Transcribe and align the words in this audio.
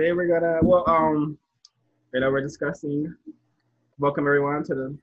Today 0.00 0.12
we're 0.12 0.26
gonna 0.26 0.58
well 0.60 0.82
um 0.88 1.38
you 2.12 2.18
know 2.18 2.28
we're 2.28 2.40
discussing 2.40 3.14
welcome 4.00 4.26
everyone 4.26 4.64
to 4.64 4.74
the 4.74 4.98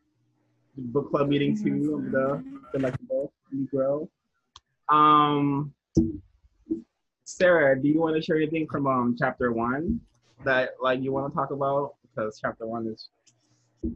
book 0.75 1.09
club 1.09 1.29
meeting 1.29 1.55
two 1.55 1.95
of 1.95 2.11
the 2.11 2.43
delectable 2.73 3.31
Negro. 3.55 4.09
Um 4.89 5.73
Sarah, 7.23 7.81
do 7.81 7.87
you 7.87 8.01
want 8.01 8.17
to 8.17 8.21
share 8.21 8.35
anything 8.35 8.67
from 8.69 8.85
um 8.85 9.15
chapter 9.17 9.53
one 9.53 10.01
that 10.43 10.71
like 10.83 11.01
you 11.01 11.13
want 11.13 11.31
to 11.31 11.37
talk 11.37 11.51
about? 11.51 11.95
Because 12.01 12.37
chapter 12.41 12.67
one 12.67 12.85
is 12.87 13.07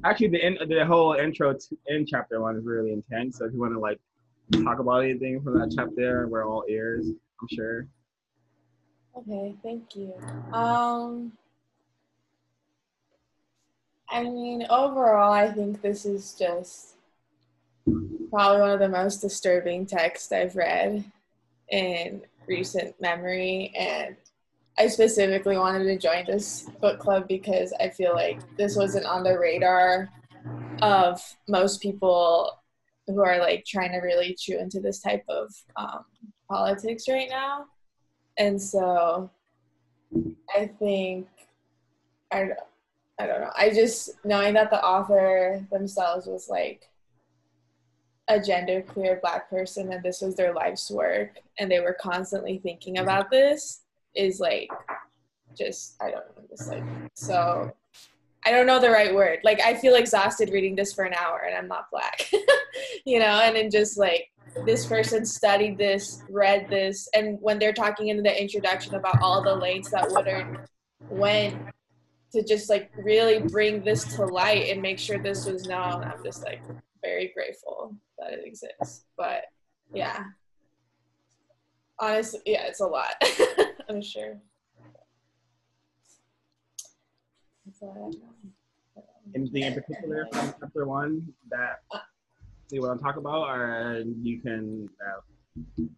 actually 0.05 0.29
the 0.29 0.45
in, 0.47 0.57
the 0.69 0.85
whole 0.85 1.11
intro 1.15 1.55
to, 1.55 1.77
in 1.87 2.05
chapter 2.05 2.39
one 2.39 2.55
is 2.55 2.63
really 2.63 2.93
intense. 2.93 3.39
So 3.39 3.45
if 3.47 3.51
you 3.51 3.59
want 3.59 3.73
to 3.73 3.79
like 3.79 3.99
talk 4.63 4.79
about 4.79 4.99
anything 5.03 5.41
from 5.41 5.59
that 5.59 5.73
chapter, 5.75 6.29
we're 6.29 6.47
all 6.47 6.63
ears, 6.69 7.05
I'm 7.09 7.47
sure. 7.51 7.85
Okay, 9.17 9.55
thank 9.63 9.95
you. 9.95 10.13
Um, 10.51 11.31
I 14.09 14.23
mean, 14.23 14.65
overall, 14.69 15.31
I 15.31 15.49
think 15.51 15.81
this 15.81 16.05
is 16.05 16.35
just 16.37 16.95
probably 18.29 18.61
one 18.61 18.71
of 18.71 18.79
the 18.79 18.89
most 18.89 19.21
disturbing 19.21 19.85
texts 19.85 20.33
I've 20.33 20.57
read 20.57 21.03
in 21.69 22.23
recent 22.45 22.99
memory. 22.99 23.71
And 23.77 24.17
I 24.77 24.87
specifically 24.87 25.57
wanted 25.57 25.85
to 25.85 25.97
join 25.97 26.25
this 26.25 26.69
book 26.81 26.99
club 26.99 27.29
because 27.29 27.73
I 27.79 27.89
feel 27.89 28.13
like 28.13 28.39
this 28.57 28.75
wasn't 28.75 29.05
on 29.05 29.23
the 29.23 29.39
radar 29.39 30.09
of 30.81 31.21
most 31.47 31.81
people 31.81 32.51
who 33.07 33.23
are 33.23 33.39
like 33.39 33.63
trying 33.65 33.93
to 33.93 33.99
really 33.99 34.35
chew 34.37 34.59
into 34.59 34.81
this 34.81 34.99
type 34.99 35.23
of 35.29 35.53
um, 35.77 36.03
politics 36.49 37.05
right 37.07 37.29
now 37.29 37.67
and 38.37 38.61
so 38.61 39.29
I 40.55 40.67
think 40.79 41.27
I 42.31 42.49
I 43.17 43.27
don't 43.27 43.41
know. 43.41 43.51
I 43.55 43.69
just 43.69 44.11
knowing 44.25 44.53
that 44.55 44.69
the 44.69 44.83
author 44.83 45.65
themselves 45.71 46.27
was 46.27 46.49
like 46.49 46.89
a 48.27 48.39
gender 48.39 48.81
queer 48.81 49.19
black 49.21 49.49
person 49.49 49.93
and 49.93 50.03
this 50.03 50.21
was 50.21 50.35
their 50.35 50.53
life's 50.53 50.89
work 50.89 51.39
and 51.59 51.69
they 51.71 51.79
were 51.79 51.95
constantly 51.99 52.57
thinking 52.57 52.95
mm-hmm. 52.95 53.03
about 53.03 53.29
this 53.29 53.81
is 54.15 54.39
like 54.39 54.69
just 55.55 55.95
I 56.01 56.11
don't 56.11 56.25
know 56.35 56.43
just 56.49 56.69
like 56.69 56.83
so 57.13 57.71
I 58.45 58.51
don't 58.51 58.67
know 58.67 58.79
the 58.79 58.91
right 58.91 59.13
word. 59.13 59.39
Like 59.43 59.59
I 59.61 59.73
feel 59.75 59.95
exhausted 59.95 60.49
reading 60.49 60.75
this 60.75 60.93
for 60.93 61.03
an 61.03 61.13
hour 61.13 61.45
and 61.47 61.55
I'm 61.55 61.67
not 61.67 61.89
black. 61.89 62.29
you 63.05 63.17
know, 63.19 63.41
and 63.41 63.55
then 63.55 63.71
just 63.71 63.97
like 63.97 64.29
this 64.63 64.85
person 64.85 65.25
studied 65.25 65.77
this, 65.77 66.23
read 66.29 66.69
this, 66.69 67.09
and 67.13 67.37
when 67.41 67.59
they're 67.59 67.73
talking 67.73 68.07
in 68.07 68.23
the 68.23 68.41
introduction 68.41 68.95
about 68.95 69.21
all 69.21 69.43
the 69.43 69.53
lengths 69.53 69.91
that 69.91 70.09
Woodard 70.09 70.67
went 71.09 71.57
to 72.31 72.43
just 72.43 72.69
like 72.69 72.91
really 72.97 73.39
bring 73.39 73.83
this 73.83 74.15
to 74.15 74.25
light 74.25 74.69
and 74.69 74.81
make 74.81 74.99
sure 74.99 75.17
this 75.17 75.45
was 75.45 75.65
known, 75.67 76.03
I'm 76.03 76.23
just 76.23 76.43
like 76.43 76.61
very 77.03 77.31
grateful 77.33 77.95
that 78.17 78.33
it 78.33 78.45
exists. 78.45 79.05
But 79.17 79.43
yeah, 79.93 80.23
honestly, 81.99 82.41
yeah, 82.45 82.67
it's 82.67 82.79
a 82.79 82.87
lot. 82.87 83.15
I'm 83.89 84.01
sure. 84.01 84.39
Anything 89.35 89.63
in 89.63 89.73
particular 89.73 90.27
from 90.31 90.53
chapter 90.59 90.87
one 90.87 91.33
that 91.49 91.81
uh, 91.91 91.99
see 92.69 92.79
what 92.79 92.91
I'm 92.91 92.99
talking 92.99 93.19
about, 93.19 93.49
or 93.49 94.03
you 94.21 94.41
can 94.41 94.89
uh, 95.05 95.21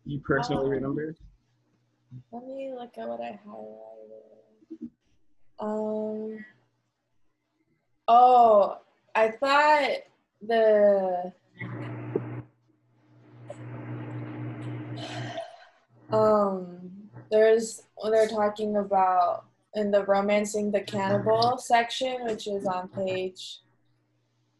you 0.05 0.19
personally 0.19 0.65
um, 0.65 0.71
remember? 0.71 1.15
Let 2.31 2.45
me 2.45 2.73
look 2.73 2.97
at 2.97 3.07
what 3.07 3.21
I 3.21 3.39
highlighted. 3.47 4.89
Um. 5.59 6.45
Oh, 8.07 8.77
I 9.15 9.29
thought 9.31 9.89
the 10.41 11.33
um 16.11 17.09
there's 17.31 17.83
when 17.97 18.11
they're 18.11 18.27
talking 18.27 18.77
about 18.77 19.45
in 19.73 19.91
the 19.91 20.05
romancing 20.05 20.71
the 20.71 20.79
cannibal 20.81 21.57
section 21.57 22.23
which 22.25 22.47
is 22.47 22.65
on 22.65 22.87
page 22.89 23.59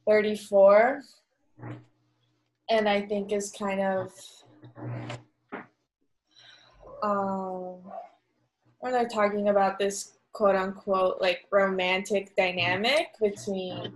34 0.08 1.04
and 2.70 2.88
I 2.88 3.02
think 3.02 3.32
is 3.32 3.52
kind 3.52 3.82
of 3.82 4.12
um, 7.04 7.78
when 8.80 8.92
they're 8.94 9.08
talking 9.08 9.50
about 9.50 9.80
this 9.80 10.18
quote 10.34 10.56
unquote 10.56 11.22
like 11.22 11.46
romantic 11.52 12.36
dynamic 12.36 13.08
between 13.20 13.94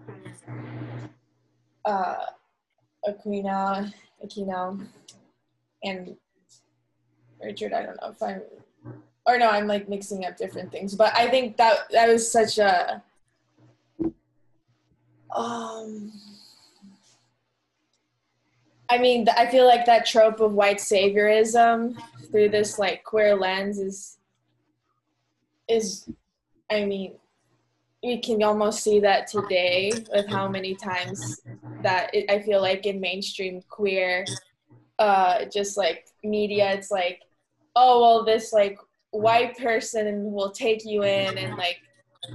uh, 1.85 2.15
Aquina, 3.07 3.93
Aquino, 4.23 4.87
and 5.83 6.15
Richard. 7.43 7.73
I 7.73 7.83
don't 7.83 7.99
know 8.01 8.09
if 8.09 8.21
I'm, 8.23 8.41
or 9.25 9.37
no, 9.37 9.49
I'm 9.49 9.67
like 9.67 9.89
mixing 9.89 10.25
up 10.25 10.37
different 10.37 10.71
things. 10.71 10.95
But 10.95 11.15
I 11.15 11.29
think 11.29 11.57
that 11.57 11.91
that 11.91 12.07
was 12.07 12.31
such 12.31 12.57
a 12.57 13.03
um 15.35 16.11
I 18.91 18.97
mean, 18.97 19.25
I 19.37 19.45
feel 19.45 19.65
like 19.65 19.85
that 19.85 20.05
trope 20.05 20.41
of 20.41 20.51
white 20.51 20.79
saviorism 20.79 21.95
through 22.29 22.49
this 22.49 22.77
like 22.77 23.05
queer 23.05 23.37
lens 23.37 23.79
is 23.79 24.17
is 25.69 26.09
I 26.69 26.83
mean, 26.83 27.13
we 28.03 28.19
can 28.19 28.43
almost 28.43 28.83
see 28.83 28.99
that 28.99 29.27
today 29.27 29.93
with 30.13 30.27
how 30.27 30.49
many 30.49 30.75
times 30.75 31.39
that 31.83 32.13
it, 32.13 32.29
I 32.29 32.41
feel 32.41 32.59
like 32.61 32.85
in 32.85 32.99
mainstream 32.99 33.61
queer 33.69 34.25
uh 34.99 35.45
just 35.45 35.77
like 35.77 36.07
media 36.21 36.73
it's 36.73 36.91
like 36.91 37.21
oh 37.77 38.01
well 38.01 38.25
this 38.25 38.51
like 38.51 38.77
white 39.11 39.57
person 39.57 40.33
will 40.33 40.51
take 40.51 40.83
you 40.83 41.03
in 41.03 41.37
and 41.37 41.55
like 41.55 41.77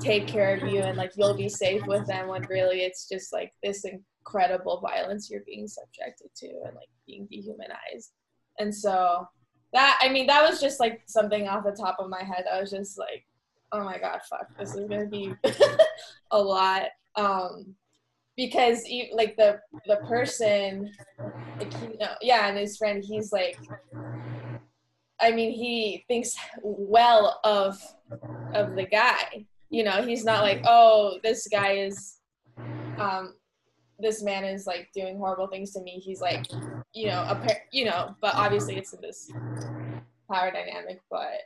take 0.00 0.27
care 0.27 0.56
of 0.56 0.67
you 0.73 0.81
and 0.81 0.97
like 0.97 1.12
you'll 1.17 1.37
be 1.37 1.50
safe 1.50 1.84
with 1.87 2.06
them 2.06 2.28
when 2.28 2.43
really 2.44 2.81
it's 2.81 3.09
just 3.09 3.31
like 3.33 3.53
this 3.62 3.84
incredible 4.26 4.81
violence 4.81 5.31
you're 5.31 5.42
being 5.47 5.69
subjected 5.69 6.28
to 6.37 6.48
and 6.66 6.75
like 6.75 6.88
being 7.06 7.26
dehumanized. 7.31 8.12
And 8.59 8.75
so 8.75 9.26
that 9.72 9.98
I 10.00 10.09
mean 10.09 10.26
that 10.26 10.48
was 10.48 10.60
just 10.60 10.81
like 10.81 11.03
something 11.06 11.48
off 11.48 11.64
the 11.64 11.72
top 11.72 11.97
of 11.98 12.10
my 12.10 12.22
head. 12.22 12.44
I 12.53 12.60
was 12.60 12.70
just 12.70 12.98
like, 12.98 13.25
oh 13.72 13.84
my 13.84 13.98
god, 13.98 14.20
fuck, 14.28 14.47
this 14.59 14.75
is 14.75 14.88
gonna 14.88 15.06
be 15.06 15.34
a 16.31 16.41
lot. 16.41 16.87
Um 17.14 17.75
because 18.37 18.84
like 19.12 19.37
the 19.37 19.60
the 19.87 19.97
person 20.09 20.93
like, 21.58 21.72
you 21.82 21.97
know, 21.98 22.14
yeah 22.20 22.48
and 22.48 22.58
his 22.58 22.76
friend 22.76 23.03
he's 23.03 23.32
like 23.32 23.56
i 25.19 25.32
mean 25.32 25.53
he 25.53 26.04
thinks 26.06 26.37
well 26.60 27.41
of 27.44 27.81
of 28.53 28.76
the 28.76 28.84
guy 28.84 29.47
you 29.70 29.82
know 29.82 30.03
he's 30.03 30.22
not 30.22 30.43
like 30.43 30.60
oh 30.66 31.19
this 31.22 31.48
guy 31.48 31.72
is 31.72 32.19
um 32.98 33.32
this 33.99 34.23
man 34.23 34.45
is 34.45 34.67
like 34.67 34.89
doing 34.95 35.19
horrible 35.19 35.47
things 35.47 35.73
to 35.73 35.81
me 35.81 35.93
he's 35.93 36.21
like 36.21 36.47
you 36.93 37.07
know 37.07 37.23
a 37.23 37.51
you 37.73 37.84
know 37.84 38.15
but 38.21 38.34
obviously 38.34 38.77
it's 38.77 38.93
in 38.93 39.01
this 39.01 39.31
power 40.31 40.51
dynamic 40.51 41.01
but 41.11 41.41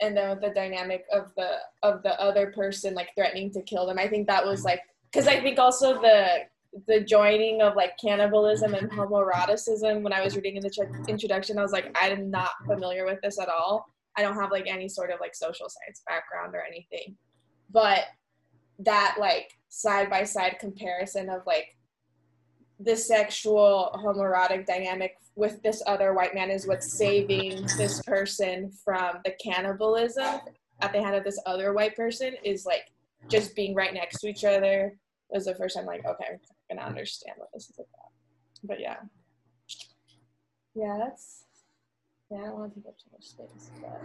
and 0.00 0.16
then 0.16 0.30
with 0.30 0.40
the 0.40 0.50
dynamic 0.50 1.04
of 1.12 1.30
the 1.36 1.50
of 1.82 2.02
the 2.02 2.20
other 2.20 2.52
person 2.52 2.94
like 2.94 3.08
threatening 3.14 3.50
to 3.50 3.62
kill 3.62 3.86
them 3.86 3.98
i 3.98 4.08
think 4.08 4.26
that 4.26 4.44
was 4.44 4.64
like 4.64 4.80
because 5.10 5.26
i 5.28 5.40
think 5.40 5.58
also 5.58 6.00
the 6.00 6.40
the 6.88 7.00
joining 7.00 7.62
of 7.62 7.76
like 7.76 7.96
cannibalism 7.98 8.74
and 8.74 8.90
homoeroticism 8.90 10.02
when 10.02 10.12
i 10.12 10.22
was 10.22 10.34
reading 10.34 10.56
in 10.56 10.62
the 10.62 10.70
ch- 10.70 11.08
introduction 11.08 11.58
i 11.58 11.62
was 11.62 11.72
like 11.72 11.94
i'm 12.00 12.30
not 12.30 12.50
familiar 12.66 13.04
with 13.04 13.20
this 13.22 13.38
at 13.38 13.48
all. 13.48 13.86
I 14.16 14.22
don't 14.22 14.36
have 14.36 14.52
like 14.52 14.68
any 14.68 14.88
sort 14.88 15.10
of 15.10 15.18
like 15.20 15.34
social 15.34 15.68
science 15.68 16.02
background 16.06 16.54
or 16.54 16.62
anything 16.62 17.16
but 17.70 18.04
that 18.78 19.16
like 19.18 19.56
side 19.74 20.08
by 20.08 20.22
side 20.22 20.56
comparison 20.60 21.28
of 21.28 21.42
like 21.46 21.76
the 22.78 22.96
sexual 22.96 23.90
homoerotic 23.94 24.64
dynamic 24.66 25.16
with 25.34 25.60
this 25.62 25.82
other 25.86 26.14
white 26.14 26.32
man 26.32 26.48
is 26.48 26.66
what's 26.66 26.92
saving 26.96 27.66
this 27.76 28.00
person 28.02 28.70
from 28.84 29.16
the 29.24 29.32
cannibalism 29.42 30.40
at 30.80 30.92
the 30.92 31.02
hand 31.02 31.16
of 31.16 31.24
this 31.24 31.40
other 31.44 31.72
white 31.72 31.96
person 31.96 32.34
is 32.44 32.64
like 32.64 32.92
just 33.28 33.56
being 33.56 33.74
right 33.74 33.94
next 33.94 34.20
to 34.20 34.28
each 34.28 34.44
other 34.44 34.96
was 35.30 35.46
the 35.46 35.54
first 35.56 35.76
time 35.76 35.86
like 35.86 36.04
okay 36.04 36.38
i'm 36.70 36.76
gonna 36.76 36.88
understand 36.88 37.34
what 37.38 37.48
this 37.52 37.68
is 37.68 37.76
about. 37.76 38.12
But 38.62 38.80
yeah. 38.80 38.96
Yeah 40.74 40.98
that's 40.98 41.43
yeah, 42.34 42.42
I 42.42 42.46
don't 42.46 42.58
want 42.58 42.74
to 42.74 42.80
take 42.80 42.88
up 42.88 42.98
too 42.98 43.10
much 43.12 43.24
space. 43.24 43.70
But... 43.80 44.02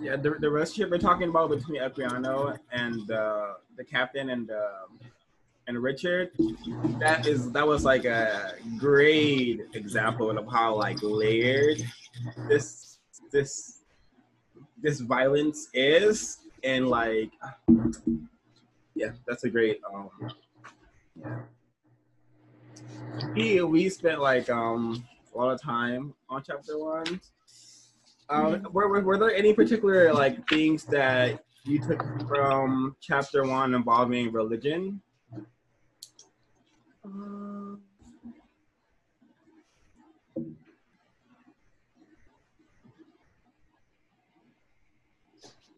Yeah, 0.00 0.16
the, 0.16 0.30
the 0.38 0.50
relationship 0.50 0.90
we're 0.90 0.98
talking 0.98 1.28
about 1.28 1.50
between 1.50 1.80
Equiano 1.80 2.58
and 2.72 3.10
uh, 3.10 3.54
the 3.76 3.84
captain 3.84 4.30
and 4.30 4.50
uh, 4.50 4.86
and 5.66 5.82
Richard, 5.82 6.30
that 6.98 7.26
is 7.26 7.50
that 7.52 7.66
was 7.66 7.84
like 7.84 8.04
a 8.04 8.54
great 8.78 9.60
example 9.74 10.30
of 10.30 10.46
how 10.50 10.74
like 10.74 10.98
layered 11.02 11.82
this 12.48 12.98
this 13.32 13.80
this 14.82 15.00
violence 15.00 15.68
is 15.74 16.38
and 16.64 16.88
like 16.88 17.30
yeah 18.94 19.10
that's 19.26 19.44
a 19.44 19.50
great 19.50 19.80
um 19.92 20.10
yeah 23.34 23.62
we 23.62 23.62
we 23.62 23.88
spent 23.90 24.20
like 24.20 24.48
um 24.48 25.04
a 25.34 25.38
lot 25.38 25.52
of 25.52 25.60
time 25.60 26.14
on 26.28 26.42
chapter 26.44 26.78
one. 26.78 27.20
Um 28.30 28.66
were, 28.72 28.88
were, 28.88 29.00
were 29.00 29.18
there 29.18 29.34
any 29.34 29.52
particular 29.52 30.12
like 30.12 30.48
things 30.48 30.84
that 30.84 31.44
you 31.64 31.80
took 31.80 32.02
from 32.28 32.96
chapter 33.00 33.44
one 33.44 33.74
involving 33.74 34.32
religion? 34.32 35.00
Um, 37.04 37.80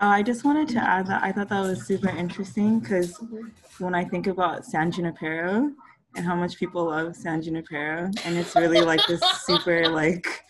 Uh, 0.02 0.06
I 0.06 0.22
just 0.22 0.46
wanted 0.46 0.66
to 0.68 0.78
add 0.78 1.06
that 1.08 1.22
I 1.22 1.30
thought 1.30 1.50
that 1.50 1.60
was 1.60 1.86
super 1.86 2.08
interesting 2.08 2.80
because 2.80 3.22
when 3.78 3.94
I 3.94 4.02
think 4.02 4.28
about 4.28 4.64
San 4.64 4.90
Junipero 4.90 5.72
and 6.16 6.24
how 6.24 6.34
much 6.34 6.58
people 6.58 6.86
love 6.86 7.14
San 7.16 7.42
Junipero, 7.42 8.10
and 8.24 8.36
it's 8.36 8.56
really 8.56 8.80
like 8.80 9.00
this 9.06 9.20
super 9.44 9.88
like 9.88 10.44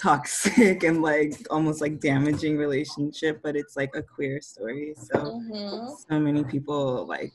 toxic 0.00 0.82
and 0.82 1.02
like 1.02 1.34
almost 1.50 1.80
like 1.80 2.00
damaging 2.00 2.56
relationship, 2.56 3.40
but 3.42 3.56
it's 3.56 3.76
like 3.76 3.94
a 3.94 4.02
queer 4.02 4.40
story. 4.40 4.94
So 4.96 5.18
mhm. 5.18 5.96
so 6.08 6.18
many 6.18 6.44
people 6.44 7.06
like 7.06 7.32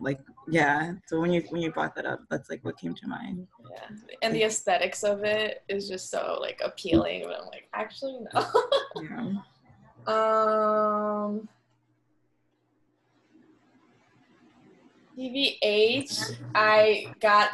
like 0.00 0.20
yeah. 0.48 0.94
So 1.06 1.20
when 1.20 1.32
you 1.32 1.42
when 1.50 1.62
you 1.62 1.72
brought 1.72 1.94
that 1.96 2.06
up, 2.06 2.20
that's 2.30 2.50
like 2.50 2.64
what 2.64 2.78
came 2.78 2.94
to 2.94 3.06
mind. 3.06 3.46
Yeah, 3.70 4.16
and 4.22 4.34
the 4.34 4.44
aesthetics 4.44 5.04
of 5.04 5.24
it 5.24 5.62
is 5.68 5.88
just 5.88 6.10
so 6.10 6.38
like 6.40 6.60
appealing. 6.64 7.24
But 7.24 7.40
I'm 7.40 7.46
like, 7.46 7.68
actually 7.74 8.18
no. 8.34 8.46
Yeah. 9.02 9.34
um, 11.26 11.48
TVH, 15.18 16.38
I 16.54 17.12
got 17.20 17.50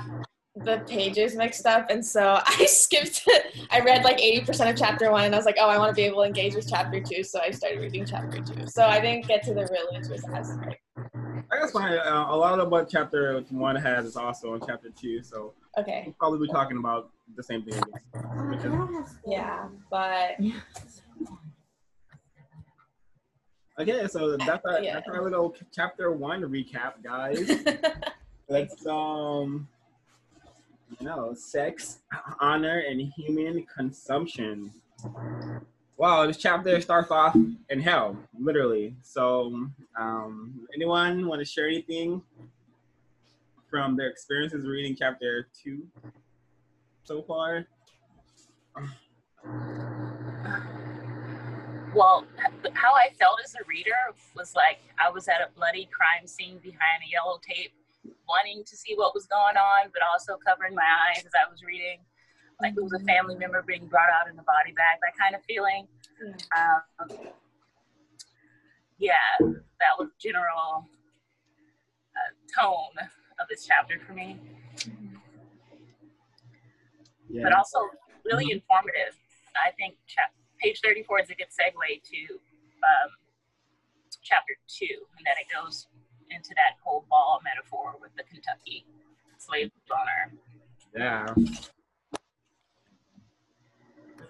the 0.57 0.85
pages 0.87 1.35
mixed 1.35 1.67
up, 1.67 1.91
and 1.91 2.05
so 2.05 2.41
I 2.47 2.67
skipped 2.67 3.23
it. 3.27 3.67
I 3.71 3.81
read 3.81 4.05
like 4.05 4.19
80% 4.19 4.71
of 4.71 4.77
chapter 4.77 5.11
one, 5.11 5.25
and 5.25 5.35
I 5.35 5.39
was 5.39 5.47
like, 5.47 5.57
oh, 5.59 5.69
I 5.69 5.79
want 5.79 5.91
to 5.91 5.95
be 5.95 6.03
able 6.03 6.23
to 6.23 6.27
engage 6.27 6.55
with 6.55 6.69
chapter 6.69 7.01
two, 7.01 7.25
so 7.25 7.41
I 7.41 7.51
started 7.51 7.81
reading 7.81 8.05
chapter 8.05 8.41
two. 8.41 8.67
So 8.67 8.85
I 8.85 9.01
didn't 9.01 9.27
get 9.27 9.43
to 9.45 9.55
the 9.55 9.67
religious 9.67 10.25
aspect. 10.29 10.81
I 10.97 11.61
guess 11.61 11.73
fine. 11.73 11.99
Uh, 11.99 12.27
a 12.29 12.37
lot 12.37 12.59
of 12.59 12.71
what 12.71 12.89
chapter 12.89 13.41
one 13.51 13.77
has 13.77 14.07
is 14.07 14.17
also 14.17 14.55
in 14.55 14.61
chapter 14.67 14.91
two, 14.91 15.23
so 15.23 15.55
Okay, 15.79 16.03
we'll 16.07 16.15
probably 16.15 16.47
be 16.47 16.53
talking 16.53 16.77
about 16.77 17.11
the 17.37 17.43
same 17.43 17.63
thing. 17.65 17.81
Which 18.49 18.61
is, 18.61 19.17
yeah, 19.27 19.69
but 19.91 20.37
okay, 23.79 24.07
so 24.09 24.37
that's 24.37 24.65
our, 24.65 24.81
Yeah. 24.81 24.95
that's 24.95 25.09
our 25.09 25.23
little 25.23 25.55
chapter 25.73 26.13
one 26.13 26.43
recap, 26.43 27.03
guys. 27.03 27.51
Let's 28.49 28.87
um, 28.87 29.67
you 31.01 31.07
know, 31.07 31.35
sex, 31.35 31.99
honor, 32.41 32.81
and 32.89 33.01
human 33.17 33.65
consumption. 33.65 34.71
Wow, 35.97 36.27
this 36.27 36.37
chapter 36.37 36.81
starts 36.81 37.11
off 37.11 37.37
in 37.71 37.81
hell, 37.81 38.17
literally. 38.39 38.95
So, 39.03 39.69
um, 39.99 40.67
anyone 40.75 41.27
want 41.27 41.41
to 41.41 41.45
share 41.45 41.67
anything 41.69 42.21
from 43.71 43.97
their 43.97 44.09
experiences 44.09 44.67
reading 44.67 44.97
chapter 44.99 45.49
two 45.63 45.87
so 47.05 47.23
far? 47.23 47.67
Well, 51.95 52.25
how 52.73 52.93
I 52.95 53.11
felt 53.19 53.39
as 53.45 53.55
a 53.55 53.65
reader 53.69 53.97
was 54.37 54.55
like 54.55 54.79
I 54.99 55.11
was 55.11 55.29
at 55.29 55.41
a 55.41 55.49
bloody 55.57 55.89
crime 55.93 56.27
scene 56.27 56.59
behind 56.59 57.03
a 57.07 57.11
yellow 57.11 57.39
tape, 57.47 57.73
wanting 58.29 58.65
to 58.65 58.77
see 58.77 58.95
what 58.95 59.15
was 59.15 59.27
going 59.27 59.57
on, 59.57 59.91
but 59.93 60.03
also 60.13 60.37
covering 60.45 60.75
my 60.75 60.87
eyes 61.09 61.25
as 61.25 61.33
I 61.35 61.51
was 61.51 61.63
reading. 61.63 61.99
Like 62.61 62.75
it 62.77 62.83
was 62.83 62.93
a 62.93 63.01
family 63.01 63.37
member 63.37 63.63
being 63.67 63.87
brought 63.87 64.11
out 64.11 64.31
in 64.31 64.39
a 64.39 64.43
body 64.43 64.73
bag, 64.73 64.99
that 65.03 65.17
kind 65.19 65.35
of 65.35 65.43
feeling. 65.45 65.87
Um, 66.57 67.19
yeah, 68.99 69.15
that 69.41 69.95
was 69.99 70.09
general 70.21 70.87
uh, 72.15 72.31
tone 72.61 72.95
of 73.41 73.49
this 73.51 73.67
chapter 73.67 73.99
for 74.07 74.13
me, 74.13 74.39
Yeah. 77.29 77.43
but 77.43 77.53
also 77.53 77.79
really 78.25 78.53
informative. 78.53 79.19
I 79.59 79.73
think 79.73 79.97
chap- 80.07 80.33
page 80.65 80.81
34 80.83 81.21
is 81.21 81.31
a 81.31 81.35
good 81.35 81.49
segue 81.49 82.03
to 82.03 82.35
um, 82.35 83.11
chapter 84.23 84.55
two, 84.67 84.87
and 85.19 85.27
then 85.27 85.35
it 85.39 85.47
goes 85.55 85.89
into 86.31 86.51
that 86.55 86.79
whole 86.83 87.05
ball 87.11 87.41
metaphor 87.45 87.95
with 88.01 88.11
the 88.17 88.23
Kentucky 88.25 88.87
slave 89.39 89.71
owner. 89.91 90.33
yeah. 90.97 91.35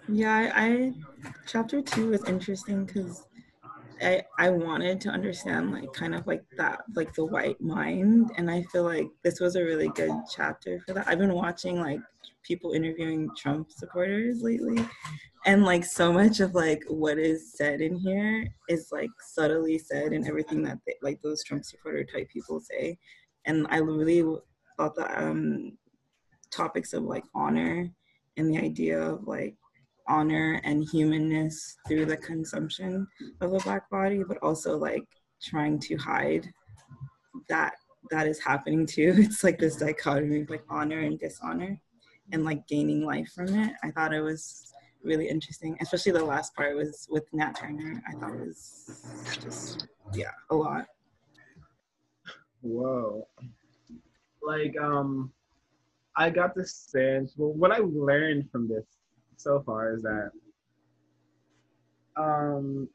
Yeah, 0.07 0.51
I, 0.53 0.65
I 0.65 0.93
chapter 1.47 1.81
two 1.81 2.09
was 2.09 2.23
interesting 2.25 2.85
because 2.85 3.25
I 3.99 4.23
I 4.37 4.49
wanted 4.49 5.01
to 5.01 5.09
understand 5.09 5.71
like 5.71 5.91
kind 5.93 6.13
of 6.13 6.27
like 6.27 6.43
that 6.57 6.81
like 6.93 7.13
the 7.15 7.25
white 7.25 7.59
mind, 7.59 8.31
and 8.37 8.51
I 8.51 8.63
feel 8.71 8.83
like 8.83 9.07
this 9.23 9.39
was 9.39 9.55
a 9.55 9.63
really 9.63 9.87
good 9.89 10.11
chapter 10.35 10.79
for 10.85 10.93
that. 10.93 11.07
I've 11.07 11.17
been 11.17 11.33
watching 11.33 11.79
like 11.79 12.01
people 12.45 12.73
interviewing 12.73 13.29
Trump 13.37 13.71
supporters 13.71 14.41
lately, 14.41 14.85
and 15.45 15.63
like 15.63 15.85
so 15.85 16.11
much 16.11 16.39
of 16.39 16.55
like 16.55 16.83
what 16.87 17.17
is 17.17 17.53
said 17.53 17.81
in 17.81 17.95
here 17.95 18.47
is 18.69 18.89
like 18.91 19.09
subtly 19.19 19.77
said 19.77 20.13
in 20.13 20.27
everything 20.27 20.63
that 20.63 20.79
they, 20.85 20.95
like 21.01 21.21
those 21.21 21.43
Trump 21.43 21.63
supporter 21.65 22.03
type 22.03 22.29
people 22.29 22.59
say, 22.59 22.97
and 23.45 23.67
I 23.69 23.77
really 23.77 24.23
thought 24.77 24.95
that 24.95 25.17
um 25.17 25.77
topics 26.51 26.93
of 26.93 27.03
like 27.03 27.23
honor 27.33 27.89
and 28.37 28.53
the 28.53 28.57
idea 28.57 28.99
of 28.99 29.27
like 29.27 29.55
honor 30.07 30.61
and 30.63 30.87
humanness 30.91 31.77
through 31.87 32.05
the 32.05 32.17
consumption 32.17 33.07
of 33.41 33.53
a 33.53 33.59
black 33.59 33.89
body 33.89 34.23
but 34.27 34.37
also 34.43 34.77
like 34.77 35.03
trying 35.41 35.79
to 35.79 35.95
hide 35.95 36.47
that 37.49 37.73
that 38.11 38.27
is 38.27 38.39
happening 38.39 38.85
too. 38.85 39.13
It's 39.17 39.43
like 39.43 39.57
this 39.57 39.77
dichotomy 39.77 40.41
of 40.41 40.49
like 40.49 40.63
honor 40.69 40.99
and 40.99 41.19
dishonor 41.19 41.79
and 42.31 42.43
like 42.43 42.67
gaining 42.67 43.05
life 43.05 43.31
from 43.33 43.47
it 43.47 43.73
i 43.83 43.91
thought 43.91 44.13
it 44.13 44.21
was 44.21 44.73
really 45.03 45.27
interesting 45.29 45.77
especially 45.81 46.11
the 46.11 46.23
last 46.23 46.55
part 46.55 46.75
was 46.75 47.07
with 47.11 47.25
nat 47.33 47.53
turner 47.53 48.01
i 48.09 48.13
thought 48.19 48.33
it 48.33 48.47
was 48.47 49.05
just 49.43 49.87
yeah 50.13 50.31
a 50.49 50.55
lot 50.55 50.85
Whoa. 52.65 53.27
Like, 54.41 54.75
um, 54.81 55.31
I 56.17 56.31
got 56.31 56.55
the 56.55 56.65
sense, 56.65 57.33
well, 57.37 57.53
what 57.53 57.71
I 57.71 57.77
learned 57.77 58.49
from 58.51 58.67
this 58.67 58.85
so 59.37 59.61
far 59.63 59.93
is 59.93 60.01
that, 60.01 60.31
um, 62.17 62.89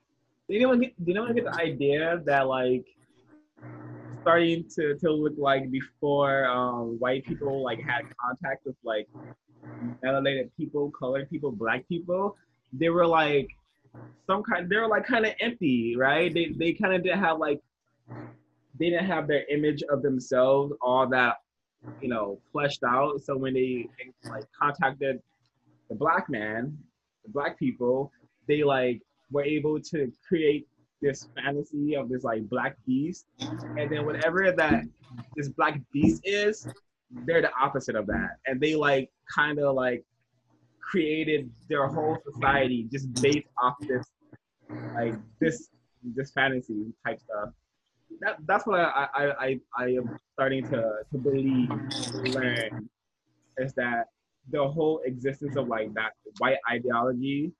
did 0.49 0.57
anyone 0.57 0.81
get, 0.81 1.05
did 1.05 1.17
anyone 1.17 1.35
get 1.37 1.45
the 1.45 1.55
idea 1.55 2.21
that, 2.25 2.49
like, 2.49 2.85
starting 4.23 4.65
to, 4.77 4.97
to 4.99 5.13
look 5.13 5.35
like 5.37 5.71
before 5.71 6.47
um, 6.47 6.99
white 6.99 7.25
people, 7.25 7.63
like, 7.63 7.81
had 7.81 8.03
contact 8.21 8.67
with, 8.67 8.77
like, 8.85 9.09
melanated 10.05 10.51
people, 10.57 10.91
colored 10.99 11.29
people, 11.31 11.51
black 11.51 11.89
people, 11.89 12.37
they 12.73 12.89
were, 12.89 13.07
like, 13.07 13.49
some 14.27 14.43
kind, 14.43 14.69
they 14.69 14.77
were, 14.77 14.89
like, 14.89 15.07
kind 15.07 15.27
of 15.27 15.33
empty, 15.41 15.97
right? 15.97 16.33
They, 16.33 16.55
they 16.57 16.73
kind 16.73 16.95
of 16.95 17.03
didn't 17.03 17.21
have, 17.21 17.39
like, 17.39 17.61
they 18.79 18.91
didn't 18.91 19.07
have 19.07 19.29
their 19.29 19.45
image 19.51 19.83
of 19.91 20.03
themselves 20.03 20.73
all 20.81 21.07
that 21.09 21.37
you 22.01 22.09
know 22.09 22.39
fleshed 22.53 22.83
out 22.85 23.21
so 23.23 23.37
when 23.37 23.55
they 23.55 23.89
like 24.25 24.45
contacted 24.61 25.21
the 25.89 25.95
black 25.95 26.29
man 26.29 26.77
the 27.25 27.31
black 27.31 27.59
people 27.59 28.11
they 28.49 28.63
like 28.63 29.01
were 29.31 29.45
able 29.45 29.81
to 29.81 30.13
create 30.27 30.67
this 31.01 31.29
fantasy 31.35 31.95
of 31.97 32.09
this 32.09 32.25
like 32.25 32.49
black 32.49 32.77
beast. 32.87 33.27
And 33.41 33.91
then 33.91 34.05
whatever 34.07 34.53
that 34.53 34.85
this 35.37 35.49
black 35.49 35.81
beast 35.93 36.23
is 36.25 36.67
they're 37.11 37.43
the 37.43 37.51
opposite 37.61 37.97
of 37.97 38.07
that. 38.07 38.37
And 38.47 38.61
they 38.61 38.75
like 38.75 39.11
kind 39.35 39.59
of 39.59 39.75
like 39.75 40.05
created 40.81 41.51
their 41.69 41.87
whole 41.87 42.19
society 42.33 42.89
just 42.91 43.13
based 43.23 43.49
off 43.63 43.77
this 43.81 44.07
like 44.95 45.15
this 45.41 45.69
this 46.15 46.31
fantasy 46.31 46.93
type 47.05 47.21
stuff. 47.21 47.51
That 48.21 48.37
that's 48.47 48.67
what 48.67 48.81
I 48.81 49.09
I, 49.15 49.25
I, 49.25 49.61
I 49.77 49.85
am 49.91 50.19
starting 50.33 50.65
to, 50.71 50.95
to 51.11 51.19
believe, 51.19 51.71
learn, 52.35 52.89
is 53.59 53.73
that 53.75 54.07
the 54.51 54.67
whole 54.67 55.01
existence 55.05 55.57
of 55.57 55.69
like 55.69 55.93
that 55.95 56.13
white 56.39 56.59
ideology 56.71 57.53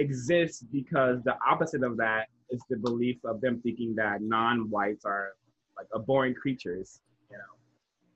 exists 0.00 0.64
because 0.72 1.22
the 1.22 1.36
opposite 1.48 1.82
of 1.82 1.96
that 1.98 2.26
is 2.50 2.62
the 2.68 2.76
belief 2.76 3.18
of 3.24 3.40
them 3.40 3.60
thinking 3.60 3.94
that 3.96 4.22
non-whites 4.22 5.04
are 5.04 5.34
like 5.76 5.86
abhorrent 5.94 6.36
creatures, 6.36 7.00
you 7.30 7.36
know, 7.36 7.54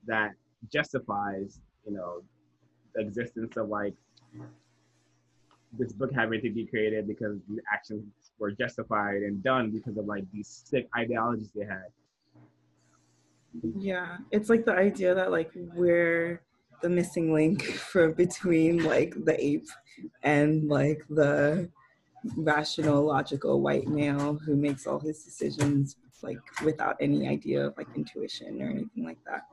that 0.05 0.31
justifies, 0.71 1.59
you 1.85 1.93
know, 1.93 2.21
the 2.93 3.01
existence 3.01 3.55
of 3.57 3.69
like 3.69 3.93
this 5.77 5.93
book 5.93 6.11
having 6.13 6.41
to 6.41 6.49
be 6.49 6.65
created 6.65 7.07
because 7.07 7.37
the 7.49 7.61
actions 7.73 8.03
were 8.39 8.51
justified 8.51 9.21
and 9.23 9.43
done 9.43 9.71
because 9.71 9.97
of 9.97 10.05
like 10.05 10.23
these 10.33 10.63
sick 10.65 10.87
ideologies 10.97 11.49
they 11.55 11.65
had. 11.65 11.85
Yeah, 13.77 14.17
it's 14.31 14.49
like 14.49 14.65
the 14.65 14.73
idea 14.73 15.15
that 15.15 15.31
like 15.31 15.51
we're 15.55 16.41
the 16.81 16.89
missing 16.89 17.33
link 17.33 17.63
for 17.91 18.11
between 18.11 18.83
like 18.83 19.13
the 19.25 19.43
ape 19.43 19.67
and 20.23 20.67
like 20.67 21.03
the 21.09 21.69
rational, 22.35 23.03
logical 23.05 23.61
white 23.61 23.87
male 23.87 24.35
who 24.35 24.55
makes 24.55 24.87
all 24.87 24.99
his 24.99 25.23
decisions 25.23 25.95
like 26.21 26.39
without 26.63 26.95
any 26.99 27.27
idea 27.27 27.67
of 27.67 27.77
like 27.77 27.87
intuition 27.95 28.61
or 28.61 28.69
anything 28.69 29.05
like 29.05 29.19
that. 29.25 29.43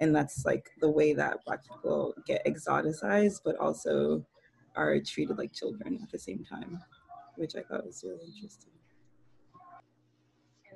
And 0.00 0.14
that's 0.14 0.44
like 0.44 0.70
the 0.80 0.90
way 0.90 1.12
that 1.14 1.44
black 1.44 1.60
people 1.62 2.14
get 2.26 2.44
exoticized, 2.46 3.40
but 3.44 3.56
also 3.56 4.24
are 4.76 4.98
treated 5.00 5.38
like 5.38 5.52
children 5.52 5.98
at 6.02 6.10
the 6.10 6.18
same 6.18 6.44
time, 6.44 6.80
which 7.36 7.56
I 7.56 7.62
thought 7.62 7.86
was 7.86 8.04
really 8.04 8.32
interesting. 8.34 8.72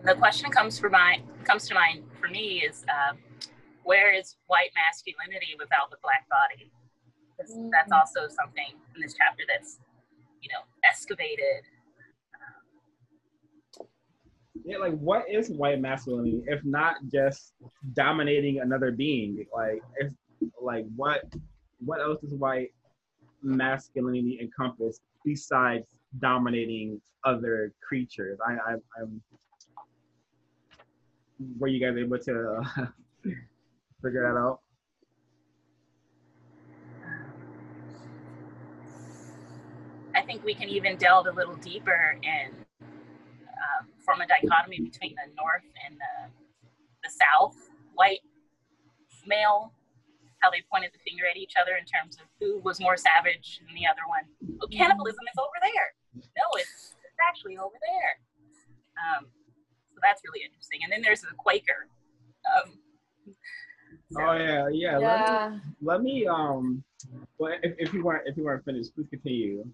the 0.04 0.14
question 0.14 0.50
comes 0.50 0.78
for 0.78 0.90
my 0.90 1.20
comes 1.44 1.68
to 1.68 1.74
mind 1.74 2.04
for 2.20 2.28
me 2.28 2.62
is 2.62 2.84
um, 2.88 3.18
where 3.84 4.12
is 4.12 4.36
white 4.46 4.70
masculinity 4.74 5.54
without 5.58 5.90
the 5.90 5.96
black 6.02 6.28
body? 6.28 6.70
That's, 7.38 7.54
that's 7.70 7.92
also 7.92 8.28
something 8.28 8.74
in 8.94 9.00
this 9.00 9.14
chapter 9.14 9.44
that's 9.46 9.78
you 10.42 10.48
know 10.52 10.60
excavated. 10.88 11.64
Yeah, 14.64 14.78
like 14.78 14.96
what 14.98 15.24
is 15.30 15.50
white 15.50 15.80
masculinity 15.80 16.42
if 16.46 16.64
not 16.64 16.96
just 17.12 17.52
dominating 17.92 18.60
another 18.60 18.90
being? 18.90 19.44
Like, 19.54 19.82
if 19.96 20.12
like 20.60 20.86
what 20.96 21.24
what 21.84 22.00
else 22.00 22.20
does 22.20 22.34
white 22.34 22.72
masculinity 23.42 24.38
encompass 24.40 25.00
besides 25.24 25.86
dominating 26.20 27.00
other 27.24 27.72
creatures? 27.86 28.38
I, 28.46 28.52
I 28.52 28.74
I'm 29.00 29.20
were 31.58 31.68
you 31.68 31.84
guys 31.84 31.98
able 31.98 32.18
to 32.18 32.62
uh, 32.78 32.86
figure 34.04 34.22
that 34.22 34.38
out? 34.38 34.60
I 40.14 40.22
think 40.22 40.44
we 40.44 40.54
can 40.54 40.68
even 40.68 40.96
delve 40.96 41.26
a 41.26 41.32
little 41.32 41.56
deeper 41.56 42.18
and 42.22 42.54
um, 42.80 43.88
form 44.04 44.20
a 44.20 44.26
dichotomy 44.26 44.78
between 44.78 45.16
the 45.16 45.26
North 45.34 45.66
and 45.84 45.96
the, 45.96 46.14
the 47.02 47.10
South, 47.10 47.56
white 47.94 48.20
male, 49.26 49.72
how 50.38 50.50
they 50.50 50.62
pointed 50.70 50.92
the 50.92 51.02
finger 51.02 51.24
at 51.26 51.36
each 51.36 51.54
other 51.60 51.74
in 51.74 51.84
terms 51.88 52.16
of 52.20 52.28
who 52.38 52.60
was 52.60 52.78
more 52.78 52.96
savage 52.96 53.60
than 53.66 53.74
the 53.74 53.88
other 53.88 54.04
one. 54.06 54.28
Oh, 54.62 54.68
cannibalism 54.68 55.24
is 55.26 55.38
over 55.40 55.58
there. 55.64 55.96
No, 56.36 56.46
it's, 56.60 56.94
it's 57.02 57.20
actually 57.26 57.56
over 57.58 57.74
there. 57.80 58.12
Um, 58.94 59.26
so 59.90 59.98
that's 60.02 60.22
really 60.22 60.44
interesting. 60.44 60.84
And 60.84 60.92
then 60.92 61.02
there's 61.02 61.22
the 61.22 61.34
Quaker. 61.36 61.88
Um, 62.44 62.78
so- 64.12 64.20
Oh 64.20 64.36
yeah, 64.36 64.68
yeah. 64.70 64.98
Let, 64.98 65.52
me, 65.52 65.60
let 65.82 66.02
me 66.02 66.26
um. 66.26 66.84
Well, 67.38 67.54
if, 67.62 67.74
if 67.78 67.92
you 67.92 68.04
weren't 68.04 68.26
if 68.26 68.36
you 68.36 68.44
weren't 68.44 68.64
finished, 68.64 68.94
please 68.94 69.08
continue. 69.10 69.64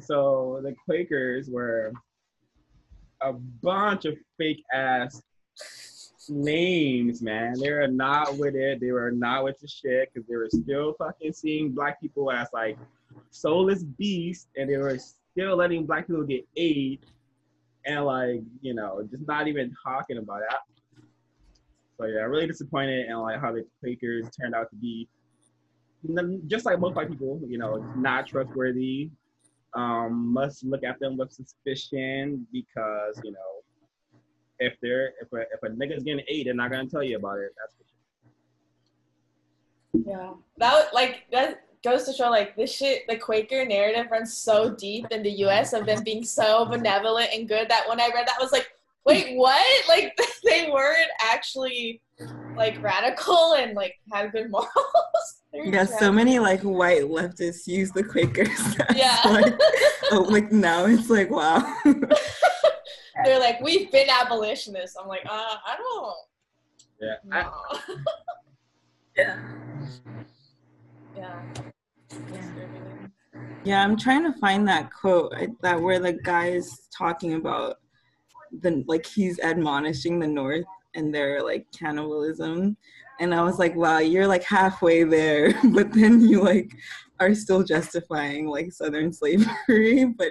So 0.00 0.60
the 0.62 0.74
Quakers 0.84 1.48
were 1.50 1.92
a 3.20 3.32
bunch 3.32 4.04
of 4.04 4.16
fake 4.38 4.62
ass 4.72 5.22
names, 6.28 7.20
man. 7.22 7.54
They 7.58 7.70
were 7.72 7.88
not 7.88 8.36
with 8.36 8.54
it. 8.54 8.80
They 8.80 8.92
were 8.92 9.10
not 9.10 9.44
with 9.44 9.58
the 9.58 9.66
shit 9.66 10.10
because 10.12 10.28
they 10.28 10.36
were 10.36 10.48
still 10.50 10.94
fucking 10.98 11.32
seeing 11.32 11.72
black 11.72 12.00
people 12.00 12.30
as 12.30 12.48
like 12.52 12.78
soulless 13.30 13.82
beasts, 13.82 14.46
and 14.56 14.68
they 14.70 14.76
were 14.76 14.98
still 14.98 15.56
letting 15.56 15.84
black 15.84 16.06
people 16.06 16.22
get 16.24 16.46
aid 16.56 17.00
and 17.88 18.04
like 18.04 18.42
you 18.60 18.74
know 18.74 19.02
just 19.10 19.26
not 19.26 19.48
even 19.48 19.74
talking 19.82 20.18
about 20.18 20.42
it. 20.42 21.02
So 21.98 22.06
yeah, 22.06 22.20
really 22.20 22.46
disappointed 22.46 23.06
in 23.08 23.16
like 23.18 23.40
how 23.40 23.50
the 23.50 23.64
Quakers 23.80 24.30
turned 24.30 24.54
out 24.54 24.70
to 24.70 24.76
be, 24.76 25.08
just 26.46 26.64
like 26.64 26.78
most 26.78 26.94
white 26.94 27.08
people, 27.08 27.40
you 27.48 27.58
know, 27.58 27.78
not 27.96 28.28
trustworthy. 28.28 29.10
Um, 29.74 30.32
must 30.32 30.64
look 30.64 30.84
at 30.84 30.98
them 31.00 31.16
with 31.16 31.32
suspicion 31.32 32.46
because 32.52 33.20
you 33.24 33.32
know 33.32 33.38
if 34.60 34.74
they're 34.80 35.12
if 35.20 35.32
a 35.32 35.40
if 35.40 35.62
a 35.62 35.68
nigga's 35.68 36.04
getting 36.04 36.24
aid, 36.28 36.46
they're 36.46 36.54
not 36.54 36.70
gonna 36.70 36.86
tell 36.86 37.02
you 37.02 37.16
about 37.16 37.38
it. 37.38 37.52
That's 37.58 37.74
for 37.74 37.84
sure. 40.04 40.14
Yeah. 40.14 40.32
That 40.58 40.94
like 40.94 41.24
that 41.32 41.67
goes 41.88 42.04
to 42.04 42.12
show 42.12 42.28
like 42.30 42.54
this 42.56 42.72
shit 42.72 43.06
the 43.08 43.16
Quaker 43.16 43.64
narrative 43.64 44.06
runs 44.10 44.36
so 44.36 44.74
deep 44.74 45.06
in 45.10 45.22
the 45.22 45.30
US 45.46 45.72
of 45.72 45.86
them 45.86 46.02
being 46.04 46.24
so 46.24 46.64
benevolent 46.66 47.30
and 47.32 47.48
good 47.48 47.68
that 47.68 47.88
when 47.88 48.00
I 48.00 48.10
read 48.14 48.26
that 48.26 48.36
I 48.38 48.42
was 48.42 48.52
like, 48.52 48.68
wait, 49.04 49.36
what? 49.36 49.84
Like 49.88 50.18
they 50.44 50.70
weren't 50.70 51.10
actually 51.22 52.02
like 52.56 52.82
radical 52.82 53.54
and 53.54 53.74
like 53.74 53.94
had 54.12 54.32
good 54.32 54.50
morals. 54.50 54.68
Yeah, 55.64 55.86
so 55.86 56.12
many 56.12 56.38
like 56.38 56.60
white 56.60 57.04
leftists 57.04 57.66
use 57.66 57.90
the 57.90 58.04
Quakers. 58.04 58.76
Yeah. 58.94 59.18
like, 59.24 59.54
oh, 60.12 60.20
like 60.28 60.52
now 60.52 60.84
it's 60.84 61.08
like 61.08 61.30
wow. 61.30 61.74
They're 63.24 63.40
like, 63.40 63.60
we've 63.62 63.90
been 63.90 64.08
abolitionists. 64.10 64.94
I'm 65.00 65.08
like, 65.08 65.24
uh, 65.24 65.56
I 65.66 65.76
don't 65.78 66.16
Yeah, 67.00 67.14
I, 67.32 67.42
know. 67.42 68.04
yeah. 69.16 69.38
yeah. 71.16 71.42
Yeah, 73.64 73.84
I'm 73.84 73.96
trying 73.96 74.24
to 74.24 74.38
find 74.38 74.66
that 74.68 74.90
quote 74.92 75.34
that 75.62 75.80
where 75.80 75.98
the 75.98 76.12
guy 76.12 76.48
is 76.50 76.88
talking 76.96 77.34
about 77.34 77.76
the 78.62 78.82
like 78.86 79.04
he's 79.04 79.38
admonishing 79.40 80.18
the 80.18 80.26
North 80.26 80.64
and 80.94 81.14
their 81.14 81.42
like 81.42 81.66
cannibalism, 81.76 82.76
and 83.20 83.34
I 83.34 83.42
was 83.42 83.58
like, 83.58 83.74
wow, 83.74 83.98
you're 83.98 84.26
like 84.26 84.44
halfway 84.44 85.04
there, 85.04 85.52
but 85.72 85.92
then 85.92 86.20
you 86.20 86.42
like 86.42 86.70
are 87.20 87.34
still 87.34 87.62
justifying 87.62 88.46
like 88.46 88.72
Southern 88.72 89.12
slavery, 89.12 90.04
but 90.18 90.28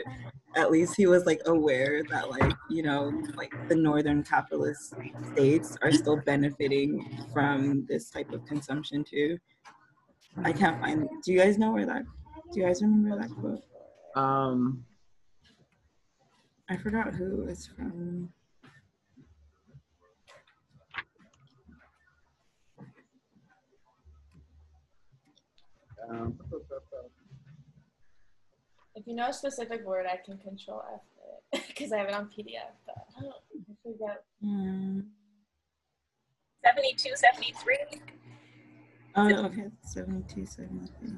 at 0.55 0.72
least 0.72 0.96
he 0.98 1.05
was 1.05 1.25
like 1.25 1.41
aware 1.46 2.01
that 2.10 2.29
like 2.29 2.53
you 2.69 2.81
know 2.81 3.12
like 3.36 3.51
the 3.69 3.75
Northern 3.75 4.24
capitalist 4.24 4.96
states 5.34 5.77
are 5.84 5.91
still 5.91 6.17
benefiting 6.25 7.05
from 7.31 7.86
this 7.88 8.10
type 8.10 8.31
of 8.34 8.43
consumption 8.46 9.03
too. 9.03 9.38
I 10.44 10.53
can't 10.53 10.79
find. 10.79 11.03
it. 11.03 11.10
Do 11.24 11.32
you 11.34 11.39
guys 11.39 11.58
know 11.58 11.72
where 11.72 11.86
that? 11.86 12.03
Do 12.53 12.60
you 12.60 12.65
guys 12.65 12.82
remember 12.82 13.20
that 13.20 13.29
quote? 13.32 13.63
um, 14.15 14.86
I 16.70 16.77
forgot 16.77 17.13
who 17.13 17.46
it's 17.48 17.65
from. 17.67 18.29
um, 26.10 26.38
If 28.96 29.06
you 29.06 29.13
know 29.15 29.27
a 29.29 29.34
specific 29.34 29.86
word, 29.86 30.06
I 30.12 30.17
can 30.25 30.38
control 30.39 30.82
F 30.94 31.01
it 31.53 31.63
because 31.67 31.91
I 31.91 31.98
have 32.00 32.08
it 32.08 32.13
on 32.15 32.25
PDF. 32.25 32.74
But 32.86 32.96
I 33.17 33.22
don't 33.22 33.34
I 33.70 33.74
forget. 33.84 34.24
Hmm. 34.41 35.00
72, 36.65 37.12
73. 37.15 37.77
Oh, 39.19 39.45
okay. 39.45 39.65
72, 39.81 40.45
73. 40.45 41.09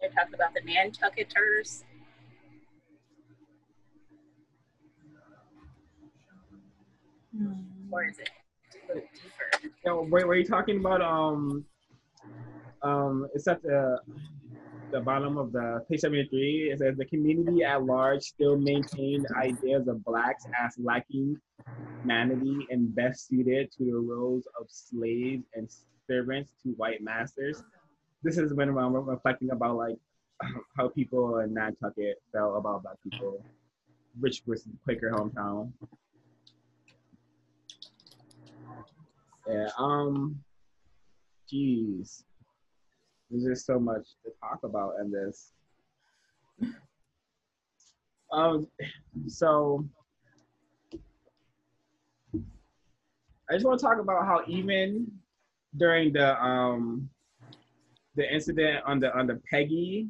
They're 0.00 0.10
talking 0.10 0.34
about 0.34 0.54
the 0.54 0.62
Nantucketers. 0.62 1.84
Hmm. 7.36 7.52
Or 7.90 8.04
is 8.04 8.18
it 8.18 8.30
a 8.74 8.88
little 8.88 9.02
deeper? 9.12 9.64
you 9.64 9.70
know, 9.84 10.02
were, 10.10 10.26
were 10.26 10.36
you 10.36 10.46
talking 10.46 10.80
about 10.80 11.02
um, 11.02 11.62
um, 12.82 13.26
it's 13.34 13.46
at 13.46 13.62
the 13.62 13.98
the 14.92 15.00
bottom 15.00 15.36
of 15.36 15.52
the 15.52 15.84
page 15.90 16.00
73. 16.00 16.70
It 16.72 16.78
says 16.78 16.96
the 16.96 17.04
community 17.06 17.64
at 17.64 17.84
large 17.84 18.22
still 18.22 18.56
maintained 18.56 19.26
ideas 19.36 19.88
of 19.88 20.04
blacks 20.04 20.44
as 20.64 20.74
lacking 20.78 21.36
humanity 22.00 22.66
and 22.70 22.94
best 22.94 23.28
suited 23.28 23.72
to 23.72 23.84
the 23.84 23.96
roles 23.96 24.44
of 24.58 24.68
slaves 24.70 25.44
and 25.54 25.68
servants 26.06 26.52
to 26.62 26.70
white 26.70 27.02
masters. 27.02 27.62
This 28.22 28.38
is 28.38 28.54
when 28.54 28.68
I'm 28.70 28.94
reflecting 28.94 29.50
about 29.50 29.76
like 29.76 29.96
how 30.76 30.88
people 30.88 31.38
in 31.38 31.54
Nantucket 31.54 32.22
felt 32.32 32.56
about 32.56 32.82
black 32.82 32.96
people, 33.02 33.44
which 34.20 34.42
was 34.46 34.66
Quaker 34.84 35.10
hometown. 35.10 35.72
Yeah. 39.46 39.68
Um. 39.78 40.40
Jeez. 41.52 42.24
There's 43.30 43.44
just 43.44 43.66
so 43.66 43.78
much 43.78 44.06
to 44.24 44.30
talk 44.40 44.60
about 44.64 44.94
in 45.00 45.10
this. 45.10 45.52
Um. 48.32 48.66
So. 49.26 49.86
I 53.50 53.52
just 53.52 53.66
want 53.66 53.78
to 53.78 53.84
talk 53.84 53.98
about 53.98 54.24
how 54.24 54.40
even 54.48 55.06
during 55.76 56.12
the 56.12 56.42
um 56.42 57.08
the 58.16 58.32
incident 58.32 58.82
on 58.86 59.00
the 59.00 59.16
on 59.16 59.26
the 59.26 59.40
Peggy, 59.50 60.08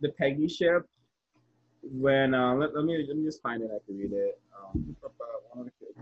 the 0.00 0.10
Peggy 0.10 0.48
ship. 0.48 0.86
When 1.82 2.34
uh, 2.34 2.54
let, 2.54 2.74
let 2.74 2.84
me 2.84 3.04
let 3.06 3.16
me 3.16 3.24
just 3.24 3.42
find 3.42 3.62
it. 3.62 3.70
I 3.74 3.78
can 3.84 3.98
read 3.98 4.12
it. 4.12 4.40
Um, 4.56 4.96
kids. 5.80 5.98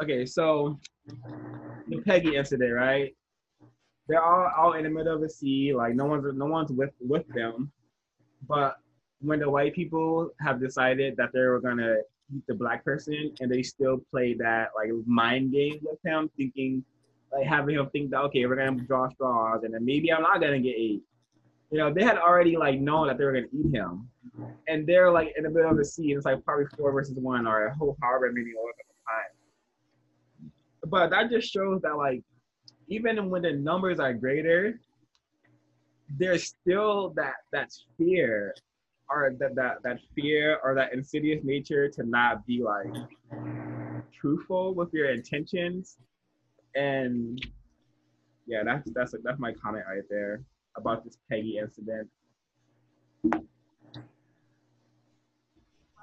Okay, 0.00 0.24
so 0.24 0.78
the 1.88 2.00
Peggy 2.02 2.36
incident, 2.36 2.72
right? 2.72 3.14
They're 4.08 4.22
all 4.22 4.50
all 4.56 4.72
in 4.72 4.84
the 4.84 4.90
middle 4.90 5.14
of 5.14 5.20
the 5.20 5.28
sea, 5.28 5.74
like 5.74 5.94
no 5.94 6.06
one's 6.06 6.24
no 6.34 6.46
one's 6.46 6.72
with 6.72 6.92
with 7.00 7.26
them. 7.34 7.70
But 8.48 8.78
when 9.20 9.40
the 9.40 9.50
white 9.50 9.74
people 9.74 10.30
have 10.40 10.60
decided 10.60 11.16
that 11.16 11.30
they 11.32 11.40
were 11.40 11.60
gonna 11.60 11.96
eat 12.34 12.42
the 12.46 12.54
black 12.54 12.84
person, 12.84 13.32
and 13.40 13.50
they 13.50 13.62
still 13.62 13.98
play 14.10 14.34
that 14.34 14.70
like 14.76 14.90
mind 15.06 15.52
game 15.52 15.78
with 15.82 15.98
him, 16.04 16.30
thinking 16.36 16.84
like 17.32 17.46
having 17.46 17.76
him 17.76 17.88
think 17.90 18.10
that 18.10 18.20
okay, 18.22 18.46
we're 18.46 18.56
gonna 18.56 18.80
draw 18.82 19.08
straws, 19.08 19.64
and 19.64 19.74
then 19.74 19.84
maybe 19.84 20.12
I'm 20.12 20.22
not 20.22 20.40
gonna 20.40 20.60
get 20.60 20.76
ate. 20.76 21.02
You 21.70 21.78
know, 21.78 21.92
they 21.92 22.02
had 22.02 22.16
already 22.16 22.56
like 22.56 22.80
known 22.80 23.08
that 23.08 23.18
they 23.18 23.24
were 23.24 23.32
gonna 23.32 23.46
eat 23.52 23.74
him, 23.74 24.08
and 24.68 24.86
they're 24.86 25.10
like 25.10 25.34
in 25.36 25.44
the 25.44 25.50
middle 25.50 25.70
of 25.70 25.76
the 25.76 25.84
sea. 25.84 26.12
And 26.12 26.18
it's 26.18 26.26
like 26.26 26.44
probably 26.44 26.66
four 26.76 26.92
versus 26.92 27.18
one, 27.18 27.46
or 27.46 27.66
a 27.66 27.74
whole 27.74 27.96
harbor 28.00 28.30
maybe 28.32 28.52
all 28.56 28.68
at 28.68 28.76
the 28.76 28.94
time 29.06 29.38
but 30.88 31.10
that 31.10 31.30
just 31.30 31.52
shows 31.52 31.80
that 31.82 31.96
like 31.96 32.22
even 32.88 33.28
when 33.28 33.42
the 33.42 33.52
numbers 33.52 34.00
are 34.00 34.14
greater, 34.14 34.80
there's 36.18 36.44
still 36.44 37.10
that 37.10 37.34
that 37.52 37.70
fear 37.96 38.54
or 39.10 39.34
that 39.38 39.54
that 39.54 39.82
that 39.82 39.98
fear 40.14 40.58
or 40.62 40.74
that 40.74 40.92
insidious 40.92 41.42
nature 41.44 41.88
to 41.88 42.02
not 42.04 42.46
be 42.46 42.62
like 42.62 42.94
truthful 44.12 44.74
with 44.74 44.92
your 44.92 45.10
intentions 45.10 45.96
and 46.74 47.46
yeah 48.46 48.62
that's 48.64 48.90
that's 48.92 49.12
like 49.12 49.22
that's 49.22 49.38
my 49.38 49.52
comment 49.52 49.84
right 49.88 50.02
there 50.10 50.42
about 50.76 51.04
this 51.04 51.18
peggy 51.28 51.58
incident 51.58 52.08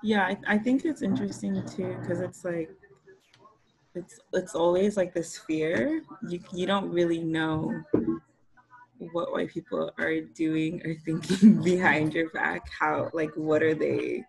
yeah 0.04 0.24
i, 0.26 0.38
I 0.48 0.58
think 0.58 0.86
it's 0.86 1.02
interesting 1.02 1.64
too 1.66 1.96
because 2.02 2.22
it's 2.22 2.44
like 2.44 2.70
it's 3.96 4.20
it's 4.34 4.56
always 4.56 4.98
like 4.98 5.14
this 5.14 5.38
fear. 5.38 6.02
You 6.28 6.40
you 6.54 6.66
don't 6.66 6.92
really 6.92 7.20
know 7.20 7.72
what 9.16 9.32
white 9.32 9.50
people 9.50 9.90
are 9.98 10.20
doing 10.20 10.82
or 10.86 10.94
thinking 11.06 11.62
behind 11.64 12.14
your 12.14 12.30
back. 12.32 12.68
How 12.78 13.10
like 13.14 13.32
what 13.36 13.64
are 13.64 13.74
they 13.74 14.24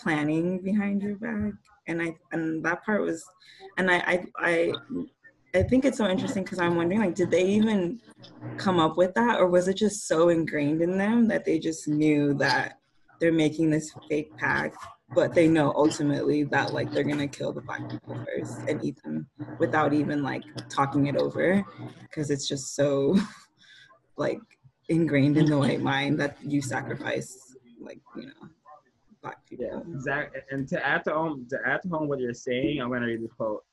planning 0.00 0.60
behind 0.62 1.02
your 1.02 1.16
back? 1.16 1.54
And 1.88 2.02
I 2.02 2.14
and 2.30 2.62
that 2.64 2.84
part 2.84 3.00
was, 3.00 3.24
and 3.78 3.90
I 3.90 3.96
I 3.96 4.26
I, 4.38 4.72
I 5.54 5.62
think 5.62 5.86
it's 5.86 5.96
so 5.96 6.06
interesting 6.06 6.44
because 6.44 6.58
I'm 6.58 6.76
wondering 6.76 7.00
like 7.00 7.14
did 7.14 7.30
they 7.30 7.46
even 7.46 7.98
come 8.58 8.78
up 8.78 8.98
with 8.98 9.14
that 9.14 9.40
or 9.40 9.48
was 9.48 9.66
it 9.66 9.76
just 9.78 10.06
so 10.06 10.28
ingrained 10.28 10.82
in 10.82 10.98
them 10.98 11.26
that 11.28 11.46
they 11.46 11.58
just 11.58 11.88
knew 11.88 12.34
that 12.34 12.78
they're 13.18 13.32
making 13.32 13.70
this 13.70 13.90
fake 14.08 14.36
pact 14.36 14.76
but 15.14 15.34
they 15.34 15.48
know 15.48 15.72
ultimately 15.76 16.42
that 16.44 16.72
like 16.72 16.92
they're 16.92 17.04
gonna 17.04 17.28
kill 17.28 17.52
the 17.52 17.60
black 17.62 17.88
people 17.90 18.16
first 18.26 18.60
and 18.68 18.82
eat 18.84 19.02
them 19.02 19.26
without 19.58 19.92
even 19.92 20.22
like 20.22 20.42
talking 20.68 21.06
it 21.06 21.16
over 21.16 21.62
because 22.02 22.30
it's 22.30 22.48
just 22.48 22.74
so 22.74 23.16
like 24.16 24.40
ingrained 24.88 25.36
in 25.36 25.46
the 25.46 25.58
white 25.58 25.80
mind 25.80 26.18
that 26.18 26.36
you 26.42 26.62
sacrifice 26.62 27.56
like 27.80 28.00
you 28.16 28.26
know 28.26 28.48
black 29.22 29.44
people. 29.48 29.66
yeah 29.66 29.94
exactly 29.94 30.40
and 30.50 30.68
to 30.68 30.86
add 30.86 31.02
to 31.04 31.12
home 31.12 31.46
to 31.50 31.58
add 31.66 31.82
to 31.82 31.88
home 31.88 32.08
what 32.08 32.20
you're 32.20 32.32
saying 32.32 32.80
i'm 32.80 32.90
gonna 32.90 33.06
read 33.06 33.22
this 33.22 33.32
quote. 33.32 33.64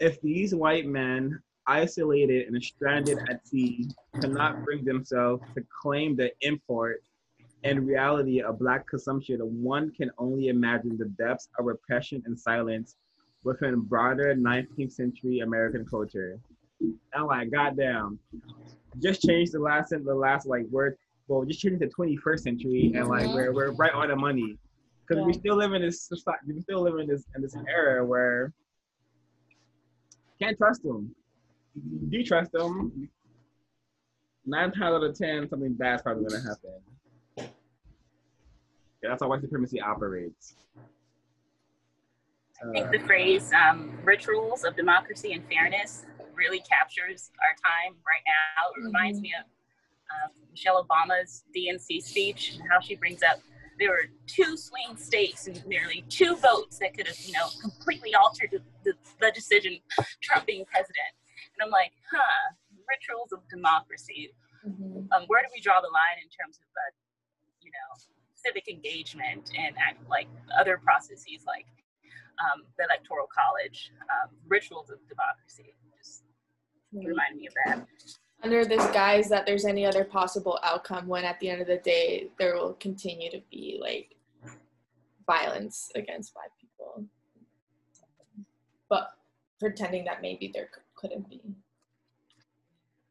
If 0.00 0.20
these 0.20 0.54
white 0.54 0.86
men 0.86 1.40
isolated 1.68 2.48
and 2.48 2.62
stranded 2.62 3.18
at 3.28 3.46
sea 3.46 3.88
cannot 4.20 4.64
bring 4.64 4.84
themselves 4.84 5.42
to 5.54 5.62
claim 5.82 6.16
the 6.16 6.30
import 6.40 7.02
and 7.64 7.86
reality 7.86 8.40
of 8.40 8.58
Black 8.58 8.86
consumption, 8.86 9.40
one 9.40 9.92
can 9.92 10.10
only 10.18 10.48
imagine 10.48 10.96
the 10.96 11.06
depths 11.22 11.48
of 11.58 11.66
repression 11.66 12.22
and 12.26 12.38
silence 12.38 12.96
within 13.44 13.80
broader 13.80 14.34
19th 14.34 14.92
century 14.92 15.40
American 15.40 15.84
culture. 15.84 16.38
And 16.80 17.26
like, 17.26 17.50
goddamn, 17.50 18.18
just 19.00 19.22
change 19.22 19.50
the 19.50 19.58
last 19.58 19.90
the 19.90 20.14
last 20.14 20.46
like 20.46 20.66
word. 20.70 20.96
Well, 21.26 21.44
just 21.44 21.60
change 21.60 21.78
the 21.78 21.88
21st 21.88 22.40
century, 22.40 22.92
and 22.94 23.08
like 23.08 23.28
we're 23.28 23.52
we're 23.52 23.72
right 23.72 23.92
on 23.92 24.08
the 24.08 24.16
money, 24.16 24.56
because 25.06 25.20
yeah. 25.20 25.26
we 25.26 25.32
still 25.34 25.56
live 25.56 25.72
in 25.72 25.82
this 25.82 26.02
society. 26.02 26.52
We 26.54 26.60
still 26.60 26.82
live 26.82 26.98
in 26.98 27.06
this 27.06 27.24
in 27.36 27.42
this 27.42 27.54
era 27.68 28.04
where 28.04 28.52
can't 30.40 30.56
trust 30.56 30.82
them. 30.82 31.14
Do 32.08 32.16
you 32.16 32.24
trust 32.24 32.52
them? 32.52 33.08
Nine 34.46 34.72
times 34.72 34.94
out 34.94 35.04
of 35.04 35.18
ten, 35.18 35.48
something 35.48 35.74
bad's 35.74 36.02
probably 36.02 36.24
gonna 36.24 36.42
happen. 36.42 37.52
Yeah, 39.02 39.10
that's 39.10 39.22
how 39.22 39.28
white 39.28 39.42
supremacy 39.42 39.80
operates. 39.80 40.54
I 42.60 42.72
think 42.72 42.90
the 42.90 42.98
phrase 43.00 43.52
um, 43.52 43.96
rituals 44.02 44.64
of 44.64 44.74
democracy 44.74 45.32
and 45.32 45.44
fairness 45.48 46.06
really 46.38 46.60
captures 46.60 47.30
our 47.42 47.54
time 47.58 47.98
right 48.06 48.22
now. 48.24 48.70
It 48.78 48.86
reminds 48.86 49.18
mm-hmm. 49.18 49.22
me 49.22 49.34
of 49.34 49.46
um, 50.14 50.30
Michelle 50.50 50.86
Obama's 50.86 51.44
DNC 51.54 52.00
speech 52.00 52.54
and 52.54 52.62
how 52.70 52.80
she 52.80 52.94
brings 52.94 53.22
up 53.22 53.40
there 53.78 53.90
were 53.90 54.10
two 54.26 54.56
swing 54.56 54.96
states 54.96 55.46
and 55.46 55.64
nearly 55.66 56.04
two 56.08 56.34
votes 56.36 56.78
that 56.78 56.96
could 56.96 57.06
have, 57.06 57.18
you 57.20 57.32
know, 57.32 57.46
completely 57.60 58.14
altered 58.14 58.50
the, 58.50 58.60
the, 58.84 58.92
the 59.20 59.30
decision 59.32 59.78
Trump 60.20 60.46
being 60.46 60.64
president. 60.66 61.14
And 61.54 61.62
I'm 61.62 61.70
like, 61.70 61.92
huh, 62.10 62.58
rituals 62.90 63.30
of 63.32 63.46
democracy. 63.48 64.34
Mm-hmm. 64.66 65.06
Um, 65.14 65.22
where 65.28 65.42
do 65.42 65.48
we 65.54 65.60
draw 65.60 65.80
the 65.80 65.94
line 65.94 66.18
in 66.18 66.26
terms 66.26 66.58
of, 66.58 66.66
uh, 66.74 66.90
you 67.62 67.70
know, 67.70 67.90
civic 68.34 68.66
engagement 68.66 69.50
and 69.56 69.74
act 69.78 70.02
like 70.10 70.26
other 70.58 70.78
processes 70.78 71.46
like 71.46 71.66
um, 72.38 72.62
the 72.78 72.84
electoral 72.84 73.26
college, 73.30 73.90
um, 74.10 74.30
rituals 74.46 74.90
of 74.90 74.98
democracy. 75.08 75.74
Mm-hmm. 76.94 77.06
remind 77.06 77.36
me 77.36 77.46
of 77.46 77.54
that. 77.66 77.86
Under 78.42 78.64
this 78.64 78.86
guise 78.92 79.28
that 79.28 79.44
there's 79.44 79.64
any 79.64 79.84
other 79.84 80.04
possible 80.04 80.58
outcome, 80.62 81.06
when 81.06 81.24
at 81.24 81.38
the 81.40 81.50
end 81.50 81.60
of 81.60 81.66
the 81.66 81.78
day 81.78 82.30
there 82.38 82.54
will 82.54 82.74
continue 82.74 83.30
to 83.30 83.40
be 83.50 83.78
like 83.80 84.16
violence 85.26 85.90
against 85.94 86.32
black 86.34 86.50
people, 86.60 87.04
but 88.88 89.10
pretending 89.58 90.04
that 90.04 90.22
maybe 90.22 90.50
there 90.54 90.70
couldn't 90.94 91.28
be. 91.28 91.42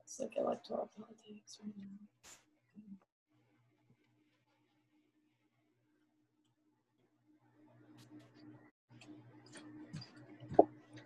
It's 0.01 0.19
like 0.19 0.37
electoral 0.37 0.89
politics 0.97 1.59
right 1.63 1.73
now. 1.77 2.07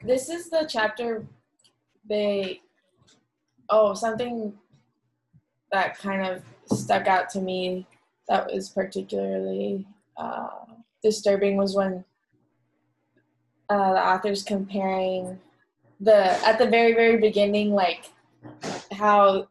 this 0.04 0.30
is 0.30 0.50
the 0.50 0.66
chapter 0.68 1.26
they 2.12 2.62
oh 3.70 3.94
something 3.94 4.54
that 5.72 5.98
kind 5.98 6.26
of 6.26 6.44
stuck 6.78 7.08
out 7.08 7.30
to 7.30 7.40
me 7.40 7.88
that 8.28 8.52
was 8.52 8.70
particularly 8.70 9.88
uh, 10.18 10.50
disturbing 11.02 11.56
was 11.56 11.74
when 11.74 12.04
uh, 13.70 13.94
the 13.94 14.00
authors 14.00 14.44
comparing 14.44 15.40
the 16.02 16.18
at 16.46 16.60
the 16.60 16.68
very 16.68 16.94
very 16.94 17.18
beginning 17.18 17.72
like 17.72 18.12
how 18.92 19.48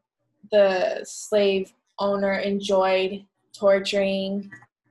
the 0.53 1.01
slave 1.05 1.73
owner 1.99 2.35
enjoyed 2.35 3.25
torturing 3.55 4.51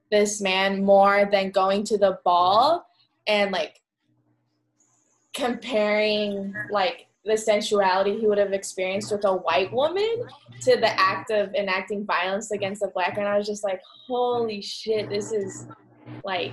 this 0.10 0.42
man 0.42 0.84
more 0.84 1.30
than 1.32 1.52
going 1.52 1.84
to 1.84 2.00
the 2.00 2.18
ball 2.26 2.88
and 3.28 3.52
like 3.52 3.82
comparing 5.36 6.54
like 6.72 7.09
the 7.30 7.38
sensuality 7.38 8.20
he 8.20 8.28
would 8.28 8.40
have 8.40 8.54
experienced 8.54 9.12
with 9.12 9.24
a 9.26 9.34
white 9.34 9.72
woman 9.72 10.24
to 10.62 10.76
the 10.76 11.00
act 11.00 11.30
of 11.30 11.54
enacting 11.54 12.06
violence 12.06 12.52
against 12.52 12.82
a 12.82 12.88
black 12.88 13.18
man. 13.18 13.28
I 13.28 13.38
was 13.38 13.46
just 13.46 13.64
like, 13.64 13.82
holy 14.08 14.62
shit, 14.62 15.10
this 15.10 15.32
is 15.32 15.68
like, 16.24 16.52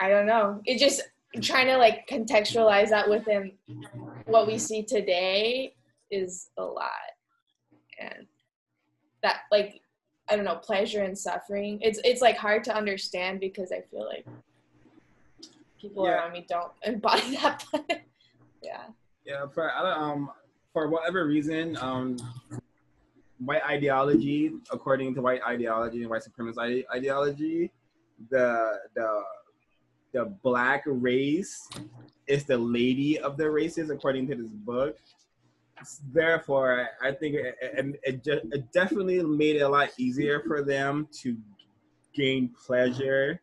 I 0.00 0.08
don't 0.08 0.26
know. 0.26 0.60
It 0.64 0.78
just 0.78 1.02
trying 1.40 1.66
to 1.66 1.76
like 1.76 2.08
contextualize 2.08 2.88
that 2.90 3.08
within 3.08 3.52
what 4.24 4.46
we 4.46 4.58
see 4.58 4.82
today 4.82 5.74
is 6.10 6.50
a 6.58 6.62
lot. 6.64 6.90
And 8.00 8.26
that 9.22 9.42
like 9.52 9.80
I 10.28 10.34
don't 10.34 10.44
know, 10.44 10.56
pleasure 10.56 11.04
and 11.04 11.16
suffering. 11.16 11.78
It's 11.80 12.00
it's 12.04 12.20
like 12.20 12.36
hard 12.36 12.64
to 12.64 12.76
understand 12.76 13.38
because 13.38 13.70
I 13.70 13.82
feel 13.90 14.06
like 14.06 14.26
people 15.80 16.04
yeah. 16.04 16.14
around 16.14 16.32
me 16.32 16.44
don't 16.48 16.72
embody 16.82 17.36
that. 17.42 17.64
Yeah. 18.66 18.82
Yeah, 19.24 19.46
for 19.54 19.72
um 19.74 20.30
for 20.72 20.88
whatever 20.88 21.26
reason, 21.26 21.76
um 21.80 22.16
white 23.38 23.62
ideology, 23.64 24.52
according 24.70 25.14
to 25.14 25.22
white 25.22 25.42
ideology 25.46 26.02
and 26.02 26.10
white 26.10 26.22
supremacist 26.22 26.84
ideology, 26.92 27.70
the 28.30 28.78
the 28.94 29.22
the 30.12 30.24
black 30.42 30.82
race 30.86 31.68
is 32.26 32.44
the 32.44 32.56
lady 32.56 33.18
of 33.18 33.36
the 33.36 33.48
races 33.48 33.90
according 33.90 34.26
to 34.28 34.34
this 34.34 34.50
book. 34.50 34.96
Therefore, 36.12 36.88
I 37.02 37.12
think 37.12 37.34
it, 37.34 37.54
it, 37.60 38.00
it, 38.02 38.24
just, 38.24 38.46
it 38.50 38.72
definitely 38.72 39.22
made 39.22 39.56
it 39.56 39.60
a 39.60 39.68
lot 39.68 39.90
easier 39.98 40.42
for 40.46 40.62
them 40.62 41.06
to 41.20 41.36
gain 42.14 42.48
pleasure 42.66 43.42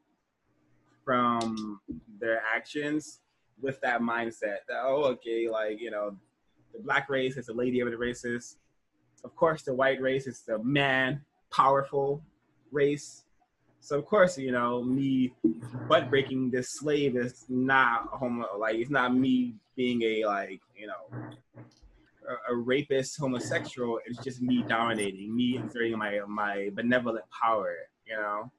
from 1.06 1.80
their 2.20 2.42
actions 2.42 3.20
with 3.62 3.80
that 3.82 4.02
mindset 4.02 4.58
that 4.68 4.82
oh 4.84 5.04
okay 5.04 5.50
like 5.50 5.80
you 5.80 5.92
know 5.92 6.16
the 6.74 6.80
black 6.80 7.10
race 7.10 7.38
is 7.38 7.46
the 7.48 7.54
lady 7.54 7.80
of 7.80 7.90
the 7.90 7.98
races 7.98 8.58
of 9.24 9.36
course 9.36 9.62
the 9.64 9.74
white 9.74 10.02
race 10.02 10.28
is 10.28 10.42
the 10.42 10.58
man 10.60 11.22
powerful 11.50 12.22
race 12.72 13.24
so 13.84 14.00
of 14.00 14.06
course, 14.06 14.38
you 14.38 14.54
know, 14.54 14.82
me 14.82 15.34
butt 15.90 16.10
breaking 16.10 16.50
this 16.50 16.80
slave 16.80 17.18
is 17.18 17.44
not 17.50 18.10
a 18.14 18.18
homo 18.18 18.48
like 18.58 18.78
it's 18.78 18.90
not 18.90 19.14
me 19.14 19.56
being 19.76 20.02
a 20.04 20.26
like, 20.26 20.62
you 20.74 20.88
know, 20.88 21.28
a, 22.50 22.56
rapist 22.56 23.20
homosexual. 23.20 24.00
It's 24.06 24.24
just 24.24 24.42
me 24.42 24.64
dominating, 24.70 25.36
me 25.36 25.58
exerting 25.58 25.98
my 25.98 26.22
my 26.30 26.70
benevolent 26.74 27.26
power, 27.30 27.76
you 28.08 28.16
know. 28.16 28.52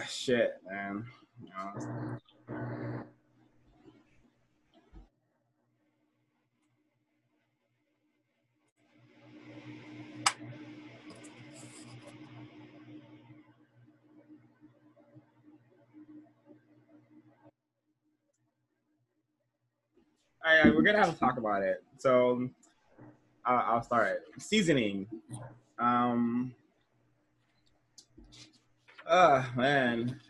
Shit, 0.08 0.54
man. 0.66 1.04
You 1.42 1.50
know, 1.50 2.87
We're 20.74 20.82
gonna 20.82 20.98
have 20.98 21.12
to 21.12 21.18
talk 21.18 21.38
about 21.38 21.62
it. 21.62 21.82
So 21.98 22.48
I'll 23.44 23.82
start. 23.82 24.22
Seasoning. 24.38 25.06
Um. 25.78 26.54
Uh 29.06 29.44
man. 29.56 30.20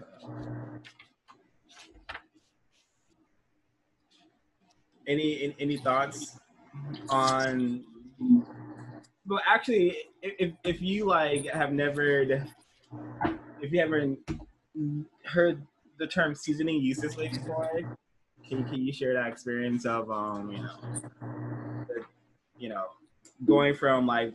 Any 5.06 5.54
any 5.58 5.76
thoughts 5.78 6.38
on? 7.08 7.84
Well, 9.26 9.40
actually, 9.46 9.96
if 10.22 10.52
if 10.64 10.80
you 10.80 11.06
like 11.06 11.46
have 11.46 11.72
never, 11.72 12.22
if 13.60 13.72
you 13.72 13.80
haven't 13.80 14.18
heard 15.24 15.62
the 15.98 16.06
term 16.06 16.34
seasoning 16.34 16.80
used 16.80 17.02
this 17.02 17.16
way 17.16 17.28
before, 17.28 17.70
can, 18.48 18.64
can 18.64 18.80
you 18.80 18.92
share 18.92 19.14
that 19.14 19.28
experience 19.28 19.84
of 19.84 20.10
um 20.10 20.50
you 20.50 20.62
know 20.62 22.04
you 22.58 22.68
know 22.68 22.86
going 23.46 23.74
from 23.74 24.06
like 24.06 24.32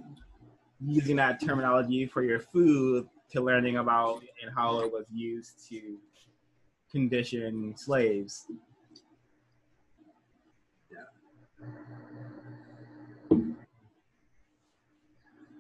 using 0.80 1.16
that 1.16 1.42
terminology 1.44 2.06
for 2.06 2.24
your 2.24 2.40
food 2.40 3.08
to 3.32 3.42
learning 3.42 3.78
about 3.78 4.22
and 4.42 4.54
how 4.56 4.80
it 4.80 4.92
was 4.92 5.06
used 5.12 5.68
to 5.70 5.98
condition 6.92 7.74
slaves 7.76 8.46
Yeah. 10.92 11.00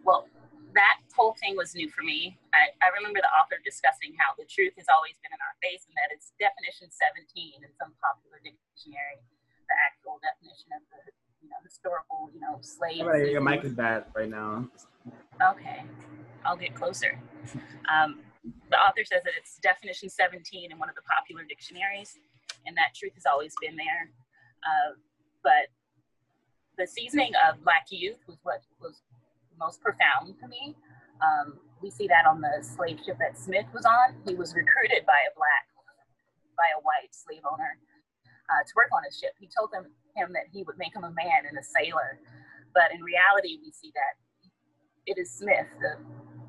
well 0.03 0.27
that 0.73 0.97
whole 1.15 1.37
thing 1.39 1.55
was 1.55 1.75
new 1.75 1.89
for 1.89 2.01
me 2.01 2.37
I, 2.53 2.69
I 2.85 2.93
remember 2.93 3.19
the 3.19 3.33
author 3.33 3.57
discussing 3.65 4.13
how 4.15 4.37
the 4.37 4.45
truth 4.45 4.77
has 4.77 4.85
always 4.87 5.17
been 5.25 5.33
in 5.33 5.41
our 5.41 5.57
face 5.59 5.89
and 5.89 5.97
that 5.97 6.13
it's 6.13 6.31
definition 6.37 6.93
17 6.93 7.65
in 7.65 7.71
some 7.81 7.97
popular 7.97 8.37
dictionary, 8.45 9.17
the 9.65 9.77
actual 9.81 10.21
definition 10.21 10.69
of 10.77 10.85
the 10.93 11.01
you 11.41 11.49
know 11.49 11.59
historical 11.65 12.29
you 12.31 12.39
know 12.39 12.61
slave. 12.61 13.03
Right, 13.03 13.33
your 13.33 13.41
mic 13.41 13.65
is 13.65 13.73
bad 13.73 14.05
right 14.13 14.29
now. 14.29 14.69
Okay, 15.41 15.83
I'll 16.45 16.59
get 16.59 16.77
closer. 16.77 17.17
Um, 17.89 18.21
the 18.69 18.77
author 18.77 19.03
says 19.03 19.25
that 19.25 19.33
it's 19.33 19.57
definition 19.59 20.07
17 20.07 20.71
in 20.71 20.77
one 20.77 20.87
of 20.87 20.95
the 20.95 21.03
popular 21.09 21.43
dictionaries, 21.43 22.21
and 22.69 22.77
that 22.77 22.93
truth 22.93 23.17
has 23.17 23.25
always 23.25 23.57
been 23.59 23.75
there. 23.75 24.13
Uh, 24.61 24.95
but 25.41 25.73
the 26.77 26.87
seasoning 26.87 27.33
of 27.43 27.63
Black 27.65 27.89
youth 27.89 28.21
was 28.29 28.37
what 28.43 28.61
was 28.79 29.01
most 29.59 29.81
profound 29.81 30.39
to 30.39 30.47
me. 30.47 30.77
Um, 31.21 31.59
we 31.81 31.91
see 31.91 32.07
that 32.07 32.25
on 32.25 32.39
the 32.39 32.63
slave 32.63 32.99
ship 33.03 33.17
that 33.19 33.37
Smith 33.37 33.67
was 33.73 33.85
on. 33.85 34.15
He 34.25 34.35
was 34.35 34.55
recruited 34.55 35.05
by 35.05 35.19
a 35.27 35.31
black, 35.35 35.65
by 36.55 36.71
a 36.77 36.81
white 36.81 37.11
slave 37.11 37.43
owner 37.43 37.77
uh, 38.49 38.63
to 38.63 38.71
work 38.75 38.89
on 38.95 39.03
his 39.03 39.19
ship. 39.19 39.35
He 39.39 39.49
told 39.51 39.71
him, 39.75 39.91
him 40.15 40.31
that 40.33 40.47
he 40.51 40.63
would 40.63 40.77
make 40.77 40.95
him 40.95 41.03
a 41.03 41.11
man 41.11 41.43
and 41.47 41.57
a 41.59 41.63
sailor. 41.63 42.19
But 42.73 42.95
in 42.95 43.03
reality, 43.03 43.59
we 43.61 43.71
see 43.71 43.91
that 43.93 44.15
it 45.05 45.19
is 45.19 45.29
Smith, 45.31 45.67
the 45.83 45.99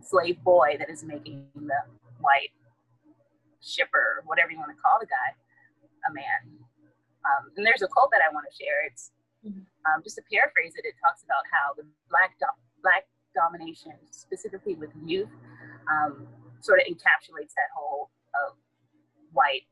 slave 0.01 0.39
boy, 0.43 0.77
that 0.79 0.89
is 0.89 1.03
making 1.03 1.47
the 1.55 1.83
white 2.21 2.55
shipper, 3.61 4.23
whatever 4.25 4.53
you 4.53 4.59
want 4.59 4.71
to 4.71 4.79
call 4.79 5.01
the 5.01 5.11
guy, 5.11 5.35
a 6.09 6.11
man. 6.15 6.41
Um, 7.25 7.51
and 7.57 7.65
there's 7.67 7.83
a 7.83 7.89
quote 7.89 8.13
that 8.13 8.21
I 8.23 8.33
want 8.33 8.47
to 8.47 8.55
share. 8.55 8.85
It's 8.87 9.11
um, 9.89 10.01
just 10.05 10.17
to 10.17 10.25
paraphrase 10.31 10.73
it. 10.77 10.85
It 10.85 10.97
talks 11.01 11.25
about 11.25 11.45
how 11.53 11.77
the 11.77 11.85
black 12.09 12.37
do- 12.41 12.61
black 12.81 13.09
domination, 13.35 13.93
specifically 14.11 14.75
with 14.75 14.91
youth, 15.05 15.29
um, 15.91 16.27
sort 16.61 16.81
of 16.81 16.87
encapsulates 16.87 17.53
that 17.55 17.71
whole 17.77 18.11
of 18.35 18.57
white. 19.33 19.67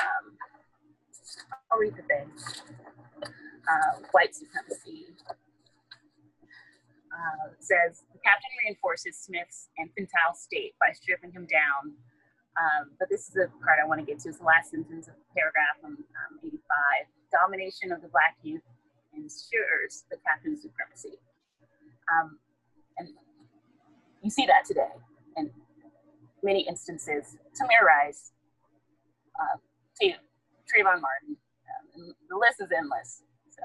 Um, 0.00 0.36
I'll 1.70 1.78
read 1.78 1.94
the 1.96 2.02
thing. 2.02 2.30
Uh, 3.22 4.00
white 4.12 4.34
supremacy 4.34 5.12
uh, 7.12 7.52
says 7.60 8.04
the 8.12 8.20
captain 8.24 8.52
reinforces 8.64 9.16
Smith's 9.18 9.68
infantile 9.78 10.34
state 10.34 10.74
by 10.80 10.92
stripping 10.92 11.32
him 11.32 11.46
down. 11.46 11.96
Um, 12.58 12.90
but 12.98 13.08
this 13.08 13.28
is 13.28 13.34
the 13.34 13.46
part 13.62 13.78
I 13.78 13.86
want 13.86 14.02
to 14.02 14.06
get 14.06 14.18
to. 14.26 14.28
It's 14.30 14.38
the 14.38 14.48
last 14.48 14.70
sentence 14.74 15.06
of 15.06 15.14
the 15.14 15.28
paragraph 15.34 15.78
um, 15.84 15.98
85. 16.42 16.58
Domination 17.30 17.92
of 17.92 18.02
the 18.02 18.10
black 18.10 18.34
youth 18.42 18.64
ensures 19.14 20.06
the 20.10 20.18
captain's 20.26 20.62
supremacy. 20.62 21.22
Um, 22.10 22.38
and 22.98 23.08
you 24.22 24.30
see 24.30 24.46
that 24.46 24.64
today 24.66 24.92
in 25.36 25.50
many 26.42 26.66
instances. 26.66 27.36
Tamir 27.54 27.82
Rice, 27.86 28.32
uh, 29.38 29.58
Trayvon 30.02 31.00
Martin, 31.00 31.36
um, 31.96 32.14
the 32.28 32.36
list 32.36 32.60
is 32.60 32.68
endless. 32.76 33.22
So, 33.50 33.62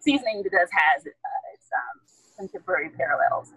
seasoning 0.00 0.42
does 0.44 0.70
has 0.70 1.06
uh, 1.06 1.52
its 1.54 1.68
um, 1.72 1.96
contemporary 2.38 2.90
parallels. 2.90 3.52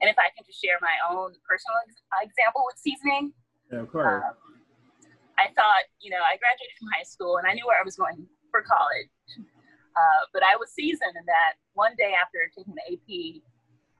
And 0.00 0.10
if 0.10 0.18
I 0.18 0.28
can 0.36 0.44
just 0.44 0.60
share 0.62 0.76
my 0.82 0.92
own 1.08 1.32
personal 1.48 1.80
ex- 1.88 2.28
example 2.28 2.62
with 2.68 2.76
seasoning, 2.76 3.32
yeah, 3.72 3.80
of 3.80 3.90
course. 3.90 4.06
Um, 4.06 4.34
I 5.38 5.52
thought, 5.52 5.84
you 6.00 6.10
know, 6.10 6.20
I 6.20 6.36
graduated 6.40 6.76
from 6.78 6.88
high 6.96 7.04
school 7.04 7.36
and 7.36 7.46
I 7.46 7.52
knew 7.52 7.66
where 7.66 7.76
I 7.76 7.84
was 7.84 7.96
going 7.96 8.24
for 8.50 8.62
college. 8.62 9.12
Uh, 9.96 10.22
but 10.32 10.44
I 10.44 10.60
was 10.60 10.70
seasoned 10.76 11.16
in 11.16 11.24
that 11.24 11.56
one 11.72 11.96
day 11.96 12.12
after 12.12 12.36
taking 12.52 12.76
the 12.76 12.84
AP 12.84 13.40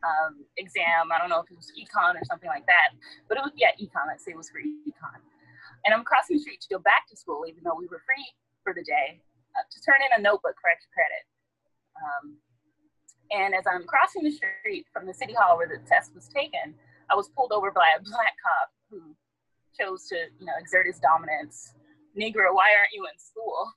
um, 0.05 0.45
exam, 0.61 1.09
I 1.09 1.17
don't 1.17 1.33
know 1.33 1.41
if 1.41 1.49
it 1.49 1.57
was 1.57 1.73
econ 1.73 2.21
or 2.21 2.25
something 2.29 2.53
like 2.53 2.69
that, 2.69 2.93
but 3.29 3.41
it 3.41 3.43
was, 3.43 3.57
yeah, 3.57 3.73
econ, 3.81 4.05
let's 4.07 4.25
say 4.25 4.37
it 4.37 4.37
was 4.37 4.53
for 4.53 4.61
econ. 4.61 5.19
And 5.85 5.95
I'm 5.97 6.05
crossing 6.05 6.37
the 6.37 6.43
street 6.45 6.61
to 6.69 6.77
go 6.77 6.81
back 6.85 7.09
to 7.09 7.17
school, 7.17 7.49
even 7.49 7.65
though 7.65 7.79
we 7.79 7.89
were 7.89 8.05
free 8.05 8.29
for 8.61 8.77
the 8.77 8.85
day, 8.85 9.25
uh, 9.57 9.65
to 9.65 9.79
turn 9.81 10.05
in 10.05 10.13
a 10.19 10.21
notebook 10.21 10.61
for 10.61 10.69
extra 10.69 10.93
credit. 10.93 11.25
Um, 11.97 12.37
and 13.33 13.55
as 13.55 13.65
I'm 13.65 13.89
crossing 13.89 14.23
the 14.23 14.31
street 14.31 14.87
from 14.93 15.07
the 15.07 15.15
city 15.15 15.33
hall 15.33 15.57
where 15.57 15.69
the 15.69 15.81
test 15.89 16.15
was 16.15 16.29
taken, 16.29 16.77
I 17.11 17.15
was 17.15 17.29
pulled 17.33 17.53
over 17.53 17.71
by 17.71 17.89
a 17.97 18.03
black 18.03 18.35
cop 18.37 18.69
who 18.91 19.17
chose 19.79 20.07
to, 20.09 20.17
you 20.39 20.47
know, 20.47 20.55
exert 20.59 20.87
his 20.87 20.99
dominance. 20.99 21.73
Negro, 22.19 22.55
why 22.55 22.75
aren't 22.77 22.93
you 22.93 23.07
in 23.07 23.19
school? 23.19 23.73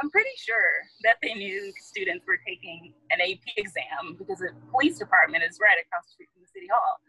I'm 0.00 0.08
pretty 0.10 0.32
sure 0.40 0.88
that 1.04 1.20
they 1.20 1.36
knew 1.36 1.72
students 1.76 2.24
were 2.26 2.40
taking 2.46 2.96
an 3.12 3.20
AP 3.20 3.44
exam 3.56 4.16
because 4.16 4.40
the 4.40 4.56
police 4.72 4.96
department 4.96 5.44
is 5.44 5.60
right 5.60 5.76
across 5.76 6.08
the 6.08 6.12
street 6.16 6.32
from 6.32 6.40
the 6.40 6.50
city 6.50 6.68
hall. 6.72 7.00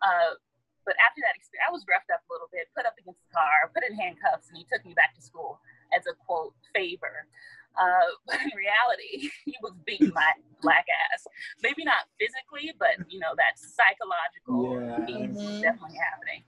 Uh, 0.00 0.38
but 0.86 0.94
after 1.02 1.20
that 1.26 1.34
experience, 1.34 1.66
I 1.66 1.74
was 1.74 1.82
roughed 1.90 2.08
up 2.08 2.22
a 2.24 2.30
little 2.30 2.48
bit, 2.54 2.70
put 2.72 2.86
up 2.86 2.94
against 2.96 3.20
the 3.26 3.32
car, 3.34 3.68
put 3.74 3.82
in 3.82 3.98
handcuffs, 3.98 4.48
and 4.48 4.56
he 4.56 4.64
took 4.70 4.86
me 4.86 4.94
back 4.94 5.12
to 5.18 5.22
school 5.22 5.58
as 5.90 6.06
a 6.06 6.14
quote 6.22 6.54
favor. 6.70 7.26
Uh, 7.74 8.14
but 8.26 8.38
in 8.38 8.54
reality, 8.54 9.30
he 9.44 9.54
was 9.60 9.74
beating 9.82 10.14
my 10.14 10.30
black 10.62 10.86
ass. 11.10 11.26
Maybe 11.62 11.82
not 11.82 12.06
physically, 12.16 12.72
but 12.78 12.94
you 13.10 13.18
know 13.18 13.34
that 13.36 13.58
psychological 13.58 14.78
yeah. 14.78 15.02
piece 15.04 15.34
was 15.34 15.60
definitely 15.60 15.98
happening. 15.98 16.42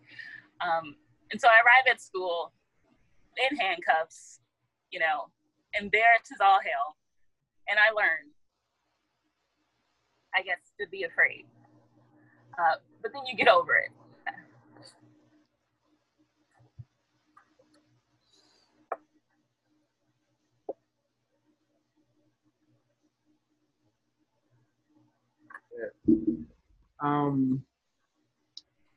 Um, 0.62 0.97
and 1.31 1.40
so 1.40 1.49
I 1.51 1.59
arrive 1.61 1.90
at 1.90 2.01
school 2.01 2.53
in 3.51 3.57
handcuffs, 3.59 4.40
you 4.90 5.01
know, 5.01 5.33
embarrassed 5.79 6.31
as 6.33 6.41
all 6.41 6.61
hell. 6.63 6.97
And 7.69 7.79
I 7.79 7.91
learned, 7.93 8.31
I 10.35 10.43
guess, 10.43 10.59
to 10.81 10.87
be 10.89 11.05
afraid. 11.05 11.47
Uh, 12.59 12.77
but 13.03 13.13
then 13.13 13.23
you 13.27 13.37
get 13.37 13.49
over 13.49 13.77
it. 13.77 13.91
Um, 27.01 27.65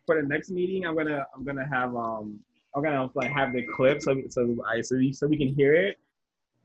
for 0.05 0.21
the 0.21 0.27
next 0.27 0.51
meeting, 0.51 0.85
I'm 0.85 0.95
gonna 0.95 1.25
I'm 1.35 1.43
gonna 1.43 1.67
have 1.67 1.95
um 1.95 2.39
I'm 2.75 2.83
gonna 2.83 3.09
like 3.15 3.31
have 3.31 3.53
the 3.53 3.63
clip 3.75 4.01
so 4.01 4.21
so 4.29 4.55
I 4.69 4.81
so 4.81 4.97
we, 4.97 5.13
so 5.13 5.27
we 5.27 5.37
can 5.37 5.53
hear 5.55 5.73
it. 5.73 5.97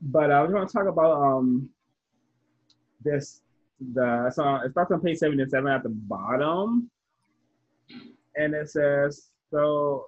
But 0.01 0.31
I 0.31 0.41
was 0.41 0.51
gonna 0.51 0.67
talk 0.67 0.87
about 0.87 1.21
um 1.21 1.69
this 3.03 3.41
the 3.93 4.31
so 4.31 4.55
it 4.55 4.71
starts 4.71 4.91
on 4.91 5.01
page 5.01 5.17
77 5.17 5.67
at 5.67 5.83
the 5.83 5.89
bottom, 5.89 6.89
and 8.35 8.53
it 8.53 8.69
says 8.69 9.29
so. 9.49 10.07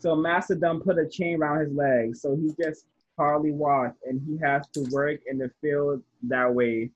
So 0.00 0.14
Master 0.14 0.54
Mastodon 0.54 0.80
put 0.80 0.98
a 0.98 1.08
chain 1.08 1.42
around 1.42 1.58
his 1.60 1.72
legs, 1.72 2.22
so 2.22 2.36
he 2.36 2.52
just 2.62 2.84
hardly 3.18 3.50
walked, 3.50 3.98
and 4.06 4.22
he 4.26 4.38
has 4.38 4.68
to 4.68 4.86
work 4.92 5.20
in 5.26 5.38
the 5.38 5.50
field 5.60 6.02
that 6.28 6.54
way. 6.54 6.90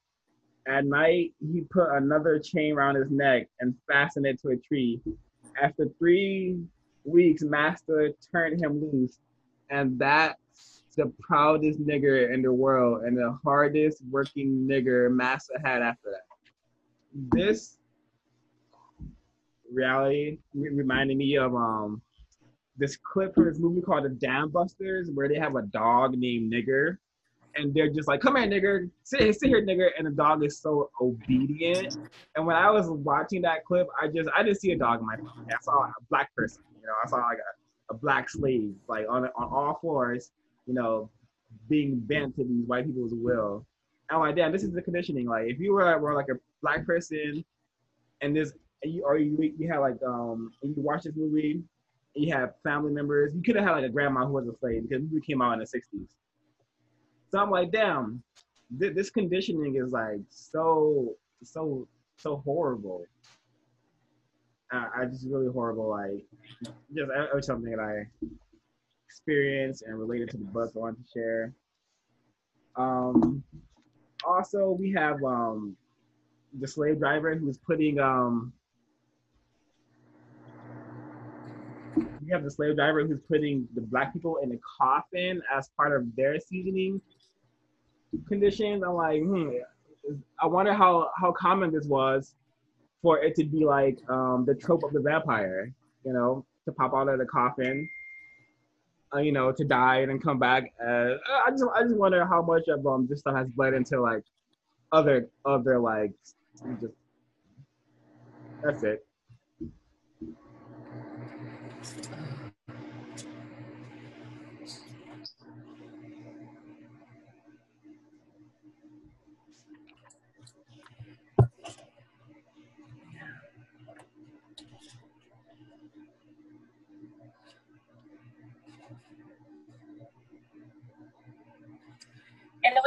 At 0.68 0.86
night, 0.86 1.32
he 1.40 1.62
put 1.62 1.90
another 1.90 2.38
chain 2.38 2.74
around 2.74 2.94
his 2.94 3.10
neck 3.10 3.48
and 3.58 3.74
fastened 3.90 4.26
it 4.26 4.40
to 4.42 4.50
a 4.50 4.56
tree. 4.56 5.00
After 5.60 5.88
three 5.98 6.60
weeks, 7.04 7.42
Master 7.42 8.12
turned 8.30 8.62
him 8.62 8.80
loose, 8.80 9.18
and 9.68 9.98
that's 9.98 10.38
the 10.96 11.12
proudest 11.20 11.80
nigger 11.80 12.32
in 12.32 12.42
the 12.42 12.52
world 12.52 13.04
and 13.04 13.16
the 13.16 13.38
hardest 13.44 14.02
working 14.10 14.66
nigger 14.70 15.10
Master 15.10 15.54
had 15.64 15.82
after 15.82 16.10
that. 16.10 16.24
This 17.32 17.78
reality 19.72 20.38
re- 20.54 20.70
reminded 20.70 21.16
me 21.16 21.36
of 21.36 21.54
um 21.54 22.02
this 22.76 22.96
clip 22.96 23.34
from 23.34 23.44
this 23.44 23.58
movie 23.58 23.82
called 23.82 24.04
The 24.04 24.10
Dam 24.10 24.48
Busters, 24.48 25.10
where 25.12 25.28
they 25.28 25.38
have 25.38 25.56
a 25.56 25.62
dog 25.62 26.16
named 26.16 26.52
Nigger, 26.52 26.96
and 27.54 27.74
they're 27.74 27.90
just 27.90 28.08
like, 28.08 28.20
"Come 28.20 28.36
here, 28.36 28.46
nigger, 28.46 28.90
sit 29.04 29.20
here, 29.20 29.32
sit 29.32 29.48
here, 29.48 29.64
nigger," 29.64 29.90
and 29.98 30.06
the 30.06 30.10
dog 30.10 30.44
is 30.44 30.60
so 30.60 30.90
obedient. 31.00 31.96
And 32.34 32.46
when 32.46 32.56
I 32.56 32.70
was 32.70 32.88
watching 32.88 33.42
that 33.42 33.64
clip, 33.64 33.86
I 34.00 34.08
just 34.08 34.28
I 34.34 34.42
didn't 34.42 34.60
see 34.60 34.72
a 34.72 34.78
dog 34.78 35.00
in 35.00 35.06
my 35.06 35.16
phone. 35.16 35.46
I 35.50 35.56
saw 35.60 35.84
a 35.84 35.92
black 36.10 36.34
person. 36.34 36.62
You 36.80 36.86
know, 36.86 36.94
I 37.04 37.08
saw 37.08 37.16
like 37.16 37.38
a, 37.38 37.94
a 37.94 37.96
black 37.96 38.30
slave, 38.30 38.74
like 38.88 39.06
on 39.08 39.24
on 39.24 39.30
all 39.36 39.78
fours, 39.80 40.30
you 40.66 40.74
know, 40.74 41.10
being 41.68 41.98
bent 41.98 42.36
to 42.36 42.44
these 42.44 42.66
white 42.66 42.86
people's 42.86 43.14
will. 43.14 43.66
I'm 44.10 44.20
like, 44.20 44.36
damn, 44.36 44.52
this 44.52 44.62
is 44.62 44.72
the 44.72 44.82
conditioning. 44.82 45.26
Like, 45.26 45.46
if 45.46 45.58
you 45.58 45.72
were, 45.72 45.98
were 45.98 46.14
like 46.14 46.28
a 46.28 46.38
black 46.60 46.84
person, 46.86 47.44
and 48.20 48.36
this, 48.36 48.52
and 48.82 48.92
you 48.92 49.04
or 49.04 49.18
you 49.18 49.54
you 49.58 49.70
had 49.70 49.78
like 49.78 49.96
um, 50.06 50.52
you 50.62 50.74
watch 50.76 51.04
this 51.04 51.14
movie, 51.16 51.62
you 52.14 52.34
have 52.34 52.54
family 52.62 52.92
members. 52.92 53.34
You 53.34 53.42
could 53.42 53.56
have 53.56 53.64
had 53.64 53.72
like 53.72 53.84
a 53.84 53.88
grandma 53.88 54.26
who 54.26 54.34
was 54.34 54.46
a 54.46 54.56
slave 54.58 54.88
because 54.88 55.02
movie 55.02 55.24
came 55.24 55.40
out 55.40 55.54
in 55.54 55.58
the 55.60 55.64
'60s. 55.64 56.08
So 57.30 57.38
I'm 57.38 57.50
like, 57.50 57.72
damn, 57.72 58.22
th- 58.78 58.94
this 58.94 59.10
conditioning 59.10 59.76
is 59.76 59.92
like 59.92 60.20
so, 60.28 61.14
so, 61.42 61.88
so 62.16 62.42
horrible. 62.44 63.04
Uh, 64.72 64.86
I 64.94 65.04
just 65.06 65.26
really 65.26 65.50
horrible. 65.50 65.88
Like, 65.88 66.24
just 66.94 67.10
was 67.34 67.46
something 67.46 67.70
that 67.70 67.80
I 67.80 68.26
experienced 69.12 69.82
and 69.82 69.98
related 69.98 70.30
to 70.30 70.38
the 70.38 70.44
book 70.44 70.72
I 70.74 70.78
want 70.78 70.96
to 70.96 71.04
share. 71.12 71.52
Um, 72.76 73.44
also, 74.26 74.70
we 74.70 74.90
have 74.92 75.22
um, 75.22 75.76
the 76.58 76.66
slave 76.66 76.98
driver 76.98 77.34
who's 77.34 77.58
putting 77.58 78.00
um, 78.00 78.52
we 81.96 82.30
have 82.30 82.42
the 82.42 82.50
slave 82.50 82.76
driver 82.76 83.04
who's 83.04 83.20
putting 83.28 83.68
the 83.74 83.82
black 83.82 84.14
people 84.14 84.38
in 84.42 84.52
a 84.52 84.58
coffin 84.78 85.42
as 85.54 85.68
part 85.76 85.94
of 85.94 86.04
their 86.16 86.40
seasoning 86.40 87.00
conditions. 88.26 88.82
I'm 88.82 88.94
like, 88.94 89.20
hmm, 89.20 89.50
I 90.40 90.46
wonder 90.46 90.72
how 90.72 91.10
how 91.20 91.32
common 91.32 91.70
this 91.70 91.84
was 91.84 92.34
for 93.02 93.18
it 93.18 93.34
to 93.34 93.44
be 93.44 93.66
like 93.66 93.98
um, 94.08 94.44
the 94.46 94.54
trope 94.54 94.84
of 94.84 94.92
the 94.92 95.00
vampire, 95.00 95.70
you 96.04 96.14
know, 96.14 96.46
to 96.64 96.72
pop 96.72 96.94
out 96.94 97.08
of 97.08 97.18
the 97.18 97.26
coffin, 97.26 97.88
uh, 99.14 99.20
you 99.20 99.32
know, 99.32 99.52
to 99.52 99.64
die 99.64 99.98
and 99.98 100.10
then 100.10 100.18
come 100.18 100.38
back. 100.38 100.64
Uh, 100.82 101.14
I 101.46 101.50
just 101.50 101.64
I 101.74 101.82
just 101.82 101.96
wonder 101.96 102.24
how 102.26 102.42
much 102.42 102.68
of 102.68 102.86
um 102.86 103.06
this 103.08 103.20
stuff 103.20 103.36
has 103.36 103.48
bled 103.48 103.74
into 103.74 104.00
like 104.00 104.24
other 104.92 105.28
other 105.44 105.78
like 105.78 106.12
just 106.80 106.94
that's 108.62 108.82
it. 108.82 109.04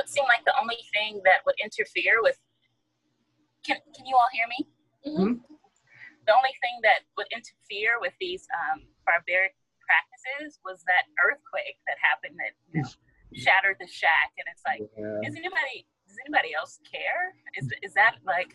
Would 0.06 0.14
seem 0.14 0.26
like 0.30 0.46
the 0.46 0.54
only 0.62 0.78
thing 0.94 1.18
that 1.26 1.42
would 1.50 1.58
interfere 1.58 2.22
with 2.22 2.38
can 3.66 3.82
can 3.98 4.06
you 4.06 4.14
all 4.16 4.30
hear 4.32 4.46
me? 4.46 4.70
Mhm. 5.02 5.42
The 6.30 6.34
only 6.38 6.54
thing 6.62 6.78
that 6.86 7.02
would 7.18 7.26
interfere 7.34 7.98
with 8.00 8.14
these 8.22 8.46
um, 8.54 8.86
barbaric 9.06 9.56
practices 9.82 10.60
was 10.64 10.84
that 10.86 11.06
earthquake 11.26 11.78
that 11.90 11.98
happened 12.02 12.38
that 12.38 12.54
you 12.74 12.82
know, 12.82 12.90
shattered 13.34 13.78
the 13.80 13.88
shack, 13.88 14.34
and 14.38 14.46
it's 14.54 14.62
like, 14.66 14.82
Yeah. 14.98 15.26
is 15.26 15.34
anybody 15.36 15.88
does 16.08 16.18
anybody 16.26 16.54
else 16.54 16.80
care? 16.86 17.34
Is 17.58 17.66
is 17.82 17.94
that 17.98 18.22
like 18.24 18.54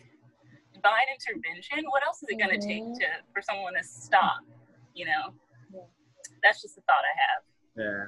divine 0.73 1.07
intervention? 1.11 1.83
What 1.91 2.03
else 2.07 2.23
is 2.23 2.29
it 2.31 2.39
going 2.39 2.55
to 2.57 2.63
take 2.65 2.83
Mhm. 2.83 2.95
to 2.99 3.07
for 3.35 3.41
someone 3.41 3.73
to 3.75 3.83
stop? 3.83 4.39
You 4.93 5.05
know, 5.11 5.35
Yeah. 5.75 5.87
that's 6.43 6.61
just 6.61 6.77
a 6.77 6.81
thought 6.87 7.03
I 7.03 7.15
have. 7.27 7.43
Yeah. 7.75 8.07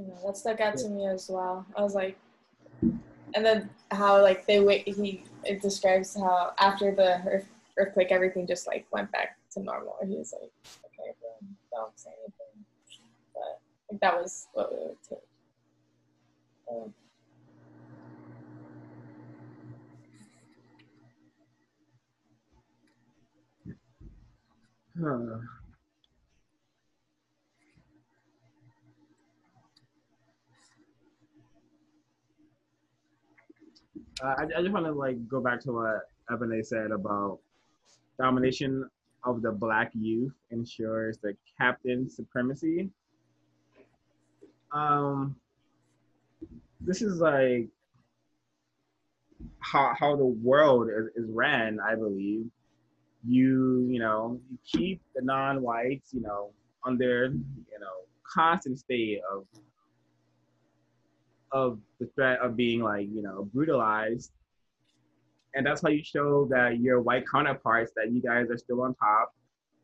You 0.00 0.06
know, 0.06 0.18
that 0.24 0.36
stuck 0.36 0.60
out 0.60 0.78
to 0.78 0.88
me 0.88 1.06
as 1.06 1.28
well. 1.28 1.66
I 1.76 1.82
was 1.82 1.94
like, 1.94 2.16
and 3.34 3.44
then 3.44 3.68
how 3.90 4.22
like 4.22 4.46
they 4.46 4.60
wait. 4.60 4.88
He 4.88 5.24
it 5.44 5.60
describes 5.60 6.16
how 6.16 6.52
after 6.58 6.94
the 6.94 7.44
earthquake, 7.76 8.08
everything 8.10 8.46
just 8.46 8.66
like 8.66 8.86
went 8.92 9.12
back 9.12 9.36
to 9.52 9.60
normal. 9.62 9.96
He 10.02 10.16
was 10.16 10.32
like, 10.32 10.50
okay, 10.86 11.12
don't 11.70 11.98
say 11.98 12.10
anything. 12.24 12.64
But 13.34 13.60
like, 13.92 14.00
that 14.00 14.16
was 14.16 14.48
what 14.54 14.72
we 14.72 14.78
would 14.86 14.96
take. 15.06 15.18
Um, 16.70 16.94
Huh. 24.98 25.59
I, 34.22 34.44
I 34.56 34.60
just 34.60 34.72
want 34.72 34.86
to 34.86 34.92
like 34.92 35.28
go 35.28 35.40
back 35.40 35.60
to 35.62 35.72
what 35.72 36.02
Ebony 36.30 36.62
said 36.62 36.90
about 36.90 37.38
domination 38.18 38.88
of 39.24 39.42
the 39.42 39.52
black 39.52 39.90
youth 39.94 40.32
ensures 40.50 41.18
the 41.18 41.36
captain's 41.58 42.16
supremacy. 42.16 42.90
Um, 44.72 45.36
this 46.80 47.02
is 47.02 47.20
like 47.20 47.68
how 49.60 49.94
how 49.98 50.16
the 50.16 50.24
world 50.24 50.88
is, 50.88 51.24
is 51.24 51.30
ran, 51.30 51.78
I 51.80 51.94
believe 51.94 52.46
you 53.26 53.86
you 53.90 53.98
know 53.98 54.40
you 54.50 54.58
keep 54.64 55.00
the 55.14 55.22
non-whites 55.22 56.14
you 56.14 56.22
know 56.22 56.50
under 56.86 57.26
you 57.26 57.78
know 57.78 58.06
constant 58.24 58.78
state 58.78 59.20
of 59.30 59.44
of 61.52 61.78
the 61.98 62.06
threat 62.14 62.38
of 62.40 62.56
being 62.56 62.80
like 62.82 63.08
you 63.10 63.22
know 63.22 63.48
brutalized 63.52 64.32
and 65.54 65.66
that's 65.66 65.82
how 65.82 65.88
you 65.88 66.02
show 66.02 66.46
that 66.50 66.78
your 66.78 67.00
white 67.00 67.24
counterparts 67.30 67.92
that 67.96 68.12
you 68.12 68.22
guys 68.22 68.50
are 68.50 68.58
still 68.58 68.82
on 68.82 68.94
top 68.94 69.34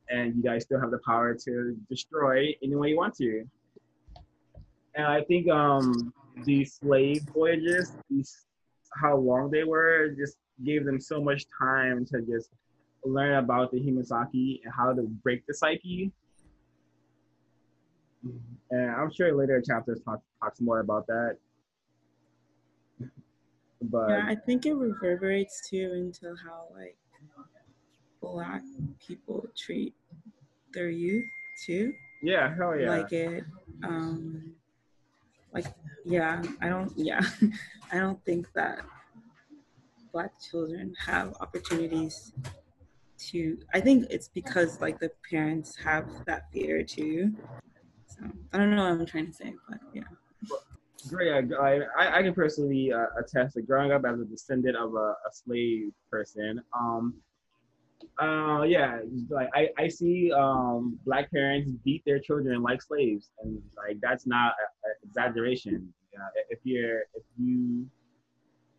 and 0.08 0.36
you 0.36 0.42
guys 0.42 0.62
still 0.62 0.80
have 0.80 0.90
the 0.90 1.00
power 1.04 1.34
to 1.34 1.76
destroy 1.90 2.54
any 2.62 2.76
way 2.76 2.90
you 2.90 2.96
want 2.96 3.14
to 3.14 3.44
and 4.94 5.06
i 5.06 5.22
think 5.22 5.48
um 5.50 6.12
these 6.44 6.74
slave 6.74 7.22
voyages 7.34 7.92
these 8.10 8.46
how 9.00 9.16
long 9.16 9.50
they 9.50 9.64
were 9.64 10.14
just 10.16 10.36
gave 10.64 10.84
them 10.84 11.00
so 11.00 11.20
much 11.20 11.44
time 11.60 12.04
to 12.06 12.22
just 12.22 12.50
learn 13.04 13.36
about 13.36 13.70
the 13.70 13.78
human 13.78 14.04
psyche 14.04 14.60
and 14.64 14.72
how 14.72 14.92
to 14.92 15.02
break 15.02 15.46
the 15.46 15.54
psyche. 15.54 16.12
And 18.70 18.90
I'm 18.90 19.12
sure 19.12 19.34
later 19.34 19.62
chapters 19.64 20.00
talk, 20.04 20.20
talks 20.42 20.60
more 20.60 20.80
about 20.80 21.06
that. 21.06 21.36
But 23.82 24.10
Yeah, 24.10 24.24
I 24.26 24.34
think 24.34 24.66
it 24.66 24.74
reverberates 24.74 25.68
too 25.68 25.92
into 25.94 26.34
how 26.44 26.68
like 26.74 26.96
black 28.20 28.62
people 28.98 29.46
treat 29.56 29.94
their 30.72 30.88
youth 30.88 31.24
too. 31.64 31.92
yeah, 32.22 32.54
hell 32.54 32.78
yeah. 32.78 32.90
Like 32.90 33.12
it 33.12 33.44
um 33.84 34.54
like 35.52 35.66
yeah, 36.04 36.42
I 36.60 36.68
don't 36.68 36.92
yeah. 36.96 37.20
I 37.92 37.98
don't 37.98 38.22
think 38.24 38.52
that 38.54 38.84
black 40.12 40.32
children 40.40 40.94
have 41.04 41.34
opportunities 41.40 42.32
to 43.18 43.58
I 43.72 43.80
think 43.80 44.06
it's 44.10 44.28
because 44.28 44.80
like 44.80 44.98
the 44.98 45.10
parents 45.30 45.76
have 45.76 46.24
that 46.26 46.50
fear 46.52 46.82
too. 46.82 47.34
So 48.06 48.24
I 48.52 48.58
don't 48.58 48.74
know 48.74 48.82
what 48.84 48.92
I'm 49.00 49.06
trying 49.06 49.26
to 49.26 49.32
say, 49.32 49.54
but 49.68 49.78
yeah. 49.92 50.04
Great. 51.08 51.52
I, 51.52 51.80
I, 51.98 52.18
I 52.18 52.22
can 52.22 52.34
personally 52.34 52.92
uh, 52.92 53.06
attest 53.18 53.54
that 53.54 53.66
growing 53.66 53.92
up 53.92 54.04
as 54.04 54.20
a 54.20 54.24
descendant 54.24 54.76
of 54.76 54.94
a, 54.94 55.14
a 55.26 55.32
slave 55.32 55.92
person, 56.10 56.60
um, 56.78 57.14
uh, 58.20 58.62
yeah, 58.62 59.00
like 59.28 59.48
I, 59.54 59.68
I 59.78 59.88
see 59.88 60.32
um, 60.32 60.98
black 61.04 61.30
parents 61.30 61.70
beat 61.84 62.02
their 62.06 62.18
children 62.18 62.62
like 62.62 62.82
slaves, 62.82 63.30
and 63.42 63.60
like 63.76 63.98
that's 64.00 64.26
not 64.26 64.54
an 64.84 64.92
exaggeration. 65.04 65.92
Yeah, 66.12 66.42
if 66.48 66.60
you're 66.64 67.00
if 67.14 67.22
you 67.38 67.86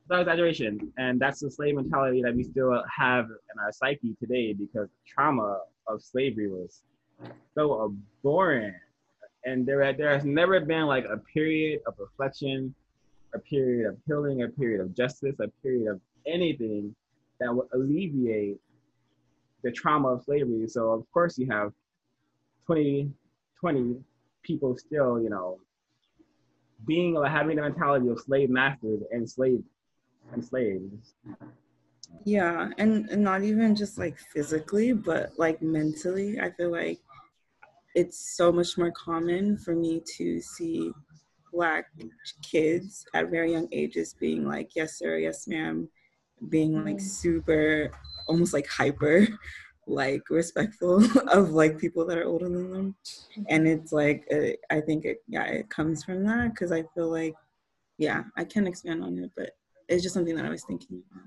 not 0.10 0.22
exaggeration, 0.22 0.92
and 0.98 1.20
that's 1.20 1.40
the 1.42 1.52
slave 1.52 1.76
mentality 1.76 2.22
that 2.24 2.36
we 2.36 2.44
still 2.44 2.84
have 2.96 3.26
in 3.26 3.60
our 3.60 3.72
psyche 3.72 4.16
today 4.20 4.54
because 4.54 4.88
the 4.90 5.12
trauma 5.14 5.60
of 5.88 6.02
slavery 6.02 6.50
was 6.50 6.82
so 7.54 7.94
abhorrent 8.24 8.76
and 9.48 9.66
there 9.66 9.94
there 9.94 10.14
has 10.14 10.26
never 10.26 10.60
been 10.60 10.86
like 10.86 11.06
a 11.06 11.18
period 11.18 11.80
of 11.88 11.94
reflection, 11.98 12.76
a 13.34 13.40
period 13.40 13.88
of 13.88 13.98
healing, 14.06 14.44
a 14.44 14.50
period 14.50 14.82
of 14.82 14.94
justice, 14.94 15.36
a 15.40 15.48
period 15.64 15.90
of 15.90 16.02
anything 16.28 16.94
that 17.40 17.54
would 17.54 17.68
alleviate 17.74 18.58
the 19.64 19.72
trauma 19.72 20.10
of 20.10 20.24
slavery. 20.26 20.68
So 20.68 20.92
of 20.92 21.10
course 21.14 21.38
you 21.38 21.48
have 21.50 21.72
20, 22.66 23.10
20 23.60 23.96
people 24.44 24.78
still, 24.78 25.22
you 25.22 25.30
know, 25.30 25.60
being 26.86 27.14
like 27.14 27.32
having 27.32 27.56
the 27.56 27.62
mentality 27.62 28.10
of 28.10 28.20
slave 28.20 28.50
masters 28.50 29.02
and 29.12 29.30
slave 29.30 29.64
and 30.34 30.44
slaves. 30.44 31.16
Yeah, 32.26 32.70
and, 32.78 33.10
and 33.10 33.24
not 33.24 33.44
even 33.44 33.76
just 33.76 33.98
like 33.98 34.18
physically, 34.34 34.92
but 34.92 35.32
like 35.38 35.62
mentally. 35.62 36.40
I 36.40 36.52
feel 36.52 36.72
like 36.72 37.00
it's 37.98 38.38
so 38.38 38.52
much 38.52 38.78
more 38.78 38.92
common 38.92 39.58
for 39.58 39.74
me 39.74 40.00
to 40.18 40.40
see 40.40 40.92
black 41.52 41.88
kids 42.44 43.08
at 43.16 43.32
very 43.32 43.54
young 43.54 43.68
ages 43.72 44.14
being 44.20 44.48
like, 44.48 44.76
yes, 44.76 45.00
sir, 45.00 45.18
yes, 45.18 45.48
ma'am, 45.48 45.90
being 46.50 46.86
like 46.86 47.00
super, 47.02 47.90
almost 48.28 48.54
like 48.54 48.68
hyper, 48.68 49.28
like 49.88 50.22
respectful 50.30 51.04
of 51.30 51.50
like 51.50 51.80
people 51.80 52.06
that 52.06 52.20
are 52.20 52.26
older 52.26 52.48
than 52.48 52.72
them. 52.72 52.96
And 53.50 53.68
it's 53.68 53.92
like, 53.92 54.28
uh, 54.32 54.54
I 54.70 54.80
think 54.80 55.06
it, 55.06 55.24
yeah, 55.28 55.46
it 55.46 55.68
comes 55.72 56.04
from 56.04 56.24
that 56.26 56.54
because 56.54 56.72
I 56.72 56.84
feel 56.94 57.10
like, 57.10 57.34
yeah, 57.98 58.26
I 58.36 58.44
can 58.44 58.68
expand 58.68 59.04
on 59.04 59.18
it, 59.18 59.32
but 59.36 59.58
it's 59.90 60.04
just 60.04 60.14
something 60.14 60.36
that 60.36 60.46
I 60.46 60.50
was 60.50 60.64
thinking 60.66 61.02
about. 61.12 61.24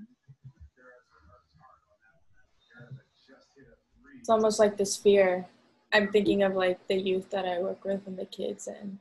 It's 4.21 4.29
almost 4.29 4.57
like 4.57 4.77
this 4.77 4.95
fear. 4.95 5.49
I'm 5.93 6.11
thinking 6.11 6.43
of 6.43 6.55
like 6.55 6.87
the 6.87 6.95
youth 6.95 7.29
that 7.31 7.45
I 7.45 7.59
work 7.59 7.83
with 7.83 8.05
and 8.07 8.17
the 8.17 8.25
kids, 8.25 8.67
and 8.67 8.97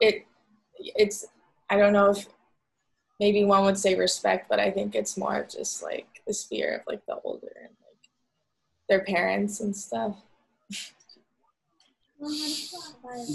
it 0.00 0.26
it's 0.78 1.26
I 1.70 1.76
don't 1.76 1.92
know 1.92 2.10
if 2.10 2.26
maybe 3.20 3.44
one 3.44 3.64
would 3.64 3.78
say 3.78 3.94
respect, 3.94 4.48
but 4.48 4.60
I 4.60 4.70
think 4.70 4.94
it's 4.94 5.16
more 5.16 5.36
of 5.36 5.48
just 5.48 5.82
like 5.82 6.06
this 6.26 6.44
fear 6.44 6.76
of 6.76 6.82
like 6.86 7.04
the 7.06 7.16
older 7.24 7.52
and 7.60 7.70
like 7.86 8.10
their 8.88 9.04
parents 9.04 9.60
and 9.60 9.74
stuff. 9.74 10.16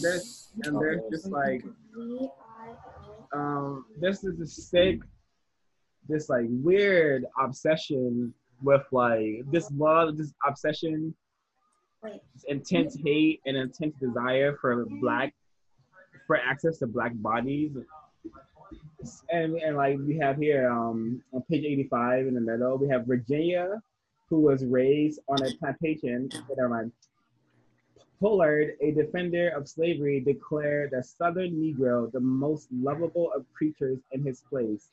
There's 0.01 0.47
and 0.63 0.79
there's 0.79 1.01
just 1.11 1.27
like 1.27 1.61
um 3.33 3.85
this 3.99 4.23
is 4.23 4.39
a 4.39 4.47
sick 4.47 5.01
this 6.07 6.29
like 6.29 6.45
weird 6.47 7.25
obsession 7.37 8.33
with 8.63 8.83
like 8.93 9.43
this 9.51 9.69
love 9.71 10.17
this 10.17 10.33
obsession 10.47 10.93
this 11.03 11.26
intense 12.47 12.97
hate 13.03 13.41
and 13.45 13.57
intense 13.57 13.95
desire 13.99 14.57
for 14.59 14.85
black 15.01 15.33
for 16.25 16.37
access 16.37 16.79
to 16.79 16.87
black 16.87 17.11
bodies. 17.15 17.71
And 19.29 19.55
and 19.57 19.77
like 19.77 19.97
we 19.99 20.17
have 20.17 20.37
here 20.37 20.69
um 20.69 21.21
on 21.33 21.41
page 21.43 21.63
85 21.63 22.27
in 22.27 22.33
the 22.33 22.41
middle 22.41 22.77
we 22.77 22.89
have 22.89 23.05
virginia 23.05 23.81
who 24.29 24.41
was 24.41 24.65
raised 24.65 25.19
on 25.29 25.41
a 25.45 25.51
plantation 25.57 26.29
never 26.49 26.69
mind. 26.69 26.91
Pollard, 28.19 28.77
a 28.81 28.91
defender 28.91 29.49
of 29.49 29.67
slavery, 29.69 30.19
declared 30.19 30.89
the 30.91 31.03
Southern 31.03 31.51
Negro 31.51 32.11
the 32.11 32.19
most 32.19 32.67
lovable 32.71 33.31
of 33.35 33.45
creatures 33.53 33.99
in 34.11 34.25
his 34.25 34.41
place. 34.41 34.89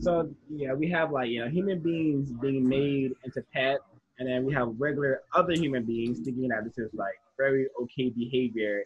So 0.00 0.30
yeah, 0.48 0.74
we 0.74 0.88
have 0.90 1.10
like 1.10 1.30
you 1.30 1.44
know 1.44 1.50
human 1.50 1.80
beings 1.80 2.30
being 2.30 2.68
made 2.68 3.12
into 3.24 3.42
pets, 3.52 3.82
and 4.18 4.28
then 4.28 4.44
we 4.44 4.52
have 4.52 4.74
regular 4.78 5.22
other 5.34 5.52
human 5.52 5.84
beings 5.84 6.20
thinking 6.20 6.48
that 6.48 6.64
this 6.64 6.78
is 6.78 6.90
like 6.94 7.20
very 7.36 7.66
okay 7.82 8.10
behavior, 8.10 8.84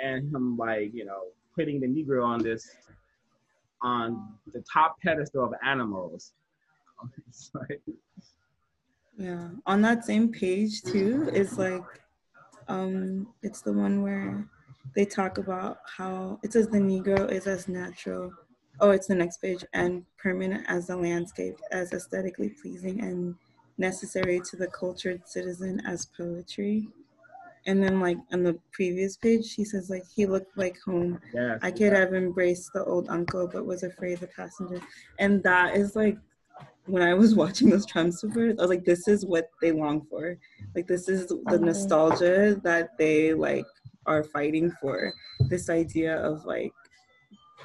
and 0.00 0.32
him 0.34 0.56
like 0.56 0.92
you 0.94 1.04
know 1.04 1.24
putting 1.54 1.80
the 1.80 1.86
Negro 1.86 2.24
on 2.24 2.42
this 2.42 2.70
on 3.82 4.34
the 4.52 4.62
top 4.72 4.96
pedestal 5.00 5.44
of 5.44 5.54
animals. 5.64 6.32
Yeah. 9.18 9.48
On 9.64 9.80
that 9.80 10.04
same 10.04 10.30
page 10.30 10.82
too 10.82 11.30
is 11.32 11.58
like 11.58 11.82
um 12.68 13.28
it's 13.42 13.62
the 13.62 13.72
one 13.72 14.02
where 14.02 14.46
they 14.94 15.04
talk 15.06 15.38
about 15.38 15.78
how 15.86 16.38
it 16.42 16.52
says 16.52 16.68
the 16.68 16.78
Negro 16.78 17.30
is 17.30 17.46
as 17.46 17.66
natural. 17.66 18.30
Oh, 18.78 18.90
it's 18.90 19.06
the 19.06 19.14
next 19.14 19.38
page 19.38 19.64
and 19.72 20.04
permanent 20.18 20.66
as 20.68 20.88
the 20.88 20.96
landscape, 20.96 21.58
as 21.72 21.92
aesthetically 21.92 22.50
pleasing 22.60 23.00
and 23.00 23.34
necessary 23.78 24.40
to 24.50 24.56
the 24.56 24.68
cultured 24.68 25.26
citizen 25.26 25.80
as 25.86 26.06
poetry. 26.06 26.88
And 27.66 27.82
then 27.82 28.00
like 28.00 28.18
on 28.32 28.44
the 28.44 28.58
previous 28.72 29.16
page, 29.16 29.44
she 29.44 29.64
says 29.64 29.90
like 29.90 30.04
he 30.14 30.26
looked 30.26 30.56
like 30.56 30.78
home. 30.84 31.20
yes, 31.34 31.58
I 31.62 31.70
could 31.70 31.92
have 31.92 32.14
embraced 32.14 32.72
the 32.72 32.84
old 32.84 33.08
uncle, 33.08 33.48
but 33.52 33.66
was 33.66 33.82
afraid 33.82 34.18
the 34.18 34.28
passenger. 34.28 34.80
And 35.18 35.42
that 35.42 35.76
is 35.76 35.96
like 35.96 36.16
when 36.86 37.02
I 37.02 37.14
was 37.14 37.34
watching 37.42 37.68
those 37.68 37.86
Trump 37.86 38.12
supporters, 38.12 38.56
I 38.58 38.62
was 38.62 38.70
like, 38.70 38.84
this 38.84 39.08
is 39.08 39.26
what 39.26 39.50
they 39.60 39.72
long 39.72 40.06
for. 40.08 40.38
Like 40.74 40.86
this 40.86 41.08
is 41.08 41.26
the 41.26 41.58
nostalgia 41.58 42.60
that 42.62 42.96
they 42.98 43.34
like 43.34 43.66
are 44.06 44.22
fighting 44.22 44.70
for. 44.80 45.12
This 45.48 45.68
idea 45.68 46.16
of 46.18 46.44
like 46.44 46.72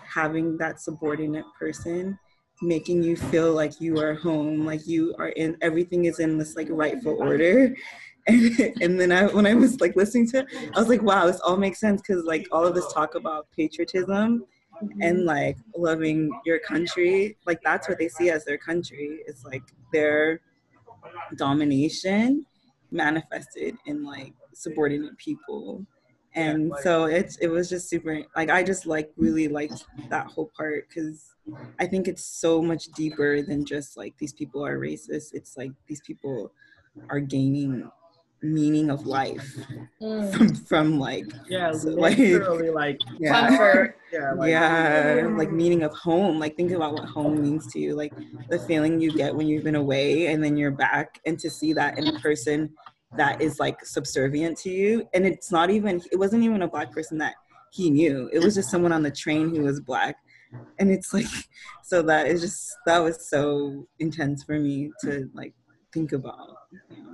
having 0.04 0.58
that 0.58 0.82
subordinate 0.82 1.45
person 1.58 2.17
making 2.62 3.04
you 3.04 3.15
feel 3.15 3.54
like 3.54 3.82
you 3.82 4.00
are 4.00 4.13
home, 4.13 4.65
like 4.65 4.88
you 4.88 5.15
are 5.17 5.30
in 5.30 5.58
everything 5.62 6.06
is 6.06 6.19
in 6.19 6.38
this 6.38 6.56
like 6.56 6.67
rightful 6.69 7.17
order. 7.19 7.76
And, 8.28 8.60
and 8.82 9.02
then 9.02 9.12
I, 9.12 9.26
when 9.26 9.47
I 9.47 9.56
was 9.56 9.82
like 9.82 9.95
listening 9.95 10.30
to 10.30 10.41
it, 10.41 10.45
I 10.76 10.80
was 10.80 10.88
like, 10.88 11.02
wow, 11.02 11.26
this 11.26 11.39
all 11.39 11.58
makes 11.58 11.80
sense 11.80 12.02
because 12.02 12.24
like 12.24 12.47
all 12.52 12.63
of 12.63 12.76
this 12.76 12.93
talk 12.93 13.15
about 13.15 13.47
patriotism 13.50 14.45
mm-hmm. 14.82 15.02
and 15.02 15.26
like 15.26 15.58
loving 15.76 16.30
your 16.45 16.60
country 16.60 17.36
like 17.47 17.60
that's 17.63 17.89
what 17.89 17.97
they 17.97 18.08
see 18.08 18.30
as 18.30 18.45
their 18.45 18.60
country. 18.60 19.21
It's 19.26 19.43
like 19.43 19.63
their 19.91 20.39
domination 21.36 22.45
manifested 22.91 23.76
in 23.88 24.04
like 24.04 24.34
subordinate 24.54 25.17
people 25.17 25.86
and 26.36 26.72
so 26.82 27.06
it's 27.06 27.38
it 27.38 27.48
was 27.48 27.69
just 27.69 27.90
super 27.90 28.21
like 28.36 28.50
i 28.50 28.63
just 28.63 28.86
like 28.86 29.12
really 29.17 29.48
liked 29.48 29.86
that 30.10 30.27
whole 30.27 30.50
part 30.56 30.88
because 30.88 31.36
i 31.79 31.86
think 31.86 32.08
it's 32.08 32.23
so 32.23 32.62
much 32.62 32.86
deeper 32.94 33.42
than 33.42 33.65
just 33.65 33.98
like 33.98 34.13
these 34.17 34.32
people 34.34 34.65
are 34.65 34.77
racist 34.79 35.34
it's 35.34 35.58
like 35.58 35.71
these 35.88 36.02
people 36.02 36.52
are 37.10 37.19
gaining 37.19 37.90
meaning 38.44 38.90
of 38.90 39.06
life 39.06 39.58
Mm. 40.02 40.34
from, 40.34 40.56
from 40.56 41.00
like 41.00 41.27
yeah, 41.48 41.71
So, 41.73 41.90
like- 42.06 42.17
literally 42.17 42.71
like 42.71 42.98
yeah 43.19 43.48
Comfort. 43.50 43.98
yeah, 44.12 44.32
like, 44.34 44.50
yeah 44.50 45.27
like 45.38 45.52
meaning 45.52 45.84
of 45.84 45.94
home 45.94 46.40
like 46.40 46.56
think 46.58 46.71
about 46.71 46.94
what 46.94 47.06
home 47.06 47.40
means 47.40 47.71
to 47.73 47.79
you 47.79 47.94
like 47.94 48.13
the 48.50 48.58
feeling 48.58 49.00
you 49.00 49.12
get 49.15 49.36
when 49.36 49.48
you've 49.48 49.63
been 49.63 49.75
away 49.75 50.27
and 50.27 50.44
then 50.44 50.58
you're 50.58 50.71
back 50.71 51.19
and 51.27 51.38
to 51.40 51.50
see 51.52 51.71
that 51.73 52.00
in 52.00 52.08
a 52.08 52.19
person 52.19 52.69
that 53.17 53.41
is 53.41 53.59
like 53.59 53.83
subservient 53.85 54.57
to 54.57 54.69
you 54.69 55.07
and 55.13 55.25
it's 55.25 55.51
not 55.51 55.69
even 55.69 56.01
it 56.12 56.17
wasn't 56.17 56.41
even 56.43 56.62
a 56.62 56.67
black 56.67 56.91
person 56.91 57.17
that 57.17 57.35
he 57.71 57.89
knew. 57.89 58.29
It 58.33 58.43
was 58.43 58.55
just 58.55 58.69
someone 58.69 58.91
on 58.91 59.01
the 59.01 59.12
train 59.12 59.49
who 59.55 59.63
was 59.63 59.79
black. 59.79 60.17
And 60.79 60.91
it's 60.91 61.13
like 61.13 61.25
so 61.83 62.01
that 62.03 62.27
is 62.27 62.41
just 62.41 62.75
that 62.85 62.99
was 62.99 63.29
so 63.29 63.87
intense 63.99 64.43
for 64.43 64.59
me 64.59 64.91
to 65.01 65.29
like 65.33 65.53
think 65.93 66.12
about? 66.12 66.55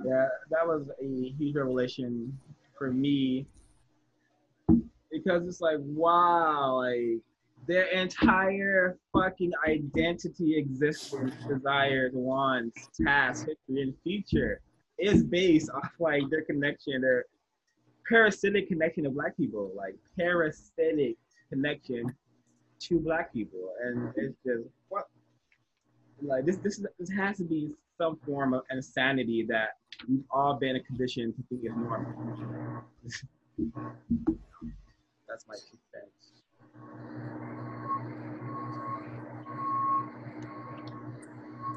Yeah, 0.04 0.28
that 0.50 0.66
was 0.66 0.88
a 1.00 1.34
huge 1.38 1.56
revelation 1.56 2.36
for 2.76 2.92
me. 2.92 3.46
Because 5.10 5.46
it's 5.46 5.60
like, 5.60 5.78
wow, 5.80 6.82
like 6.82 7.20
their 7.66 7.84
entire 7.86 8.98
fucking 9.12 9.52
identity, 9.66 10.58
existence, 10.58 11.34
desires, 11.48 12.12
wants, 12.14 12.88
tasks, 13.04 13.46
history, 13.46 13.82
and 13.82 13.94
future 14.02 14.60
is 14.98 15.22
based 15.22 15.70
off 15.70 15.90
like 15.98 16.28
their 16.30 16.42
connection, 16.42 17.00
their 17.00 17.24
parasitic 18.08 18.68
connection 18.68 19.04
to 19.04 19.10
black 19.10 19.36
people, 19.36 19.70
like 19.76 19.94
parasitic 20.18 21.16
connection 21.50 22.14
to 22.80 23.00
black 23.00 23.32
people, 23.32 23.72
and 23.84 24.12
it's 24.16 24.36
just 24.46 24.64
what 24.88 25.04
like 26.22 26.44
this 26.44 26.56
this 26.58 26.84
this 26.98 27.10
has 27.10 27.36
to 27.38 27.44
be 27.44 27.70
some 27.96 28.16
form 28.24 28.54
of 28.54 28.62
insanity 28.70 29.44
that 29.48 29.70
we've 30.08 30.22
all 30.30 30.54
been 30.54 30.70
in 30.70 30.76
a 30.76 30.82
condition 30.82 31.32
to 31.32 31.42
think 31.48 31.64
is 31.64 31.72
normal. 31.76 32.12
That's 35.28 35.46
my 35.46 35.54
two 35.54 35.78
cents. 35.92 36.32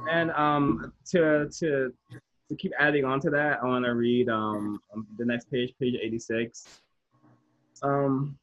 And 0.09 0.31
um, 0.31 0.93
to 1.11 1.49
to 1.59 1.93
to 2.51 2.57
keep 2.57 2.73
adding 2.77 3.05
on 3.05 3.21
to 3.21 3.29
that, 3.29 3.59
I 3.63 3.65
want 3.65 3.85
to 3.85 3.95
read 3.95 4.27
um, 4.27 4.81
the 5.17 5.23
next 5.23 5.49
page, 5.49 5.73
page 5.79 5.95
86. 6.01 6.81
Um, 7.81 8.37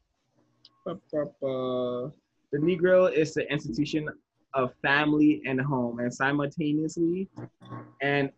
the 0.83 2.11
Negro 2.55 3.13
is 3.13 3.35
the 3.35 3.49
institution 3.51 4.09
of 4.55 4.73
family 4.81 5.43
and 5.45 5.61
home, 5.61 5.99
and 5.99 6.11
simultaneously, 6.11 7.29
and 8.01 8.31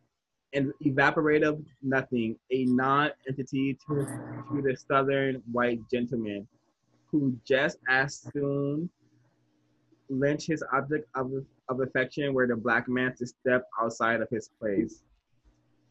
an 0.54 0.74
evaporative 0.86 1.64
nothing, 1.82 2.36
a 2.52 2.66
non-entity 2.66 3.78
to, 3.88 4.06
to 4.52 4.62
the 4.62 4.76
southern 4.76 5.42
white 5.54 5.80
gentleman, 5.90 6.46
who 7.06 7.34
just 7.48 7.78
as 7.88 8.30
soon 8.34 8.90
lynch 10.10 10.48
his 10.48 10.62
object 10.74 11.08
of, 11.16 11.32
of 11.70 11.80
affection 11.80 12.34
were 12.34 12.46
the 12.46 12.58
black 12.58 12.90
man 12.90 13.16
to 13.16 13.26
step 13.26 13.66
outside 13.82 14.20
of 14.20 14.28
his 14.30 14.50
place 14.60 15.04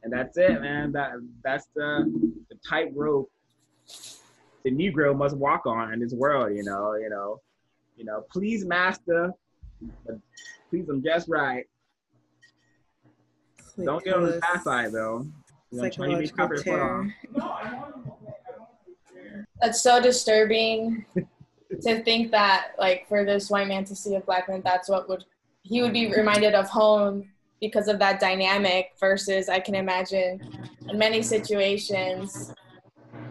and 0.03 0.13
that's 0.13 0.37
it, 0.39 0.61
man. 0.61 0.93
That 0.93 1.13
that's 1.43 1.67
the 1.75 2.11
the 2.49 2.57
tightrope 2.69 3.31
the 4.65 4.71
Negro 4.71 5.17
must 5.17 5.37
walk 5.37 5.67
on 5.67 5.93
in 5.93 6.01
this 6.01 6.13
world. 6.13 6.55
You 6.55 6.63
know, 6.63 6.95
you 6.95 7.09
know, 7.09 7.41
you 7.97 8.05
know. 8.05 8.25
Please, 8.31 8.65
master, 8.65 9.33
but 10.07 10.19
please 10.69 10.87
them 10.87 11.03
just 11.03 11.29
right. 11.29 11.65
Like 13.77 13.87
Don't 13.87 14.05
get 14.05 14.15
on 14.15 14.25
the 14.25 14.39
bad 14.39 14.63
side 14.63 14.93
though. 14.93 15.27
You 15.71 15.83
know, 15.83 15.91
That's 19.61 19.81
so 19.81 20.03
disturbing 20.03 21.05
to 21.83 22.03
think 22.03 22.33
that, 22.33 22.73
like, 22.79 23.07
for 23.09 23.25
this 23.25 23.51
white 23.51 23.69
man 23.69 23.85
to 23.85 23.95
see 23.95 24.17
a 24.17 24.21
black 24.21 24.49
man, 24.49 24.63
that's 24.65 24.89
what 24.89 25.09
would 25.09 25.25
he 25.63 25.83
would 25.83 25.93
be 25.93 26.11
reminded 26.13 26.55
of 26.55 26.69
home 26.69 27.29
because 27.61 27.89
of 27.89 27.99
that 27.99 28.21
dynamic 28.21 28.93
versus 28.99 29.49
I 29.49 29.61
can 29.61 29.75
imagine 29.75 30.41
in 30.89 30.99
many 30.99 31.23
situations, 31.23 32.53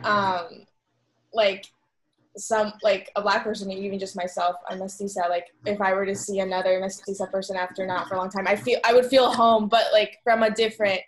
um, 0.03 0.65
like 1.33 1.65
some 2.37 2.73
like 2.83 3.11
a 3.15 3.21
black 3.21 3.43
person, 3.43 3.71
even 3.71 3.99
just 3.99 4.15
myself, 4.15 4.55
I'm 4.69 4.79
mestiza. 4.79 5.29
Like 5.29 5.47
if 5.65 5.81
I 5.81 5.93
were 5.93 6.05
to 6.05 6.15
see 6.15 6.39
another 6.39 6.79
mestiza 6.79 7.29
person 7.31 7.57
after 7.57 7.85
not 7.85 8.07
for 8.07 8.15
a 8.15 8.17
long 8.17 8.29
time, 8.29 8.47
I 8.47 8.55
feel 8.55 8.79
I 8.83 8.93
would 8.93 9.07
feel 9.07 9.31
home, 9.31 9.67
but 9.67 9.85
like 9.91 10.17
from 10.23 10.43
a 10.43 10.51
different 10.51 11.01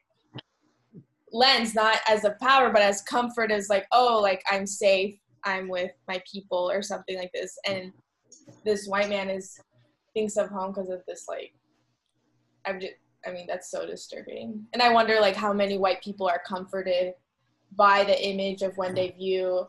lens, 1.31 1.73
not 1.75 1.99
as 2.09 2.25
a 2.25 2.35
power, 2.41 2.71
but 2.71 2.81
as 2.81 3.01
comfort, 3.03 3.51
as 3.51 3.69
like 3.69 3.85
oh, 3.91 4.19
like 4.21 4.43
I'm 4.51 4.65
safe, 4.65 5.15
I'm 5.43 5.67
with 5.67 5.91
my 6.07 6.21
people 6.31 6.69
or 6.71 6.81
something 6.81 7.17
like 7.17 7.31
this. 7.33 7.57
And 7.67 7.93
this 8.65 8.87
white 8.87 9.09
man 9.09 9.29
is 9.29 9.59
thinks 10.13 10.37
of 10.37 10.49
home 10.49 10.71
because 10.73 10.89
of 10.89 11.01
this 11.07 11.25
like 11.27 11.53
I'm 12.65 12.79
just 12.79 12.93
I 13.25 13.31
mean, 13.31 13.45
that's 13.47 13.69
so 13.69 13.85
disturbing. 13.85 14.65
And 14.73 14.81
I 14.81 14.91
wonder 14.93 15.19
like 15.19 15.35
how 15.35 15.53
many 15.53 15.77
white 15.77 16.01
people 16.03 16.27
are 16.27 16.41
comforted 16.45 17.13
by 17.75 18.03
the 18.03 18.27
image 18.27 18.61
of 18.61 18.77
when 18.77 18.93
they 18.93 19.09
view 19.11 19.67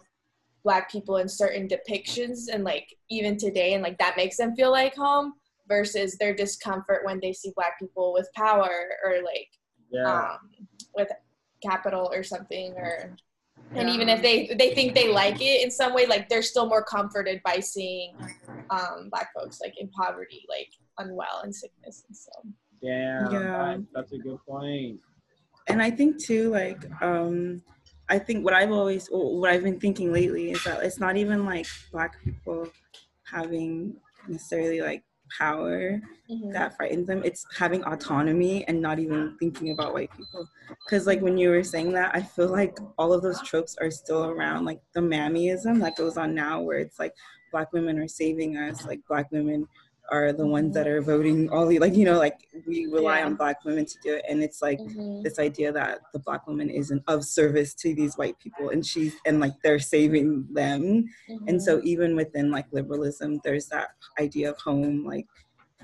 black 0.65 0.91
people 0.91 1.17
in 1.17 1.29
certain 1.29 1.69
depictions 1.69 2.49
and 2.53 2.65
like 2.65 2.97
even 3.11 3.37
today 3.37 3.75
and 3.75 3.83
like 3.83 3.99
that 3.99 4.17
makes 4.17 4.37
them 4.37 4.55
feel 4.55 4.71
like 4.71 4.95
home 4.95 5.35
versus 5.69 6.17
their 6.19 6.35
discomfort 6.35 7.05
when 7.05 7.19
they 7.21 7.33
see 7.33 7.53
black 7.57 7.79
people 7.79 8.13
with 8.13 8.29
power 8.35 8.91
or 9.05 9.23
like 9.23 9.49
yeah. 9.91 10.31
um, 10.31 10.39
with 10.95 11.09
capital 11.63 12.11
or 12.13 12.23
something 12.23 12.75
or 12.77 13.17
yeah. 13.75 13.81
and 13.81 13.89
even 13.89 14.09
if 14.09 14.23
they 14.23 14.55
they 14.59 14.75
think 14.75 14.95
they 14.95 15.13
like 15.13 15.41
it 15.41 15.65
in 15.65 15.71
some 15.71 15.95
way 15.95 16.07
like 16.07 16.29
they're 16.29 16.43
still 16.43 16.67
more 16.67 16.83
comforted 16.83 17.41
by 17.45 17.59
seeing 17.59 18.15
um, 18.71 19.09
black 19.11 19.33
folks 19.35 19.61
like 19.61 19.75
in 19.79 19.89
poverty 19.91 20.45
like 20.49 20.69
unwell 20.99 21.41
and 21.43 21.55
sickness 21.55 22.05
and 22.09 22.17
so 22.17 22.31
Damn, 22.83 23.33
yeah. 23.33 23.77
that's 23.95 24.13
a 24.13 24.19
good 24.19 24.39
point. 24.47 25.01
And 25.69 25.81
I 25.81 25.91
think 25.91 26.23
too, 26.23 26.51
like, 26.51 26.83
um, 27.01 27.63
I 28.09 28.19
think 28.19 28.45
what 28.45 28.55
I've 28.55 28.73
always, 28.73 29.07
what 29.09 29.51
I've 29.51 29.63
been 29.63 29.79
thinking 29.79 30.13
lately 30.13 30.51
is 30.51 30.63
that 30.65 30.83
it's 30.83 30.99
not 30.99 31.17
even 31.17 31.47
like 31.47 31.67
Black 31.93 32.23
people 32.23 32.69
having 33.25 33.97
necessarily 34.29 34.81
like 34.81 35.05
power 35.39 36.01
mm-hmm. 36.31 36.51
that 36.53 36.77
frightens 36.77 37.07
them. 37.07 37.23
It's 37.25 37.47
having 37.57 37.83
autonomy 37.85 38.67
and 38.69 38.81
not 38.81 38.99
even 38.99 39.37
thinking 39.39 39.71
about 39.71 39.95
white 39.95 40.11
people. 40.17 40.47
Because 40.85 41.07
like 41.07 41.21
when 41.21 41.39
you 41.39 41.51
were 41.51 41.63
saying 41.63 41.93
that, 41.93 42.15
I 42.15 42.23
feel 42.23 42.49
like 42.49 42.77
all 42.99 43.13
of 43.13 43.23
those 43.23 43.41
tropes 43.43 43.77
are 43.81 43.91
still 43.91 44.27
around. 44.27 44.65
Like 44.65 44.81
the 44.95 45.01
mammyism 45.01 45.81
that 45.81 45.97
goes 45.97 46.17
on 46.17 46.35
now, 46.35 46.61
where 46.61 46.79
it's 46.79 46.99
like 46.99 47.15
Black 47.51 47.73
women 47.73 47.99
are 47.99 48.09
saving 48.09 48.57
us, 48.57 48.85
like 48.87 49.01
Black 49.09 49.31
women 49.31 49.67
are 50.13 50.33
the 50.33 50.47
ones 50.47 50.75
that 50.75 50.87
are 50.87 51.01
voting 51.01 51.49
all 51.49 51.67
the 51.67 51.79
like 51.79 51.95
you 51.95 52.05
know 52.05 52.19
like 52.19 52.47
we 52.67 52.87
rely 52.87 53.19
yeah. 53.19 53.27
on 53.27 53.35
black 53.35 53.65
women 53.65 53.87
to 53.87 53.97
do 54.05 54.15
it 54.15 54.25
and 54.29 54.43
it's 54.43 54.61
like 54.61 54.79
mm-hmm. 54.79 55.23
this 55.23 55.39
idea 55.39 55.73
that 55.73 56.01
the 56.13 56.19
black 56.19 56.47
woman 56.47 56.69
isn't 56.69 57.03
of 57.09 57.25
service 57.25 57.73
to 57.73 57.95
these 57.95 58.15
white 58.17 58.39
people 58.39 58.69
and 58.69 58.85
she's 58.85 59.15
and 59.25 59.41
like 59.41 59.55
they're 59.65 59.79
saving 59.79 60.47
them 60.53 61.07
mm-hmm. 61.29 61.49
and 61.49 61.61
so 61.61 61.79
mm-hmm. 61.79 61.87
even 61.87 62.15
within 62.15 62.51
like 62.51 62.67
liberalism 62.73 63.41
there's 63.43 63.67
that 63.67 63.89
idea 64.21 64.51
of 64.51 64.59
home 64.59 65.05
like 65.05 65.27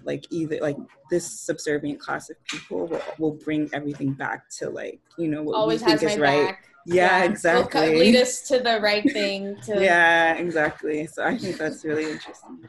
like 0.04 0.24
either 0.30 0.58
like 0.60 0.76
this 1.10 1.26
subservient 1.40 1.98
class 1.98 2.30
of 2.30 2.36
people 2.44 2.86
will, 2.86 3.02
will 3.18 3.32
bring 3.32 3.68
everything 3.72 4.12
back 4.12 4.48
to 4.50 4.68
like 4.68 5.00
you 5.16 5.28
know 5.28 5.42
what 5.42 5.56
Always 5.56 5.82
we 5.82 5.88
think 5.88 6.02
is 6.02 6.18
right 6.18 6.46
back. 6.46 6.64
Yeah, 6.86 7.18
yeah, 7.18 7.24
exactly. 7.24 7.90
Will 7.90 7.98
lead 7.98 8.16
us 8.16 8.42
to 8.48 8.60
the 8.60 8.80
right 8.80 9.04
thing. 9.12 9.56
To 9.66 9.82
yeah, 9.82 10.34
exactly. 10.36 11.06
So 11.06 11.22
I 11.22 11.36
think 11.36 11.58
that's 11.58 11.84
really 11.84 12.10
interesting. 12.12 12.60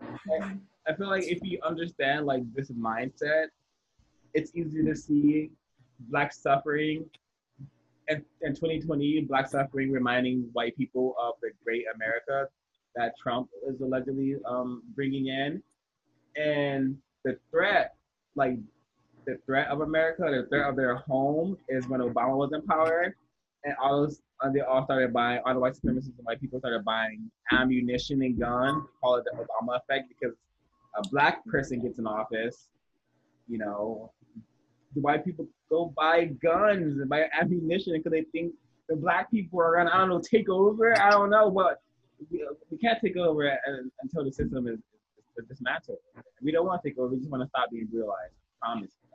I 0.88 0.94
feel 0.94 1.08
like 1.08 1.24
if 1.24 1.40
you 1.42 1.58
understand 1.64 2.26
like 2.26 2.42
this 2.54 2.70
mindset, 2.70 3.46
it's 4.34 4.52
easy 4.54 4.84
to 4.84 4.94
see 4.94 5.50
black 6.08 6.32
suffering 6.32 7.06
and 8.08 8.22
in 8.42 8.54
2020, 8.54 9.22
black 9.22 9.48
suffering 9.48 9.90
reminding 9.90 10.48
white 10.52 10.76
people 10.76 11.14
of 11.20 11.34
the 11.42 11.50
great 11.64 11.84
America 11.94 12.48
that 12.94 13.16
Trump 13.18 13.48
is 13.68 13.80
allegedly 13.80 14.36
um, 14.48 14.82
bringing 14.94 15.26
in. 15.26 15.62
And 16.36 16.96
the 17.24 17.36
threat, 17.50 17.94
like 18.36 18.58
the 19.26 19.38
threat 19.44 19.68
of 19.68 19.80
America, 19.80 20.22
the 20.22 20.46
threat 20.48 20.68
of 20.68 20.76
their 20.76 20.96
home 20.96 21.56
is 21.68 21.88
when 21.88 22.00
Obama 22.00 22.36
was 22.36 22.52
in 22.52 22.62
power 22.62 23.14
and 23.64 23.74
all 23.82 24.02
those, 24.02 24.20
and 24.42 24.54
they 24.54 24.60
all 24.60 24.84
started 24.84 25.12
buying, 25.12 25.40
all 25.44 25.54
the 25.54 25.60
white 25.60 25.74
supremacists 25.74 26.16
and 26.16 26.24
white 26.24 26.40
people 26.40 26.60
started 26.60 26.84
buying 26.84 27.30
ammunition 27.50 28.22
and 28.22 28.38
guns, 28.38 28.84
call 29.02 29.16
it 29.16 29.24
the 29.24 29.32
Obama 29.36 29.78
effect 29.78 30.08
because 30.08 30.36
a 30.96 31.08
black 31.08 31.44
person 31.46 31.82
gets 31.82 31.98
in 31.98 32.06
office, 32.06 32.68
you 33.48 33.58
know, 33.58 34.12
the 34.94 35.00
white 35.00 35.24
people 35.24 35.46
go 35.70 35.92
buy 35.96 36.24
guns 36.42 37.00
and 37.00 37.08
buy 37.08 37.26
ammunition 37.38 37.92
because 37.92 38.12
they 38.12 38.24
think 38.32 38.52
the 38.88 38.96
black 38.96 39.30
people 39.30 39.60
are 39.60 39.76
gonna, 39.76 39.90
I 39.92 39.98
don't 39.98 40.08
know, 40.08 40.20
take 40.20 40.48
over. 40.48 40.98
I 41.00 41.10
don't 41.10 41.30
know, 41.30 41.50
but 41.50 41.80
we, 42.30 42.46
we 42.70 42.78
can't 42.78 42.98
take 43.00 43.16
over 43.16 43.58
until 44.02 44.24
the 44.24 44.32
system 44.32 44.66
is, 44.68 44.78
is 45.36 45.46
dismantled. 45.48 45.98
We 46.42 46.52
don't 46.52 46.66
want 46.66 46.82
to 46.82 46.88
take 46.88 46.98
over. 46.98 47.08
We 47.08 47.18
just 47.18 47.30
want 47.30 47.42
to 47.42 47.48
stop 47.48 47.70
being 47.70 47.88
realized. 47.92 48.32
I 48.62 48.66
promise 48.66 48.90
you 49.02 49.08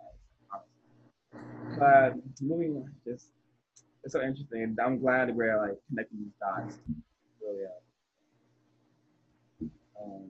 guys. 1.80 1.80
But 1.80 2.42
moving 2.42 2.76
on, 2.76 2.92
just 3.06 3.28
it's 4.04 4.14
so 4.14 4.22
interesting. 4.22 4.76
I'm 4.84 5.00
glad 5.00 5.36
we're 5.36 5.58
like 5.58 5.78
connecting 5.90 6.20
these 6.20 6.34
dots. 6.40 6.80
Really. 7.42 7.66
Um, 10.04 10.30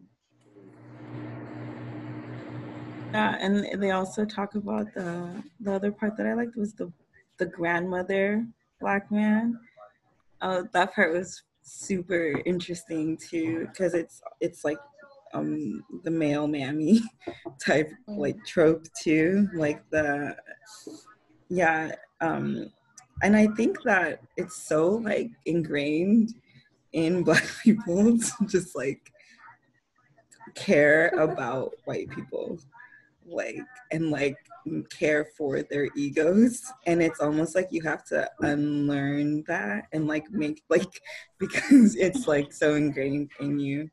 yeah, 3.13 3.37
and 3.39 3.81
they 3.81 3.91
also 3.91 4.25
talk 4.25 4.55
about 4.55 4.93
the 4.93 5.43
the 5.59 5.73
other 5.73 5.91
part 5.91 6.17
that 6.17 6.25
I 6.25 6.33
liked 6.33 6.55
was 6.55 6.73
the 6.73 6.91
the 7.37 7.45
grandmother 7.45 8.45
black 8.79 9.11
man. 9.11 9.59
Uh, 10.41 10.63
that 10.73 10.93
part 10.93 11.13
was 11.13 11.43
super 11.63 12.41
interesting 12.45 13.17
too 13.17 13.67
because 13.67 13.93
it's 13.93 14.21
it's 14.39 14.63
like 14.63 14.79
um 15.33 15.83
the 16.03 16.11
male 16.11 16.47
mammy 16.47 17.01
type 17.63 17.91
like 18.07 18.37
trope 18.45 18.85
too 19.01 19.47
like 19.53 19.87
the 19.91 20.35
yeah 21.49 21.91
um 22.19 22.69
and 23.21 23.35
i 23.35 23.47
think 23.55 23.81
that 23.83 24.21
it's 24.37 24.55
so 24.67 24.89
like 24.89 25.29
ingrained 25.45 26.33
in 26.93 27.23
black 27.27 27.47
people 27.63 28.17
to 28.17 28.45
just 28.47 28.75
like 28.75 29.11
care 30.55 31.09
about 31.09 31.73
white 31.85 32.09
people 32.09 32.59
like 33.31 33.57
and 33.91 34.11
like 34.11 34.37
care 34.89 35.25
for 35.37 35.63
their 35.63 35.87
egos 35.95 36.61
and 36.85 37.01
it's 37.01 37.19
almost 37.19 37.55
like 37.55 37.67
you 37.71 37.81
have 37.81 38.03
to 38.03 38.29
unlearn 38.41 39.43
that 39.47 39.85
and 39.91 40.07
like 40.07 40.29
make 40.31 40.63
like 40.69 41.01
because 41.39 41.95
it's 41.95 42.27
like 42.27 42.53
so 42.53 42.75
ingrained 42.75 43.31
in 43.39 43.59
you 43.59 43.89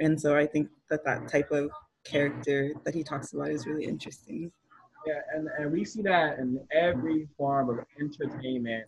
and 0.00 0.20
so 0.20 0.36
i 0.36 0.46
think 0.46 0.68
that 0.88 1.04
that 1.04 1.26
type 1.28 1.50
of 1.50 1.70
character 2.04 2.72
that 2.84 2.94
he 2.94 3.02
talks 3.02 3.32
about 3.32 3.50
is 3.50 3.66
really 3.66 3.84
interesting 3.84 4.52
Yeah, 5.06 5.20
and, 5.34 5.48
and 5.58 5.72
we 5.72 5.84
see 5.84 6.02
that 6.02 6.38
in 6.38 6.60
every 6.72 7.28
form 7.36 7.68
of 7.70 7.78
entertainment. 8.00 8.86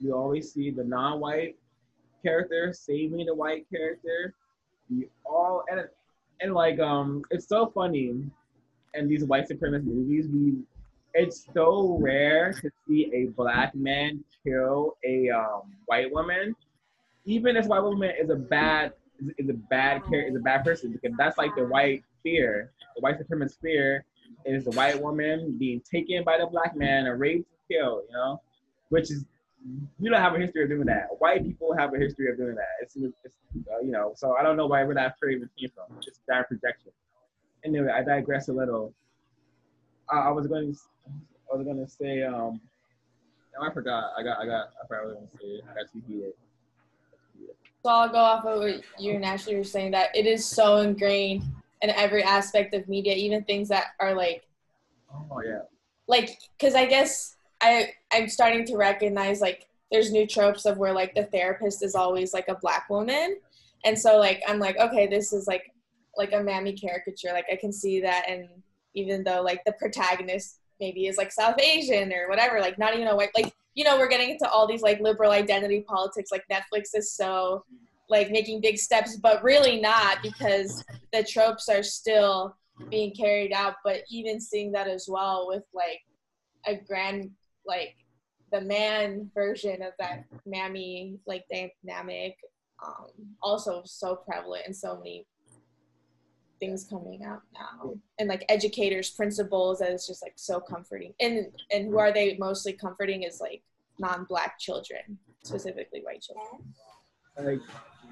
You 0.00 0.14
always 0.14 0.52
see 0.52 0.70
the 0.70 0.84
non-white 0.84 1.56
character 2.22 2.72
saving 2.72 3.26
the 3.26 3.34
white 3.34 3.66
character. 3.70 4.34
You 4.88 5.08
all 5.24 5.64
and 5.70 5.86
and 6.40 6.54
like 6.54 6.78
um, 6.80 7.22
it's 7.30 7.48
so 7.48 7.70
funny 7.74 8.30
in 8.94 9.08
these 9.08 9.24
white 9.24 9.48
supremacist 9.48 9.84
movies. 9.84 10.26
We 10.28 10.56
it's 11.14 11.46
so 11.52 11.98
rare 12.00 12.52
to 12.54 12.70
see 12.86 13.10
a 13.12 13.26
black 13.36 13.74
man 13.74 14.24
kill 14.44 14.96
a 15.04 15.28
um, 15.30 15.62
white 15.86 16.12
woman, 16.12 16.54
even 17.24 17.56
if 17.56 17.66
white 17.66 17.82
woman 17.82 18.12
is 18.18 18.30
a 18.30 18.36
bad 18.36 18.92
is, 19.38 19.48
a 19.48 19.52
bad 19.52 20.02
character 20.04 20.30
is 20.30 20.36
a 20.36 20.40
bad 20.40 20.64
person 20.64 20.92
because 20.92 21.16
that's 21.18 21.38
like 21.38 21.54
the 21.54 21.64
white 21.64 22.02
fear, 22.22 22.72
the 22.96 23.00
white 23.00 23.16
supremacist 23.18 23.60
fear 23.60 24.04
is 24.44 24.64
the 24.64 24.70
white 24.72 25.00
woman 25.00 25.56
being 25.58 25.80
taken 25.80 26.24
by 26.24 26.38
the 26.38 26.46
black 26.46 26.74
man 26.76 27.06
and 27.06 27.20
raped 27.20 27.46
and 27.48 27.78
killed, 27.78 28.02
you 28.08 28.16
know, 28.16 28.40
which 28.88 29.10
is 29.10 29.24
we 30.00 30.08
don't 30.08 30.20
have 30.20 30.34
a 30.34 30.38
history 30.38 30.64
of 30.64 30.70
doing 30.70 30.86
that. 30.86 31.06
White 31.18 31.44
people 31.44 31.74
have 31.76 31.94
a 31.94 31.98
history 31.98 32.30
of 32.30 32.36
doing 32.36 32.56
that. 32.56 32.66
It's, 32.80 32.96
it's 32.96 33.36
uh, 33.72 33.78
you 33.80 33.92
know, 33.92 34.12
so 34.16 34.34
I 34.36 34.42
don't 34.42 34.56
know 34.56 34.66
why 34.66 34.82
where 34.82 34.94
that 34.94 35.14
even 35.22 35.48
came 35.58 35.70
from. 35.74 35.96
It's 35.96 36.06
just 36.06 36.20
that 36.26 36.48
projection. 36.48 36.90
Anyway, 37.64 37.90
I 37.90 38.02
digress 38.02 38.48
a 38.48 38.52
little. 38.52 38.92
I, 40.08 40.18
I 40.18 40.30
was 40.30 40.46
going 40.46 40.74
to, 40.74 40.80
I 41.52 41.56
was 41.56 41.64
going 41.64 41.84
to 41.84 41.90
say, 41.90 42.22
um, 42.22 42.60
no, 43.54 43.66
I 43.66 43.72
forgot. 43.72 44.12
I 44.18 44.22
got, 44.22 44.38
I 44.38 44.46
got, 44.46 44.70
I 44.82 44.86
forgot 44.86 45.04
what 45.04 45.04
I 45.04 45.04
was 45.04 45.14
going 45.14 45.28
to 45.28 45.38
say. 45.38 45.62
I 45.70 45.74
got 45.74 45.92
too 45.92 46.02
heated. 46.06 46.32
So 47.84 47.90
I'll 47.90 48.08
go 48.08 48.18
off 48.18 48.44
of 48.44 48.60
what 48.60 48.80
you 48.98 49.12
and 49.14 49.24
Ashley 49.24 49.56
were 49.56 49.64
saying 49.64 49.90
that 49.90 50.14
it 50.14 50.24
is 50.26 50.44
so 50.44 50.78
ingrained 50.78 51.42
in 51.82 51.90
every 51.90 52.22
aspect 52.22 52.74
of 52.74 52.88
media, 52.88 53.14
even 53.14 53.42
things 53.42 53.68
that 53.70 53.86
are 53.98 54.14
like 54.14 54.44
Oh 55.30 55.42
yeah. 55.44 55.62
like 56.06 56.38
because 56.56 56.74
I 56.74 56.86
guess 56.86 57.36
I 57.60 57.90
I'm 58.12 58.28
starting 58.28 58.64
to 58.66 58.76
recognize 58.76 59.40
like 59.40 59.66
there's 59.90 60.12
new 60.12 60.26
tropes 60.26 60.64
of 60.64 60.78
where 60.78 60.92
like 60.92 61.14
the 61.14 61.24
therapist 61.24 61.82
is 61.82 61.94
always 61.94 62.32
like 62.32 62.48
a 62.48 62.54
black 62.54 62.88
woman, 62.88 63.38
and 63.84 63.98
so 63.98 64.16
like 64.16 64.42
I'm 64.46 64.58
like 64.58 64.78
okay 64.78 65.06
this 65.06 65.32
is 65.32 65.46
like 65.46 65.71
like 66.16 66.32
a 66.32 66.42
mammy 66.42 66.72
caricature 66.72 67.32
like 67.32 67.46
I 67.50 67.56
can 67.56 67.72
see 67.72 68.00
that 68.00 68.28
and 68.28 68.48
even 68.94 69.24
though 69.24 69.42
like 69.42 69.64
the 69.64 69.72
protagonist 69.72 70.58
maybe 70.80 71.06
is 71.06 71.16
like 71.16 71.32
South 71.32 71.58
Asian 71.60 72.12
or 72.12 72.28
whatever 72.28 72.60
like 72.60 72.78
not 72.78 72.94
even 72.94 73.08
a 73.08 73.16
white 73.16 73.30
like 73.36 73.52
you 73.74 73.84
know 73.84 73.96
we're 73.96 74.08
getting 74.08 74.30
into 74.30 74.48
all 74.48 74.66
these 74.66 74.82
like 74.82 75.00
liberal 75.00 75.30
identity 75.30 75.84
politics 75.88 76.30
like 76.30 76.44
Netflix 76.50 76.90
is 76.94 77.12
so 77.12 77.64
like 78.08 78.30
making 78.30 78.60
big 78.60 78.78
steps 78.78 79.16
but 79.16 79.42
really 79.42 79.80
not 79.80 80.18
because 80.22 80.84
the 81.12 81.22
tropes 81.22 81.68
are 81.68 81.82
still 81.82 82.54
being 82.90 83.14
carried 83.14 83.52
out 83.52 83.76
but 83.84 84.02
even 84.10 84.40
seeing 84.40 84.72
that 84.72 84.88
as 84.88 85.06
well 85.08 85.46
with 85.48 85.62
like 85.72 86.00
a 86.66 86.74
grand 86.86 87.30
like 87.66 87.96
the 88.50 88.60
man 88.60 89.30
version 89.34 89.82
of 89.82 89.92
that 89.98 90.24
mammy 90.44 91.16
like 91.26 91.44
dynamic 91.50 92.36
um 92.84 93.06
also 93.40 93.82
so 93.84 94.16
prevalent 94.16 94.66
in 94.66 94.74
so 94.74 94.96
many 94.98 95.24
things 96.62 96.84
coming 96.84 97.24
out 97.24 97.42
now 97.52 97.92
and 98.18 98.28
like 98.28 98.44
educators 98.48 99.10
principals 99.10 99.80
that 99.80 99.90
is 99.90 100.06
just 100.06 100.22
like 100.22 100.34
so 100.36 100.60
comforting 100.60 101.12
and 101.18 101.46
and 101.72 101.86
who 101.86 101.90
mm-hmm. 101.90 101.98
are 101.98 102.12
they 102.12 102.36
mostly 102.38 102.72
comforting 102.72 103.24
is 103.24 103.40
like 103.40 103.62
non-black 103.98 104.58
children 104.58 105.18
specifically 105.42 106.00
white 106.04 106.22
children 106.22 106.62
like 107.38 107.60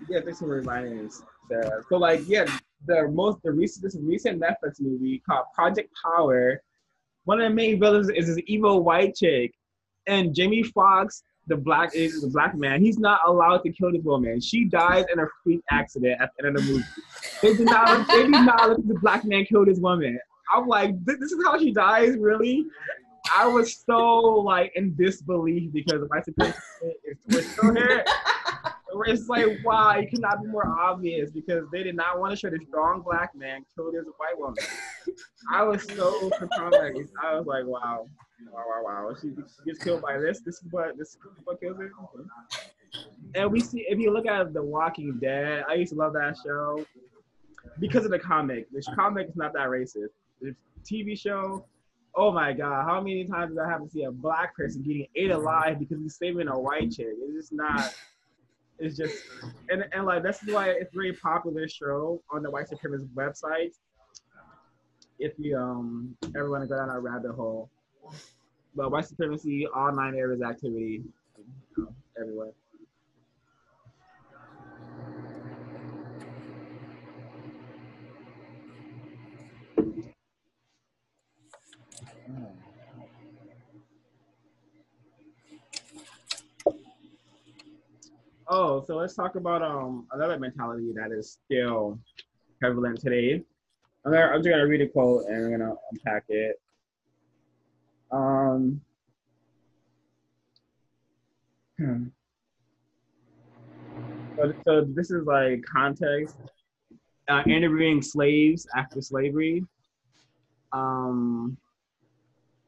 yeah, 0.08 0.20
thanks 0.20 0.38
for 0.38 0.46
reminding 0.46 1.06
us. 1.06 1.22
Sarah. 1.48 1.82
So 1.88 1.96
like 1.96 2.22
yeah, 2.26 2.46
the 2.86 3.08
most 3.08 3.42
the 3.42 3.52
recent 3.52 3.82
this 3.82 3.96
recent 4.00 4.40
Netflix 4.40 4.80
movie 4.80 5.22
called 5.26 5.46
Project 5.54 5.90
Power. 6.02 6.62
One 7.24 7.40
of 7.40 7.48
the 7.48 7.54
main 7.54 7.78
villains 7.78 8.08
is 8.08 8.26
this 8.26 8.42
evil 8.46 8.82
white 8.82 9.14
chick, 9.14 9.52
and 10.06 10.34
Jamie 10.34 10.62
Foxx, 10.62 11.22
the 11.50 11.56
black 11.56 11.94
is 11.94 12.22
the 12.22 12.28
black 12.28 12.54
man. 12.54 12.80
He's 12.80 12.98
not 12.98 13.20
allowed 13.26 13.58
to 13.64 13.72
kill 13.72 13.92
this 13.92 14.04
woman. 14.04 14.40
She 14.40 14.64
dies 14.64 15.04
in 15.12 15.18
a 15.18 15.26
freak 15.42 15.60
accident 15.70 16.20
at 16.20 16.30
the 16.38 16.46
end 16.46 16.56
of 16.56 16.64
the 16.64 16.72
movie. 16.72 16.84
They 17.42 17.56
did 17.56 17.66
not. 17.66 18.06
They 18.08 18.22
did 18.22 18.30
not 18.30 18.68
let 18.68 18.88
the 18.88 18.94
black 19.02 19.24
man 19.24 19.44
kill 19.44 19.66
this 19.66 19.78
woman. 19.78 20.18
I'm 20.54 20.66
like, 20.66 21.04
this 21.04 21.18
this 21.18 21.32
is 21.32 21.44
how 21.44 21.58
she 21.58 21.72
dies, 21.72 22.16
really. 22.16 22.64
I 23.36 23.46
was 23.46 23.82
so 23.84 23.98
like 23.98 24.72
in 24.76 24.94
disbelief 24.94 25.72
because 25.72 26.02
my 26.08 26.22
supremacy 26.22 26.58
is 27.04 27.18
twisted. 27.28 28.08
It's 29.06 29.28
like, 29.28 29.46
wow, 29.64 29.90
it 29.90 30.10
could 30.10 30.20
not 30.20 30.42
be 30.42 30.48
more 30.48 30.66
obvious 30.66 31.30
because 31.30 31.64
they 31.72 31.82
did 31.82 31.96
not 31.96 32.18
want 32.18 32.32
to 32.32 32.36
show 32.36 32.50
the 32.50 32.58
strong 32.68 33.02
black 33.02 33.34
man 33.34 33.64
kill 33.74 33.92
this 33.92 34.04
white 34.16 34.38
woman. 34.38 34.56
I 35.52 35.62
was 35.62 35.84
so 35.84 36.30
surprised. 36.38 37.10
I 37.22 37.36
was 37.36 37.46
like, 37.46 37.64
wow, 37.66 38.06
wow, 38.52 38.64
wow, 38.68 38.82
wow. 38.84 39.16
She, 39.20 39.28
she 39.28 39.64
gets 39.64 39.82
killed 39.82 40.02
by 40.02 40.18
this. 40.18 40.40
This 40.40 40.56
is 40.56 40.64
what 40.70 40.96
this 40.98 41.10
is 41.10 41.18
what 41.44 41.60
kills 41.60 41.78
her. 41.78 41.90
And 43.34 43.52
we 43.52 43.60
see 43.60 43.86
if 43.88 43.98
you 43.98 44.12
look 44.12 44.26
at 44.26 44.52
The 44.52 44.62
Walking 44.62 45.18
Dead, 45.20 45.64
I 45.68 45.74
used 45.74 45.92
to 45.92 45.98
love 45.98 46.12
that 46.14 46.36
show 46.44 46.84
because 47.78 48.04
of 48.04 48.10
the 48.10 48.18
comic. 48.18 48.66
The 48.72 48.82
comic 48.94 49.28
is 49.28 49.36
not 49.36 49.52
that 49.52 49.68
racist. 49.68 50.08
The 50.40 50.54
TV 50.84 51.18
show, 51.18 51.64
oh 52.14 52.32
my 52.32 52.52
god, 52.52 52.84
how 52.84 53.00
many 53.00 53.24
times 53.26 53.50
did 53.54 53.60
I 53.60 53.68
have 53.68 53.82
to 53.82 53.90
see 53.90 54.02
a 54.04 54.10
black 54.10 54.56
person 54.56 54.82
getting 54.82 55.06
ate 55.14 55.30
alive 55.30 55.78
because 55.78 55.98
he's 56.00 56.16
saving 56.16 56.48
a 56.48 56.58
white 56.58 56.90
chick? 56.90 57.08
It's 57.20 57.34
just 57.34 57.52
not. 57.52 57.94
It's 58.80 58.96
just 58.96 59.14
and, 59.68 59.84
and 59.92 60.06
like 60.06 60.22
this 60.22 60.42
is 60.42 60.52
why 60.52 60.70
it's 60.70 60.92
a 60.92 60.96
very 60.96 61.12
popular 61.12 61.68
show 61.68 62.22
on 62.32 62.42
the 62.42 62.50
white 62.50 62.66
supremacist 62.68 63.12
website. 63.14 63.74
If 65.18 65.32
you 65.38 65.56
um 65.56 66.16
ever 66.34 66.50
want 66.50 66.62
to 66.62 66.66
go 66.66 66.76
down 66.76 66.88
that 66.88 67.00
rabbit 67.00 67.32
hole. 67.32 67.70
But 68.74 68.90
white 68.90 69.04
supremacy, 69.04 69.66
all 69.74 69.92
nine 69.92 70.14
areas 70.14 70.42
activity, 70.42 71.02
you 71.36 71.44
know, 71.76 71.94
everywhere. 72.18 72.52
Oh, 88.52 88.82
so 88.84 88.96
let's 88.96 89.14
talk 89.14 89.36
about 89.36 89.62
um 89.62 90.08
another 90.10 90.36
mentality 90.36 90.92
that 90.96 91.12
is 91.12 91.38
still 91.44 92.00
prevalent 92.58 93.00
today. 93.00 93.44
I'm, 94.04 94.12
gonna, 94.12 94.24
I'm 94.26 94.40
just 94.40 94.48
gonna 94.48 94.66
read 94.66 94.80
a 94.80 94.88
quote 94.88 95.26
and 95.28 95.38
we're 95.38 95.56
gonna 95.56 95.74
unpack 95.92 96.24
it. 96.28 96.60
Um. 98.10 98.80
hmm. 101.78 102.06
So, 104.36 104.52
so 104.66 104.84
this 104.96 105.12
is 105.12 105.24
like 105.26 105.62
context. 105.62 106.34
Uh, 107.28 107.44
interviewing 107.46 108.02
slaves 108.02 108.66
after 108.74 109.00
slavery. 109.00 109.64
Um, 110.72 111.56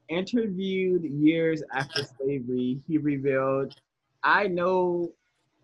interviewed 0.08 1.02
years 1.02 1.64
after 1.74 2.04
slavery, 2.04 2.80
he 2.86 2.98
revealed, 2.98 3.74
"I 4.22 4.46
know 4.46 5.12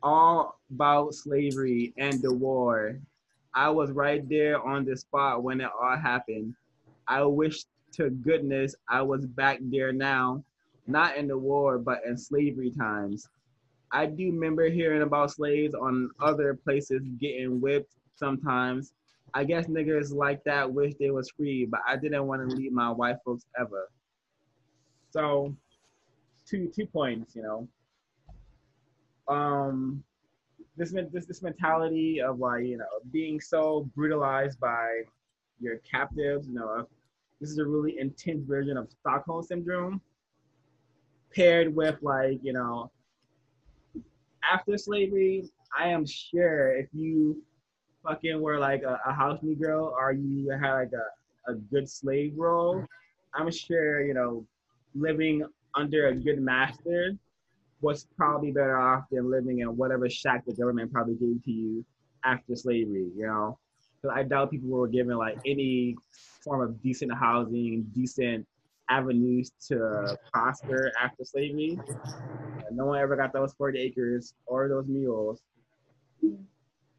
all 0.03 0.61
about 0.71 1.15
slavery 1.15 1.93
and 1.99 2.23
the 2.23 2.33
war. 2.33 2.99
I 3.55 3.71
was 3.71 3.91
right 3.91 4.27
there 4.29 4.61
on 4.63 4.85
the 4.85 4.97
spot 4.97 5.43
when 5.43 5.61
it 5.61 5.71
all 5.81 5.97
happened. 5.97 6.55
I 7.07 7.25
wish 7.25 7.65
to 7.95 8.11
goodness 8.11 8.75
I 8.89 9.03
was 9.03 9.27
back 9.27 9.59
there 9.63 9.93
now, 9.93 10.45
not 10.87 11.17
in 11.17 11.27
the 11.27 11.39
war, 11.39 11.79
but 11.79 12.01
in 12.07 12.17
slavery 12.17 12.71
times. 12.71 13.29
I 13.91 14.07
do 14.07 14.27
remember 14.27 14.69
hearing 14.69 15.03
about 15.03 15.31
slaves 15.31 15.75
on 15.75 16.11
other 16.21 16.55
places 16.55 17.03
getting 17.19 17.61
whipped 17.61 17.95
sometimes. 18.17 18.93
I 19.35 19.45
guess 19.45 19.67
niggas 19.67 20.13
like 20.13 20.45
that 20.45 20.71
wish 20.71 20.95
they 21.01 21.11
was 21.11 21.31
free, 21.31 21.65
but 21.65 21.81
I 21.87 21.97
didn't 21.97 22.27
want 22.27 22.49
to 22.49 22.55
leave 22.55 22.73
my 22.73 22.91
white 22.91 23.17
folks 23.25 23.45
ever. 23.59 23.89
So, 25.11 25.55
two 26.47 26.71
two 26.75 26.87
points, 26.87 27.35
you 27.35 27.43
know 27.43 27.69
um 29.29 30.03
this 30.77 30.95
this 31.13 31.27
this 31.27 31.43
mentality 31.43 32.21
of 32.21 32.39
like 32.39 32.65
you 32.65 32.77
know 32.77 32.85
being 33.13 33.41
so 33.41 33.89
brutalized 33.95 34.59
by 34.61 35.03
your 35.61 35.79
captives 35.79 36.47
you 36.49 36.55
know 36.55 36.87
this 37.41 37.51
is 37.51 37.59
a 37.59 37.65
really 37.65 37.99
intense 37.99 38.45
version 38.47 38.77
of 38.77 38.89
stockholm 38.91 39.43
syndrome 39.43 40.01
paired 41.35 41.75
with 41.75 41.97
like 42.03 42.39
you 42.43 42.53
know 42.53 42.91
after 44.51 44.79
slavery 44.79 45.45
i 45.79 45.89
am 45.89 46.07
sure 46.07 46.75
if 46.77 46.87
you 46.93 47.43
fucking 48.09 48.41
were 48.41 48.59
like 48.59 48.83
a, 48.83 49.01
a 49.07 49.13
house 49.13 49.39
Negro 49.45 49.93
or 49.93 50.13
you 50.13 50.51
had 50.51 50.73
like 50.73 50.93
a, 50.93 51.53
a 51.53 51.55
good 51.55 51.89
slave 51.89 52.35
role, 52.37 52.85
I'm 53.35 53.51
sure, 53.51 54.03
you 54.03 54.15
know, 54.15 54.47
living 54.95 55.45
under 55.75 56.09
a 56.09 56.15
good 56.15 56.41
master 56.41 57.13
was 57.81 58.07
probably 58.17 58.51
better 58.51 58.79
off 58.79 59.05
than 59.11 59.31
living 59.31 59.61
in 59.61 59.77
whatever 59.77 60.09
shack 60.09 60.45
the 60.47 60.53
government 60.53 60.93
probably 60.93 61.15
gave 61.15 61.43
to 61.45 61.51
you 61.51 61.85
after 62.25 62.57
slavery, 62.57 63.09
you 63.17 63.27
know? 63.27 63.59
Because 64.03 64.17
I 64.17 64.23
doubt 64.25 64.51
people 64.51 64.69
were 64.69 64.89
given 64.89 65.17
like 65.17 65.39
any 65.45 65.97
form 66.43 66.61
of 66.61 66.81
decent 66.83 67.13
housing, 67.15 67.87
decent 67.95 68.47
avenues 68.91 69.53
to 69.69 70.17
prosper 70.33 70.93
after 71.01 71.25
slavery. 71.25 71.81
No 72.71 72.87
one 72.87 72.99
ever 72.99 73.17
got 73.17 73.33
those 73.33 73.53
40 73.55 73.79
acres 73.79 74.35
or 74.47 74.69
those 74.69 74.87
mules. 74.87 75.41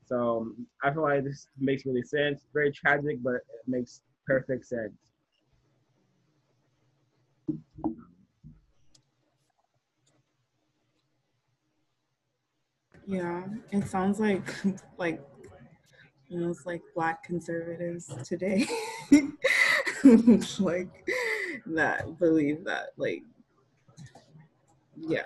So 0.05 0.53
I 0.83 0.91
feel 0.91 1.03
like 1.03 1.23
this 1.23 1.47
makes 1.59 1.85
really 1.85 2.01
sense. 2.01 2.45
Very 2.53 2.71
tragic, 2.71 3.21
but 3.21 3.35
it 3.35 3.67
makes 3.67 4.01
perfect 4.25 4.65
sense. 4.65 4.93
Yeah, 13.09 13.43
it 13.71 13.87
sounds 13.87 14.19
like 14.19 14.53
like 14.99 15.19
almost 16.31 16.67
like 16.67 16.81
black 16.93 17.23
conservatives 17.23 18.05
today. 18.23 18.67
like 20.59 21.09
that 21.65 22.19
believe 22.19 22.63
that 22.65 22.89
like 22.97 23.23
yeah 24.95 25.23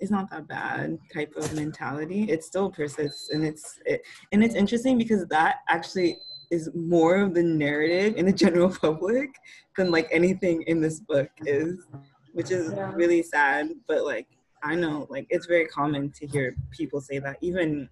it's 0.00 0.10
not 0.10 0.28
that 0.30 0.48
bad 0.48 0.98
type 1.12 1.32
of 1.36 1.54
mentality 1.54 2.24
it 2.24 2.42
still 2.42 2.70
persists 2.70 3.30
and 3.30 3.44
it's 3.44 3.78
it, 3.86 4.02
and 4.32 4.42
it's 4.42 4.54
interesting 4.54 4.98
because 4.98 5.24
that 5.26 5.58
actually 5.68 6.18
is 6.50 6.68
more 6.74 7.16
of 7.16 7.32
the 7.34 7.42
narrative 7.42 8.16
in 8.16 8.26
the 8.26 8.32
general 8.44 8.68
public 8.68 9.30
than 9.76 9.90
like 9.90 10.08
anything 10.10 10.62
in 10.66 10.80
this 10.80 11.00
book 11.00 11.30
is 11.46 11.86
which 12.32 12.50
is 12.50 12.72
Yeah. 12.72 12.92
really 12.94 13.22
sad 13.22 13.70
but 13.86 14.04
like 14.04 14.26
i 14.62 14.74
know 14.74 15.06
like 15.10 15.26
it's 15.30 15.46
very 15.46 15.66
common 15.66 16.10
to 16.10 16.26
hear 16.26 16.54
people 16.70 17.00
say 17.00 17.18
that 17.18 17.36
even 17.40 17.88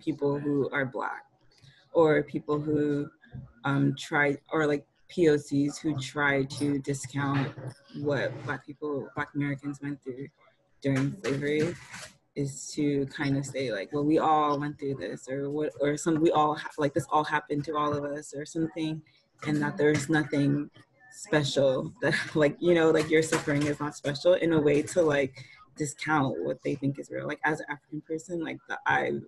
people 0.00 0.38
who 0.38 0.68
are 0.70 0.84
black 0.84 1.24
or 1.92 2.22
people 2.22 2.60
who 2.60 3.08
um 3.64 3.94
try 3.98 4.36
or 4.52 4.66
like 4.66 4.84
pocs 5.10 5.78
who 5.78 5.98
try 5.98 6.42
to 6.44 6.78
discount 6.80 7.52
what 8.00 8.32
black 8.44 8.64
people 8.66 9.08
black 9.14 9.28
americans 9.34 9.80
went 9.82 10.02
through 10.02 10.26
during 10.82 11.14
slavery 11.22 11.74
is 12.34 12.72
to 12.74 13.06
kind 13.06 13.36
of 13.36 13.44
say 13.44 13.72
like 13.72 13.92
well 13.92 14.04
we 14.04 14.18
all 14.18 14.58
went 14.58 14.78
through 14.78 14.94
this 14.94 15.28
or 15.28 15.50
what 15.50 15.70
or 15.80 15.96
some 15.96 16.20
we 16.20 16.30
all 16.30 16.54
ha- 16.54 16.70
like 16.78 16.94
this 16.94 17.06
all 17.10 17.24
happened 17.24 17.64
to 17.64 17.76
all 17.76 17.92
of 17.92 18.04
us 18.04 18.32
or 18.34 18.46
something 18.46 19.00
and 19.46 19.60
that 19.60 19.76
there's 19.76 20.08
nothing 20.08 20.70
special 21.12 21.92
that 22.00 22.14
like 22.34 22.56
you 22.58 22.74
know 22.74 22.90
like 22.90 23.10
your 23.10 23.22
suffering 23.22 23.62
is 23.64 23.78
not 23.80 23.94
special 23.94 24.34
in 24.34 24.54
a 24.54 24.60
way 24.60 24.80
to 24.82 25.02
like 25.02 25.44
discount 25.76 26.36
what 26.44 26.62
they 26.62 26.74
think 26.74 26.98
is 26.98 27.10
real. 27.10 27.26
Like 27.26 27.40
as 27.44 27.60
an 27.60 27.66
african 27.70 28.00
person 28.02 28.44
like 28.44 28.58
the, 28.68 28.78
i've 28.86 29.22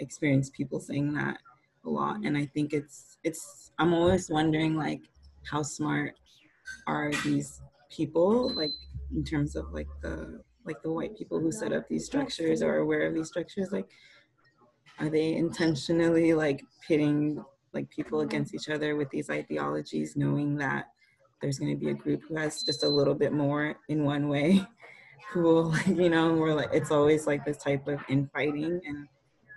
experienced 0.00 0.52
people 0.52 0.80
saying 0.80 1.12
that 1.14 1.38
a 1.84 1.88
lot 1.88 2.16
and 2.24 2.36
i 2.36 2.44
think 2.46 2.72
it's 2.72 3.18
it's 3.24 3.72
i'm 3.78 3.92
always 3.94 4.28
wondering 4.30 4.76
like 4.76 5.00
how 5.44 5.62
smart 5.62 6.14
are 6.86 7.10
these 7.24 7.60
people 7.90 8.54
like 8.54 8.70
in 9.12 9.24
terms 9.24 9.56
of 9.56 9.72
like 9.72 9.88
the 10.02 10.40
like 10.64 10.82
the 10.82 10.90
white 10.90 11.16
people 11.16 11.40
who 11.40 11.50
set 11.50 11.72
up 11.72 11.88
these 11.88 12.06
structures 12.06 12.62
or 12.62 12.78
aware 12.78 13.06
of 13.06 13.14
these 13.14 13.28
structures 13.28 13.72
like 13.72 13.88
are 14.98 15.08
they 15.08 15.34
intentionally 15.34 16.34
like 16.34 16.62
pitting 16.86 17.42
like 17.72 17.88
people 17.90 18.20
against 18.20 18.54
each 18.54 18.68
other 18.68 18.96
with 18.96 19.08
these 19.10 19.30
ideologies 19.30 20.16
knowing 20.16 20.56
that 20.56 20.86
there's 21.40 21.58
going 21.58 21.72
to 21.72 21.78
be 21.78 21.90
a 21.90 21.94
group 21.94 22.20
who 22.28 22.36
has 22.36 22.62
just 22.62 22.84
a 22.84 22.88
little 22.88 23.14
bit 23.14 23.32
more 23.32 23.76
in 23.88 24.04
one 24.04 24.28
way 24.28 24.64
will 25.34 25.74
you 25.86 26.08
know 26.08 26.34
we're 26.34 26.54
like 26.54 26.70
it's 26.72 26.90
always 26.90 27.26
like 27.26 27.44
this 27.44 27.58
type 27.58 27.86
of 27.88 28.00
infighting 28.08 28.80
and 28.86 29.08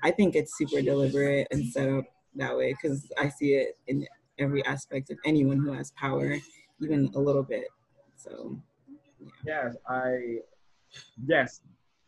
i 0.04 0.12
think 0.12 0.36
it's 0.36 0.58
super 0.58 0.82
deliberate 0.82 1.48
and 1.52 1.66
set 1.66 1.90
up 1.90 2.06
that 2.36 2.56
way 2.56 2.74
because 2.74 3.12
i 3.18 3.30
see 3.30 3.54
it 3.54 3.78
in 3.88 4.06
every 4.40 4.66
aspect 4.66 5.10
of 5.10 5.18
anyone 5.26 5.58
who 5.58 5.72
has 5.72 5.92
power 5.92 6.38
even 6.82 7.10
a 7.16 7.20
little 7.20 7.44
bit 7.44 7.68
so 8.16 8.58
Yes, 9.46 9.76
I, 9.88 10.38
yes, 11.26 11.62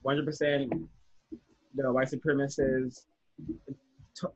100%. 0.05 0.87
The 1.75 1.91
white 1.91 2.07
supremacists, 2.07 3.01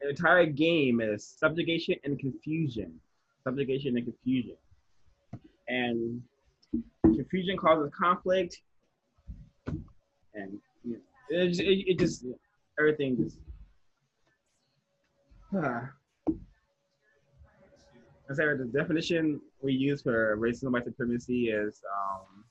entire 0.02 0.46
game 0.46 1.00
is 1.00 1.26
subjugation 1.26 1.96
and 2.04 2.20
confusion. 2.20 3.00
Subjugation 3.46 3.96
and 3.96 4.06
confusion. 4.06 4.58
And 5.70 6.22
confusion 7.04 7.58
causes 7.58 7.92
conflict. 7.98 8.62
And 10.40 10.60
you 10.84 10.92
know, 10.94 11.00
it, 11.30 11.48
just- 11.50 11.62
it, 11.62 11.84
it 11.92 12.00
just, 12.00 12.26
everything 12.80 13.18
just. 13.18 13.38
I 18.32 18.34
say 18.34 18.44
the 18.46 18.70
definition 18.72 19.42
we 19.62 19.74
use 19.74 20.04
for 20.04 20.38
racism 20.38 20.64
and 20.64 20.74
white 20.74 20.86
supremacy 20.86 21.50
is 21.50 21.82
um, 21.92 22.44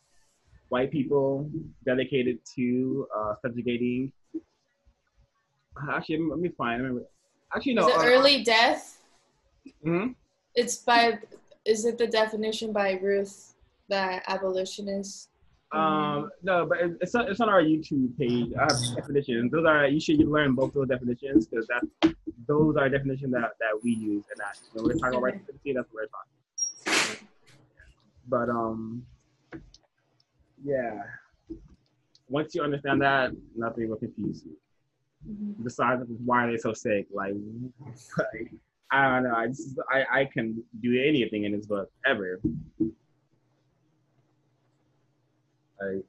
white 0.70 0.91
people 0.91 1.49
dedicated 1.84 2.41
to 2.57 3.07
uh, 3.16 3.34
subjugating. 3.43 4.12
Actually, 5.91 6.18
let 6.28 6.41
me 6.41 6.49
find. 6.49 6.82
Let 6.82 6.93
me, 6.95 7.03
actually, 7.55 7.74
no. 7.74 7.86
Is 7.89 7.95
it 7.95 7.99
uh, 8.01 8.05
early 8.05 8.43
death? 8.43 9.01
mhm. 9.84 10.16
It's 10.57 10.78
by. 10.78 11.18
Is 11.64 11.84
it 11.84 11.99
the 11.99 12.07
definition 12.09 12.72
by 12.72 12.99
Ruth, 13.01 13.55
the 13.89 14.20
abolitionist? 14.28 15.28
Um, 15.71 16.31
no, 16.43 16.64
but 16.66 16.79
it's 17.01 17.14
on, 17.14 17.29
it's 17.29 17.41
on 17.41 17.49
our 17.49 17.62
YouTube 17.62 18.16
page. 18.19 18.53
I 18.59 18.62
have 18.62 18.97
definitions. 18.97 19.53
Those 19.53 19.66
are 19.66 19.87
you 19.87 20.01
should 20.01 20.21
learn 20.21 20.55
both 20.55 20.73
those 20.73 20.89
definitions 20.89 21.47
because 21.47 21.66
that 21.66 22.14
those 22.47 22.77
are 22.77 22.89
definitions 22.89 23.33
that, 23.33 23.51
that 23.61 23.83
we 23.83 23.91
use 23.91 24.25
and 24.31 24.39
that 24.39 24.59
when 24.73 24.87
we're 24.87 24.95
talking 24.95 25.19
about 25.19 25.23
white 25.23 25.47
that's 25.47 25.89
what 25.93 26.09
we're 26.87 26.95
talking. 26.97 27.27
But 28.29 28.49
um, 28.49 29.05
yeah. 30.64 31.03
Once 32.29 32.55
you 32.55 32.62
understand 32.62 33.01
that, 33.03 33.33
nothing 33.57 33.89
will 33.89 33.97
confuse 33.97 34.45
you. 34.45 34.57
Mhm. 35.29 35.64
Besides, 35.64 36.05
why 36.25 36.45
are 36.45 36.51
they 36.51 36.59
so 36.59 36.73
sick? 36.73 37.07
Like, 37.12 37.35
like 38.19 38.53
I 38.91 39.09
don't 39.09 39.25
know. 39.25 39.35
I 39.35 39.49
just 39.49 39.79
I 39.91 40.05
I 40.21 40.25
can 40.27 40.62
do 40.81 41.03
anything 41.03 41.45
in 41.45 41.53
this 41.53 41.66
book 41.66 41.91
ever. 42.07 42.41
Like, 45.81 46.05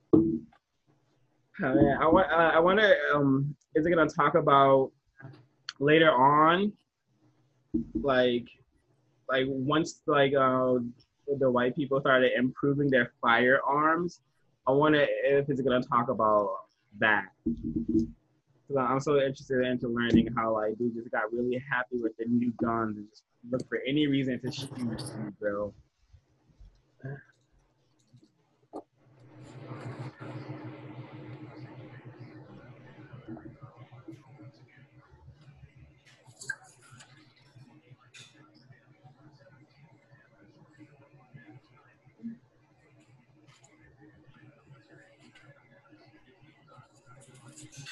I 2.02 2.08
want. 2.08 2.32
Uh, 2.32 2.52
I 2.56 2.60
wonder. 2.60 2.96
Um, 3.14 3.56
is 3.76 3.86
it 3.86 3.90
gonna 3.90 4.10
talk 4.10 4.36
about 4.36 4.92
later 5.80 6.12
on? 6.12 6.72
Like, 7.94 8.48
like 9.28 9.46
once 9.48 10.02
like 10.08 10.34
uh 10.34 10.76
the 11.38 11.50
white 11.50 11.76
people 11.76 12.00
started 12.00 12.32
improving 12.38 12.90
their 12.90 13.12
firearms. 13.22 14.22
I 14.68 14.72
wonder 14.72 15.06
if 15.24 15.50
it's 15.50 15.62
gonna 15.62 15.82
talk 15.84 16.10
about 16.10 16.50
that. 17.00 17.26
I'm 18.78 19.00
so 19.00 19.18
interested 19.18 19.66
into 19.66 19.88
learning 19.88 20.30
how 20.36 20.54
like 20.54 20.78
they 20.80 20.90
just 20.90 21.12
got 21.12 21.32
really 21.34 21.62
happy 21.70 21.98
with 21.98 22.16
the 22.18 22.26
new 22.26 22.52
guns 22.64 22.98
and 22.98 23.10
just 23.10 23.24
look 23.50 23.68
for 23.68 23.80
any 23.88 24.08
reason 24.08 24.40
to 24.42 24.52
shoot 24.52 24.72
you, 24.78 24.98
bro. 25.40 25.74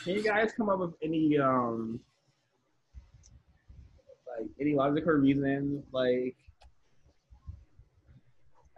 Can 0.07 0.15
you 0.15 0.23
guys 0.23 0.53
come 0.53 0.69
up 0.69 0.79
with 0.79 0.93
any 1.03 1.37
um 1.37 1.99
like 4.39 4.47
any 4.61 4.73
logical 4.73 5.11
reason 5.11 5.83
like 5.91 6.33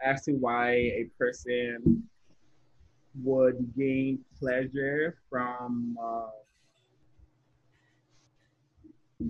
as 0.02 0.24
to 0.24 0.32
why 0.32 0.72
a 0.72 1.06
person 1.16 2.02
would 3.22 3.72
gain 3.78 4.18
pleasure 4.40 5.18
from 5.30 5.96
uh, 6.02 6.30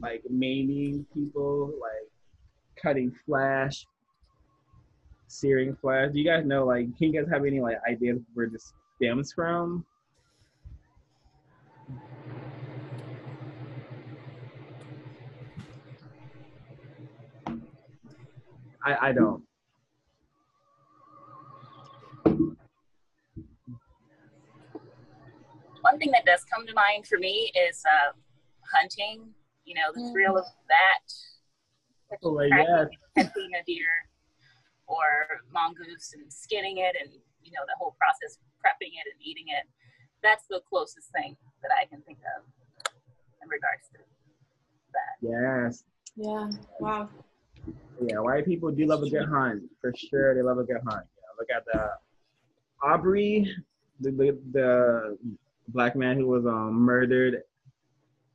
like 0.00 0.22
maiming 0.30 1.04
people, 1.12 1.74
like 1.82 2.10
cutting 2.82 3.14
flesh, 3.26 3.84
searing 5.26 5.76
flesh. 5.76 6.12
Do 6.14 6.18
you 6.18 6.24
guys 6.24 6.46
know 6.46 6.64
like 6.64 6.96
can 6.96 7.12
you 7.12 7.20
guys 7.20 7.30
have 7.30 7.44
any 7.44 7.60
like 7.60 7.76
ideas 7.86 8.20
where 8.32 8.48
this 8.48 8.72
stems 8.96 9.34
from? 9.34 9.84
I, 18.84 19.08
I 19.08 19.12
don't. 19.12 19.42
One 25.82 25.98
thing 25.98 26.10
that 26.12 26.24
does 26.26 26.44
come 26.44 26.66
to 26.66 26.74
mind 26.74 27.06
for 27.06 27.18
me 27.18 27.50
is 27.68 27.82
uh, 27.86 28.12
hunting. 28.74 29.34
You 29.64 29.74
know, 29.74 29.92
the 29.94 30.10
thrill 30.12 30.36
of 30.36 30.44
that. 30.68 32.18
Oh, 32.24 32.40
yeah. 32.40 32.84
Catching 33.16 33.50
a 33.54 33.62
deer 33.66 33.86
or 34.86 35.40
mongoose 35.52 36.12
and 36.14 36.32
skinning 36.32 36.78
it 36.78 36.96
and, 37.00 37.12
you 37.42 37.52
know, 37.52 37.62
the 37.66 37.74
whole 37.78 37.94
process, 38.00 38.38
prepping 38.58 38.90
it 38.98 39.06
and 39.12 39.20
eating 39.22 39.46
it. 39.48 39.68
That's 40.22 40.44
the 40.50 40.60
closest 40.68 41.12
thing 41.12 41.36
that 41.62 41.70
I 41.70 41.86
can 41.86 42.02
think 42.02 42.18
of 42.36 42.44
in 43.42 43.48
regards 43.48 43.88
to 43.92 43.98
that. 44.92 45.16
Yes. 45.22 45.84
Yeah. 46.16 46.50
Wow. 46.80 47.08
Yeah, 48.02 48.20
white 48.20 48.46
people 48.46 48.70
do 48.70 48.86
love 48.86 49.02
a 49.02 49.10
good 49.10 49.28
hunt 49.28 49.62
for 49.80 49.92
sure. 49.96 50.34
They 50.34 50.42
love 50.42 50.58
a 50.58 50.64
good 50.64 50.80
hunt. 50.88 51.06
Yeah, 51.16 51.30
look 51.38 51.48
at 51.54 51.64
the 51.66 51.90
Aubrey, 52.82 53.54
the, 54.00 54.10
the 54.10 54.38
the 54.52 55.18
black 55.68 55.96
man 55.96 56.16
who 56.16 56.26
was 56.26 56.46
um 56.46 56.72
murdered 56.74 57.42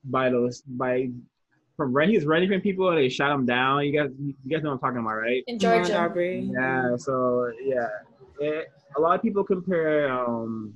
by 0.04 0.30
those 0.30 0.62
by 0.62 1.10
from 1.76 1.94
run. 1.94 2.10
He 2.10 2.16
was 2.16 2.26
running 2.26 2.50
from 2.50 2.62
people 2.62 2.90
and 2.90 2.98
they 2.98 3.10
shot 3.10 3.32
him 3.32 3.46
down. 3.46 3.86
You 3.86 3.92
guys, 4.02 4.12
you 4.20 4.36
guys 4.50 4.64
know 4.64 4.70
what 4.70 4.76
I'm 4.76 4.80
talking 4.80 5.00
about, 5.00 5.16
right? 5.16 5.44
In 5.48 5.58
Ahmaud 5.58 5.62
Georgia. 5.62 5.98
Arbery. 5.98 6.50
Yeah. 6.54 6.96
So 6.98 7.52
yeah, 7.64 7.88
it, 8.40 8.68
a 8.98 9.02
lot 9.02 9.16
of 9.16 9.22
people 9.22 9.44
compare 9.44 10.12
um 10.12 10.74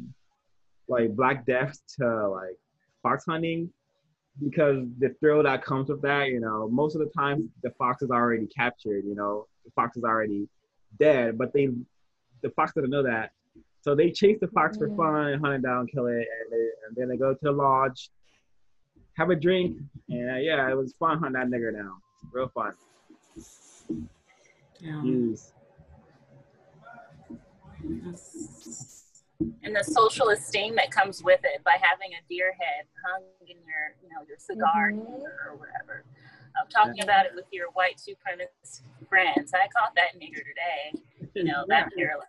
like 0.87 1.15
Black 1.15 1.45
Death 1.45 1.79
to 1.99 2.29
like 2.29 2.57
fox 3.03 3.25
hunting 3.25 3.71
because 4.43 4.85
the 4.99 5.15
thrill 5.19 5.43
that 5.43 5.63
comes 5.63 5.89
with 5.89 6.01
that, 6.01 6.29
you 6.29 6.39
know, 6.39 6.67
most 6.69 6.95
of 6.95 6.99
the 7.01 7.11
time 7.17 7.49
the 7.63 7.71
fox 7.71 8.01
is 8.01 8.09
already 8.09 8.47
captured, 8.47 9.03
you 9.05 9.15
know, 9.15 9.47
the 9.65 9.71
fox 9.71 9.97
is 9.97 10.03
already 10.03 10.47
dead, 10.99 11.37
but 11.37 11.53
they, 11.53 11.69
the 12.41 12.49
fox 12.51 12.73
doesn't 12.73 12.89
know 12.89 13.03
that. 13.03 13.31
So 13.81 13.95
they 13.95 14.11
chase 14.11 14.37
the 14.41 14.47
fox 14.47 14.77
for 14.77 14.89
fun, 14.95 15.39
hunt 15.39 15.55
it 15.55 15.61
down, 15.63 15.87
kill 15.87 16.07
it, 16.07 16.15
and, 16.15 16.51
they, 16.51 16.57
and 16.57 16.95
then 16.95 17.09
they 17.09 17.17
go 17.17 17.33
to 17.33 17.39
the 17.41 17.51
lodge, 17.51 18.09
have 19.17 19.29
a 19.29 19.35
drink, 19.35 19.77
and 20.09 20.31
uh, 20.31 20.35
yeah, 20.35 20.69
it 20.69 20.75
was 20.75 20.93
fun 20.99 21.19
hunting 21.19 21.33
that 21.33 21.47
nigger 21.47 21.73
down. 21.73 21.95
Real 22.31 22.49
fun. 22.49 22.73
Yeah. 24.79 25.01
Jeez. 25.03 25.51
That's- 27.83 28.99
and 29.39 29.75
the 29.75 29.83
social 29.83 30.29
esteem 30.29 30.75
that 30.75 30.91
comes 30.91 31.23
with 31.23 31.39
it 31.43 31.63
by 31.63 31.77
having 31.81 32.09
a 32.13 32.21
deer 32.29 32.53
head 32.59 32.85
hung 33.05 33.23
in 33.41 33.57
your, 33.57 33.95
you 34.03 34.09
know, 34.09 34.25
your 34.27 34.37
cigar 34.37 34.91
Mhm. 34.91 35.23
or 35.47 35.55
whatever. 35.55 36.03
I'm 36.59 36.67
talking 36.69 37.03
about 37.03 37.25
it 37.25 37.33
with 37.35 37.45
your 37.51 37.67
white 37.71 37.97
supremacist 37.97 38.81
friends. 39.07 39.53
I 39.53 39.67
caught 39.77 39.95
that 39.95 40.15
nigger 40.19 40.43
today. 40.43 41.29
You 41.35 41.43
know, 41.45 41.63
that 41.69 41.89
parallel. 41.95 42.25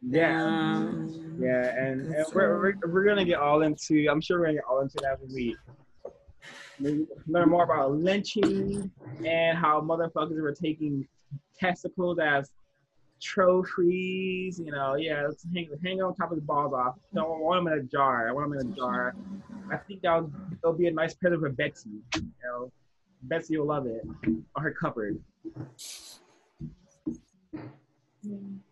Yeah. 0.00 0.42
Um, 0.44 1.36
Yeah, 1.38 1.66
and, 1.76 2.14
and 2.14 2.26
we're, 2.32 2.60
we're, 2.60 2.74
we're 2.92 3.04
gonna 3.04 3.24
get 3.24 3.38
all 3.40 3.62
into. 3.62 4.06
I'm 4.08 4.20
sure 4.20 4.38
we're 4.38 4.46
gonna 4.46 4.58
get 4.58 4.64
all 4.68 4.80
into 4.80 4.96
that 5.02 5.20
when 5.20 5.32
we 5.34 5.56
we 6.80 7.06
learn 7.26 7.48
more 7.50 7.64
about 7.64 7.92
lynching 7.92 8.90
and 9.24 9.56
how 9.58 9.80
motherfuckers 9.80 10.40
were 10.40 10.52
taking 10.54 11.06
testicles 11.58 12.18
as 12.18 12.50
trophies. 13.24 14.58
You 14.58 14.70
know, 14.70 14.94
yeah, 14.94 15.26
let's 15.26 15.44
hang 15.52 15.68
hang 15.82 16.02
on 16.02 16.14
top 16.14 16.30
of 16.30 16.36
the 16.36 16.42
balls 16.42 16.72
off. 16.74 16.96
No, 17.12 17.34
I 17.34 17.38
want 17.38 17.64
them 17.64 17.72
in 17.72 17.78
a 17.80 17.82
jar. 17.82 18.28
I 18.28 18.32
want 18.32 18.50
them 18.50 18.60
in 18.60 18.72
a 18.72 18.76
jar. 18.76 19.14
I 19.72 19.76
think 19.78 20.02
that 20.02 20.22
would 20.22 20.32
it'll 20.62 20.74
be 20.74 20.86
a 20.88 20.92
nice 20.92 21.14
present 21.14 21.40
for 21.40 21.48
Betsy. 21.50 21.90
You 22.16 22.32
know, 22.44 22.72
Betsy 23.22 23.56
will 23.56 23.66
love 23.66 23.86
it 23.86 24.02
on 24.54 24.62
her 24.62 24.72
cupboard. 24.72 25.18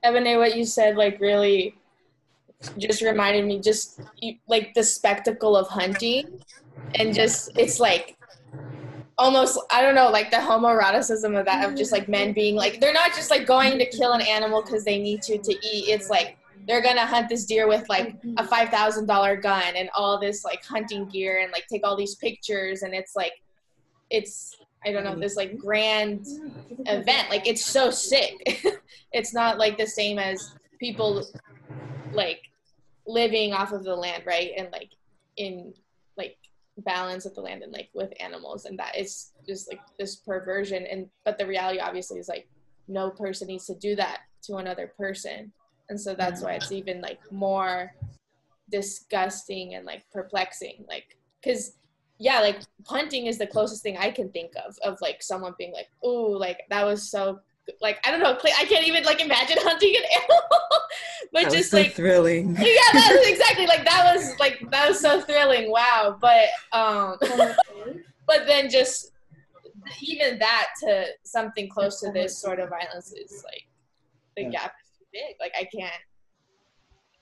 Ebony, 0.02 0.30
eh, 0.30 0.36
what 0.36 0.56
you 0.56 0.64
said 0.64 0.96
like 0.96 1.20
really 1.20 1.74
just 2.78 3.02
reminded 3.02 3.44
me 3.44 3.58
just 3.58 4.00
like 4.46 4.72
the 4.74 4.84
spectacle 4.84 5.56
of 5.56 5.66
hunting 5.68 6.40
and 6.94 7.14
just 7.14 7.50
it's 7.56 7.80
like 7.80 8.16
almost 9.22 9.58
I 9.70 9.82
don't 9.82 9.94
know 9.94 10.10
like 10.10 10.30
the 10.30 10.38
homoeroticism 10.38 11.38
of 11.38 11.46
that 11.46 11.64
of 11.64 11.76
just 11.76 11.92
like 11.92 12.08
men 12.08 12.32
being 12.32 12.56
like 12.56 12.80
they're 12.80 12.92
not 12.92 13.14
just 13.14 13.30
like 13.30 13.46
going 13.46 13.78
to 13.78 13.86
kill 13.86 14.12
an 14.12 14.20
animal 14.20 14.62
because 14.62 14.84
they 14.84 14.98
need 14.98 15.22
to 15.22 15.38
to 15.38 15.52
eat. 15.52 15.88
It's 15.88 16.10
like 16.10 16.36
they're 16.66 16.82
gonna 16.82 17.06
hunt 17.06 17.28
this 17.28 17.44
deer 17.46 17.68
with 17.68 17.88
like 17.88 18.20
mm-hmm. 18.20 18.34
a 18.38 18.44
five 18.46 18.68
thousand 18.70 19.06
dollar 19.06 19.36
gun 19.36 19.74
and 19.76 19.88
all 19.94 20.18
this 20.18 20.44
like 20.44 20.64
hunting 20.64 21.08
gear 21.08 21.40
and 21.40 21.52
like 21.52 21.66
take 21.68 21.86
all 21.86 21.96
these 21.96 22.16
pictures 22.16 22.82
and 22.82 22.94
it's 22.94 23.14
like 23.14 23.32
it's 24.10 24.56
I 24.84 24.90
don't 24.90 25.04
know 25.04 25.14
this 25.14 25.36
like 25.36 25.56
grand 25.56 26.26
event. 26.86 27.30
Like 27.30 27.46
it's 27.46 27.64
so 27.64 27.90
sick. 27.90 28.60
It's 29.14 29.34
not 29.34 29.58
like 29.58 29.76
the 29.76 29.86
same 29.86 30.18
as 30.18 30.54
people 30.80 31.22
like 32.14 32.40
living 33.06 33.52
off 33.52 33.72
of 33.72 33.84
the 33.84 33.94
land 33.94 34.22
right? 34.24 34.52
And 34.56 34.72
like 34.72 34.88
in 35.36 35.74
balance 36.78 37.24
with 37.24 37.34
the 37.34 37.40
land 37.40 37.62
and 37.62 37.72
like 37.72 37.90
with 37.92 38.12
animals 38.18 38.64
and 38.64 38.78
that 38.78 38.92
it's 38.94 39.32
just 39.46 39.68
like 39.68 39.80
this 39.98 40.16
perversion 40.16 40.86
and 40.86 41.06
but 41.24 41.36
the 41.36 41.46
reality 41.46 41.78
obviously 41.78 42.18
is 42.18 42.28
like 42.28 42.48
no 42.88 43.10
person 43.10 43.48
needs 43.48 43.66
to 43.66 43.74
do 43.74 43.96
that 43.96 44.20
to 44.42 44.56
another 44.56 44.92
person. 44.96 45.52
And 45.88 46.00
so 46.00 46.14
that's 46.14 46.42
why 46.42 46.52
it's 46.52 46.72
even 46.72 47.00
like 47.00 47.20
more 47.30 47.92
disgusting 48.70 49.74
and 49.74 49.84
like 49.84 50.02
perplexing 50.10 50.82
like 50.88 51.18
because 51.42 51.76
yeah 52.18 52.40
like 52.40 52.60
hunting 52.86 53.26
is 53.26 53.36
the 53.36 53.46
closest 53.46 53.82
thing 53.82 53.98
i 53.98 54.10
can 54.10 54.30
think 54.30 54.50
of 54.66 54.78
of 54.82 54.96
like 55.02 55.22
someone 55.22 55.52
being 55.58 55.74
like 55.74 55.88
oh 56.02 56.22
like 56.30 56.60
that 56.70 56.86
was 56.86 57.10
so 57.10 57.38
like 57.80 57.98
i 58.06 58.10
don't 58.10 58.20
know 58.20 58.36
i 58.58 58.64
can't 58.64 58.86
even 58.86 59.04
like 59.04 59.20
imagine 59.20 59.56
hunting 59.60 59.94
an 59.96 60.02
animal 60.20 60.42
but 61.32 61.42
that 61.42 61.44
was 61.46 61.54
just 61.54 61.70
so 61.70 61.78
like 61.78 61.92
thrilling. 61.92 62.50
yeah 62.56 62.64
that 62.92 63.16
was 63.18 63.28
exactly 63.30 63.66
like 63.66 63.84
that 63.84 64.14
was 64.14 64.38
like 64.40 64.58
that 64.70 64.88
was 64.88 64.98
so 65.00 65.20
thrilling 65.20 65.70
wow 65.70 66.16
but 66.20 66.46
um 66.72 67.16
but 68.26 68.46
then 68.46 68.68
just 68.68 69.12
even 70.02 70.38
that 70.38 70.68
to 70.80 71.06
something 71.24 71.68
close 71.68 72.00
to 72.00 72.10
this 72.12 72.38
sort 72.38 72.58
of 72.60 72.68
violence 72.68 73.12
is 73.12 73.42
like 73.44 73.64
the 74.36 74.42
Yeah. 74.44 74.50
gap 74.50 74.74
is 74.82 74.98
too 74.98 75.04
big 75.12 75.36
like 75.40 75.52
i 75.56 75.64
can't 75.64 75.92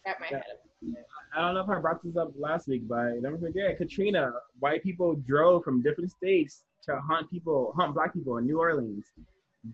wrap 0.07 0.19
my 0.21 0.27
Yeah. 0.31 0.39
head 0.39 0.47
around 0.49 0.97
I 1.33 1.43
don't 1.43 1.55
know 1.55 1.61
if 1.61 1.69
I 1.69 1.79
brought 1.79 2.03
this 2.03 2.17
up 2.17 2.33
last 2.37 2.67
week, 2.67 2.89
but 2.89 3.23
don't 3.23 3.39
forget 3.39 3.77
Katrina. 3.79 4.33
White 4.59 4.83
people 4.83 5.15
drove 5.15 5.63
from 5.63 5.81
different 5.81 6.11
states 6.11 6.65
to 6.87 6.99
hunt 7.09 7.31
people, 7.31 7.73
hunt 7.77 7.95
black 7.95 8.13
people 8.15 8.39
in 8.39 8.47
New 8.47 8.59
Orleans. 8.59 9.05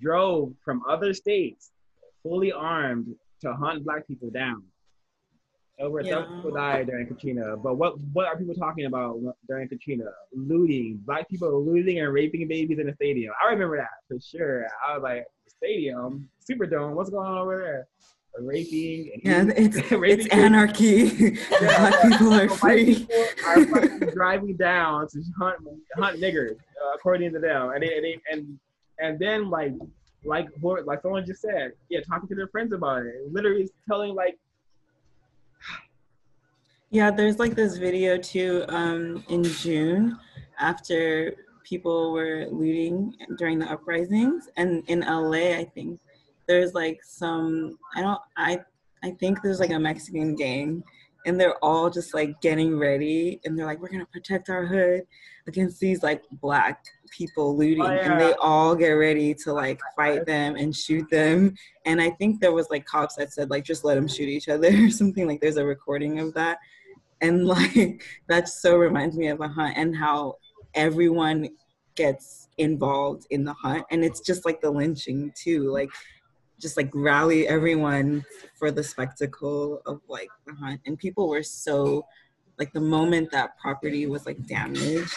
Drove 0.00 0.52
from 0.64 0.82
other 0.88 1.14
states, 1.14 1.70
fully 2.22 2.52
armed, 2.52 3.14
to 3.42 3.52
hunt 3.54 3.84
black 3.84 4.06
people 4.06 4.30
down. 4.30 4.62
Over 5.78 6.00
a 6.00 6.04
thousand 6.04 6.36
people 6.36 6.52
died 6.52 6.86
during 6.86 7.06
Katrina. 7.06 7.56
But 7.56 7.76
what 7.76 8.00
what 8.14 8.26
are 8.26 8.36
people 8.36 8.54
talking 8.54 8.86
about 8.86 9.20
during 9.46 9.68
Katrina? 9.68 10.06
Looting, 10.32 11.00
black 11.04 11.28
people 11.28 11.62
looting 11.64 12.00
and 12.00 12.12
raping 12.12 12.48
babies 12.48 12.78
in 12.78 12.86
the 12.86 12.94
stadium. 12.94 13.34
I 13.44 13.52
remember 13.52 13.76
that 13.76 13.90
for 14.08 14.18
sure. 14.18 14.66
I 14.86 14.94
was 14.94 15.02
like, 15.02 15.26
stadium, 15.48 16.28
Superdome, 16.48 16.94
what's 16.94 17.10
going 17.10 17.26
on 17.28 17.38
over 17.38 17.58
there? 17.58 17.86
Raping 18.38 19.20
and 19.24 19.48
Yeah, 19.48 19.54
it's 19.56 19.90
raping 19.92 20.26
it's 20.26 20.34
anarchy. 20.34 21.30
Black 21.60 22.02
people 22.02 22.32
are 22.32 22.48
White 22.48 22.58
free. 22.58 23.06
people 23.54 23.78
are 23.78 24.10
driving 24.12 24.56
down 24.56 25.08
to 25.08 25.22
hunt 25.38 25.56
hunt 25.96 26.20
niggers, 26.20 26.52
uh, 26.52 26.94
according 26.94 27.32
to 27.34 27.38
them, 27.38 27.70
and 27.70 27.82
they, 27.82 27.94
and 27.96 28.04
they, 28.04 28.20
and 28.30 28.58
and 28.98 29.18
then 29.18 29.50
like 29.50 29.72
like 30.24 30.48
like 30.62 31.02
someone 31.02 31.24
just 31.24 31.40
said, 31.40 31.72
yeah, 31.88 32.00
talking 32.00 32.28
to 32.28 32.34
their 32.34 32.48
friends 32.48 32.72
about 32.72 33.06
it, 33.06 33.32
literally 33.32 33.68
telling 33.88 34.14
like, 34.14 34.38
Yeah, 36.90 37.10
there's 37.10 37.38
like 37.38 37.54
this 37.54 37.76
video 37.76 38.16
too 38.16 38.64
um, 38.68 39.24
in 39.28 39.44
June 39.44 40.18
after 40.58 41.34
people 41.64 42.12
were 42.12 42.46
looting 42.50 43.14
during 43.38 43.58
the 43.58 43.70
uprisings, 43.70 44.48
and 44.56 44.82
in 44.88 45.00
LA, 45.00 45.56
I 45.56 45.70
think 45.74 46.00
there's 46.46 46.74
like 46.74 47.00
some 47.02 47.78
I 47.94 48.00
don't 48.00 48.20
I 48.36 48.60
I 49.02 49.10
think 49.12 49.42
there's 49.42 49.60
like 49.60 49.70
a 49.70 49.78
Mexican 49.78 50.34
gang, 50.34 50.82
and 51.26 51.38
they're 51.38 51.62
all 51.62 51.90
just 51.90 52.14
like 52.14 52.40
getting 52.40 52.78
ready, 52.78 53.40
and 53.44 53.58
they're 53.58 53.66
like 53.66 53.80
we're 53.80 53.90
gonna 53.90 54.06
protect 54.06 54.48
our 54.48 54.64
hood 54.64 55.02
against 55.46 55.78
these 55.78 56.02
like 56.02 56.22
black 56.40 56.84
people 57.10 57.56
looting, 57.56 57.82
Oh, 57.82 57.86
and 57.86 58.18
they 58.18 58.32
all 58.40 58.74
get 58.74 58.90
ready 58.90 59.34
to 59.34 59.52
like 59.52 59.80
fight 59.94 60.24
them 60.24 60.56
and 60.56 60.74
shoot 60.74 61.08
them, 61.10 61.54
and 61.84 62.00
I 62.00 62.10
think 62.10 62.40
there 62.40 62.52
was 62.52 62.70
like 62.70 62.86
cops 62.86 63.16
that 63.16 63.32
said 63.32 63.50
like 63.50 63.64
just 63.64 63.84
let 63.84 63.96
them 63.96 64.08
shoot 64.08 64.28
each 64.28 64.48
other 64.48 64.70
or 64.86 64.90
something 64.90 65.26
like 65.26 65.40
there's 65.40 65.58
a 65.58 65.64
recording 65.64 66.20
of 66.20 66.32
that 66.34 66.58
and 67.20 67.46
like 67.46 68.02
that 68.28 68.48
so 68.48 68.76
reminds 68.76 69.16
me 69.16 69.28
of 69.28 69.40
a 69.40 69.48
hunt 69.48 69.76
and 69.76 69.96
how 69.96 70.36
everyone 70.74 71.48
gets 71.94 72.48
involved 72.58 73.26
in 73.30 73.44
the 73.44 73.54
hunt 73.54 73.84
and 73.90 74.04
it's 74.04 74.20
just 74.20 74.44
like 74.44 74.60
the 74.60 74.70
lynching 74.70 75.32
too 75.34 75.70
like 75.70 75.88
just 76.60 76.76
like 76.76 76.90
rally 76.94 77.46
everyone 77.48 78.24
for 78.58 78.70
the 78.70 78.82
spectacle 78.82 79.80
of 79.86 80.00
like 80.08 80.28
the 80.46 80.54
hunt 80.54 80.80
and 80.86 80.98
people 80.98 81.28
were 81.28 81.42
so 81.42 82.04
like 82.58 82.72
the 82.72 82.80
moment 82.80 83.30
that 83.32 83.58
property 83.58 84.06
was 84.06 84.24
like 84.24 84.38
damaged, 84.46 85.14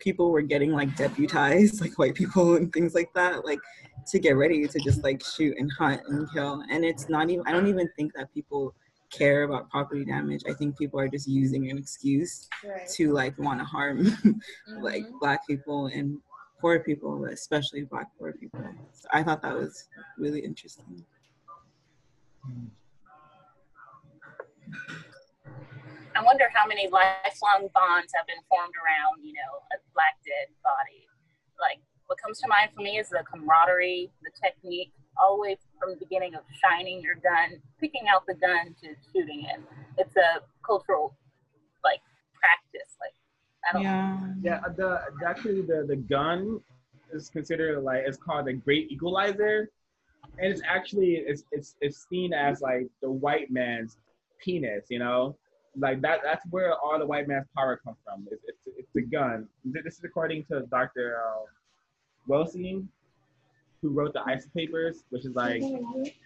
people 0.00 0.30
were 0.32 0.42
getting 0.42 0.72
like 0.72 0.94
deputized, 0.96 1.80
like 1.80 1.96
white 1.98 2.14
people 2.14 2.56
and 2.56 2.72
things 2.72 2.94
like 2.94 3.10
that, 3.14 3.44
like 3.44 3.60
to 4.08 4.18
get 4.18 4.36
ready 4.36 4.66
to 4.66 4.80
just 4.80 5.04
like 5.04 5.22
shoot 5.22 5.54
and 5.58 5.70
hunt 5.78 6.00
and 6.08 6.28
kill. 6.32 6.62
And 6.70 6.84
it's 6.84 7.08
not 7.08 7.30
even 7.30 7.44
I 7.46 7.52
don't 7.52 7.68
even 7.68 7.88
think 7.96 8.12
that 8.14 8.32
people 8.34 8.74
care 9.10 9.44
about 9.44 9.70
property 9.70 10.04
damage. 10.04 10.42
I 10.48 10.52
think 10.54 10.76
people 10.78 10.98
are 10.98 11.08
just 11.08 11.28
using 11.28 11.70
an 11.70 11.78
excuse 11.78 12.48
Right. 12.64 12.88
to 12.96 13.12
like 13.12 13.38
want 13.38 13.60
to 13.60 13.64
harm 13.64 14.04
like 14.80 15.04
Mhm. 15.04 15.18
black 15.20 15.46
people 15.46 15.86
and 15.86 16.18
poor 16.60 16.78
people, 16.80 17.18
but 17.18 17.32
especially 17.32 17.82
black 17.82 18.08
poor 18.18 18.32
people. 18.32 18.60
So 18.92 19.08
I 19.12 19.22
thought 19.22 19.42
that 19.42 19.54
was 19.54 19.88
really 20.18 20.40
interesting. 20.40 21.04
I 26.16 26.22
wonder 26.22 26.50
how 26.52 26.66
many 26.66 26.88
lifelong 26.88 27.68
bonds 27.72 28.12
have 28.14 28.26
been 28.26 28.42
formed 28.48 28.74
around, 28.76 29.24
you 29.24 29.32
know, 29.32 29.62
a 29.72 29.78
black 29.94 30.18
dead 30.24 30.52
body. 30.62 31.06
Like, 31.60 31.80
what 32.06 32.18
comes 32.18 32.40
to 32.40 32.48
mind 32.48 32.70
for 32.74 32.82
me 32.82 32.98
is 32.98 33.08
the 33.08 33.22
camaraderie, 33.30 34.10
the 34.22 34.30
technique, 34.42 34.92
way 35.36 35.56
from 35.78 35.90
the 35.90 35.96
beginning 35.96 36.34
of 36.34 36.40
shining 36.64 37.00
your 37.02 37.16
gun, 37.16 37.60
picking 37.78 38.08
out 38.08 38.24
the 38.26 38.34
gun 38.34 38.74
to 38.82 38.96
shooting 39.12 39.44
it. 39.44 39.60
It's 39.98 40.16
a 40.16 40.40
cultural, 40.64 41.16
like, 41.84 42.00
practice. 42.34 42.96
Like, 43.00 43.14
Yeah. 43.78 44.18
Yeah, 44.42 44.60
the 44.76 45.00
actually 45.26 45.62
the 45.62 45.84
the 45.86 45.96
gun 45.96 46.60
is 47.12 47.28
considered 47.28 47.82
like 47.82 48.04
it's 48.06 48.16
called 48.16 48.46
the 48.46 48.54
Great 48.54 48.90
Equalizer, 48.90 49.68
and 50.38 50.52
it's 50.52 50.62
actually 50.66 51.14
it's 51.16 51.44
it's 51.52 51.76
it's 51.80 52.06
seen 52.08 52.32
as 52.32 52.60
like 52.60 52.88
the 53.02 53.10
white 53.10 53.50
man's 53.50 53.98
penis. 54.38 54.86
You 54.88 54.98
know, 55.00 55.36
like 55.76 56.00
that 56.02 56.20
that's 56.22 56.44
where 56.50 56.74
all 56.74 56.98
the 56.98 57.06
white 57.06 57.28
man's 57.28 57.46
power 57.56 57.76
comes 57.76 57.98
from. 58.04 58.26
It's 58.30 58.42
it's, 58.46 58.78
it's 58.78 58.88
the 58.94 59.02
gun. 59.02 59.48
This 59.64 59.98
is 59.98 60.04
according 60.04 60.44
to 60.46 60.62
Dr. 60.70 61.18
Um, 61.24 61.44
Welsing, 62.28 62.86
who 63.82 63.90
wrote 63.90 64.12
the 64.12 64.22
ISIS 64.26 64.48
papers, 64.54 65.04
which 65.10 65.24
is 65.24 65.34
like 65.34 65.62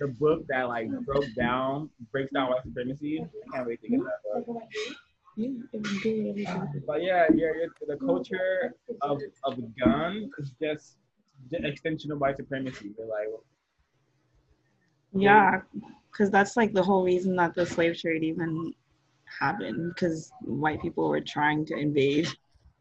the 0.00 0.08
book 0.18 0.46
that 0.48 0.68
like 0.68 0.88
broke 1.04 1.26
down 1.36 1.90
breaks 2.12 2.32
down 2.32 2.50
white 2.50 2.62
supremacy. 2.62 3.20
I 3.22 3.56
can't 3.56 3.66
wait 3.66 3.82
to 3.82 3.88
get 3.88 4.00
that 4.00 4.46
book. 4.46 4.62
Yeah, 5.36 5.50
it 5.72 5.80
was 5.82 5.92
uh, 5.92 6.00
good. 6.02 6.38
It 6.38 6.48
was. 6.48 6.68
But 6.86 7.02
yeah, 7.02 7.26
yeah, 7.34 7.52
yeah, 7.60 7.66
the 7.86 7.96
culture 7.96 8.74
of 9.02 9.20
of 9.44 9.58
gun 9.76 10.30
is 10.38 10.52
just 10.60 10.96
the 11.50 11.66
extension 11.66 12.12
of 12.12 12.20
white 12.20 12.36
supremacy. 12.36 12.92
They're 12.96 13.06
like, 13.06 13.28
Yeah, 15.12 15.60
because 16.10 16.30
that's 16.30 16.56
like 16.56 16.72
the 16.72 16.82
whole 16.82 17.04
reason 17.04 17.36
that 17.36 17.54
the 17.54 17.66
slave 17.66 17.98
trade 17.98 18.22
even 18.24 18.74
happened. 19.40 19.94
Because 19.94 20.32
white 20.42 20.80
people 20.82 21.08
were 21.08 21.20
trying 21.20 21.64
to 21.66 21.76
invade 21.76 22.28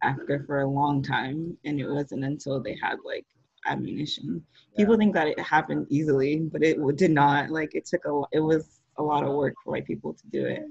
Africa 0.01 0.39
for 0.45 0.61
a 0.61 0.67
long 0.67 1.01
time, 1.03 1.57
and 1.65 1.79
it 1.79 1.87
wasn't 1.87 2.23
until 2.23 2.59
they 2.61 2.77
had 2.81 2.97
like 3.05 3.25
ammunition. 3.67 4.45
People 4.77 4.97
think 4.97 5.13
that 5.13 5.27
it 5.27 5.39
happened 5.39 5.87
easily, 5.89 6.39
but 6.51 6.63
it 6.63 6.77
did 6.97 7.11
not. 7.11 7.49
Like 7.49 7.75
it 7.75 7.85
took 7.85 8.05
a, 8.05 8.21
it 8.31 8.39
was 8.41 8.81
a 8.97 9.03
lot 9.03 9.23
of 9.23 9.33
work 9.33 9.55
for 9.63 9.71
white 9.71 9.85
people 9.85 10.13
to 10.13 10.27
do 10.27 10.45
it, 10.45 10.63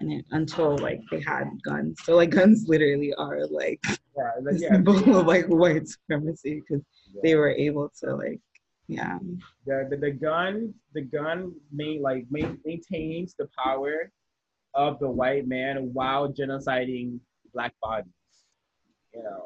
and 0.00 0.12
it, 0.12 0.24
until 0.32 0.76
like 0.78 1.00
they 1.10 1.20
had 1.20 1.48
guns. 1.62 1.98
So 2.04 2.16
like 2.16 2.30
guns 2.30 2.64
literally 2.66 3.14
are 3.14 3.46
like 3.46 3.80
yeah, 3.86 4.30
like, 4.42 4.60
yeah, 4.60 4.72
symbol 4.72 5.16
of 5.16 5.26
like 5.26 5.46
white 5.46 5.86
supremacy 5.86 6.62
because 6.62 6.82
they 7.22 7.34
were 7.34 7.50
able 7.50 7.92
to 8.00 8.16
like, 8.16 8.40
yeah. 8.88 9.18
the, 9.66 9.86
the 9.90 9.96
the 9.96 10.10
gun 10.10 10.74
the 10.94 11.02
gun 11.02 11.52
main 11.72 12.02
like 12.02 12.26
main, 12.30 12.58
maintains 12.64 13.34
the 13.38 13.48
power 13.62 14.10
of 14.74 14.98
the 14.98 15.08
white 15.08 15.46
man 15.46 15.90
while 15.92 16.32
genociding 16.32 17.18
black 17.52 17.74
bodies. 17.82 18.12
You 19.14 19.22
know, 19.22 19.44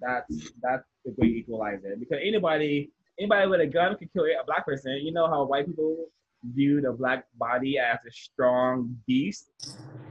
that's 0.00 0.52
that's 0.62 0.86
the 1.04 1.12
great 1.12 1.32
equalizer 1.32 1.96
because 1.98 2.18
anybody 2.22 2.90
anybody 3.18 3.48
with 3.48 3.60
a 3.60 3.66
gun 3.66 3.96
could 3.96 4.12
kill 4.12 4.24
a 4.24 4.44
black 4.46 4.64
person. 4.64 5.00
You 5.02 5.12
know 5.12 5.26
how 5.26 5.44
white 5.44 5.66
people 5.66 6.06
view 6.42 6.80
the 6.80 6.92
black 6.92 7.26
body 7.36 7.78
as 7.78 7.98
a 8.06 8.10
strong 8.10 8.96
beast. 9.06 9.50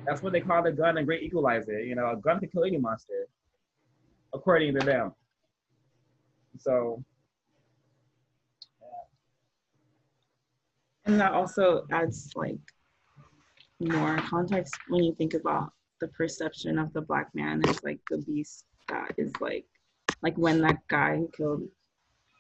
That's 0.06 0.22
what 0.22 0.34
they 0.34 0.42
call 0.42 0.64
the 0.64 0.72
gun 0.72 0.98
a 0.98 1.04
great 1.04 1.24
equalizer. 1.24 1.80
You 1.80 1.96
know, 1.96 2.12
a 2.12 2.18
gun 2.18 2.40
can 2.40 2.50
kill 2.50 2.64
any 2.64 2.78
monster, 2.78 3.28
according 4.34 4.74
to 4.80 4.86
them. 4.86 5.14
So 6.58 7.04
And 11.06 11.20
that 11.20 11.34
also 11.34 11.86
adds 11.92 12.32
like 12.36 12.60
more 13.80 14.18
context 14.18 14.76
when 14.88 15.04
you 15.04 15.16
think 15.16 15.34
about 15.34 15.72
the 16.00 16.08
perception 16.10 16.78
of 16.78 16.94
the 16.94 17.02
black 17.02 17.34
man 17.34 17.62
as 17.68 17.84
like 17.84 18.00
the 18.10 18.20
beast 18.20 18.66
that 18.88 19.14
is 19.18 19.32
like 19.42 19.66
like 20.22 20.38
when 20.38 20.62
that 20.62 20.78
guy 20.88 21.22
killed 21.36 21.64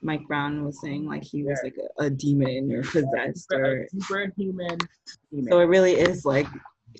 Mike 0.01 0.27
Brown 0.27 0.65
was 0.65 0.81
saying 0.81 1.05
like 1.05 1.23
he 1.23 1.43
was 1.43 1.59
like 1.63 1.75
a, 1.77 2.05
a 2.05 2.09
demon 2.09 2.71
or 2.71 2.81
possessed 2.81 3.51
or 3.53 3.87
superhuman. 3.91 4.77
so 5.49 5.59
it 5.59 5.65
really 5.65 5.93
is 5.93 6.25
like 6.25 6.47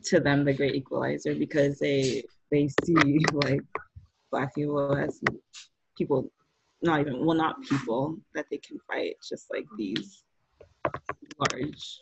to 0.06 0.20
them 0.20 0.46
the 0.46 0.54
great 0.54 0.76
equalizer 0.76 1.36
because 1.36 1.80
they 1.80 2.24
they 2.52 2.70
see 2.84 2.96
like 3.34 3.62
black 4.32 4.54
people 4.54 4.96
as 4.96 5.20
people 5.98 6.32
not 6.82 7.02
even 7.02 7.26
well 7.26 7.36
not 7.36 7.62
people 7.64 8.18
that 8.34 8.46
they 8.52 8.58
can 8.58 8.80
fight 8.88 9.16
just 9.28 9.48
like 9.52 9.66
these 9.78 10.24
large 11.40 12.00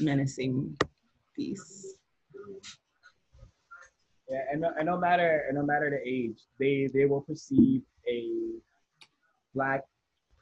menacing 0.00 0.76
beasts. 1.36 1.94
Yeah, 4.28 4.40
and 4.50 4.60
no, 4.62 4.70
and 4.78 4.86
no 4.86 4.98
matter 4.98 5.44
and 5.48 5.58
no 5.58 5.64
matter 5.64 5.90
the 5.90 6.08
age, 6.08 6.38
they 6.58 6.88
they 6.92 7.04
will 7.04 7.20
perceive 7.20 7.82
a 8.08 8.30
black 9.54 9.82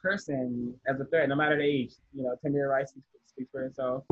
person 0.03 0.75
as 0.87 0.99
a 0.99 1.05
threat, 1.05 1.29
no 1.29 1.35
matter 1.35 1.57
the 1.57 1.63
age. 1.63 1.93
You 2.13 2.23
know, 2.23 2.35
Tamir 2.45 2.69
Rice 2.69 2.89
speaks, 2.89 3.49
for 3.51 3.63
himself, 3.63 4.03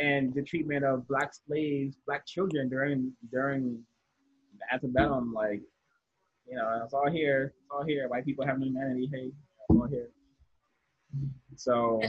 and 0.00 0.34
the 0.34 0.42
treatment 0.42 0.84
of 0.84 1.06
black 1.06 1.32
slaves, 1.32 1.96
black 2.06 2.26
children 2.26 2.68
during 2.68 3.12
during 3.30 3.80
the 4.58 4.74
antebellum, 4.74 5.32
like 5.32 5.60
you 6.48 6.56
know, 6.56 6.80
it's 6.82 6.94
all 6.94 7.10
here, 7.10 7.54
it's 7.60 7.70
all 7.70 7.84
here. 7.84 8.08
White 8.08 8.24
people 8.24 8.44
have 8.46 8.58
no 8.58 8.66
humanity. 8.66 9.08
Hey, 9.12 9.26
it's 9.28 9.70
all 9.70 9.86
here. 9.86 10.08
So 11.56 12.00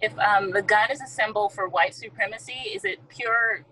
if 0.00 0.18
um, 0.18 0.50
the 0.50 0.62
gun 0.62 0.90
is 0.90 1.00
a 1.00 1.06
symbol 1.06 1.48
for 1.48 1.68
white 1.68 1.94
supremacy, 1.94 2.70
is 2.74 2.84
it 2.84 2.98
pure 3.08 3.64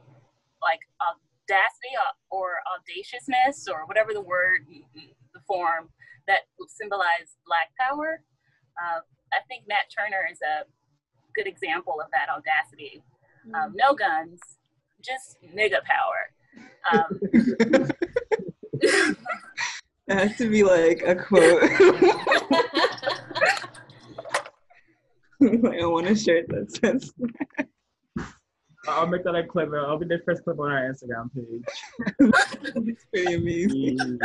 like 0.62 0.80
audacity 1.03 1.93
or, 2.30 2.39
or 2.39 2.49
audaciousness 2.78 3.66
or 3.68 3.87
whatever 3.87 4.12
the 4.12 4.20
word, 4.20 4.61
the 4.95 5.41
form 5.47 5.89
that 6.27 6.49
would 6.59 6.70
symbolize 6.70 7.37
black 7.47 7.70
power? 7.79 8.23
Uh, 8.77 9.01
I 9.33 9.41
think 9.49 9.64
Nat 9.68 9.89
Turner 9.97 10.27
is 10.31 10.39
a 10.43 10.64
good 11.35 11.47
example 11.47 12.01
of 12.01 12.11
that 12.12 12.29
audacity. 12.29 13.03
Um, 13.55 13.75
no 13.75 13.95
guns, 13.95 14.41
just 15.03 15.39
nigga 15.43 15.81
power. 15.85 16.31
Um, 16.93 17.20
It 20.09 20.18
has 20.18 20.37
to 20.39 20.51
be 20.51 20.64
like 20.64 21.03
a 21.07 21.14
quote. 21.14 21.62
like, 25.62 25.81
I 25.81 25.87
want 25.87 26.09
a 26.09 26.16
shirt 26.16 26.49
that 26.49 26.77
says 26.77 27.12
I'll 28.89 29.07
make 29.07 29.24
that 29.24 29.35
a 29.35 29.45
clip. 29.45 29.70
I'll 29.72 29.99
be 29.99 30.07
the 30.07 30.20
first 30.24 30.43
clip 30.45 30.59
on 30.59 30.70
our 30.70 30.93
Instagram 30.93 31.33
page. 31.33 31.64
it's 32.89 33.05
pretty 33.07 33.35
amazing. 33.35 34.18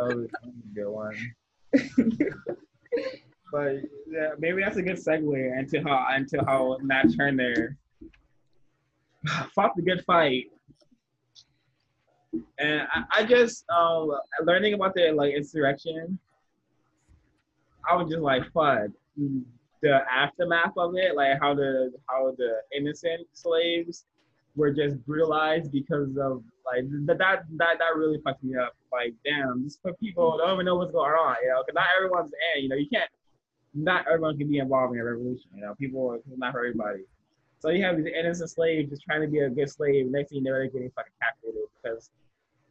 oh, 0.00 0.26
good 0.74 0.88
one. 0.88 1.34
but 3.52 3.76
yeah, 4.06 4.30
maybe 4.38 4.62
that's 4.62 4.76
a 4.76 4.82
good 4.82 4.96
segue 4.96 5.58
into 5.58 5.82
how 5.82 6.06
into 6.14 6.44
how 6.44 6.78
Nat 6.82 7.06
Turner 7.16 7.76
fought 9.54 9.74
the 9.76 9.82
good 9.82 10.04
fight. 10.04 10.46
And 12.58 12.82
I, 12.92 13.04
I 13.12 13.24
just 13.24 13.64
um 13.70 14.12
learning 14.44 14.74
about 14.74 14.94
the 14.94 15.10
like 15.12 15.34
insurrection, 15.34 16.18
I 17.90 17.96
was 17.96 18.08
just 18.08 18.22
like, 18.22 18.44
fuck. 18.52 18.90
The 19.84 20.00
aftermath 20.10 20.72
of 20.78 20.94
it, 20.96 21.14
like 21.14 21.38
how 21.42 21.54
the 21.54 21.92
how 22.08 22.34
the 22.38 22.62
innocent 22.74 23.26
slaves 23.34 24.06
were 24.56 24.72
just 24.72 24.96
brutalized 25.04 25.70
because 25.72 26.16
of 26.16 26.42
like 26.64 26.84
that 27.06 27.18
that 27.18 27.44
that, 27.58 27.96
really 27.96 28.18
fucked 28.24 28.42
me 28.42 28.56
up. 28.56 28.74
Like 28.90 29.12
damn, 29.26 29.62
just 29.62 29.80
people 30.00 30.38
don't 30.38 30.54
even 30.54 30.64
know 30.64 30.76
what's 30.76 30.92
going 30.92 31.12
on, 31.12 31.36
you 31.42 31.50
know, 31.50 31.62
because 31.66 31.74
not 31.74 31.84
everyone's 31.98 32.32
in, 32.56 32.62
you 32.62 32.68
know, 32.70 32.76
you 32.76 32.88
can't 32.90 33.10
not 33.74 34.06
everyone 34.06 34.38
can 34.38 34.48
be 34.48 34.58
involved 34.58 34.94
in 34.94 35.00
a 35.00 35.04
revolution, 35.04 35.50
you 35.54 35.60
know, 35.60 35.74
people 35.74 36.18
not 36.38 36.52
for 36.52 36.60
everybody. 36.60 37.02
So 37.58 37.68
you 37.68 37.84
have 37.84 37.98
these 37.98 38.06
innocent 38.18 38.50
slaves 38.50 38.88
just 38.88 39.02
trying 39.02 39.20
to 39.22 39.28
be 39.28 39.40
a 39.40 39.50
good 39.50 39.68
slave. 39.70 40.06
Next 40.06 40.30
thing 40.30 40.38
you 40.38 40.44
know, 40.44 40.52
they're 40.52 40.68
getting 40.68 40.90
fucking 40.96 41.12
captured 41.20 41.54
because 41.82 42.10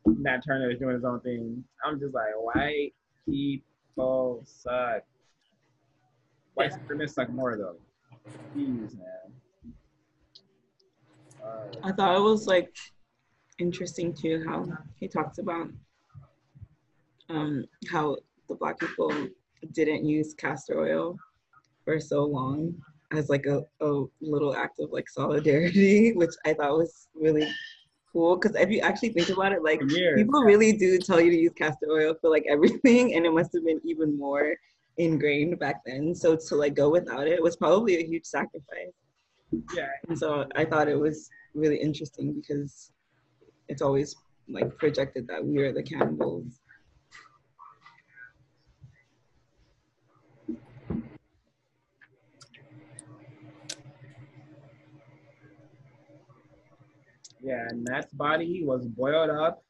Nat 0.05 0.41
Turner 0.45 0.71
is 0.71 0.79
doing 0.79 0.95
his 0.95 1.03
own 1.03 1.19
thing. 1.21 1.63
I'm 1.85 1.99
just 1.99 2.13
like, 2.13 2.31
white 2.37 2.93
people 3.27 4.43
suck. 4.45 5.03
White 6.55 6.71
supremacists 6.71 7.13
suck 7.13 7.29
more 7.29 7.57
though. 7.57 7.77
Jeez, 8.55 8.95
man. 8.97 9.33
I 11.83 11.91
thought 11.91 12.15
it 12.15 12.21
was 12.21 12.47
like 12.47 12.75
interesting 13.59 14.13
too 14.13 14.43
how 14.47 14.65
he 14.99 15.07
talks 15.07 15.37
about 15.37 15.67
um, 17.29 17.65
how 17.91 18.17
the 18.49 18.55
black 18.55 18.79
people 18.79 19.11
didn't 19.71 20.05
use 20.05 20.33
castor 20.33 20.79
oil 20.79 21.17
for 21.83 21.99
so 21.99 22.23
long 22.23 22.73
as 23.11 23.29
like 23.29 23.45
a, 23.45 23.61
a 23.81 24.03
little 24.21 24.55
act 24.55 24.79
of 24.79 24.91
like 24.91 25.09
solidarity, 25.09 26.11
which 26.15 26.33
I 26.45 26.53
thought 26.53 26.77
was 26.77 27.07
really 27.15 27.49
cool. 28.11 28.37
Because 28.37 28.55
if 28.55 28.69
you 28.69 28.79
actually 28.79 29.09
think 29.09 29.29
about 29.29 29.51
it, 29.51 29.63
like 29.63 29.81
people 30.15 30.43
really 30.43 30.73
do 30.73 30.97
tell 30.97 31.21
you 31.21 31.29
to 31.31 31.37
use 31.37 31.53
castor 31.53 31.87
oil 31.91 32.15
for 32.19 32.29
like 32.29 32.45
everything, 32.49 33.15
and 33.15 33.25
it 33.25 33.31
must 33.31 33.53
have 33.53 33.65
been 33.65 33.81
even 33.83 34.17
more 34.17 34.55
ingrained 34.97 35.59
back 35.59 35.81
then. 35.85 36.13
So 36.15 36.35
to 36.35 36.55
like 36.55 36.75
go 36.75 36.89
without 36.89 37.27
it 37.27 37.41
was 37.41 37.55
probably 37.55 37.97
a 37.97 38.05
huge 38.05 38.25
sacrifice. 38.25 38.93
Yeah, 39.75 39.89
And 40.07 40.17
so 40.17 40.45
I 40.55 40.65
thought 40.65 40.87
it 40.87 40.99
was 40.99 41.29
really 41.53 41.77
interesting 41.77 42.33
because 42.33 42.91
it's 43.69 43.81
always 43.81 44.15
like 44.49 44.77
projected 44.77 45.27
that 45.27 45.45
we 45.45 45.59
are 45.59 45.71
the 45.71 45.83
cannibals. 45.83 46.59
yeah. 57.43 57.67
Nat's 57.73 58.13
body 58.13 58.63
was 58.63 58.87
boiled 58.87 59.29
up, 59.29 59.63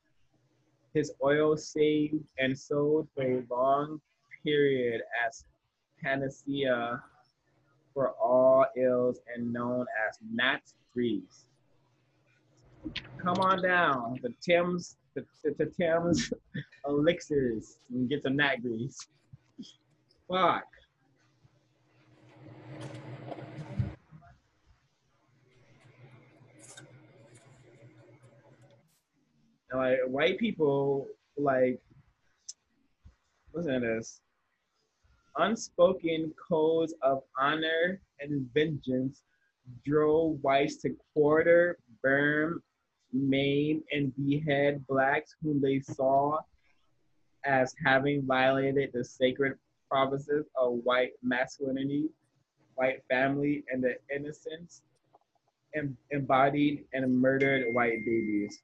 his 0.93 1.11
oil 1.23 1.57
saved 1.57 2.23
and 2.37 2.57
sold 2.57 3.07
for 3.15 3.23
a 3.23 3.43
long 3.49 3.99
period 4.43 5.01
as 5.25 5.45
panacea 6.03 7.01
for 7.93 8.13
all 8.21 8.65
ills 8.77 9.19
and 9.33 9.51
known 9.53 9.85
as 10.07 10.17
Nat's 10.33 10.73
grease. 10.93 11.45
Come 13.17 13.37
on 13.39 13.61
down, 13.61 14.19
the 14.21 14.33
Thames, 14.41 14.97
the, 15.15 15.25
the, 15.43 15.53
the 15.57 16.35
elixirs, 16.87 17.77
and 17.89 18.09
get 18.09 18.23
some 18.23 18.35
Nat 18.35 18.61
grease. 18.61 18.97
Fuck. 20.27 20.63
Like 29.73 29.99
white 30.05 30.37
people 30.37 31.07
like 31.35 31.79
listen 33.53 33.81
to 33.81 33.87
this 33.97 34.21
unspoken 35.37 36.33
codes 36.49 36.93
of 37.01 37.23
honor 37.39 37.99
and 38.19 38.47
vengeance 38.53 39.23
drove 39.85 40.37
whites 40.41 40.77
to 40.77 40.95
quarter 41.13 41.77
burn 42.01 42.59
maim 43.11 43.83
and 43.91 44.13
behead 44.15 44.85
blacks 44.87 45.35
whom 45.41 45.61
they 45.61 45.79
saw 45.79 46.37
as 47.45 47.73
having 47.85 48.25
violated 48.25 48.89
the 48.93 49.03
sacred 49.03 49.57
promises 49.89 50.45
of 50.55 50.73
white 50.83 51.11
masculinity 51.21 52.09
white 52.75 53.03
family 53.09 53.63
and 53.71 53.83
the 53.83 53.95
innocence 54.13 54.81
em- 55.75 55.97
embodied 56.11 56.85
and 56.93 57.15
murdered 57.15 57.73
white 57.73 57.99
babies. 58.05 58.61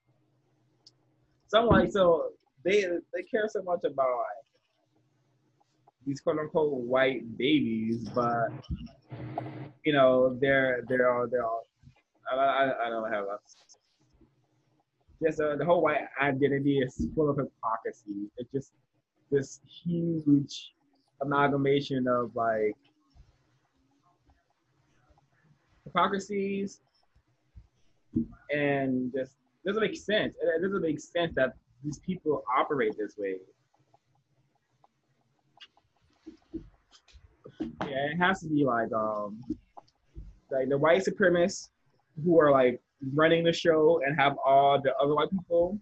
So 1.47 1.59
I'm 1.59 1.67
like, 1.67 1.91
so 1.91 2.32
they 2.63 2.82
they 3.13 3.24
care 3.24 3.47
so 3.49 3.61
much 3.63 3.84
about 3.84 4.24
these 6.10 6.22
quote 6.22 6.39
unquote 6.39 6.74
white 6.74 7.38
babies, 7.38 8.10
but 8.16 8.49
you 9.86 9.93
know 9.93 10.36
they're 10.41 10.84
they're 10.89 11.14
all 11.14 11.28
they're 11.30 11.45
all 11.45 11.68
I 12.32 12.36
I, 12.36 12.88
I 12.88 12.89
don't 12.89 13.14
have 13.14 13.26
a 13.26 13.38
just 15.24 15.39
uh, 15.39 15.55
the 15.55 15.66
whole 15.66 15.84
white 15.84 16.01
identity 16.20 16.80
is 16.80 17.07
full 17.14 17.30
of 17.30 17.38
hypocrisy. 17.38 18.32
It's 18.38 18.51
just 18.51 18.72
this 19.30 19.60
huge 19.84 20.74
amalgamation 21.22 22.07
of 22.07 22.36
like 22.36 22.76
hypocrisies 25.86 26.80
and 28.51 29.14
just 29.14 29.34
doesn't 29.64 29.82
make 29.82 29.95
sense. 29.95 30.34
It, 30.41 30.47
it 30.57 30.62
doesn't 30.64 30.82
make 30.82 30.99
sense 30.99 31.34
that 31.36 31.53
these 31.84 31.99
people 31.99 32.43
operate 32.57 32.95
this 32.97 33.16
way. 33.16 33.36
Yeah, 37.60 38.12
it 38.12 38.18
has 38.18 38.41
to 38.41 38.49
be 38.49 38.64
like 38.66 38.91
um 38.93 39.41
like 40.51 40.70
the 40.70 40.78
white 40.78 41.03
supremacists 41.03 41.70
who 42.24 42.39
are 42.39 42.51
like 42.51 42.82
running 43.14 43.43
the 43.43 43.53
show 43.53 44.01
and 44.05 44.20
have 44.20 44.36
all 44.45 44.82
the 44.82 44.93
other 44.95 45.16
white 45.16 45.30
people 45.32 45.80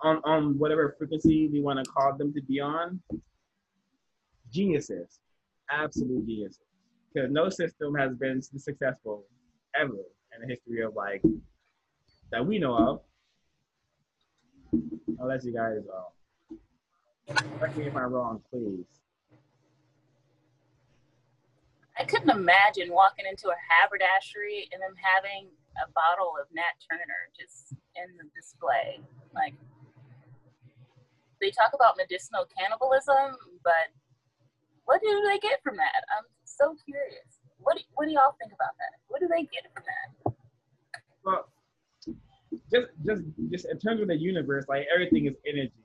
on 0.00 0.20
on 0.24 0.58
whatever 0.58 0.94
frequency 0.98 1.48
we 1.48 1.60
want 1.60 1.84
to 1.84 1.90
call 1.90 2.16
them 2.16 2.32
to 2.34 2.42
be 2.42 2.60
on. 2.60 3.00
Geniuses, 4.52 5.20
absolute 5.70 6.26
geniuses, 6.26 6.60
because 7.12 7.30
no 7.30 7.48
system 7.48 7.94
has 7.94 8.14
been 8.14 8.40
successful 8.40 9.24
ever 9.78 9.92
in 9.92 10.40
the 10.40 10.48
history 10.48 10.82
of 10.82 10.94
like 10.94 11.22
that 12.30 12.46
we 12.46 12.58
know 12.58 12.76
of. 12.76 13.00
Unless 15.18 15.44
you 15.44 15.52
guys 15.52 15.78
uh, 15.92 17.34
correct 17.58 17.76
me 17.76 17.86
if 17.86 17.96
I'm 17.96 18.12
wrong, 18.12 18.40
please. 18.50 18.97
I 21.98 22.04
couldn't 22.04 22.30
imagine 22.30 22.92
walking 22.92 23.26
into 23.26 23.48
a 23.48 23.58
haberdashery 23.66 24.68
and 24.72 24.80
them 24.80 24.94
having 24.94 25.50
a 25.82 25.90
bottle 25.90 26.34
of 26.40 26.46
Nat 26.54 26.78
Turner 26.86 27.26
just 27.34 27.74
in 27.98 28.16
the 28.16 28.30
display. 28.34 29.02
Like, 29.34 29.54
they 31.40 31.50
talk 31.50 31.74
about 31.74 31.96
medicinal 31.96 32.46
cannibalism, 32.56 33.34
but 33.62 33.90
what 34.84 35.00
do 35.02 35.22
they 35.26 35.38
get 35.38 35.62
from 35.62 35.76
that? 35.76 36.06
I'm 36.16 36.24
so 36.44 36.76
curious. 36.86 37.42
What 37.58 37.76
do, 37.76 37.82
what 37.94 38.06
do 38.06 38.12
y'all 38.12 38.34
think 38.38 38.52
about 38.54 38.78
that? 38.78 38.98
What 39.08 39.20
do 39.20 39.28
they 39.28 39.42
get 39.42 39.66
from 39.74 39.84
that? 39.86 40.34
Well, 41.24 41.48
just 42.72 42.88
just 43.04 43.22
just 43.50 43.66
in 43.66 43.78
terms 43.78 44.00
of 44.00 44.08
the 44.08 44.16
universe, 44.16 44.64
like 44.68 44.86
everything 44.92 45.26
is 45.26 45.34
energy. 45.46 45.84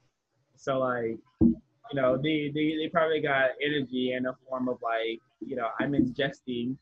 So 0.55 0.79
like, 0.79 1.17
you 1.41 1.95
know, 1.95 2.17
they 2.17 2.51
they, 2.53 2.77
they 2.77 2.89
probably 2.91 3.19
got 3.19 3.51
energy 3.61 4.13
in 4.13 4.23
the 4.23 4.33
form 4.47 4.69
of 4.69 4.77
like, 4.81 5.19
you 5.47 5.55
know, 5.55 5.69
I'm 5.79 5.93
ingesting 5.93 6.77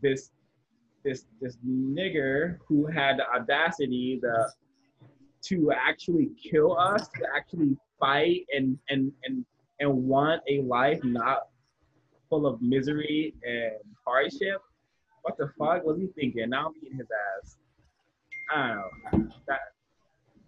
this 0.00 0.30
this 1.04 1.24
this 1.40 1.56
nigger 1.66 2.58
who 2.66 2.86
had 2.86 3.18
the 3.18 3.28
audacity 3.28 4.18
the 4.20 4.52
to 5.46 5.72
actually 5.72 6.30
kill 6.42 6.76
us, 6.78 7.08
to 7.08 7.26
actually 7.36 7.76
fight 8.00 8.46
and 8.52 8.78
and 8.88 9.12
and 9.24 9.44
and 9.80 9.90
want 9.90 10.42
a 10.48 10.60
life 10.62 11.00
not 11.04 11.48
full 12.28 12.46
of 12.46 12.60
misery 12.60 13.34
and 13.44 13.78
hardship. 14.06 14.60
What 15.22 15.36
the 15.38 15.50
fuck 15.58 15.84
was 15.84 15.98
he 15.98 16.08
thinking? 16.18 16.50
Now 16.50 16.66
I'm 16.66 16.72
eating 16.82 16.98
his 16.98 17.06
ass. 17.42 17.56
I 18.54 18.68
don't 19.12 19.28
know. 19.28 19.30
That 19.46 19.60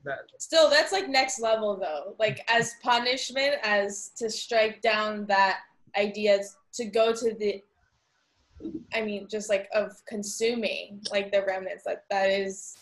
that 0.05 0.19
Still, 0.39 0.71
that's 0.71 0.93
like 0.93 1.09
next 1.09 1.41
level 1.41 1.79
though. 1.79 2.15
Like 2.19 2.45
as 2.49 2.75
punishment, 2.83 3.57
as 3.63 4.11
to 4.17 4.31
strike 4.31 4.81
down 4.81 5.27
that 5.27 5.61
idea 5.97 6.41
to 6.75 6.85
go 6.87 7.13
to 7.13 7.35
the 7.35 7.63
I 8.95 9.01
mean, 9.01 9.27
just 9.31 9.49
like 9.49 9.69
of 9.75 9.93
consuming 10.07 11.01
like 11.11 11.33
the 11.33 11.43
remnants. 11.47 11.87
Like 11.87 12.03
that 12.11 12.31
is 12.31 12.77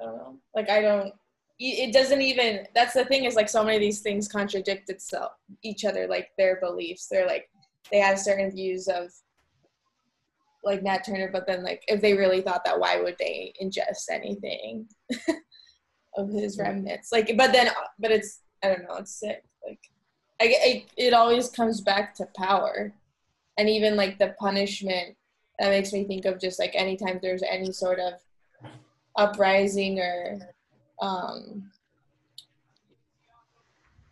I 0.00 0.04
don't 0.04 0.16
know. 0.16 0.38
Like 0.54 0.70
I 0.70 0.80
don't 0.80 1.14
it 1.60 1.92
doesn't 1.92 2.20
even 2.20 2.66
that's 2.74 2.94
the 2.94 3.04
thing 3.04 3.24
is 3.24 3.36
like 3.36 3.48
so 3.48 3.62
many 3.62 3.76
of 3.76 3.80
these 3.80 4.00
things 4.00 4.26
contradict 4.26 4.90
itself 4.90 5.30
each 5.62 5.84
other 5.84 6.08
like 6.08 6.30
their 6.36 6.58
beliefs 6.60 7.06
they're 7.06 7.28
like 7.28 7.48
they 7.92 7.98
have 7.98 8.18
certain 8.18 8.50
views 8.50 8.88
of 8.88 9.12
like 10.64 10.82
Nat 10.82 11.04
Turner, 11.04 11.30
but 11.32 11.46
then 11.46 11.62
like 11.62 11.82
if 11.88 12.00
they 12.00 12.14
really 12.14 12.40
thought 12.40 12.64
that, 12.64 12.78
why 12.78 13.00
would 13.00 13.16
they 13.18 13.52
ingest 13.62 14.04
anything 14.10 14.88
of 16.16 16.30
his 16.30 16.56
mm-hmm. 16.56 16.68
remnants? 16.68 17.12
Like, 17.12 17.34
but 17.36 17.52
then, 17.52 17.68
uh, 17.68 17.72
but 17.98 18.10
it's 18.10 18.40
I 18.62 18.68
don't 18.68 18.82
know, 18.88 18.96
it's 18.96 19.18
sick. 19.20 19.44
Like, 19.66 19.80
I, 20.44 20.54
I 20.64 20.84
it 20.96 21.14
always 21.14 21.48
comes 21.50 21.80
back 21.80 22.14
to 22.16 22.26
power, 22.36 22.92
and 23.56 23.68
even 23.68 23.96
like 23.96 24.18
the 24.18 24.34
punishment 24.38 25.16
that 25.58 25.70
makes 25.70 25.92
me 25.92 26.04
think 26.04 26.24
of 26.24 26.40
just 26.40 26.58
like 26.58 26.72
anytime 26.74 27.18
there's 27.22 27.42
any 27.42 27.72
sort 27.72 27.98
of 27.98 28.14
uprising 29.16 30.00
or 30.00 30.40
um 31.00 31.70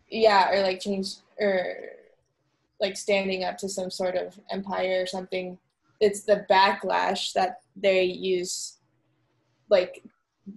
yeah 0.09 0.51
or 0.51 0.63
like 0.63 0.79
change 0.79 1.15
or 1.39 1.75
like 2.79 2.95
standing 2.95 3.43
up 3.43 3.57
to 3.57 3.67
some 3.67 3.91
sort 3.91 4.15
of 4.15 4.39
empire 4.49 5.01
or 5.01 5.05
something 5.05 5.57
it's 5.99 6.23
the 6.23 6.45
backlash 6.49 7.33
that 7.33 7.61
they 7.75 8.03
use 8.03 8.77
like 9.69 10.03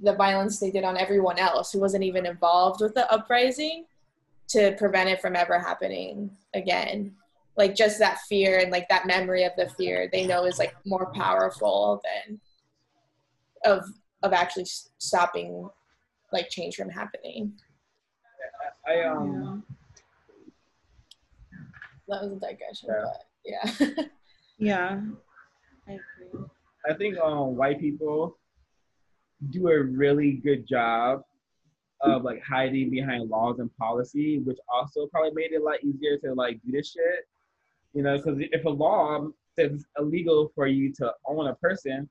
the 0.03 0.15
violence 0.15 0.59
they 0.59 0.71
did 0.71 0.85
on 0.85 0.97
everyone 0.97 1.39
else 1.39 1.73
who 1.73 1.81
wasn't 1.81 2.03
even 2.03 2.27
involved 2.27 2.81
with 2.81 2.95
the 2.95 3.11
uprising 3.13 3.85
to 4.49 4.73
prevent 4.79 5.09
it 5.09 5.21
from 5.21 5.35
ever 5.37 5.59
happening 5.59 6.31
again 6.55 7.15
like 7.57 7.75
just 7.75 7.99
that 7.99 8.19
fear 8.29 8.59
and 8.59 8.71
like 8.71 8.89
that 8.89 9.07
memory 9.07 9.45
of 9.45 9.53
the 9.57 9.69
fear 9.71 10.09
they 10.13 10.27
know 10.27 10.45
is 10.45 10.59
like 10.59 10.75
more 10.85 11.11
powerful 11.15 12.01
than 12.05 12.41
of 13.65 13.85
of 14.23 14.33
actually 14.33 14.67
stopping 14.99 15.69
like 16.33 16.49
change 16.49 16.77
from 16.77 16.89
happening. 16.91 17.53
I 18.87 19.03
um 19.03 19.65
That 22.09 22.23
was 22.23 22.33
a 22.33 22.41
digression, 22.41 22.89
Yeah. 23.45 23.73
but 23.75 23.97
yeah. 23.99 24.05
Yeah. 24.59 25.01
I 25.89 25.93
agree. 25.93 26.45
I 26.89 26.95
think 26.95 27.19
um 27.19 27.57
white 27.57 27.81
people 27.81 28.39
do 29.51 29.69
a 29.69 29.83
really 29.83 30.33
good 30.33 30.67
job 30.67 31.23
of 32.03 32.25
like 32.25 32.43
hiding 32.43 32.91
behind 32.91 33.29
laws 33.31 33.59
and 33.59 33.75
policy, 33.77 34.39
which 34.41 34.59
also 34.69 35.07
probably 35.07 35.33
made 35.33 35.53
it 35.53 35.61
a 35.63 35.65
lot 35.65 35.83
easier 35.83 36.19
to 36.19 36.35
like 36.35 36.61
do 36.65 36.73
this 36.73 36.93
shit. 36.93 37.27
You 37.95 38.03
know, 38.03 38.17
because 38.17 38.39
if 38.41 38.65
a 38.65 38.69
law 38.71 39.27
says 39.57 39.73
it's 39.73 39.85
illegal 39.99 40.53
for 40.55 40.67
you 40.67 40.93
to 40.95 41.15
own 41.27 41.47
a 41.47 41.55
person, 41.55 42.09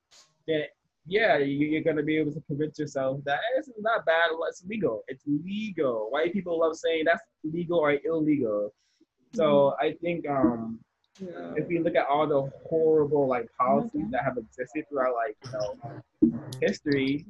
then 0.48 0.64
yeah, 1.08 1.38
you- 1.38 1.68
you're 1.68 1.84
gonna 1.84 2.02
be 2.02 2.18
able 2.18 2.32
to 2.34 2.42
convince 2.42 2.80
yourself 2.80 3.24
that 3.26 3.38
"Eh, 3.40 3.60
it's 3.60 3.70
not 3.78 4.06
bad. 4.06 4.32
It's 4.50 4.66
legal. 4.66 5.04
It's 5.08 5.24
legal. 5.28 6.10
White 6.10 6.34
people 6.34 6.58
love 6.60 6.76
saying 6.76 7.06
that's 7.06 7.22
legal 7.44 7.78
or 7.80 7.92
illegal. 8.04 8.74
So 9.34 9.76
I 9.80 9.94
think 9.94 10.28
um 10.28 10.80
Yeah. 11.20 11.54
if 11.56 11.68
we 11.68 11.80
look 11.80 11.96
at 11.96 12.08
all 12.08 12.28
the 12.28 12.52
horrible 12.68 13.28
like 13.28 13.48
policies 13.58 14.08
that 14.12 14.24
have 14.24 14.38
existed 14.38 14.84
throughout 14.90 15.16
like 15.16 15.38
you 15.46 15.52
know 16.32 16.40
history, 16.62 17.26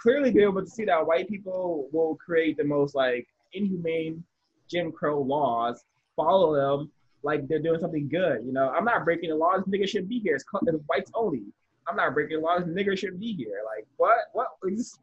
clearly 0.00 0.30
be 0.30 0.42
able 0.42 0.62
to 0.64 0.70
see 0.70 0.84
that 0.84 1.04
white 1.04 1.28
people 1.28 1.88
will 1.92 2.14
create 2.16 2.56
the 2.56 2.64
most 2.64 2.94
like 2.94 3.26
inhumane 3.52 4.22
Jim 4.70 4.92
Crow 4.92 5.20
laws, 5.20 5.84
follow 6.14 6.54
them 6.54 6.92
like 7.22 7.48
they're 7.48 7.58
doing 7.58 7.80
something 7.80 8.08
good. 8.08 8.44
You 8.44 8.52
know, 8.52 8.68
I'm 8.68 8.84
not 8.84 9.04
breaking 9.04 9.30
the 9.30 9.36
laws. 9.36 9.62
Niggas 9.64 9.88
shouldn't 9.88 10.08
be 10.08 10.20
here. 10.20 10.36
It's, 10.36 10.44
called, 10.44 10.68
it's 10.68 10.78
whites 10.86 11.10
only. 11.14 11.42
I'm 11.88 11.96
not 11.96 12.14
breaking 12.14 12.40
the 12.40 12.44
laws. 12.44 12.62
Niggas 12.62 12.98
shouldn't 12.98 13.18
be 13.20 13.34
here. 13.34 13.62
Like 13.64 13.86
what? 13.96 14.16
What? 14.32 14.48
It's- 14.64 14.98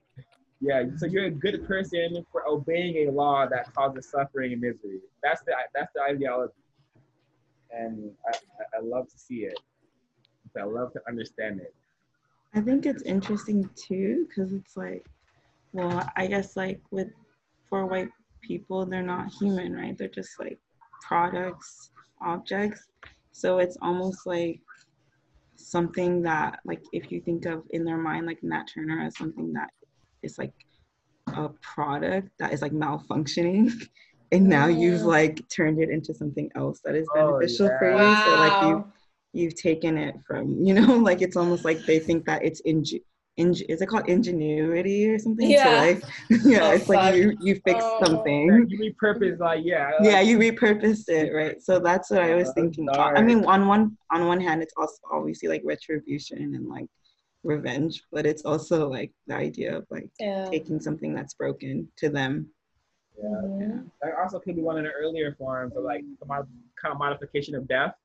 yeah. 0.61 0.83
So 0.97 1.05
you're 1.05 1.25
a 1.25 1.31
good 1.31 1.67
person 1.67 2.25
for 2.31 2.47
obeying 2.47 3.09
a 3.09 3.11
law 3.11 3.45
that 3.45 3.73
causes 3.73 4.09
suffering 4.09 4.53
and 4.53 4.61
misery. 4.61 4.99
That's 5.21 5.41
the 5.41 5.51
that's 5.73 5.91
the 5.93 6.01
ideology 6.01 6.53
and 7.78 8.11
I, 8.28 8.78
I- 8.78 8.82
love 8.82 9.07
to 9.09 9.17
see 9.17 9.45
it. 9.45 9.59
I 10.59 10.63
love 10.63 10.93
to 10.93 11.01
understand 11.07 11.59
it. 11.59 11.73
I 12.53 12.61
think 12.61 12.86
it's 12.86 13.03
interesting 13.03 13.69
too 13.76 14.28
because 14.28 14.53
it's 14.53 14.78
like, 14.78 15.05
well, 15.73 16.07
I 16.15 16.28
guess 16.28 16.55
like 16.55 16.80
with 16.91 17.09
for 17.69 17.86
white 17.86 18.09
people, 18.41 18.86
they're 18.86 19.01
not 19.01 19.34
human, 19.34 19.73
right? 19.73 19.97
They're 19.97 20.07
just 20.07 20.39
like 20.39 20.57
products, 21.01 21.91
objects. 22.21 22.88
So 23.32 23.57
it's 23.57 23.78
almost 23.82 24.26
like 24.26 24.61
something 25.57 26.21
that, 26.21 26.59
like, 26.65 26.82
if 26.93 27.11
you 27.11 27.19
think 27.21 27.45
of 27.45 27.63
in 27.71 27.84
their 27.84 27.97
mind, 27.97 28.26
like 28.26 28.39
Nat 28.43 28.65
Turner 28.73 29.01
as 29.01 29.17
something 29.17 29.51
that 29.53 29.69
is 30.23 30.38
like 30.38 30.53
a 31.28 31.49
product 31.61 32.30
that 32.39 32.53
is 32.53 32.61
like 32.61 32.71
malfunctioning. 32.71 33.71
And 34.36 34.47
now 34.49 34.67
you've 34.67 35.01
Mhm. 35.01 35.05
like 35.17 35.36
turned 35.49 35.79
it 35.81 35.89
into 35.89 36.13
something 36.13 36.49
else 36.55 36.79
that 36.86 36.95
is 36.95 37.07
Oh, 37.15 37.39
beneficial 37.39 37.69
for 37.79 37.89
you. 37.91 37.97
yeah. 38.09 38.23
So 38.23 38.29
like 38.45 38.61
you 38.61 38.75
Wow. 38.77 38.91
you've 39.33 39.55
taken 39.55 39.97
it 39.97 40.15
from 40.27 40.43
you 40.67 40.73
know 40.73 40.91
like 41.09 41.21
it's 41.21 41.36
almost 41.36 41.65
like 41.65 41.79
they 41.86 41.99
think 41.99 42.25
that 42.25 42.41
it's 42.47 42.61
inge- 42.65 43.01
inge- 43.38 43.65
is 43.67 43.81
it 43.81 43.88
called 43.88 44.07
ingenuity 44.15 45.09
or 45.09 45.19
something 45.19 45.49
Yeah. 45.49 45.63
to 45.63 45.69
like 45.86 45.99
yeah 46.53 46.67
Oh, 46.67 46.71
it's 46.75 46.88
like 46.88 47.15
you 47.15 47.25
you 47.47 47.53
fix 47.67 47.79
Oh. 47.86 47.97
something 48.05 48.45
You 48.69 48.77
repurpose 48.86 49.38
like 49.39 49.61
yeah. 49.65 49.91
yeah 50.09 50.21
you 50.21 50.38
repurposed 50.39 51.09
it 51.09 51.33
right 51.33 51.57
so 51.67 51.79
that's 51.79 52.07
what 52.11 52.21
i 52.29 52.33
was 52.33 52.47
Oh, 52.49 52.53
thinking 52.57 52.88
i 53.19 53.21
mean 53.21 53.43
on 53.55 53.61
one 53.67 53.83
on 54.15 54.21
one 54.33 54.39
hand 54.47 54.57
it's 54.63 54.73
also 54.77 54.99
obviously 55.11 55.49
like 55.53 55.63
retribution 55.65 56.39
and 56.55 56.65
like 56.75 56.88
revenge 57.43 57.93
but 58.13 58.25
it's 58.25 58.43
also 58.51 58.77
like 58.97 59.11
the 59.27 59.36
idea 59.36 59.71
of 59.77 59.83
like 59.95 60.09
Yeah. 60.19 60.45
taking 60.49 60.79
something 60.79 61.11
that's 61.13 61.33
broken 61.43 61.75
to 62.01 62.07
them 62.09 62.33
yeah. 63.18 63.30
Mhm. 63.30 63.91
That 64.01 64.13
also 64.22 64.39
could 64.39 64.55
be 64.55 64.61
one 64.61 64.78
of 64.78 64.84
the 64.84 64.91
earlier 64.91 65.34
forms 65.36 65.76
of 65.76 65.84
like 65.84 66.03
the 66.20 66.26
mod- 66.26 66.49
kind 66.82 66.91
of 66.91 66.97
modification 66.99 67.55
of 67.55 67.68
death. 67.68 67.95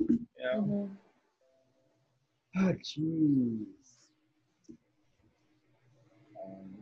Know? 0.00 0.62
Mhm. 0.62 0.96
Oh 2.56 2.72
jeez. 2.82 3.66
Um, 6.44 6.74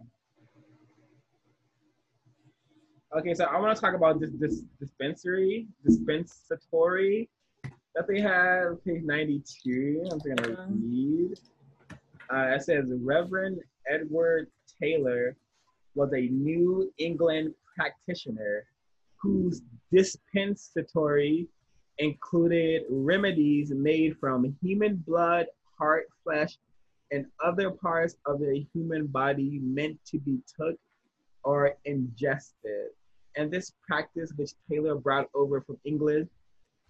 Okay, 3.14 3.32
so 3.34 3.44
I 3.44 3.58
want 3.58 3.74
to 3.74 3.80
talk 3.80 3.94
about 3.94 4.20
this 4.20 4.30
this 4.38 4.60
dispensary, 4.78 5.68
dispensatory 5.84 7.30
that 7.94 8.06
they 8.06 8.20
have, 8.20 8.84
page 8.84 9.02
92. 9.04 10.00
I'm 10.10 10.20
just 10.20 10.26
gonna 10.26 10.60
Um. 10.60 10.82
read. 10.84 11.40
Uh, 12.28 12.54
it 12.56 12.62
says 12.62 12.92
Reverend 12.92 13.60
Edward 13.88 14.50
Taylor 14.80 15.36
was 15.96 16.12
a 16.12 16.28
New 16.28 16.92
England 16.98 17.54
practitioner 17.74 18.64
whose 19.16 19.62
dispensatory 19.90 21.48
included 21.98 22.82
remedies 22.90 23.72
made 23.72 24.16
from 24.18 24.54
human 24.62 24.96
blood, 25.06 25.46
heart, 25.78 26.06
flesh, 26.22 26.58
and 27.10 27.26
other 27.42 27.70
parts 27.70 28.16
of 28.26 28.40
the 28.40 28.66
human 28.74 29.06
body 29.06 29.58
meant 29.62 29.98
to 30.04 30.18
be 30.18 30.38
took 30.58 30.76
or 31.44 31.74
ingested. 31.86 32.88
And 33.36 33.50
this 33.50 33.72
practice, 33.86 34.32
which 34.36 34.50
Taylor 34.70 34.96
brought 34.96 35.28
over 35.34 35.60
from 35.62 35.78
England, 35.84 36.28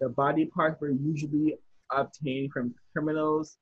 the 0.01 0.09
body 0.09 0.45
parts 0.45 0.81
were 0.81 0.91
usually 0.91 1.57
obtained 1.91 2.51
from 2.51 2.75
criminals 2.91 3.57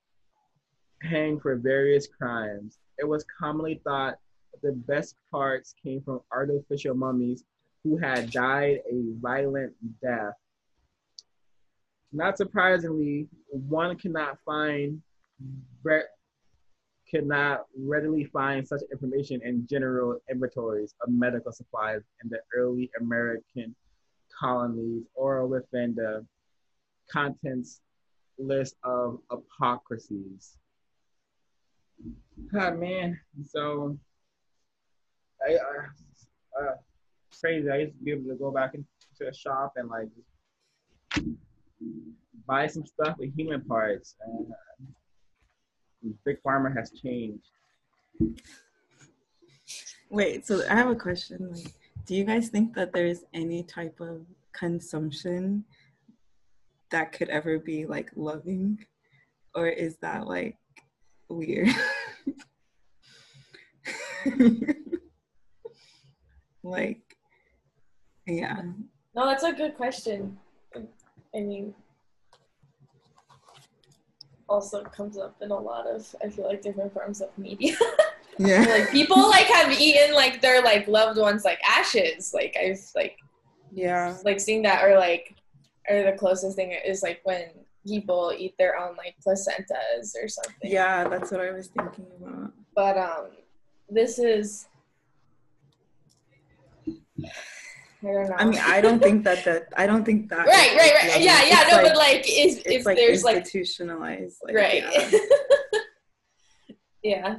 hanged 1.01 1.41
for 1.41 1.55
various 1.55 2.07
crimes. 2.07 2.79
It 2.97 3.07
was 3.07 3.25
commonly 3.39 3.81
thought 3.83 4.17
the 4.61 4.71
best 4.71 5.15
parts 5.31 5.73
came 5.81 6.01
from 6.01 6.21
artificial 6.31 6.95
mummies 6.95 7.43
who 7.83 7.97
had 7.97 8.31
died 8.31 8.79
a 8.91 9.03
violent 9.19 9.73
death. 10.01 10.33
Not 12.11 12.37
surprisingly, 12.37 13.27
one 13.49 13.97
cannot 13.97 14.39
find 14.45 15.01
cannot 17.09 17.65
readily 17.77 18.25
find 18.25 18.67
such 18.67 18.81
information 18.91 19.39
in 19.43 19.67
general 19.67 20.19
inventories 20.29 20.95
of 21.01 21.13
medical 21.13 21.51
supplies 21.51 22.01
in 22.23 22.29
the 22.29 22.39
early 22.55 22.89
American 22.99 23.75
colonies 24.39 25.03
or 25.13 25.45
within 25.45 25.93
the 25.95 26.25
contents 27.11 27.81
list 28.37 28.75
of 28.83 29.19
apothecaries. 29.29 30.57
Ah 32.57 32.71
man, 32.71 33.19
so 33.43 33.97
I 35.45 35.55
uh, 35.55 36.63
uh, 36.63 36.75
crazy. 37.39 37.69
I 37.69 37.77
used 37.77 37.97
to 37.97 38.03
be 38.03 38.11
able 38.11 38.29
to 38.29 38.35
go 38.35 38.51
back 38.51 38.73
into 38.73 39.29
a 39.29 39.33
shop 39.33 39.73
and 39.75 39.89
like 39.89 40.09
buy 42.47 42.67
some 42.67 42.85
stuff 42.85 43.17
with 43.17 43.35
human 43.35 43.61
parts. 43.61 44.15
And, 44.25 44.47
uh, 44.51 44.85
Big 46.25 46.37
Pharma 46.43 46.75
has 46.75 46.91
changed. 46.91 47.49
Wait, 50.09 50.45
so 50.45 50.61
I 50.69 50.75
have 50.75 50.89
a 50.89 50.95
question. 50.95 51.51
Like, 51.51 51.73
do 52.05 52.15
you 52.15 52.23
guys 52.23 52.49
think 52.49 52.75
that 52.75 52.93
there's 52.93 53.23
any 53.33 53.63
type 53.63 53.99
of 53.99 54.25
consumption 54.53 55.65
that 56.91 57.11
could 57.11 57.29
ever 57.29 57.57
be 57.57 57.85
like 57.87 58.11
loving? 58.15 58.85
Or 59.55 59.67
is 59.67 59.97
that 59.97 60.27
like 60.27 60.57
weird? 61.27 61.69
like, 66.65 67.15
yeah. 68.27 68.61
No, 69.15 69.25
that's 69.25 69.43
a 69.43 69.53
good 69.53 69.75
question. 69.75 70.37
I 70.75 71.39
mean, 71.39 71.73
also 74.47 74.83
comes 74.83 75.17
up 75.17 75.35
in 75.41 75.51
a 75.51 75.57
lot 75.59 75.87
of 75.87 76.13
I 76.23 76.29
feel 76.29 76.45
like 76.47 76.61
different 76.61 76.93
forms 76.93 77.21
of 77.21 77.35
media. 77.37 77.75
Yeah. 78.37 78.65
like 78.65 78.91
people 78.91 79.29
like 79.29 79.45
have 79.47 79.71
eaten 79.79 80.13
like 80.13 80.41
their 80.41 80.61
like 80.61 80.89
loved 80.89 81.17
ones 81.17 81.45
like 81.45 81.59
ashes. 81.65 82.33
Like 82.33 82.53
I've 82.61 82.81
like 82.93 83.17
Yeah. 83.71 84.17
like 84.25 84.41
seeing 84.41 84.61
that 84.63 84.83
or 84.83 84.97
like 84.97 85.35
or 85.89 86.03
the 86.03 86.11
closest 86.17 86.57
thing 86.57 86.73
is 86.85 87.01
like 87.01 87.21
when 87.23 87.45
people 87.87 88.33
eat 88.37 88.53
their 88.57 88.77
own 88.77 88.97
like 88.97 89.15
placentas 89.25 90.15
or 90.21 90.27
something. 90.27 90.69
Yeah, 90.69 91.07
that's 91.07 91.31
what 91.31 91.39
I 91.39 91.51
was 91.51 91.67
thinking 91.67 92.07
about. 92.21 92.51
But 92.75 92.97
um 92.97 93.27
this 93.89 94.19
is 94.19 94.67
I 98.03 98.07
don't 98.13 98.29
know. 98.29 98.35
I 98.37 98.45
mean, 98.45 98.59
I 98.63 98.81
don't 98.81 99.01
think 99.01 99.23
that 99.23 99.43
that 99.45 99.67
I 99.77 99.87
don't 99.87 100.03
think 100.05 100.29
that. 100.29 100.45
right, 100.47 100.71
is 100.71 100.77
right, 100.77 100.93
right. 100.93 101.07
loving. 101.09 101.23
Yeah, 101.23 101.43
yeah, 101.43 101.61
It's 101.61 101.71
no, 101.71 101.77
like- 101.77 101.85
but 101.87 101.97
like 101.97 102.19
is 102.29 102.57
it's 102.57 102.61
if 102.65 102.85
like 102.85 102.97
there's 102.97 103.23
like 103.23 103.37
institutionalized. 103.37 104.37
Like, 104.43 104.55
right. 104.55 104.83
yeah. 104.83 105.19
yeah. 107.03 107.35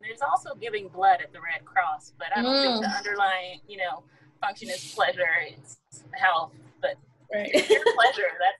There's 0.00 0.22
also 0.22 0.54
giving 0.54 0.88
blood 0.88 1.20
at 1.20 1.32
the 1.32 1.40
Red 1.40 1.64
Cross, 1.64 2.14
but 2.18 2.28
I 2.34 2.42
don't 2.42 2.54
Mm. 2.56 2.62
think 2.62 2.82
the 2.82 2.96
underlying, 2.96 3.60
you 3.68 3.76
know, 3.78 4.04
function 4.40 4.70
is 4.70 4.92
pleasure. 4.94 5.28
It's 5.50 5.76
health, 6.12 6.52
but 6.80 6.94
Right. 7.34 7.50
pure 7.52 7.84
pleasure. 7.94 8.30
That 8.42 8.54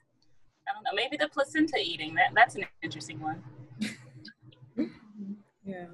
I 0.68 0.74
don't 0.74 0.84
know. 0.84 0.90
Maybe 0.94 1.16
the 1.16 1.28
placenta 1.28 1.78
eating. 1.82 2.14
That 2.14 2.32
that's 2.34 2.54
an 2.56 2.66
interesting 2.82 3.18
one. 3.20 3.42
Yeah. 5.64 5.86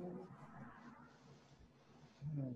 Yeah, 2.37 2.51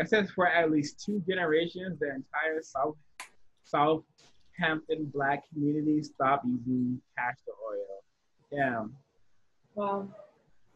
it 0.00 0.08
says 0.08 0.30
for 0.30 0.48
at 0.48 0.70
least 0.70 1.02
two 1.04 1.22
generations, 1.28 1.98
the 1.98 2.06
entire 2.06 2.62
South 2.62 2.96
Southampton 3.64 5.10
black 5.12 5.42
community 5.52 6.02
stopped 6.02 6.46
using 6.46 7.00
castor 7.16 7.52
oil. 7.70 8.02
Damn. 8.52 8.94
Wow. 9.74 10.08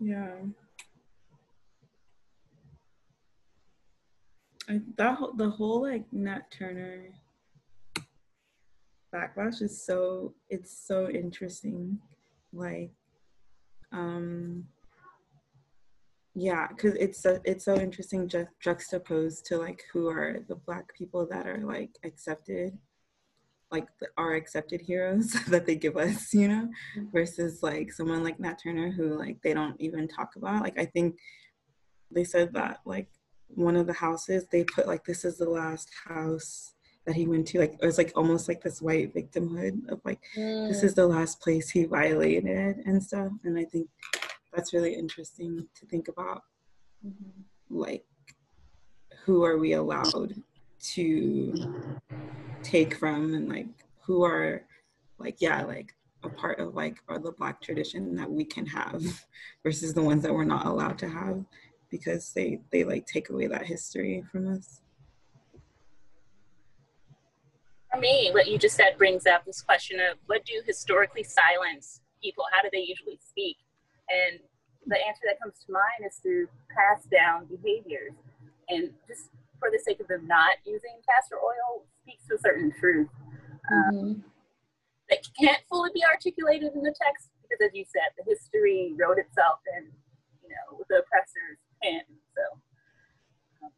Yeah. 0.01 0.35
I, 4.69 4.81
that 4.97 5.19
the 5.36 5.49
whole 5.49 5.82
like 5.82 6.05
Nat 6.12 6.51
Turner 6.51 7.09
backlash 9.15 9.62
is 9.62 9.85
so 9.85 10.35
it's 10.51 10.86
so 10.86 11.09
interesting. 11.09 11.99
Like, 12.53 12.90
um, 13.93 14.65
yeah, 16.34 16.68
because 16.68 16.94
it's 16.94 17.20
so, 17.22 17.40
it's 17.44 17.64
so 17.64 17.76
interesting 17.76 18.28
ju- 18.28 18.46
juxtaposed 18.60 19.44
to 19.46 19.59
like 19.59 19.82
who 19.92 20.09
are 20.09 20.38
the 20.48 20.55
black 20.55 20.94
people 20.96 21.26
that 21.30 21.46
are 21.46 21.59
like 21.64 21.90
accepted 22.05 22.78
like 23.70 23.86
the, 24.00 24.06
our 24.16 24.34
accepted 24.34 24.80
heroes 24.80 25.32
that 25.48 25.66
they 25.66 25.74
give 25.76 25.96
us, 25.96 26.32
you 26.32 26.48
know, 26.48 26.68
versus 27.12 27.62
like 27.62 27.92
someone 27.92 28.24
like 28.24 28.40
Nat 28.40 28.59
Turner 28.62 28.90
who 28.90 29.18
like 29.18 29.38
they 29.42 29.52
don't 29.52 29.78
even 29.80 30.09
talk 30.09 30.36
about. 30.36 30.62
Like 30.62 30.78
I 30.78 30.86
think 30.86 31.16
they 32.10 32.24
said 32.24 32.55
that 32.55 32.80
like 32.86 33.09
one 33.48 33.76
of 33.76 33.86
the 33.86 33.92
houses 33.92 34.46
they 34.50 34.64
put 34.64 34.86
like 34.86 35.05
this 35.05 35.24
is 35.24 35.38
the 35.38 35.48
last 35.48 35.90
house 36.06 36.74
that 37.06 37.14
he 37.16 37.26
went 37.26 37.46
to. 37.48 37.59
Like 37.59 37.74
it 37.82 37.84
was 37.84 37.98
like 37.98 38.12
almost 38.16 38.48
like 38.48 38.62
this 38.62 38.80
white 38.80 39.14
victimhood 39.14 39.88
of 39.90 40.00
like 40.05 40.20
Mm. 40.36 40.68
this 40.68 40.82
is 40.82 40.94
the 40.94 41.06
last 41.06 41.40
place 41.40 41.68
he 41.70 41.84
violated 41.84 42.78
and 42.86 43.02
stuff. 43.02 43.32
And 43.44 43.59
I 43.59 43.64
think 43.64 43.88
that's 44.52 44.72
really 44.72 44.94
interesting 44.94 45.68
to 45.74 45.86
think 45.86 46.08
about 46.08 46.42
Mhm. 47.04 47.44
like 47.70 48.06
who 49.24 49.44
are 49.44 49.58
we 49.58 49.72
allowed 49.72 50.42
to 50.80 51.84
take 52.62 52.94
from 52.94 53.34
and 53.34 53.48
like 53.48 53.68
who 54.02 54.24
are 54.24 54.64
like 55.18 55.40
yeah 55.40 55.62
like 55.64 55.94
a 56.24 56.28
part 56.28 56.58
of 56.58 56.74
like 56.74 56.98
are 57.08 57.18
the 57.18 57.32
black 57.32 57.60
tradition 57.60 58.16
that 58.16 58.30
we 58.30 58.44
can 58.44 58.66
have 58.66 59.02
versus 59.62 59.94
the 59.94 60.02
ones 60.02 60.22
that 60.22 60.34
we're 60.34 60.44
not 60.44 60.66
allowed 60.66 60.98
to 60.98 61.08
have 61.08 61.44
because 61.90 62.32
they 62.32 62.60
they 62.70 62.84
like 62.84 63.06
take 63.06 63.30
away 63.30 63.46
that 63.46 63.66
history 63.66 64.22
from 64.30 64.48
us 64.48 64.80
For 67.92 67.98
me, 68.00 68.30
what 68.32 68.48
you 68.48 68.58
just 68.58 68.76
said 68.76 68.98
brings 68.98 69.26
up 69.26 69.44
this 69.46 69.62
question 69.62 69.98
of 69.98 70.18
what 70.26 70.44
do 70.44 70.60
historically 70.66 71.22
silence 71.22 72.00
people? 72.22 72.44
How 72.52 72.60
do 72.62 72.68
they 72.70 72.80
usually 72.80 73.18
speak? 73.26 73.56
And 74.09 74.40
the 74.86 74.97
answer 75.06 75.22
that 75.26 75.40
comes 75.40 75.59
to 75.66 75.72
mind 75.72 76.06
is 76.06 76.16
through 76.20 76.48
passed 76.72 77.10
down 77.10 77.47
behaviors. 77.47 78.12
And 78.68 78.90
just 79.06 79.30
for 79.59 79.70
the 79.70 79.78
sake 79.78 80.01
of 80.01 80.09
them 80.09 80.26
not 80.26 80.56
using 80.64 80.97
castor 81.09 81.36
oil 81.36 81.85
speaks 82.02 82.26
to 82.28 82.36
a 82.36 82.39
certain 82.39 82.72
truth 82.78 83.09
Mhm. 83.70 84.22
that 85.10 85.18
can't 85.39 85.62
fully 85.68 85.90
be 85.93 86.02
articulated 86.05 86.72
in 86.74 86.82
the 86.82 86.94
text 86.94 87.30
because, 87.43 87.59
as 87.66 87.74
you 87.74 87.85
said, 87.85 88.12
the 88.16 88.24
history 88.24 88.94
wrote 88.98 89.18
itself 89.18 89.60
and, 89.76 89.93
you 90.43 90.48
know, 90.48 90.78
with 90.78 90.89
the 90.89 91.01
oppressor's 91.01 91.59
pen. 91.82 92.02
So 92.35 92.43
um, 93.62 93.72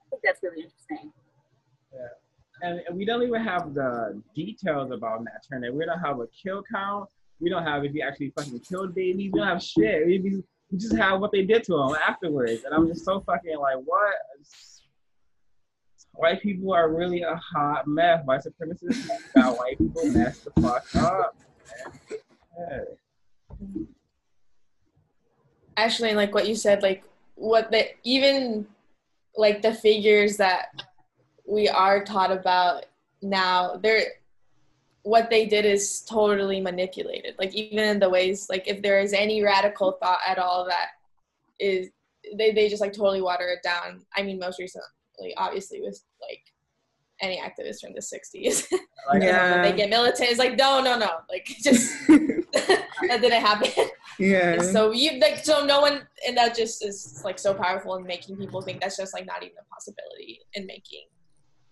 I 0.00 0.10
think 0.10 0.22
that's 0.22 0.42
really 0.42 0.62
interesting. 0.62 1.12
And, 2.62 2.80
and 2.88 2.96
we 2.96 3.04
don't 3.04 3.22
even 3.22 3.42
have 3.42 3.74
the 3.74 4.22
details 4.34 4.90
about 4.90 5.22
Nat 5.22 5.44
Turner. 5.48 5.72
We 5.72 5.84
don't 5.84 6.00
have 6.00 6.20
a 6.20 6.26
kill 6.28 6.62
count. 6.62 7.10
We 7.40 7.50
don't 7.50 7.64
have 7.64 7.84
if 7.84 7.92
he 7.92 8.02
actually 8.02 8.32
fucking 8.36 8.60
killed 8.60 8.94
babies. 8.94 9.30
We 9.32 9.38
don't 9.38 9.48
have 9.48 9.62
shit. 9.62 10.06
We, 10.06 10.42
we 10.70 10.78
just 10.78 10.96
have 10.96 11.20
what 11.20 11.32
they 11.32 11.44
did 11.44 11.64
to 11.64 11.74
him 11.74 11.96
afterwards. 12.06 12.64
And 12.64 12.74
I'm 12.74 12.88
just 12.88 13.04
so 13.04 13.20
fucking 13.20 13.58
like, 13.58 13.76
what? 13.84 14.14
White 16.12 16.42
people 16.42 16.72
are 16.72 16.90
really 16.90 17.22
a 17.22 17.36
hot 17.36 17.86
mess. 17.86 18.22
White 18.24 18.40
supremacists 18.40 19.08
got 19.34 19.58
white 19.58 19.76
people 19.76 20.06
messed 20.06 20.44
the 20.44 20.60
fuck 20.62 20.96
up. 20.96 21.36
Yeah. 22.58 22.80
actually 25.76 26.14
like 26.14 26.34
what 26.34 26.48
you 26.48 26.54
said 26.54 26.82
like 26.82 27.04
what 27.34 27.70
the 27.70 27.86
even 28.02 28.66
like 29.36 29.60
the 29.62 29.74
figures 29.74 30.36
that 30.38 30.82
we 31.46 31.68
are 31.68 32.02
taught 32.04 32.32
about 32.32 32.86
now 33.22 33.76
they're 33.82 34.04
what 35.06 35.30
they 35.30 35.46
did 35.46 35.64
is 35.64 36.00
totally 36.02 36.60
manipulated. 36.60 37.36
Like 37.38 37.54
even 37.54 37.78
in 37.78 38.00
the 38.00 38.10
ways 38.10 38.48
like 38.50 38.66
if 38.66 38.82
there 38.82 38.98
is 38.98 39.12
any 39.12 39.40
radical 39.40 39.92
thought 39.92 40.18
at 40.26 40.36
all 40.36 40.66
that 40.66 40.88
is 41.60 41.90
they, 42.36 42.50
they 42.50 42.68
just 42.68 42.82
like 42.82 42.92
totally 42.92 43.22
water 43.22 43.48
it 43.48 43.62
down. 43.62 44.04
I 44.16 44.24
mean 44.24 44.40
most 44.40 44.58
recently 44.58 45.32
obviously 45.36 45.80
with 45.80 46.02
like 46.20 46.42
any 47.20 47.40
activist 47.40 47.80
from 47.80 47.94
the 47.94 48.00
60s 48.00 48.66
Like, 49.08 49.22
Yeah. 49.22 49.62
they 49.62 49.76
get 49.76 49.90
militant. 49.90 50.28
It's 50.28 50.40
like 50.40 50.58
no 50.58 50.82
no 50.82 50.98
no. 50.98 51.10
Like 51.30 51.46
just 51.46 51.94
that 52.08 53.20
didn't 53.20 53.40
happen. 53.40 53.70
Yeah. 54.18 54.54
And 54.54 54.62
so 54.74 54.90
you 54.90 55.20
like 55.20 55.44
so 55.44 55.64
no 55.64 55.82
one 55.82 56.02
and 56.26 56.36
that 56.36 56.56
just 56.56 56.84
is 56.84 57.22
like 57.24 57.38
so 57.38 57.54
powerful 57.54 57.94
in 57.94 58.02
making 58.02 58.38
people 58.38 58.60
think 58.60 58.80
that's 58.80 58.96
just 58.96 59.14
like 59.14 59.24
not 59.24 59.44
even 59.44 59.54
a 59.60 59.72
possibility 59.72 60.40
in 60.54 60.66
making 60.66 61.04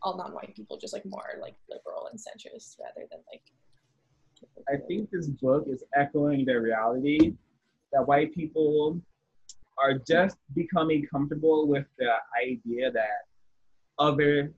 all 0.05 0.16
non-white 0.16 0.55
people 0.55 0.76
just 0.78 0.93
like 0.93 1.05
more 1.06 1.31
like 1.40 1.56
liberal 1.68 2.09
and 2.10 2.18
centrist 2.18 2.76
rather 2.78 3.09
than 3.10 3.20
like 3.32 3.43
I 4.68 4.76
think 4.86 5.10
this 5.10 5.26
book 5.26 5.64
is 5.68 5.82
echoing 5.97 6.44
the 6.44 6.60
reality 6.60 7.35
that 7.93 8.06
white 8.06 8.35
people 8.35 9.01
are 9.78 9.94
just 9.94 10.36
becoming 10.55 11.06
comfortable 11.10 11.66
with 11.66 11.86
the 11.98 12.12
idea 12.40 12.90
that 12.90 13.24
other 13.98 14.52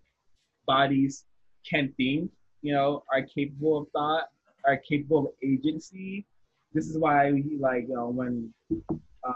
bodies 0.67 1.25
can 1.69 1.93
think, 1.97 2.31
you 2.63 2.73
know, 2.73 3.05
are 3.13 3.23
capable 3.23 3.79
of 3.79 3.89
thought, 3.91 4.29
are 4.65 4.77
capable 4.77 5.19
of 5.19 5.33
agency. 5.43 6.27
This 6.73 6.89
is 6.89 6.99
why 6.99 7.33
we 7.33 7.57
like, 7.61 7.87
you 7.89 7.95
know, 7.95 8.09
when 8.09 8.53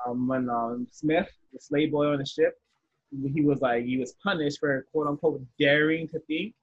um, 0.07 0.29
when 0.29 0.49
um, 0.51 0.87
Smith, 0.91 1.29
the 1.53 1.59
slave 1.59 1.93
boy 1.93 2.07
on 2.07 2.19
the 2.19 2.27
ship, 2.27 2.55
he 3.33 3.43
was 3.43 3.61
like 3.61 3.85
he 3.85 3.99
was 3.99 4.15
punished 4.23 4.61
for 4.61 4.87
quote 4.93 5.09
unquote 5.09 5.43
daring 5.59 6.09
to 6.09 6.19
think, 6.21 6.55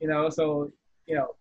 you 0.00 0.08
know. 0.08 0.30
So 0.30 0.70
you 1.06 1.16
know, 1.16 1.36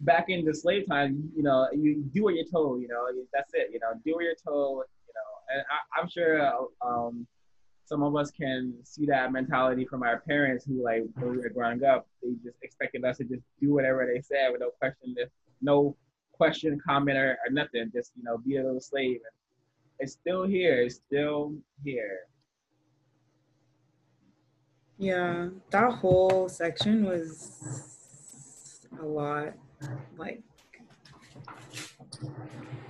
back 0.00 0.26
in 0.28 0.44
the 0.44 0.54
slave 0.54 0.86
time, 0.88 1.30
you 1.34 1.42
know, 1.42 1.68
you 1.72 2.02
do 2.12 2.24
what 2.24 2.34
you're 2.34 2.44
told, 2.44 2.82
you 2.82 2.88
know, 2.88 3.06
that's 3.32 3.52
it, 3.54 3.70
you 3.72 3.78
know, 3.80 3.92
do 4.04 4.14
what 4.14 4.24
you're 4.24 4.34
told, 4.34 4.84
you 5.06 5.14
know, 5.14 5.54
and 5.54 5.64
I, 5.70 6.00
I'm 6.00 6.08
sure 6.08 6.68
um, 6.84 7.26
some 7.86 8.02
of 8.02 8.14
us 8.16 8.30
can 8.30 8.74
see 8.82 9.06
that 9.06 9.32
mentality 9.32 9.84
from 9.84 10.02
our 10.02 10.20
parents 10.20 10.64
who, 10.64 10.82
like, 10.82 11.04
when 11.14 11.30
we 11.30 11.38
were 11.38 11.48
growing 11.48 11.84
up, 11.84 12.06
they 12.22 12.30
just 12.44 12.56
expected 12.62 13.04
us 13.04 13.18
to 13.18 13.24
just 13.24 13.42
do 13.60 13.72
whatever 13.72 14.06
they 14.12 14.20
said 14.20 14.50
with 14.50 14.60
no 14.60 14.70
question, 14.78 15.16
no 15.62 15.96
question, 16.32 16.78
comment, 16.84 17.16
or, 17.16 17.38
or 17.46 17.52
nothing, 17.52 17.90
just, 17.94 18.12
you 18.16 18.24
know, 18.24 18.38
be 18.38 18.56
a 18.56 18.64
little 18.64 18.80
slave. 18.80 19.16
And 19.16 20.00
it's 20.00 20.12
still 20.12 20.44
here, 20.44 20.82
it's 20.82 20.96
still 20.96 21.54
here. 21.84 22.20
Yeah 24.98 25.48
that 25.70 25.92
whole 25.92 26.48
section 26.48 27.04
was 27.04 27.60
a 29.00 29.04
lot 29.04 29.52
like 30.16 30.42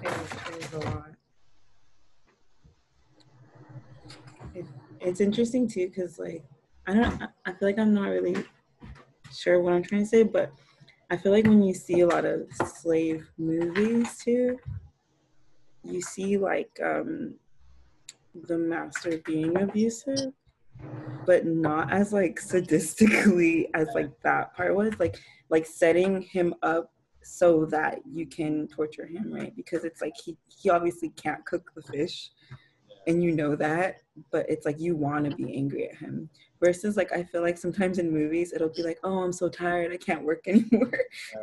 it 0.03 0.11
was, 0.11 0.33
it 0.33 0.73
was 0.73 0.73
a 0.85 0.89
lot. 0.91 1.11
It, 4.55 4.67
it's 5.01 5.21
interesting 5.21 5.69
too 5.69 5.89
because 5.89 6.19
like 6.19 6.45
i 6.87 6.95
don't 6.95 7.23
I- 7.45 7.53
feel 7.53 7.69
like 7.69 7.79
i'm 7.79 7.93
not 7.93 8.09
really 8.09 8.37
sure 9.35 9.61
what 9.61 9.73
i'm 9.73 9.83
trying 9.83 10.03
to 10.03 10.07
say 10.07 10.23
but 10.23 10.53
i 11.11 11.17
feel 11.17 11.33
like 11.33 11.45
when 11.47 11.63
you 11.63 11.75
see 11.75 12.01
a 12.01 12.07
lot 12.07 12.25
of 12.25 12.47
slave 12.53 13.29
movies 13.37 14.17
too 14.19 14.59
you 15.83 16.01
see 16.01 16.39
like 16.39 16.79
um 16.83 17.35
the 18.47 18.57
master 18.57 19.19
being 19.25 19.57
abusive 19.61 20.33
but 21.27 21.45
not 21.47 21.93
as 21.93 22.13
like 22.13 22.41
sadistically 22.41 23.69
as 23.75 23.89
like 23.95 24.11
that 24.23 24.55
part 24.57 24.75
was 24.75 24.93
like 24.99 25.19
like 25.51 25.67
setting 25.67 26.23
him 26.23 26.55
up 26.63 26.93
so 27.23 27.65
that 27.67 27.99
you 28.09 28.25
can 28.27 28.69
torture 28.69 29.07
him 29.07 29.33
right 29.33 29.55
because 29.57 29.85
it's 29.85 30.01
like 30.01 30.15
he 30.25 30.37
he 30.49 30.71
obviously 30.71 31.09
can't 31.11 31.45
cook 31.45 31.71
the 31.75 31.83
fish 31.83 32.31
and 33.07 33.23
you 33.23 33.33
know 33.33 33.55
that, 33.57 33.97
but 34.33 34.49
it's 34.49 34.67
like 34.67 34.81
you 34.81 34.97
want 34.97 35.31
to 35.31 35.37
be 35.37 35.57
angry 35.57 35.89
at 35.89 35.97
him. 35.97 36.29
Versus 36.59 36.97
like 36.97 37.13
I 37.13 37.23
feel 37.23 37.43
like 37.43 37.59
sometimes 37.59 37.99
in 37.99 38.11
movies 38.11 38.53
it'll 38.55 38.71
be 38.71 38.83
like, 38.83 38.99
oh, 39.05 39.19
I'm 39.19 39.33
so 39.33 39.49
tired, 39.49 39.93
I 39.93 39.99
can't 39.99 40.25
work 40.25 40.45
anymore, 40.49 40.91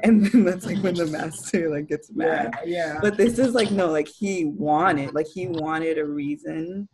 and 0.03 0.25
then 0.25 0.43
that's 0.43 0.65
like 0.65 0.79
when 0.79 0.95
the 0.95 1.05
master 1.05 1.69
like 1.69 1.87
gets 1.87 2.11
mad. 2.11 2.55
Yeah, 2.65 2.93
yeah. 2.93 2.99
But 3.01 3.17
this 3.17 3.37
is 3.37 3.53
like 3.53 3.69
no, 3.71 3.91
like 3.91 4.07
he 4.07 4.45
wanted, 4.45 5.13
like 5.13 5.27
he 5.27 5.47
wanted 5.47 5.99
a 5.99 6.05
reason 6.05 6.89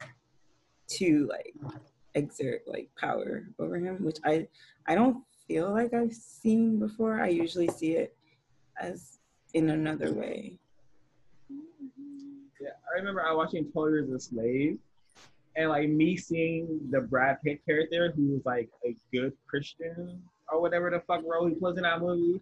to 0.87 1.29
like 1.29 1.53
exert 2.15 2.61
like 2.67 2.89
power 2.97 3.47
over 3.59 3.77
him, 3.77 4.03
which 4.03 4.17
I 4.25 4.47
I 4.87 4.95
don't 4.95 5.23
feel 5.47 5.71
like 5.71 5.93
I've 5.93 6.13
seen 6.13 6.79
before. 6.79 7.21
I 7.21 7.27
usually 7.27 7.67
see 7.67 7.93
it 7.93 8.15
as 8.79 9.19
in 9.53 9.69
another 9.69 10.13
way. 10.13 10.57
Yeah, 12.61 12.69
I 12.93 12.97
remember 12.97 13.23
I 13.25 13.33
watching 13.33 13.71
Twelve 13.71 13.91
Years 13.91 14.09
a 14.11 14.19
Slave, 14.19 14.77
and 15.55 15.69
like 15.69 15.89
me 15.89 16.17
seeing 16.17 16.79
the 16.91 17.01
Brad 17.01 17.37
Pitt 17.43 17.61
character, 17.65 18.11
who 18.15 18.33
was 18.33 18.45
like 18.45 18.69
a 18.85 18.95
good 19.11 19.33
Christian 19.47 20.21
or 20.51 20.61
whatever 20.61 20.89
the 20.89 21.01
fuck 21.01 21.21
role 21.25 21.47
he 21.47 21.55
plays 21.55 21.77
in 21.77 21.83
that 21.83 22.01
movie. 22.01 22.41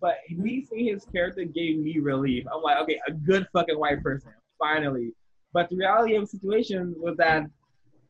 But 0.00 0.16
me 0.30 0.64
seeing 0.68 0.92
his 0.92 1.06
character 1.06 1.44
gave 1.44 1.78
me 1.78 1.98
relief. 1.98 2.44
I'm 2.52 2.62
like, 2.62 2.76
okay, 2.82 3.00
a 3.08 3.12
good 3.12 3.46
fucking 3.52 3.78
white 3.78 4.02
person, 4.02 4.30
finally. 4.58 5.12
But 5.52 5.70
the 5.70 5.76
reality 5.76 6.16
of 6.16 6.22
the 6.22 6.26
situation 6.26 6.94
was 6.98 7.16
that 7.16 7.46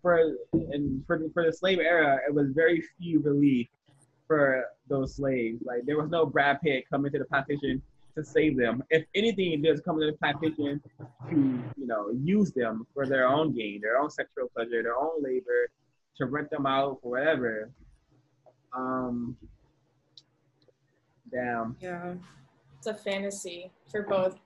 for 0.07 0.37
and 0.53 1.05
for 1.05 1.19
the, 1.19 1.29
for 1.35 1.45
the 1.45 1.53
slave 1.53 1.81
era, 1.81 2.21
it 2.29 2.33
was 2.33 2.53
very 2.53 2.81
few 2.97 3.19
relief 3.19 3.67
for 4.29 4.65
those 4.89 5.17
slaves. 5.17 5.61
Like 5.65 5.85
there 5.85 6.01
was 6.01 6.11
no 6.11 6.25
Brad 6.25 6.61
Pitt 6.61 6.85
coming 6.89 7.11
to 7.11 7.19
the 7.19 7.25
plantation 7.25 7.83
to 8.15 8.25
save 8.25 8.57
them. 8.57 8.85
If 8.91 9.05
anything, 9.17 9.63
there's 9.63 9.81
coming 9.81 10.03
to 10.03 10.13
the 10.13 10.19
plantation 10.19 10.81
to, 11.29 11.35
you 11.77 11.87
know, 11.89 12.13
use 12.23 12.53
them 12.53 12.87
for 12.95 13.05
their 13.05 13.27
own 13.27 13.53
gain, 13.53 13.81
their 13.81 13.99
own 13.99 14.09
sexual 14.09 14.49
pleasure, 14.55 14.81
their 14.81 14.97
own 14.97 15.21
labor, 15.21 15.71
to 16.19 16.27
rent 16.27 16.51
them 16.51 16.67
out 16.67 17.01
for 17.03 17.11
whatever. 17.11 17.71
Um, 18.73 19.37
damn. 21.33 21.75
Yeah. 21.81 22.15
It's 22.79 22.87
a 22.87 22.95
fantasy 22.95 23.73
for 23.91 24.03
both 24.03 24.39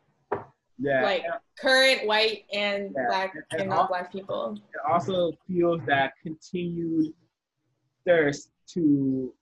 Yeah. 0.82 1.02
like 1.02 1.24
current 1.58 2.06
white 2.06 2.44
and 2.52 2.94
Yeah, 2.96 3.06
black 3.08 3.34
and- 3.34 3.44
and 3.52 3.60
and 3.62 3.70
non 3.70 3.78
al- 3.80 3.88
black 3.88 4.10
people. 4.10 4.54
it 4.56 4.80
also 4.88 5.32
feels 5.46 5.82
that 5.86 6.14
continued 6.22 7.12
thirst 8.06 8.50
to 8.68 9.34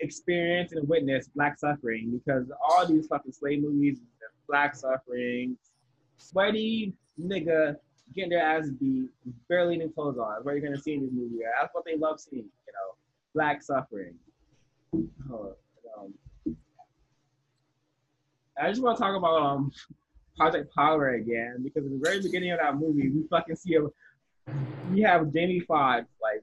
experience 0.00 0.72
and 0.72 0.86
witness 0.88 1.28
black 1.28 1.58
suffering 1.58 2.10
because 2.10 2.50
all 2.62 2.86
these 2.86 3.06
fucking 3.06 3.32
slave 3.32 3.62
movies, 3.62 4.00
black 4.46 4.74
suffering, 4.74 5.56
sweaty 6.18 6.92
nigga 7.18 7.76
getting 8.14 8.30
their 8.30 8.42
ass 8.42 8.68
beat, 8.78 9.08
barely 9.48 9.76
any 9.76 9.88
clothes 9.88 10.18
on. 10.18 10.32
That's 10.34 10.44
what 10.44 10.52
you're 10.52 10.60
gonna 10.60 10.76
see 10.78 10.94
in 10.94 11.02
this 11.04 11.12
movie. 11.12 11.38
That's 11.58 11.72
what 11.74 11.84
they 11.86 11.96
love 11.96 12.20
seeing, 12.20 12.44
you 12.44 12.72
know, 12.72 12.96
black 13.32 13.62
suffering. 13.62 14.18
Oh, 15.32 15.56
um, 15.98 16.14
I 18.60 18.68
just 18.68 18.82
want 18.82 18.96
to 18.98 19.02
talk 19.02 19.16
about 19.16 19.40
um 19.42 19.72
Project 20.36 20.74
Power 20.74 21.10
again 21.14 21.60
because 21.62 21.84
in 21.84 21.98
the 21.98 22.04
very 22.04 22.20
beginning 22.20 22.50
of 22.52 22.58
that 22.60 22.76
movie, 22.76 23.08
we 23.10 23.26
fucking 23.28 23.56
see 23.56 23.76
a 23.76 23.82
we 24.90 25.00
have 25.00 25.32
Jamie 25.32 25.60
Foxx 25.60 26.06
like 26.20 26.40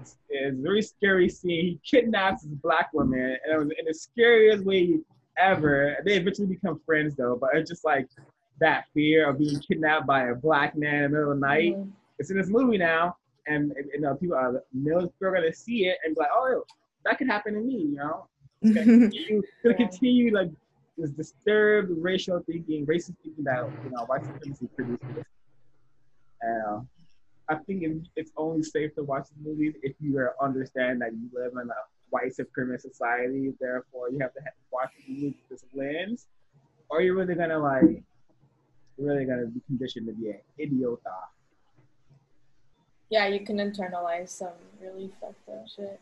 it's 0.00 0.16
a 0.30 0.50
very 0.50 0.82
scary 0.82 1.28
scene. 1.28 1.64
He 1.64 1.80
kidnaps 1.84 2.42
this 2.42 2.52
black 2.62 2.92
woman, 2.92 3.36
and 3.44 3.52
it 3.52 3.58
was 3.58 3.68
in 3.78 3.84
the 3.86 3.94
scariest 3.94 4.64
way 4.64 4.98
ever. 5.38 5.96
They 6.04 6.16
eventually 6.16 6.46
become 6.48 6.80
friends 6.86 7.14
though, 7.16 7.36
but 7.40 7.50
it's 7.54 7.70
just 7.70 7.84
like 7.84 8.08
that 8.60 8.84
fear 8.92 9.28
of 9.28 9.38
being 9.38 9.58
kidnapped 9.60 10.06
by 10.06 10.28
a 10.28 10.34
black 10.34 10.76
man 10.76 10.94
in 10.94 11.02
the 11.02 11.08
middle 11.18 11.32
of 11.32 11.40
the 11.40 11.46
night. 11.46 11.76
Mhm. 11.76 11.90
It's 12.18 12.30
in 12.30 12.36
this 12.36 12.48
movie 12.48 12.78
now, 12.78 13.16
and 13.46 13.72
you 13.92 14.00
know 14.00 14.14
people 14.14 14.36
are 14.36 14.62
millions 14.72 15.12
people 15.12 15.28
are 15.28 15.34
gonna 15.34 15.52
see 15.52 15.86
it 15.86 15.98
and 16.04 16.14
be 16.14 16.20
like, 16.20 16.30
oh, 16.32 16.64
that 17.04 17.18
could 17.18 17.28
happen 17.28 17.54
to 17.54 17.60
me, 17.60 17.78
you 17.78 17.96
know. 17.96 18.26
It's 18.62 18.74
gonna 18.74 18.86
continue, 18.86 19.38
it's 19.38 19.62
gonna 19.62 19.74
continue 19.76 20.34
like 20.34 20.50
this 20.98 21.10
disturbed 21.10 21.90
racial 22.02 22.42
thinking, 22.46 22.84
racist 22.86 23.14
thinking 23.22 23.44
that 23.44 23.68
you 23.84 23.90
know 23.90 24.04
white 24.04 24.24
supremacy 24.24 24.68
produces. 24.74 25.24
Uh, 26.42 26.80
I 27.48 27.56
think 27.56 28.06
it's 28.14 28.32
only 28.36 28.62
safe 28.62 28.94
to 28.96 29.02
watch 29.02 29.28
the 29.28 29.48
movies 29.48 29.74
if 29.82 29.94
you 30.00 30.28
understand 30.40 31.00
that 31.00 31.12
you 31.12 31.30
live 31.32 31.52
in 31.52 31.68
a 31.70 31.74
white 32.10 32.32
supremacist 32.36 32.82
society. 32.82 33.52
Therefore, 33.58 34.10
you 34.10 34.18
have 34.20 34.34
to 34.34 34.40
watch 34.70 34.90
the 34.98 35.12
movies 35.12 35.34
with 35.48 35.60
this 35.60 35.68
lens, 35.74 36.26
or 36.90 37.00
you're 37.00 37.14
really 37.14 37.34
gonna 37.34 37.58
like, 37.58 38.02
you're 38.96 39.08
really 39.08 39.24
gonna 39.24 39.46
be 39.46 39.60
conditioned 39.66 40.06
to 40.08 40.12
be 40.12 40.30
an 40.30 40.40
idiota. 40.60 40.98
Yeah, 43.10 43.26
you 43.28 43.40
can 43.40 43.56
internalize 43.56 44.28
some 44.28 44.52
really 44.82 45.10
fucked 45.20 45.48
up 45.48 45.66
shit. 45.74 45.98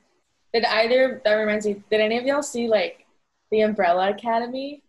Did 0.53 0.65
either 0.65 1.21
that 1.25 1.35
reminds 1.35 1.67
me? 1.67 1.83
Did 1.91 2.01
any 2.01 2.19
of 2.19 2.25
y'all 2.25 2.43
see 2.43 2.67
like 2.67 3.07
the 3.51 3.61
Umbrella 3.61 4.11
Academy? 4.11 4.83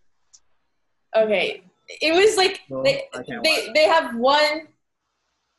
Okay, 1.23 1.63
it 2.01 2.13
was 2.13 2.37
like 2.37 2.61
No, 2.69 2.83
they 2.83 3.03
they 3.43 3.69
they 3.73 3.83
have 3.85 4.15
one 4.15 4.67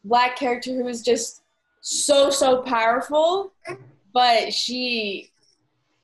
black 0.05 0.37
character 0.37 0.71
who 0.71 0.87
is 0.89 1.03
just 1.03 1.43
so 1.81 2.31
so 2.31 2.63
powerful, 2.63 3.53
but 4.13 4.53
she 4.53 5.31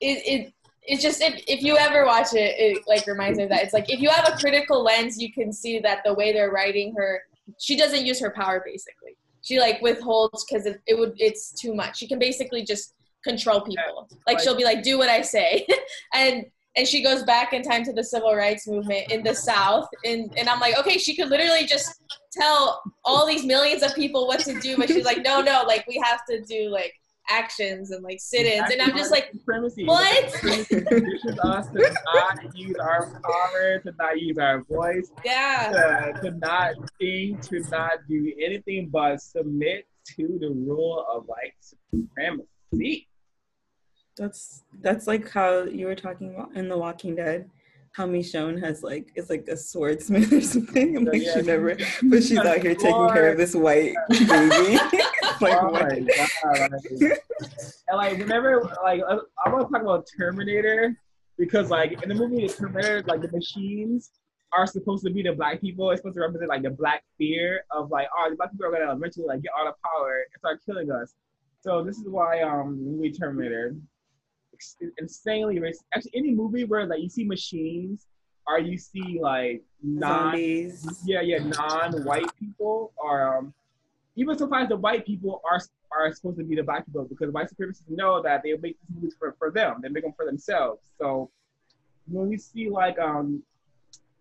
it 0.01 0.22
it 0.26 0.52
it's 0.86 1.02
just 1.02 1.22
if, 1.22 1.43
if 1.47 1.62
you 1.62 1.76
ever 1.76 2.05
watch 2.05 2.35
it, 2.35 2.55
it 2.59 2.82
like 2.86 3.06
reminds 3.06 3.39
me 3.39 3.44
of 3.44 3.51
that. 3.51 3.62
It's 3.62 3.72
like 3.72 3.90
if 3.90 4.01
you 4.01 4.10
have 4.10 4.28
a 4.28 4.36
critical 4.36 4.82
lens, 4.82 5.20
you 5.20 5.32
can 5.32 5.52
see 5.52 5.78
that 5.81 6.01
the 6.05 6.12
way 6.12 6.32
they're 6.32 6.51
writing 6.51 6.94
her, 6.97 7.22
she 7.59 7.76
doesn't 7.76 8.05
use 8.05 8.20
her 8.20 8.31
power 8.31 8.62
basically. 8.64 9.16
She 9.43 9.59
like 9.60 9.81
withholds 9.82 10.44
because 10.44 10.66
it, 10.66 10.81
it 10.86 10.98
would 10.98 11.14
it's 11.16 11.52
too 11.52 11.74
much. 11.74 11.98
She 11.98 12.09
can 12.09 12.18
basically 12.18 12.64
just 12.64 12.94
control 13.22 13.60
people. 13.62 14.09
Like 14.26 14.36
like- 14.36 14.40
she'll 14.40 14.56
be 14.56 14.64
like, 14.64 14.82
do 14.82 14.98
what 14.98 15.09
I 15.09 15.22
say, 15.22 15.66
and 16.14 16.47
and 16.77 16.87
she 16.87 17.03
goes 17.03 17.23
back 17.23 17.53
in 17.53 17.63
time 17.63 17.85
to 17.85 17.93
the 17.93 18.03
civil 18.03 18.35
rights 18.35 18.67
movement 18.67 19.11
in 19.11 19.23
the 19.23 19.35
South, 19.35 19.89
and 20.05 20.33
and 20.37 20.49
I'm 20.49 20.61
like, 20.61 20.79
okay, 20.79 20.99
she 20.99 21.15
could 21.15 21.29
literally 21.29 21.67
just 21.67 22.03
tell 22.33 22.83
all 23.05 23.27
these 23.27 23.45
millions 23.45 23.83
of 23.83 23.95
people 23.95 24.27
what 24.27 24.41
to 24.41 24.59
do, 24.61 24.77
but 24.77 24.89
she's 24.89 25.05
like, 25.05 25.23
no, 25.23 25.41
no, 25.41 25.63
like 25.67 25.87
we 25.87 26.03
have 26.05 26.25
to 26.29 26.43
do 26.43 26.69
like 26.69 26.93
actions 27.31 27.91
and 27.91 28.03
like 28.03 28.21
sit-ins, 28.21 28.71
and 28.71 28.83
I'm 28.83 28.97
just 28.97 29.11
like, 29.11 29.31
supremacy. 29.33 29.85
what? 29.85 30.31
Supremacy 30.31 30.83
conditions 30.83 31.39
us 31.41 31.69
to 31.69 31.97
not 32.15 32.57
use 32.57 32.77
our 32.77 33.21
power, 33.23 33.79
to 33.81 33.93
not 33.99 34.21
use 34.21 34.39
our 34.39 34.63
voice, 34.65 35.11
yeah, 35.25 36.13
to, 36.15 36.31
to 36.31 36.37
not 36.39 36.75
think, 36.99 37.41
to 37.49 37.61
not 37.71 37.93
do 38.09 38.33
anything 38.43 38.89
but 38.91 39.21
submit 39.21 39.87
to 40.17 40.39
the 40.41 40.51
rule 40.51 41.07
of 41.11 41.27
like 41.29 41.55
supremacy. 41.61 43.09
That's 44.16 44.62
that's 44.81 45.07
like 45.07 45.28
how 45.31 45.65
you 45.65 45.86
were 45.86 45.95
talking 45.95 46.35
about 46.35 46.55
in 46.55 46.69
The 46.69 46.78
Walking 46.78 47.16
Dead, 47.16 47.51
how 47.93 48.07
Michonne 48.07 48.62
has 48.62 48.82
like 48.82 49.12
is 49.16 49.28
like 49.28 49.47
a 49.49 49.57
swordsmith 49.57 50.32
or 50.32 50.41
something. 50.41 50.97
So, 50.97 51.11
like 51.11 51.23
yeah, 51.23 51.35
she 51.35 51.43
never, 51.43 51.77
but 52.05 52.23
she's 52.23 52.39
out 52.39 52.59
here 52.59 52.74
taking 52.74 53.09
care 53.09 53.31
of 53.31 53.39
this 53.39 53.55
white 53.55 53.95
baby. 54.11 54.78
like 55.41 55.57
oh 55.61 55.70
what? 55.70 55.82
Like, 55.82 56.11
and 57.89 57.97
like 57.97 58.19
whenever 58.19 58.62
like 58.82 59.01
I, 59.09 59.19
I 59.45 59.51
want 59.51 59.66
to 59.66 59.73
talk 59.73 59.82
about 59.82 60.07
Terminator 60.16 60.97
because 61.36 61.70
like 61.70 62.03
in 62.03 62.09
the 62.09 62.15
movie 62.15 62.47
Terminator, 62.49 63.03
like 63.07 63.20
the 63.20 63.31
machines 63.32 64.11
are 64.57 64.66
supposed 64.66 65.05
to 65.05 65.12
be 65.12 65.23
the 65.23 65.32
black 65.32 65.61
people. 65.61 65.91
It's 65.91 66.01
supposed 66.01 66.16
to 66.16 66.20
represent 66.20 66.49
like 66.49 66.62
the 66.62 66.70
black 66.70 67.03
fear 67.19 67.65
of 67.70 67.91
like 67.91 68.07
oh 68.16 68.31
the 68.31 68.36
black 68.36 68.53
people 68.53 68.66
are 68.66 68.70
gonna 68.70 68.95
eventually 68.95 69.27
like 69.27 69.43
get 69.43 69.53
all 69.59 69.65
the 69.65 69.74
power 69.85 70.24
and 70.32 70.39
start 70.39 70.61
killing 70.65 70.91
us. 70.91 71.15
So 71.61 71.82
this 71.82 71.99
is 71.99 72.09
why 72.09 72.43
um 72.43 72.78
the 72.85 72.91
movie 72.91 73.11
Terminator 73.11 73.74
ex- 74.81 74.93
insanely 74.99 75.59
racist. 75.59 75.85
Actually, 75.95 76.12
any 76.15 76.32
movie 76.32 76.65
where 76.65 76.86
like 76.86 77.01
you 77.01 77.09
see 77.09 77.24
machines 77.24 78.07
or 78.47 78.59
you 78.59 78.78
see 78.78 79.19
like 79.20 79.62
non 79.82 80.31
Zombies. 80.31 81.03
yeah, 81.05 81.20
yeah, 81.20 81.39
non-white 81.39 82.28
people 82.39 82.93
or 82.97 83.39
um, 83.39 83.55
even 84.16 84.36
sometimes 84.39 84.69
the 84.69 84.77
white 84.77 85.07
people 85.07 85.43
are 85.51 85.61
are 85.93 86.12
supposed 86.12 86.39
to 86.39 86.45
be 86.45 86.57
the 86.57 86.62
black 86.62 86.85
people 86.86 87.05
because 87.05 87.32
white 87.32 87.49
supremacists 87.49 87.89
know 87.89 88.23
that 88.23 88.43
they 88.43 88.53
make 88.53 88.77
these 88.81 88.97
movies 88.97 89.15
for, 89.19 89.35
for 89.39 89.51
them. 89.51 89.81
They 89.82 89.89
make 89.89 90.03
them 90.03 90.12
for 90.16 90.27
themselves. 90.27 90.81
So 90.99 91.31
when 92.07 92.28
we 92.28 92.36
see 92.36 92.69
like 92.69 92.99
um, 92.99 93.43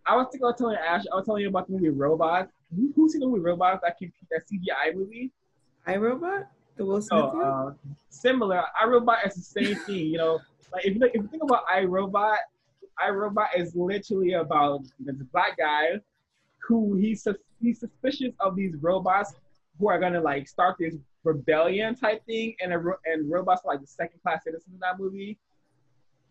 I 0.06 0.16
was 0.16 0.28
thinking 0.32 0.46
I 0.46 0.50
was 0.50 0.58
telling 0.58 0.78
Ash, 0.78 1.04
I 1.12 1.16
was 1.16 1.26
telling 1.26 1.42
you 1.42 1.50
about 1.50 1.68
the 1.68 1.74
movie 1.74 1.90
Robots. 1.90 2.52
Who, 2.76 2.92
who's 2.96 3.14
seen 3.14 3.22
the 3.22 3.28
movie 3.28 3.42
Robots? 3.42 3.82
That 3.84 3.98
can 3.98 4.12
that 4.32 4.44
CGI 4.48 4.96
movie. 4.96 5.32
iRobot, 5.88 6.46
the 6.78 6.86
Will 6.86 7.02
Smith 7.02 7.10
So 7.10 7.28
one. 7.34 7.42
uh, 7.42 7.74
similar. 8.10 8.64
iRobot 8.84 9.28
is 9.28 9.36
the 9.36 9.42
same 9.42 9.76
thing. 9.86 10.08
You 10.08 10.18
know, 10.18 10.40
like 10.72 10.86
if 10.86 10.96
you 10.96 11.04
if 11.06 11.14
you 11.16 11.28
think 11.28 11.44
about 11.44 11.66
iRobot, 11.68 12.38
iRobot 13.04 13.48
is 13.58 13.76
literally 13.76 14.34
about 14.34 14.82
this 15.00 15.16
black 15.32 15.58
guy 15.58 16.00
who 16.68 16.96
he's 16.96 17.28
he's 17.62 17.80
suspicious 17.80 18.34
of 18.40 18.56
these 18.56 18.76
robots 18.82 19.34
who 19.80 19.90
are 19.90 20.00
gonna 20.00 20.22
like 20.22 20.48
start 20.48 20.76
this 20.80 20.96
rebellion 21.24 21.96
type 21.96 22.26
thing, 22.26 22.56
and 22.62 22.74
a 22.74 22.84
and 23.06 23.30
robots 23.30 23.62
are 23.66 23.74
like 23.74 23.82
the 23.82 23.88
second 23.88 24.20
class 24.22 24.44
citizens 24.44 24.74
in 24.74 24.80
that 24.80 25.00
movie. 25.00 25.38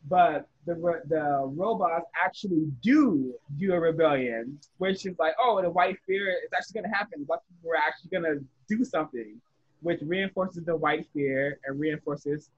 but 0.08 0.48
the 0.66 0.74
the 1.08 1.42
robots 1.54 2.06
actually 2.20 2.66
do 2.82 3.34
do 3.58 3.72
a 3.72 3.80
rebellion, 3.80 4.58
which 4.78 5.06
is 5.06 5.16
like, 5.18 5.34
oh, 5.40 5.60
the 5.62 5.70
white 5.70 5.96
fear 6.06 6.30
is 6.30 6.50
actually 6.56 6.80
gonna 6.82 6.94
happen. 6.94 7.24
Black 7.24 7.40
people 7.48 7.70
are 7.70 7.76
actually 7.76 8.10
gonna 8.10 8.40
do 8.68 8.84
something, 8.84 9.40
which 9.82 10.00
reinforces 10.02 10.64
the 10.64 10.74
white 10.76 11.06
fear 11.12 11.58
and 11.66 11.78
reinforces 11.78 12.50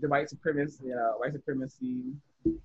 the 0.00 0.08
white 0.08 0.28
supremacy. 0.28 0.92
Uh, 0.92 1.12
white 1.18 1.32
supremacy. 1.32 2.12
You 2.44 2.58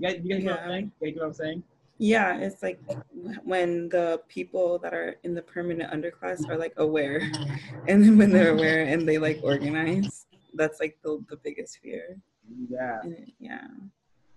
guys, 0.00 0.20
you 0.22 0.34
guys 0.34 0.44
know 0.44 0.52
what 0.52 0.60
I'm 0.62 0.68
Yeah. 0.68 0.74
saying? 0.74 0.92
You 1.00 1.10
get 1.12 1.20
what 1.20 1.26
I'm 1.26 1.34
saying? 1.34 1.62
Yeah, 1.98 2.38
it's 2.38 2.62
like 2.62 2.80
when 3.44 3.90
the 3.90 4.22
people 4.28 4.78
that 4.78 4.94
are 4.94 5.16
in 5.22 5.34
the 5.34 5.42
permanent 5.42 5.92
underclass 5.92 6.48
are 6.48 6.56
like 6.56 6.72
aware, 6.78 7.20
and 7.88 8.02
then 8.02 8.16
when 8.16 8.30
they're 8.32 8.52
aware 8.52 8.84
and 8.84 9.06
they 9.06 9.18
like 9.18 9.40
organize, 9.42 10.24
that's 10.54 10.80
like 10.80 10.96
the, 11.04 11.22
the 11.28 11.36
biggest 11.36 11.78
fear. 11.82 12.16
Yeah. 12.70 13.00
And 13.02 13.12
it- 13.14 13.28
yeah. 13.38 13.66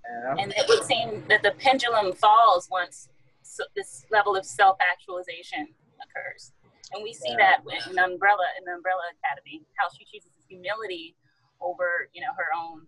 And 0.05 0.39
And 0.41 0.53
it 0.57 0.65
would 0.67 0.83
seem 0.83 1.23
that 1.29 1.41
the 1.43 1.51
pendulum 1.57 2.11
falls 2.11 2.69
once 2.69 3.07
so 3.43 3.63
this 3.75 4.05
level 4.11 4.35
of 4.35 4.45
self-actualization 4.45 5.69
occurs. 6.03 6.51
And 6.93 7.03
we 7.03 7.13
see 7.13 7.31
Yeah. 7.31 7.57
that 7.65 7.89
in 7.89 7.97
Umbrella, 7.97 8.45
in 8.57 8.65
the 8.65 8.73
Umbrella 8.73 9.01
Academy, 9.17 9.65
how 9.77 9.89
she 9.89 10.05
chooses 10.05 10.31
humility 10.47 11.15
over, 11.59 12.09
you 12.13 12.21
know, 12.21 12.31
her 12.37 12.49
own 12.55 12.85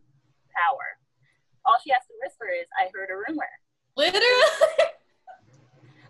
power. 0.53 0.99
All 1.65 1.77
she 1.83 1.89
has 1.91 2.05
to 2.07 2.13
whisper 2.21 2.47
is, 2.47 2.67
"I 2.79 2.89
heard 2.93 3.09
a 3.09 3.17
rumor. 3.17 3.49
Literally. 3.95 4.23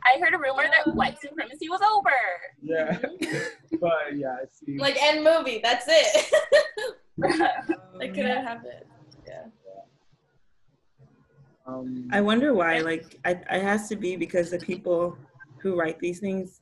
I 0.03 0.19
heard 0.19 0.33
a 0.33 0.37
rumor 0.37 0.63
that 0.63 0.93
white 0.93 1.19
supremacy 1.21 1.69
was 1.69 1.81
over." 1.81 2.11
yeah. 2.61 2.97
but 3.79 4.15
yeah, 4.15 4.37
it 4.43 4.53
seems 4.53 4.81
like 4.81 5.01
end 5.01 5.23
movie. 5.23 5.59
That's 5.63 5.85
it. 5.87 6.31
that 7.17 8.13
could 8.13 8.25
have 8.25 8.43
happened. 8.43 8.85
Yeah. 9.25 9.45
um, 11.65 12.07
I 12.11 12.21
wonder 12.21 12.53
why. 12.53 12.79
Like, 12.79 13.17
I, 13.23 13.31
it 13.31 13.63
has 13.63 13.87
to 13.89 13.95
be 13.95 14.15
because 14.17 14.51
the 14.51 14.59
people 14.59 15.17
who 15.61 15.79
write 15.79 15.99
these 15.99 16.19
things 16.19 16.61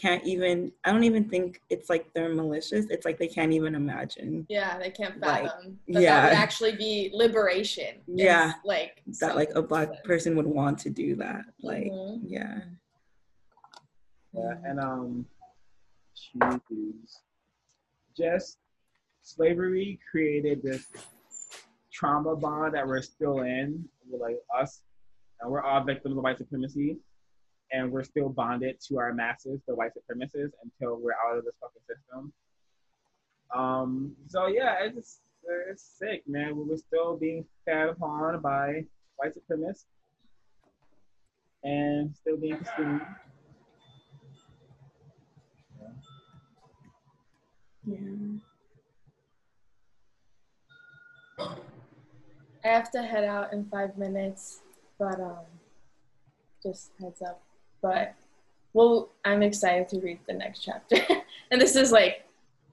can't 0.00 0.24
even. 0.24 0.72
I 0.84 0.90
don't 0.92 1.04
even 1.04 1.28
think 1.28 1.60
it's 1.68 1.90
like 1.90 2.12
they're 2.14 2.34
malicious. 2.34 2.86
It's 2.88 3.04
like 3.04 3.18
they 3.18 3.28
can't 3.28 3.52
even 3.52 3.74
imagine 3.74 4.46
Yeah, 4.48 4.78
they 4.78 4.90
can't 4.90 5.20
Like, 5.20 5.44
fathom 5.44 5.78
that 5.88 6.02
yeah. 6.02 6.20
that 6.22 6.28
would 6.30 6.38
actually 6.38 6.76
be 6.76 7.10
liberation. 7.12 7.96
Yeah. 8.06 8.52
like 8.64 9.02
that 9.20 9.36
like 9.36 9.50
a 9.54 9.62
black 9.62 9.88
something. 9.88 10.04
person 10.04 10.36
would 10.36 10.46
want 10.46 10.78
to 10.80 10.90
do 10.90 11.14
that. 11.16 11.44
Like, 11.60 11.84
Mhm. 11.92 12.20
yeah. 12.26 12.60
Yeah, 14.34 14.54
and 14.64 14.80
um, 14.80 15.26
jeez, 16.16 17.18
just 18.16 18.56
slavery 19.22 19.98
created 20.10 20.62
this 20.62 20.86
trauma 21.92 22.34
bond 22.34 22.74
that 22.74 22.86
we're 22.86 23.02
still 23.02 23.40
in 23.42 23.86
with 24.08 24.22
like 24.22 24.38
us, 24.58 24.80
and 25.40 25.50
we're 25.50 25.60
all 25.62 25.84
victims 25.84 26.16
of 26.16 26.22
white 26.22 26.38
supremacy, 26.38 26.96
and 27.72 27.90
we're 27.90 28.04
still 28.04 28.28
bonded 28.28 28.78
to 28.88 28.98
our 28.98 29.12
masses, 29.12 29.60
the 29.66 29.74
white 29.74 29.92
supremacists, 29.94 30.52
until 30.62 31.00
we're 31.00 31.14
out 31.26 31.38
of 31.38 31.44
this 31.44 31.54
fucking 31.60 31.82
system. 31.88 32.32
Um, 33.54 34.12
so 34.28 34.46
yeah, 34.46 34.76
it's 34.80 35.20
it's 35.68 35.82
sick, 35.98 36.22
man. 36.26 36.56
We're 36.56 36.76
still 36.76 37.16
being 37.16 37.44
fed 37.64 37.88
upon 37.88 38.40
by 38.40 38.84
white 39.16 39.32
supremacists, 39.34 39.84
and 41.64 42.14
still 42.14 42.36
being 42.36 42.56
consumed. 42.56 43.02
Yeah. 47.84 48.38
I 52.64 52.68
have 52.68 52.92
to 52.92 53.02
head 53.02 53.24
out 53.24 53.52
in 53.52 53.64
five 53.64 53.98
minutes, 53.98 54.60
but 54.98 55.18
um, 55.18 55.46
just 56.62 56.92
heads 57.00 57.20
up. 57.22 57.42
But 57.82 58.14
well, 58.72 59.10
I'm 59.24 59.42
excited 59.42 59.88
to 59.88 60.00
read 60.00 60.20
the 60.26 60.32
next 60.32 60.60
chapter, 60.60 60.96
and 61.50 61.60
this 61.60 61.76
is 61.76 61.92
like 61.92 62.24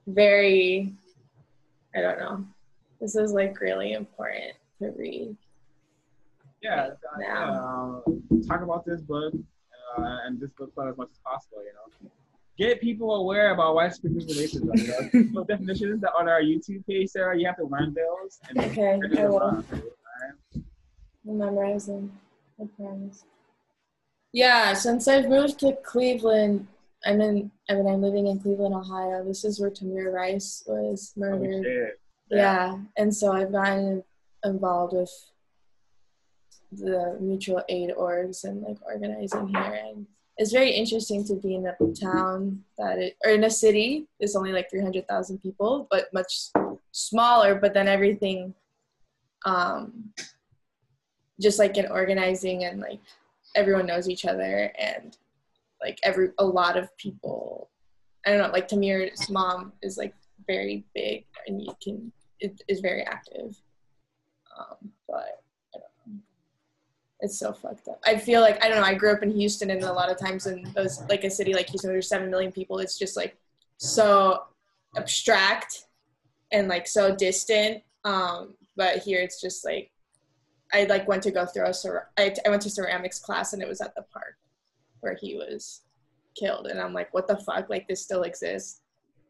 very, 0.06 0.92
I 1.94 2.00
don't 2.00 2.18
know, 2.18 2.44
this 3.00 3.16
is 3.16 3.32
like 3.32 3.60
really 3.60 3.92
important 3.92 4.54
to 4.78 4.90
read. 4.96 5.36
yeah, 6.62 6.90
uh, 7.14 7.18
now. 7.18 8.02
talk 8.46 8.62
about 8.62 8.86
this 8.86 9.00
book 9.00 9.34
uh, 9.98 10.18
and 10.24 10.40
this 10.40 10.50
book 10.50 10.74
club 10.74 10.88
as 10.90 10.96
much 10.96 11.08
as 11.10 11.18
possible. 11.18 11.58
You 11.62 11.72
know, 11.72 12.10
get 12.56 12.80
people 12.80 13.14
aware 13.16 13.52
about 13.52 13.74
white 13.74 13.94
supremacy 13.94 14.60
and 14.60 14.70
racism. 14.72 15.12
You 15.12 15.32
know, 15.32 15.44
definitions 15.48 16.00
that 16.02 16.12
on 16.18 16.28
our 16.28 16.40
YouTube 16.40 16.86
page, 16.86 17.10
Sarah. 17.10 17.38
You 17.38 17.46
have 17.46 17.56
to 17.56 17.64
learn 17.64 17.94
those. 17.94 18.38
And 18.48 18.58
Okay, 18.58 18.94
I 18.94 19.08
them 19.08 19.32
will. 19.32 19.64
I'm 21.28 21.38
memorizing. 21.38 22.12
I 22.60 22.64
promise. 22.76 23.24
Yeah, 24.32 24.74
since 24.74 25.08
I've 25.08 25.28
moved 25.28 25.58
to 25.60 25.76
Cleveland, 25.84 26.66
I'm 27.04 27.20
in. 27.20 27.50
I 27.68 27.74
mean, 27.74 27.86
I'm 27.86 28.02
living 28.02 28.26
in 28.26 28.38
Cleveland, 28.40 28.74
Ohio. 28.74 29.24
This 29.24 29.44
is 29.44 29.60
where 29.60 29.70
Tamir 29.70 30.12
Rice 30.12 30.62
was 30.66 31.12
Holy 31.18 31.30
murdered. 31.30 31.64
shit. 31.64 32.00
Yeah, 32.30 32.78
and 32.96 33.14
so 33.14 33.32
I've 33.32 33.50
gotten 33.50 34.04
involved 34.44 34.94
with 34.94 35.12
the 36.72 37.16
mutual 37.20 37.62
aid 37.68 37.90
orgs 37.98 38.44
and 38.44 38.62
like 38.62 38.76
organizing 38.86 39.48
here, 39.48 39.80
and 39.84 40.06
it's 40.36 40.52
very 40.52 40.70
interesting 40.70 41.24
to 41.24 41.34
be 41.34 41.56
in 41.56 41.66
a 41.66 41.76
town 41.94 42.62
that 42.78 42.98
it 42.98 43.16
or 43.24 43.32
in 43.32 43.44
a 43.44 43.50
city. 43.50 44.06
It's 44.20 44.36
only 44.36 44.52
like 44.52 44.70
three 44.70 44.82
hundred 44.82 45.08
thousand 45.08 45.38
people, 45.38 45.88
but 45.90 46.12
much 46.12 46.50
smaller. 46.92 47.56
But 47.56 47.74
then 47.74 47.88
everything, 47.88 48.54
um, 49.44 50.12
just 51.40 51.58
like 51.58 51.76
in 51.76 51.86
organizing 51.90 52.64
and 52.64 52.80
like 52.80 53.00
everyone 53.54 53.86
knows 53.86 54.08
each 54.08 54.24
other 54.24 54.72
and 54.78 55.16
like 55.80 55.98
every 56.02 56.28
a 56.38 56.44
lot 56.44 56.76
of 56.76 56.94
people. 56.96 57.70
I 58.26 58.30
don't 58.30 58.38
know, 58.40 58.52
like 58.52 58.68
Tamir's 58.68 59.30
mom 59.30 59.72
is 59.82 59.96
like 59.96 60.14
very 60.46 60.84
big 60.94 61.24
and 61.46 61.62
you 61.62 61.72
can 61.82 62.12
it 62.38 62.62
is 62.68 62.80
very 62.80 63.02
active. 63.02 63.60
Um, 64.58 64.90
but. 65.08 65.42
It's 67.22 67.38
so 67.38 67.52
fucked 67.52 67.86
up. 67.88 68.00
I 68.06 68.16
feel 68.16 68.40
like 68.40 68.64
I 68.64 68.68
don't 68.68 68.78
know. 68.78 68.86
I 68.86 68.94
grew 68.94 69.12
up 69.12 69.22
in 69.22 69.30
Houston, 69.30 69.70
and 69.70 69.82
a 69.82 69.92
lot 69.92 70.10
of 70.10 70.18
times 70.18 70.46
in 70.46 70.72
those 70.74 71.02
like 71.08 71.22
a 71.24 71.30
city 71.30 71.52
like 71.52 71.68
Houston, 71.68 71.90
there's 71.90 72.08
seven 72.08 72.30
million 72.30 72.50
people. 72.50 72.78
It's 72.78 72.98
just 72.98 73.14
like 73.14 73.36
so 73.76 74.44
abstract 74.96 75.84
and 76.50 76.68
like 76.68 76.86
so 76.86 77.14
distant. 77.14 77.82
Um, 78.04 78.54
but 78.76 78.98
here 78.98 79.20
it's 79.20 79.40
just 79.40 79.64
like 79.66 79.90
I 80.72 80.84
like 80.84 81.08
went 81.08 81.22
to 81.24 81.30
go 81.30 81.46
through 81.46 81.66
a 81.66 81.74
cer- 81.74 82.08
I, 82.18 82.34
I 82.46 82.50
went 82.50 82.62
to 82.62 82.70
ceramics 82.70 83.18
class, 83.18 83.52
and 83.52 83.62
it 83.62 83.68
was 83.68 83.80
at 83.80 83.94
the 83.94 84.04
park 84.12 84.36
where 85.00 85.16
he 85.20 85.34
was 85.34 85.82
killed, 86.38 86.66
and 86.66 86.80
I'm 86.80 86.94
like, 86.94 87.12
what 87.12 87.26
the 87.26 87.38
fuck? 87.38 87.68
Like 87.68 87.88
this 87.88 88.02
still 88.02 88.22
exists 88.22 88.80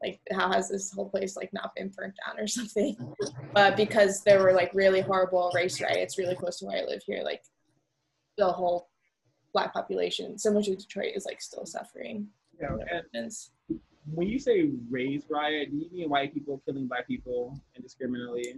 like 0.03 0.21
how 0.33 0.51
has 0.51 0.69
this 0.69 0.91
whole 0.93 1.09
place 1.09 1.37
like 1.37 1.53
not 1.53 1.75
been 1.75 1.93
burnt 1.97 2.15
down 2.27 2.39
or 2.43 2.47
something 2.47 2.97
but 3.53 3.77
because 3.77 4.23
there 4.23 4.43
were 4.43 4.53
like 4.53 4.73
really 4.75 5.01
horrible 5.01 5.51
race 5.55 5.81
riots 5.81 6.19
really 6.19 6.35
close 6.35 6.59
to 6.59 6.67
where 6.67 6.83
i 6.83 6.87
live 6.87 7.03
here 7.07 7.23
like 7.23 7.43
the 8.39 8.47
whole 8.47 8.89
black 9.53 9.73
population 9.73 10.39
similar 10.39 10.63
to 10.63 10.75
detroit 10.77 11.13
is 11.15 11.27
like 11.27 11.43
still 11.43 11.67
suffering 11.67 12.27
Yeah, 12.61 12.77
and 12.91 13.05
and 13.13 13.31
when 14.13 14.29
you 14.29 14.39
say 14.39 14.71
race 14.91 15.25
riot, 15.29 15.71
do 15.71 15.77
you 15.77 15.91
mean 15.93 16.09
white 16.09 16.33
people 16.33 16.61
killing 16.67 16.89
black 16.89 17.07
people 17.07 17.61
indiscriminately? 17.77 18.55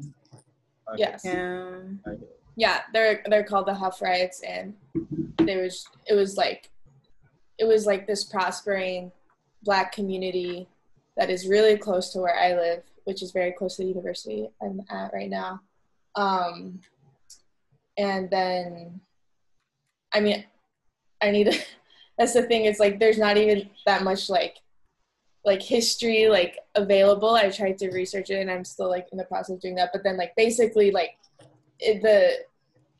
Okay. 0.88 0.98
yes 0.98 1.22
Yeah. 1.24 1.78
Okay. 2.06 2.22
Yeah 2.56 2.80
they're 2.92 3.22
they're 3.26 3.44
called 3.44 3.66
the 3.66 3.74
Hough 3.74 4.00
riots 4.02 4.42
and 4.46 4.74
there 5.38 5.62
was 5.62 5.86
it 6.06 6.14
was 6.14 6.36
like 6.36 6.70
it 7.58 7.64
was 7.64 7.86
like 7.86 8.06
this 8.06 8.24
prospering 8.24 9.12
black 9.62 9.92
community 9.92 10.68
that 11.16 11.30
is 11.30 11.46
really 11.46 11.76
close 11.76 12.12
to 12.12 12.20
where 12.20 12.36
i 12.36 12.54
live 12.54 12.82
which 13.04 13.22
is 13.22 13.32
very 13.32 13.52
close 13.52 13.76
to 13.76 13.82
the 13.82 13.88
university 13.88 14.48
i'm 14.62 14.80
at 14.90 15.12
right 15.12 15.30
now. 15.30 15.60
Um 16.14 16.80
and 17.98 18.30
then 18.30 19.00
i 20.12 20.20
mean 20.20 20.44
i 21.22 21.30
need 21.30 21.50
to 21.50 21.58
that's 22.18 22.34
the 22.34 22.42
thing 22.42 22.64
it's 22.64 22.80
like 22.80 22.98
there's 22.98 23.18
not 23.18 23.36
even 23.36 23.70
that 23.86 24.02
much 24.02 24.28
like 24.28 24.56
like 25.44 25.62
history 25.62 26.28
like 26.28 26.58
available. 26.74 27.34
I 27.34 27.50
tried 27.50 27.78
to 27.78 27.90
research 27.90 28.30
it 28.30 28.40
and 28.40 28.50
i'm 28.50 28.64
still 28.64 28.88
like 28.88 29.08
in 29.12 29.18
the 29.18 29.24
process 29.24 29.56
of 29.56 29.60
doing 29.60 29.74
that. 29.76 29.90
But 29.92 30.04
then 30.04 30.16
like 30.16 30.34
basically 30.36 30.90
like 30.90 31.16
the 32.02 32.44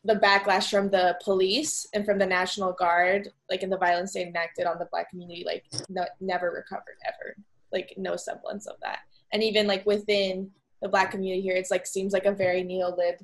the 0.05 0.15
backlash 0.17 0.69
from 0.69 0.91
the 0.91 1.17
police 1.23 1.87
and 1.95 2.05
from 2.05 2.19
the 2.19 2.27
national 2.27 2.73
guard 2.73 3.29
like 3.49 3.63
in 3.63 3.71
the 3.71 3.77
violence 3.77 4.13
they 4.13 4.27
enacted 4.27 4.67
on 4.67 4.79
the 4.79 4.89
black 4.91 5.09
community 5.11 5.45
like 5.47 5.65
no, 5.89 6.05
never 6.21 6.51
recovered 6.51 6.97
ever. 7.07 7.37
Like 7.73 7.95
no 7.97 8.17
semblance 8.17 8.67
of 8.67 8.77
that. 8.83 9.01
And 9.33 9.43
even 9.43 9.67
like 9.67 9.87
within 9.87 10.51
the 10.81 10.89
black 10.89 11.13
community 11.13 11.41
here 11.43 11.55
it's 11.55 11.71
like 11.71 11.87
seems 11.87 12.13
like 12.13 12.27
a 12.27 12.33
very 12.33 12.63
neo-lib 12.65 13.17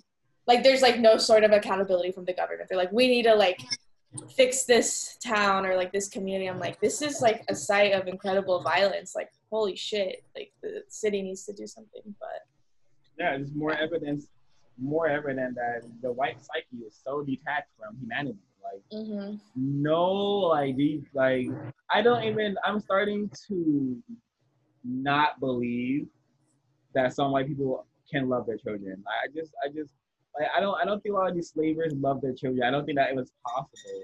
like 0.47 0.63
there's 0.63 0.81
like 0.81 0.99
no 0.99 1.19
sort 1.19 1.45
of 1.45 1.53
accountability 1.53 2.13
from 2.13 2.25
the 2.25 2.33
government. 2.33 2.69
They're 2.69 2.79
like 2.79 2.93
we 2.93 3.09
need 3.09 3.25
to 3.25 3.35
like 3.35 3.61
fix 4.35 4.65
this 4.65 5.19
town 5.23 5.67
or 5.67 5.77
like 5.77 5.93
this 5.93 6.09
community. 6.09 6.49
I'm 6.49 6.61
like 6.61 6.81
this 6.81 7.03
is 7.03 7.21
like 7.21 7.45
a 7.49 7.55
site 7.55 7.93
of 7.93 8.07
incredible 8.07 8.63
violence. 8.63 9.15
Like 9.17 9.31
holy 9.51 9.75
shit. 9.75 10.23
Like 10.37 10.53
the 10.63 10.85
city 10.89 11.23
needs 11.23 11.45
to 11.47 11.53
do 11.53 11.67
something 11.67 12.03
but 12.21 12.47
Yeah, 13.19 13.37
there's 13.37 13.53
more 13.53 13.73
evidence 13.73 14.29
more 14.81 15.09
evident 15.09 15.55
that 15.57 15.83
the 16.03 16.13
white 16.13 16.39
psyche 16.41 16.85
is 16.87 16.99
so 17.05 17.23
detached 17.23 17.71
from 17.79 17.97
humanity. 18.01 18.39
Like 18.63 18.83
hmm 18.91 19.37
no, 19.57 20.05
like 20.05 20.77
these, 20.77 21.03
like 21.15 21.47
I 21.91 22.01
don't 22.03 22.23
even. 22.25 22.57
I'm 22.65 22.81
starting 22.81 23.31
to 23.49 24.03
not 24.85 25.41
believe 25.41 26.07
that 26.95 27.13
some 27.13 27.33
white 27.33 27.49
people 27.49 27.87
can 28.11 28.29
love 28.29 28.47
their 28.47 28.57
children. 28.57 29.03
I 29.07 29.29
just, 29.35 29.53
I 29.65 29.69
just, 29.69 29.93
like, 30.39 30.49
I 30.57 30.61
don't, 30.61 30.81
I 30.81 30.85
don't 30.85 31.03
think 31.03 31.15
a 31.15 31.19
lot 31.19 31.29
of 31.29 31.35
these 31.35 31.51
slavers 31.51 31.93
love 31.95 32.21
their 32.21 32.33
children. 32.33 32.63
I 32.63 32.71
don't 32.71 32.87
think 32.87 32.99
that 32.99 33.11
it 33.11 33.17
was 33.17 33.33
possible. 33.45 34.01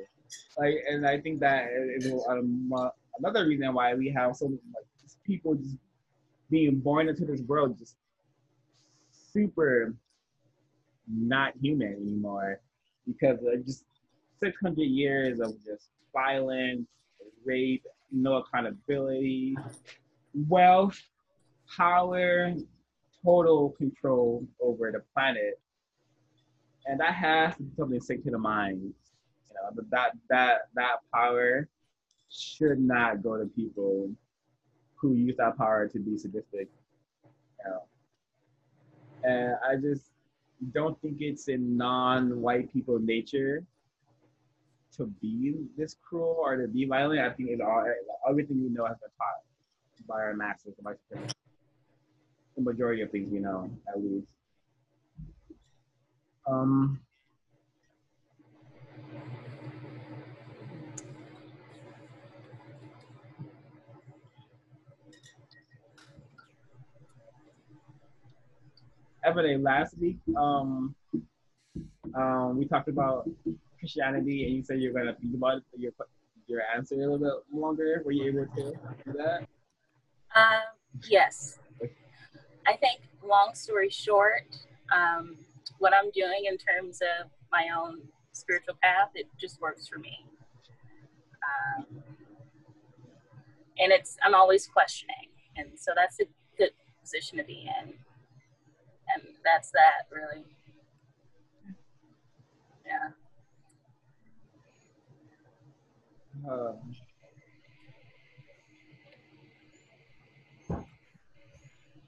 Like, 0.59 0.75
and 0.91 1.07
I 1.07 1.21
think 1.21 1.41
that 1.41 1.69
is 1.97 2.13
um, 2.29 2.73
another 3.19 3.47
reason 3.47 3.73
why 3.73 3.95
we 3.95 4.11
have 4.11 4.37
so 4.37 4.47
many 4.47 4.61
like 4.75 4.85
people 5.25 5.55
just 5.55 5.77
being 6.51 6.79
born 6.79 7.09
into 7.09 7.25
this 7.25 7.41
world 7.43 7.79
just 7.79 7.97
super 9.33 9.95
not 11.09 11.53
human 11.61 11.93
anymore 11.93 12.61
because 13.07 13.39
of 13.45 13.65
just 13.65 13.85
600 14.43 14.83
years 14.83 15.41
of 15.41 15.53
just 15.65 15.91
violence, 16.13 16.87
rape, 17.45 17.85
no 18.11 18.37
accountability, 18.37 19.57
wealth, 20.49 21.01
power, 21.77 22.55
total 23.25 23.71
control 23.71 24.47
over 24.61 24.93
the 24.93 25.03
planet. 25.15 25.61
And 26.87 27.01
that 27.01 27.15
has 27.15 27.57
to 27.57 27.63
be 27.63 27.75
something 27.77 28.01
sick 28.01 28.25
to 28.25 28.31
the 28.31 28.39
mind. 28.39 28.81
You 28.83 29.55
know, 29.55 29.83
that 29.91 30.13
that 30.29 30.69
that 30.75 30.97
power 31.13 31.69
should 32.31 32.79
not 32.79 33.23
go 33.23 33.39
to 33.39 33.47
people 33.47 34.11
who 34.97 35.15
use 35.15 35.37
that 35.39 35.57
power 35.57 35.89
to 35.89 35.99
be 35.99 36.19
sadistic. 36.19 36.69
You 37.25 37.71
know. 37.71 37.83
And 39.23 39.55
I 39.67 39.77
just 39.77 40.11
don't 40.73 41.01
think 41.01 41.19
it's 41.21 41.49
in 41.49 41.77
non-white 41.77 42.73
people 42.73 42.99
nature 42.99 43.65
to 44.97 45.07
be 45.21 45.55
this 45.77 45.97
cruel 46.03 46.37
or 46.39 46.57
to 46.57 46.69
be 46.69 46.85
violent. 46.85 47.21
I 47.21 47.31
think 47.31 47.51
it's 47.51 47.61
all 47.61 47.85
everything 48.29 48.63
we 48.63 48.69
know 48.71 48.87
has 48.87 48.97
been 48.99 49.11
taught 49.19 50.07
by 50.07 50.21
our 50.21 50.35
masters, 50.35 50.75
by 50.83 50.93
the 51.11 52.63
majority 52.63 53.03
of 53.03 53.11
things 53.11 53.31
we 53.33 53.41
know, 53.41 53.71
at 53.89 54.01
least. 54.01 54.27
Um, 56.47 57.01
Everday, 69.25 69.57
last 69.57 69.97
week, 69.99 70.19
um, 70.37 70.95
um, 72.15 72.59
we 72.59 72.67
talked 72.67 72.89
about 72.89 73.27
Christianity, 73.79 74.45
and 74.45 74.55
you 74.55 74.63
said 74.63 74.81
you're 74.81 74.93
gonna 74.93 75.15
think 75.15 75.35
about 75.35 75.63
your 75.79 75.93
your 76.47 76.61
answer 76.77 76.95
a 76.95 76.99
little 76.99 77.19
bit 77.19 77.33
longer. 77.51 78.03
Were 78.05 78.13
you 78.13 78.27
able 78.27 78.47
to 78.55 78.73
do 79.07 79.13
that? 79.15 79.47
Um, 80.35 80.61
yes. 81.09 81.59
I 82.67 82.77
think, 82.77 83.01
long 83.27 83.53
story 83.55 83.89
short, 83.89 84.59
um, 84.95 85.39
what 85.79 85.95
I'm 85.95 86.11
doing 86.11 86.45
in 86.47 86.59
terms 86.59 87.01
of 87.01 87.31
my 87.51 87.69
own 87.75 88.01
spiritual 88.33 88.75
path, 88.83 89.09
it 89.15 89.27
just 89.41 89.59
works 89.59 89.89
for 89.89 89.99
me. 89.99 90.27
Um, 91.49 92.03
and 93.79 93.91
it's, 93.91 94.19
I'm 94.23 94.35
always 94.35 94.67
questioning. 94.67 95.31
And 95.57 95.69
so 95.77 95.93
that's 95.97 96.21
a 96.21 96.25
good 96.59 96.71
position 97.01 97.39
to 97.39 97.45
be 97.45 97.69
in. 97.83 97.95
And 99.45 99.53
that's 99.53 99.71
that, 99.73 100.07
really. 100.11 100.45
Yeah. 102.87 103.11
Um, 106.51 106.95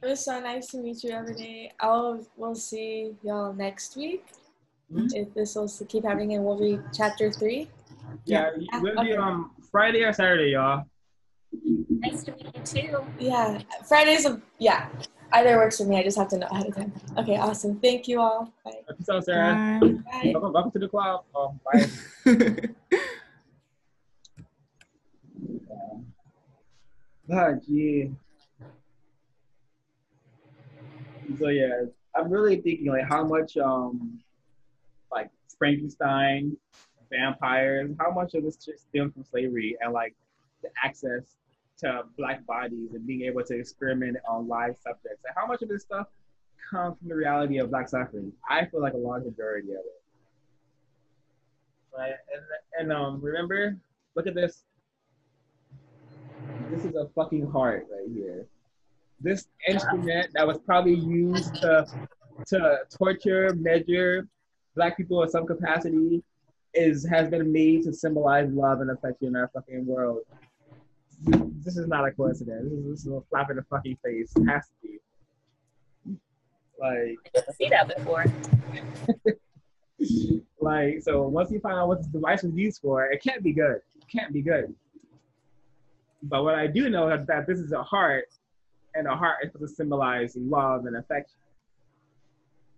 It 0.03 0.11
was 0.11 0.25
so 0.25 0.39
nice 0.41 0.69
to 0.69 0.79
meet 0.79 1.03
you 1.03 1.11
every 1.11 1.35
day. 1.35 1.73
I'll 1.81 2.25
we'll 2.37 2.55
see 2.55 3.17
y'all 3.23 3.53
next 3.55 3.97
week. 3.97 4.25
Mhm. 4.93 5.11
If 5.15 5.35
this 5.35 5.57
will 5.57 5.69
keep 5.89 6.05
happening, 6.05 6.35
and 6.35 6.45
we'll 6.45 6.59
be 6.59 6.79
chapter 6.93 7.33
three. 7.33 7.69
yeah, 8.25 8.51
Yeah, 8.57 8.81
we'll 8.81 8.95
be 9.03 9.13
okay. 9.13 9.17
um 9.17 9.51
Friday 9.73 10.05
or 10.05 10.13
Saturday, 10.13 10.51
y'all. 10.53 10.85
Nice 11.53 12.23
to 12.25 12.33
meet 12.33 12.55
you 12.55 12.63
too. 12.63 13.07
Yeah, 13.19 13.59
Fridays. 13.89 14.27
Of, 14.27 14.43
yeah, 14.59 14.89
either 15.33 15.57
works 15.57 15.79
for 15.79 15.85
me. 15.85 15.99
I 15.99 16.03
just 16.03 16.17
have 16.19 16.29
to 16.29 16.39
know 16.39 16.47
ahead 16.51 16.67
of 16.67 16.75
time. 16.75 16.93
Okay, 17.19 17.37
awesome. 17.37 17.79
Thank 17.81 18.09
you 18.09 18.21
all. 18.21 18.53
Bye. 18.65 18.73
Peace 18.97 19.09
out, 19.09 19.25
Sarah. 19.25 19.79
Bye. 19.81 19.89
Bye. 19.89 20.31
Welcome, 20.33 20.53
welcome 20.53 20.73
to 20.73 20.79
the 20.79 20.89
club. 20.89 21.25
Oh, 21.35 21.55
bye. 21.73 21.87
God, 27.29 27.61
yeah. 27.67 28.05
So 31.41 31.49
yeah, 31.49 31.87
I'm 32.15 32.31
really 32.31 32.61
thinking 32.61 32.87
like 32.87 33.09
how 33.09 33.25
much 33.25 33.57
um 33.57 34.21
like 35.11 35.29
Frankenstein, 35.59 36.57
vampires, 37.11 37.91
how 37.99 38.13
much 38.13 38.35
of 38.35 38.45
this 38.45 38.59
shit 38.65 38.79
stems 38.79 39.13
from 39.13 39.25
slavery 39.25 39.77
and 39.81 39.93
like 39.93 40.15
the 40.63 40.69
access 40.85 41.35
to 41.79 42.03
black 42.17 42.47
bodies 42.47 42.95
and 42.95 43.07
being 43.07 43.23
able 43.23 43.43
to 43.45 43.59
experiment 43.59 44.17
on 44.29 44.49
live 44.49 44.77
subjects. 44.83 45.25
And 45.25 45.35
how 45.37 45.47
much 45.47 45.63
of 45.63 45.69
this 45.69 45.83
stuff 45.83 46.07
comes 46.71 46.99
from 46.99 47.09
the 47.09 47.15
reality 47.15 47.59
of 47.59 47.71
black 47.71 47.89
suffering? 47.89 48.33
I 48.49 48.65
feel 48.67 48.81
like 48.81 48.95
a 48.95 48.99
large 48.99 49.25
majority 49.25 49.71
of 49.71 49.79
it. 49.79 50.03
Right? 51.97 52.15
And, 52.35 52.43
and 52.81 52.93
um 52.93 53.21
remember, 53.21 53.77
look 54.15 54.27
at 54.27 54.35
this. 54.35 54.65
This 56.71 56.85
is 56.85 56.95
a 56.95 57.09
fucking 57.15 57.51
heart 57.51 57.87
right 57.91 58.09
here. 58.13 58.47
This 59.21 59.47
instrument 59.67 60.29
that 60.35 60.47
was 60.47 60.59
probably 60.59 60.95
used 60.95 61.55
to 61.57 61.87
to 62.49 62.79
torture, 62.91 63.55
measure 63.55 64.29
black 64.77 64.97
people 64.97 65.23
in 65.23 65.29
some 65.29 65.47
capacity 65.47 66.23
is 66.75 67.05
has 67.07 67.29
been 67.29 67.51
made 67.51 67.83
to 67.83 67.93
symbolize 67.93 68.49
love 68.51 68.81
and 68.83 68.91
affection 68.91 69.29
in 69.29 69.37
our 69.37 69.49
fucking 69.49 69.87
world. 69.87 70.21
This 71.23 71.77
is 71.77 71.87
not 71.87 72.07
a 72.07 72.13
coincidence. 72.13 72.65
This 72.65 72.73
is, 72.73 72.85
this 72.85 73.01
is 73.01 73.13
a 73.13 73.23
slap 73.29 73.51
in 73.51 73.57
the 73.57 73.63
fucking 73.63 73.99
face. 74.05 74.33
It 74.37 74.47
has 74.47 74.67
to 74.67 74.73
be. 74.83 74.99
Like, 76.79 77.19
I 77.35 77.41
didn't 77.41 77.57
see 77.57 77.69
that 77.71 77.97
before. 77.97 78.25
like 80.61 81.01
so 81.03 81.27
once 81.27 81.51
you 81.51 81.59
find 81.61 81.79
out 81.79 81.89
what 81.89 81.99
this 81.99 82.07
device 82.09 82.43
was 82.43 82.55
used 82.55 82.81
for, 82.83 83.07
it 83.07 83.23
can't 83.23 83.43
be 83.43 83.53
good. 83.53 83.77
It 83.97 84.09
can't 84.13 84.33
be 84.33 84.43
good. 84.43 84.75
But 86.23 86.45
what 86.45 86.55
I 86.55 86.67
do 86.67 86.91
know 86.91 87.09
is 87.11 87.27
that 87.27 87.47
this 87.47 87.59
is 87.59 87.73
a 87.73 87.83
heart, 87.83 88.27
and 88.95 89.07
a 89.07 89.15
heart 89.15 89.39
is 89.45 89.53
supposed 89.53 89.73
to 89.73 89.77
symbolize 89.77 90.37
love 90.37 90.87
and 90.87 90.97
affection. 90.97 91.37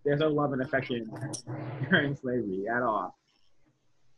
There's 0.05 0.20
no 0.20 0.28
love 0.28 0.52
and 0.52 0.62
affection 0.62 1.10
during 1.90 2.15
slavery 2.15 2.66
at 2.69 2.82
all. 2.82 3.18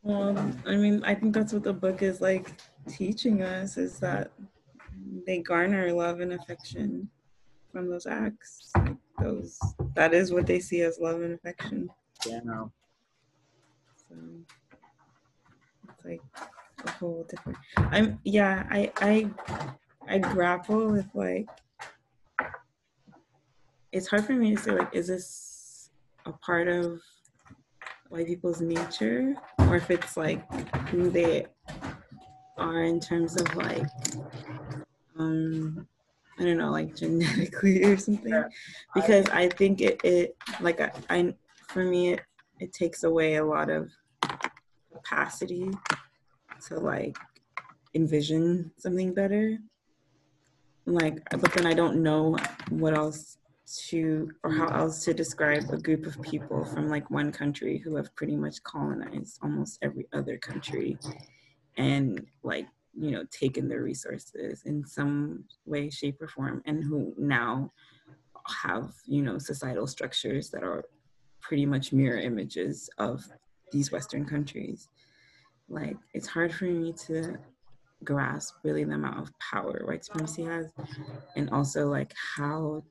Well, 0.03 0.35
I 0.65 0.75
mean, 0.77 1.03
I 1.03 1.13
think 1.13 1.33
that's 1.35 1.53
what 1.53 1.63
the 1.63 1.73
book 1.73 2.01
is 2.01 2.21
like 2.21 2.51
teaching 2.89 3.43
us 3.43 3.77
is 3.77 3.99
that 3.99 4.31
they 5.27 5.39
garner 5.39 5.91
love 5.93 6.21
and 6.21 6.33
affection 6.33 7.09
from 7.71 7.89
those 7.89 8.07
acts. 8.07 8.71
Like 8.75 8.95
those 9.19 9.59
that 9.93 10.13
is 10.13 10.31
what 10.31 10.47
they 10.47 10.59
see 10.59 10.81
as 10.81 10.99
love 10.99 11.21
and 11.21 11.33
affection. 11.33 11.89
Know. 12.43 12.71
So 14.09 14.15
it's 15.89 16.05
like 16.05 16.21
a 16.85 16.91
whole 16.91 17.25
different 17.27 17.57
I'm 17.77 18.19
yeah, 18.23 18.67
I 18.69 18.91
I 18.97 19.29
I 20.07 20.17
grapple 20.19 20.91
with 20.91 21.07
like 21.13 21.47
it's 23.91 24.07
hard 24.07 24.25
for 24.25 24.33
me 24.33 24.55
to 24.55 24.61
say 24.61 24.71
like 24.71 24.93
is 24.93 25.07
this 25.07 25.89
a 26.25 26.31
part 26.31 26.67
of 26.67 27.01
white 28.09 28.27
people's 28.27 28.61
nature 28.61 29.35
or 29.71 29.77
if 29.77 29.89
it's 29.89 30.17
like 30.17 30.41
who 30.89 31.09
they 31.09 31.45
are 32.57 32.83
in 32.83 32.99
terms 32.99 33.39
of 33.39 33.55
like 33.55 33.87
um 35.17 35.87
I 36.37 36.43
don't 36.43 36.57
know 36.57 36.71
like 36.71 36.93
genetically 36.93 37.83
or 37.85 37.95
something. 37.97 38.43
Because 38.93 39.29
I 39.29 39.47
think 39.47 39.79
it, 39.79 40.01
it 40.03 40.35
like 40.59 40.81
I, 40.81 40.91
I 41.09 41.33
for 41.69 41.85
me 41.85 42.13
it, 42.13 42.21
it 42.59 42.73
takes 42.73 43.03
away 43.03 43.35
a 43.35 43.45
lot 43.45 43.69
of 43.69 43.89
capacity 44.93 45.69
to 46.67 46.79
like 46.79 47.17
envision 47.93 48.71
something 48.77 49.13
better. 49.13 49.57
Like 50.85 51.21
but 51.29 51.53
then 51.53 51.65
I 51.65 51.73
don't 51.73 52.03
know 52.03 52.35
what 52.69 52.93
else 52.97 53.37
to 53.89 54.31
or 54.43 54.51
how 54.51 54.67
mm-hmm. 54.67 54.79
else 54.79 55.03
to 55.05 55.13
describe 55.13 55.63
a 55.71 55.77
group 55.77 56.05
of 56.05 56.21
people 56.21 56.65
from 56.65 56.89
like 56.89 57.09
one 57.09 57.31
country 57.31 57.77
who 57.77 57.95
have 57.95 58.13
pretty 58.15 58.35
much 58.35 58.61
colonized 58.63 59.39
almost 59.41 59.79
every 59.81 60.07
other 60.13 60.37
country 60.37 60.97
and 61.77 62.25
like 62.43 62.67
you 62.93 63.11
know 63.11 63.23
taken 63.31 63.69
their 63.69 63.81
resources 63.81 64.63
in 64.65 64.85
some 64.85 65.45
way 65.65 65.89
shape 65.89 66.21
or 66.21 66.27
form 66.27 66.61
and 66.65 66.83
who 66.83 67.13
now 67.17 67.71
have 68.63 68.91
you 69.05 69.21
know 69.21 69.37
societal 69.37 69.87
structures 69.87 70.49
that 70.49 70.63
are 70.63 70.83
pretty 71.41 71.65
much 71.65 71.91
mirror 71.91 72.19
images 72.19 72.89
of 72.97 73.27
these 73.71 73.91
Western 73.91 74.25
countries. 74.25 74.87
Like 75.67 75.97
it's 76.13 76.27
hard 76.27 76.53
for 76.53 76.65
me 76.65 76.93
to 77.07 77.37
grasp 78.03 78.55
really 78.63 78.83
the 78.83 78.93
amount 78.93 79.19
of 79.19 79.31
power 79.39 79.83
white 79.85 80.03
supremacy 80.03 80.43
has 80.43 80.71
and 81.35 81.49
also 81.51 81.87
like 81.87 82.13
how 82.35 82.83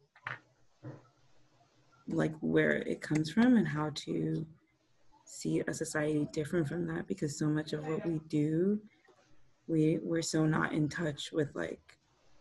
like 2.12 2.34
where 2.40 2.76
it 2.76 3.00
comes 3.00 3.30
from 3.30 3.56
and 3.56 3.66
how 3.66 3.90
to 3.94 4.46
see 5.24 5.62
a 5.66 5.74
society 5.74 6.26
different 6.32 6.68
from 6.68 6.86
that 6.86 7.06
because 7.06 7.38
so 7.38 7.46
much 7.46 7.72
of 7.72 7.86
what 7.86 8.04
we 8.04 8.20
do 8.28 8.80
we 9.68 9.98
we're 10.02 10.22
so 10.22 10.44
not 10.44 10.72
in 10.72 10.88
touch 10.88 11.30
with 11.32 11.54
like 11.54 11.80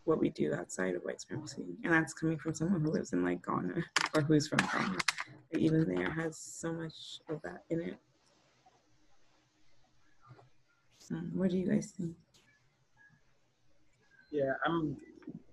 what 0.04 0.18
we 0.18 0.30
do 0.30 0.52
outside 0.54 0.94
of 0.96 1.02
white 1.02 1.20
supremacy. 1.20 1.64
And 1.84 1.92
that's 1.92 2.12
coming 2.12 2.36
from 2.38 2.54
someone 2.54 2.80
who 2.80 2.90
lives 2.90 3.12
in 3.12 3.24
like 3.24 3.46
ghana 3.46 3.82
or 4.14 4.22
who's 4.22 4.48
from 4.48 4.58
ghana. 4.72 4.98
Even 5.52 5.86
there 5.86 6.10
has 6.10 6.36
so 6.36 6.72
much 6.72 7.20
of 7.28 7.40
that 7.42 7.62
in 7.70 7.80
it. 7.80 7.96
So 10.98 11.14
what 11.32 11.50
do 11.50 11.58
you 11.58 11.70
guys 11.70 11.92
think? 11.96 12.16
Yeah 14.32 14.52
i'm 14.64 14.96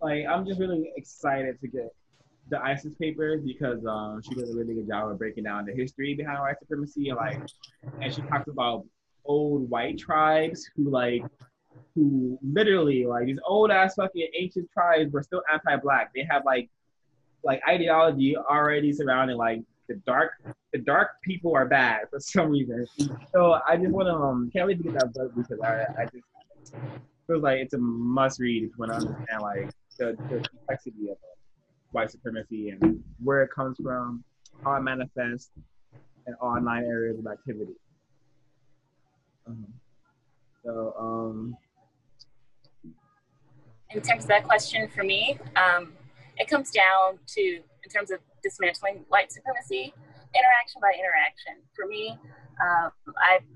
like 0.04 0.26
i'm 0.30 0.46
just 0.46 0.60
really 0.60 0.92
excited 0.98 1.60
to 1.60 1.68
get 1.68 1.96
the 2.50 2.62
ISIS 2.64 2.94
papers 3.00 3.42
because 3.44 3.86
um, 3.86 4.22
she 4.22 4.36
does 4.36 4.50
a 4.50 4.58
really 4.58 4.74
good 4.74 4.88
job 4.88 5.10
of 5.10 5.18
breaking 5.18 5.44
down 5.44 5.66
the 5.66 5.74
history 5.74 6.14
behind 6.14 6.40
white 6.40 6.60
supremacy 6.60 7.10
and 7.10 7.18
like, 7.18 7.42
and 8.02 8.14
she 8.14 8.22
talks 8.22 8.48
about 8.48 8.86
old 9.26 9.70
white 9.70 9.98
tribes 9.98 10.70
who 10.76 10.90
like, 10.90 11.24
who 11.96 12.38
literally 12.42 13.06
like 13.06 13.26
these 13.26 13.40
old 13.46 13.72
ass 13.72 13.96
fucking 13.96 14.30
ancient 14.38 14.70
tribes 14.72 15.12
were 15.12 15.24
still 15.24 15.42
anti-black. 15.52 16.12
They 16.14 16.26
have 16.30 16.44
like, 16.46 16.70
like 17.44 17.62
ideology 17.68 18.38
already 18.38 18.94
surrounding 18.94 19.38
like 19.38 19.62
the 19.88 19.96
dark, 20.06 20.32
the 20.74 20.80
dark 20.80 21.22
people 21.24 21.56
are 21.56 21.66
bad 21.66 22.10
for 22.10 22.20
some 22.20 22.50
reason. 22.50 22.86
So 23.34 23.60
I 23.68 23.78
just 23.78 23.92
want 23.92 24.08
to 24.08 24.14
um 24.14 24.50
can't 24.54 24.68
wait 24.68 24.78
to 24.78 24.84
get 24.84 24.94
that 24.94 25.14
book 25.14 25.32
because 25.36 25.60
I 25.62 25.86
I 26.00 26.06
just 26.06 26.26
feels 27.26 27.44
like 27.44 27.60
it's 27.60 27.74
a 27.74 27.78
must 27.78 28.40
read 28.40 28.64
if 28.64 28.70
you 28.70 28.76
want 28.78 28.92
to 28.92 28.98
understand 28.98 29.42
like 29.42 29.70
the, 29.98 30.18
the 30.30 30.48
complexity 30.50 31.10
of 31.10 31.18
it 31.18 31.37
white 31.92 32.12
supremacy 32.12 32.70
and 32.70 33.04
where 33.24 33.44
it 33.44 33.50
comes 33.52 33.78
from, 33.82 34.24
how 34.64 34.76
it 34.76 34.82
manifests, 34.82 35.52
and 36.26 36.36
all 36.42 36.60
nine 36.60 36.84
areas 36.84 37.18
of 37.18 37.28
activity. 37.28 37.74
Um, 39.48 39.66
so, 40.66 40.94
um, 41.00 41.58
in 43.92 44.02
terms 44.02 44.24
of 44.24 44.28
that 44.28 44.44
question 44.44 44.90
for 44.94 45.04
me, 45.04 45.40
um, 45.56 45.94
it 46.38 46.50
comes 46.50 46.72
down 46.72 47.20
to, 47.28 47.42
in 47.42 47.90
terms 47.94 48.12
of 48.12 48.20
dismantling 48.44 49.06
white 49.08 49.32
supremacy, 49.32 49.94
interaction 50.36 50.82
by 50.82 50.92
interaction. 50.94 51.64
For 51.74 51.88
me, 51.88 52.18
um, 52.62 52.92
I've 53.24 53.48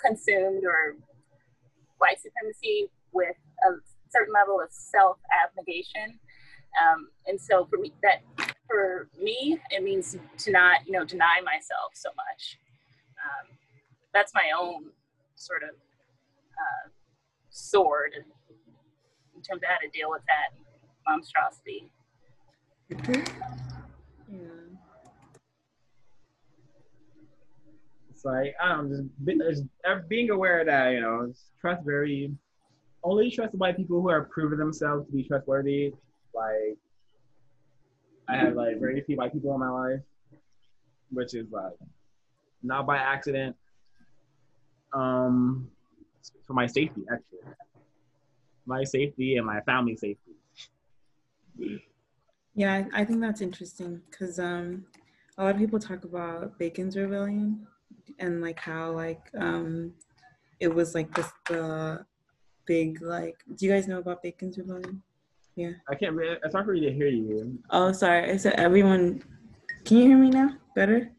consumed 0.00 0.64
or 0.64 0.96
white 1.98 2.20
supremacy 2.20 2.88
with 3.12 3.36
a 3.66 3.70
certain 4.10 4.32
level 4.32 4.60
of 4.60 4.68
self 4.70 5.18
abnegation 5.32 6.20
um, 6.80 7.08
and 7.26 7.40
so 7.40 7.66
for 7.66 7.78
me, 7.78 7.92
that 8.02 8.22
for 8.68 9.08
me, 9.20 9.58
it 9.70 9.82
means 9.82 10.16
to 10.38 10.50
not, 10.50 10.86
you 10.86 10.92
know, 10.92 11.04
deny 11.04 11.40
myself 11.44 11.92
so 11.94 12.10
much. 12.16 12.58
Um, 13.24 13.56
that's 14.12 14.32
my 14.34 14.50
own 14.58 14.86
sort 15.34 15.62
of 15.62 15.70
uh, 15.70 16.88
sword 17.50 18.12
in 19.34 19.42
terms 19.42 19.62
of 19.62 19.68
how 19.68 19.78
to 19.78 19.88
deal 19.88 20.10
with 20.10 20.22
that 20.26 20.52
monstrosity. 21.06 21.90
It's 28.10 28.24
like 28.24 28.54
I 28.62 28.76
don't 28.76 28.88
just, 28.88 29.62
just 29.84 30.08
being 30.08 30.30
aware 30.30 30.64
that 30.64 30.92
you 30.92 31.00
know 31.00 31.32
trust 31.60 31.82
very 31.84 32.32
only 33.04 33.30
trust 33.30 33.54
white 33.54 33.76
people 33.76 34.00
who 34.00 34.08
are 34.08 34.24
proven 34.24 34.58
themselves 34.58 35.06
to 35.06 35.12
be 35.12 35.22
trustworthy 35.24 35.92
like 36.36 36.78
I 38.28 38.36
have 38.36 38.54
like 38.54 38.78
very 38.78 39.00
few 39.02 39.16
white 39.16 39.32
people 39.32 39.54
in 39.54 39.60
my 39.60 39.70
life, 39.70 40.00
which 41.10 41.34
is 41.34 41.46
like 41.50 41.74
not 42.62 42.86
by 42.86 42.96
accident. 42.96 43.56
Um, 44.92 45.68
for 46.46 46.54
my 46.54 46.66
safety 46.66 47.02
actually, 47.12 47.52
my 48.66 48.84
safety 48.84 49.36
and 49.36 49.46
my 49.46 49.60
family 49.62 49.96
safety. 49.96 50.32
Yeah, 52.54 52.84
I 52.92 53.04
think 53.04 53.20
that's 53.20 53.40
interesting 53.40 54.02
because 54.10 54.38
um, 54.38 54.86
a 55.38 55.44
lot 55.44 55.54
of 55.54 55.60
people 55.60 55.78
talk 55.78 56.04
about 56.04 56.58
Bacon's 56.58 56.96
Rebellion 56.96 57.66
and 58.18 58.40
like 58.40 58.58
how 58.58 58.92
like 58.92 59.30
um, 59.38 59.92
it 60.60 60.68
was 60.68 60.94
like 60.94 61.14
this 61.14 61.30
the 61.48 62.04
big 62.66 63.02
like. 63.02 63.36
Do 63.54 63.66
you 63.66 63.72
guys 63.72 63.86
know 63.86 63.98
about 63.98 64.22
Bacon's 64.22 64.58
Rebellion? 64.58 65.02
Yeah. 65.56 65.72
I 65.88 65.94
can't. 65.94 66.14
Really, 66.14 66.36
it's 66.44 66.54
hard 66.54 66.66
for 66.66 66.72
me 66.72 66.80
to 66.80 66.92
hear 66.92 67.08
you. 67.08 67.58
Oh, 67.70 67.90
sorry. 67.92 68.30
I 68.30 68.36
said 68.36 68.54
everyone. 68.54 69.22
Can 69.84 69.96
you 69.96 70.04
hear 70.04 70.18
me 70.18 70.30
now? 70.30 70.50
Better. 70.74 71.12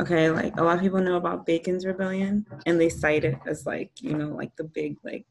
Okay, 0.00 0.28
like 0.30 0.56
a 0.56 0.64
lot 0.64 0.76
of 0.76 0.80
people 0.80 1.00
know 1.00 1.16
about 1.16 1.46
Bacon's 1.46 1.86
Rebellion, 1.86 2.44
and 2.66 2.80
they 2.80 2.88
cite 2.88 3.24
it 3.24 3.38
as 3.46 3.64
like 3.64 3.92
you 4.00 4.16
know 4.16 4.28
like 4.28 4.56
the 4.56 4.64
big 4.64 4.96
like 5.04 5.24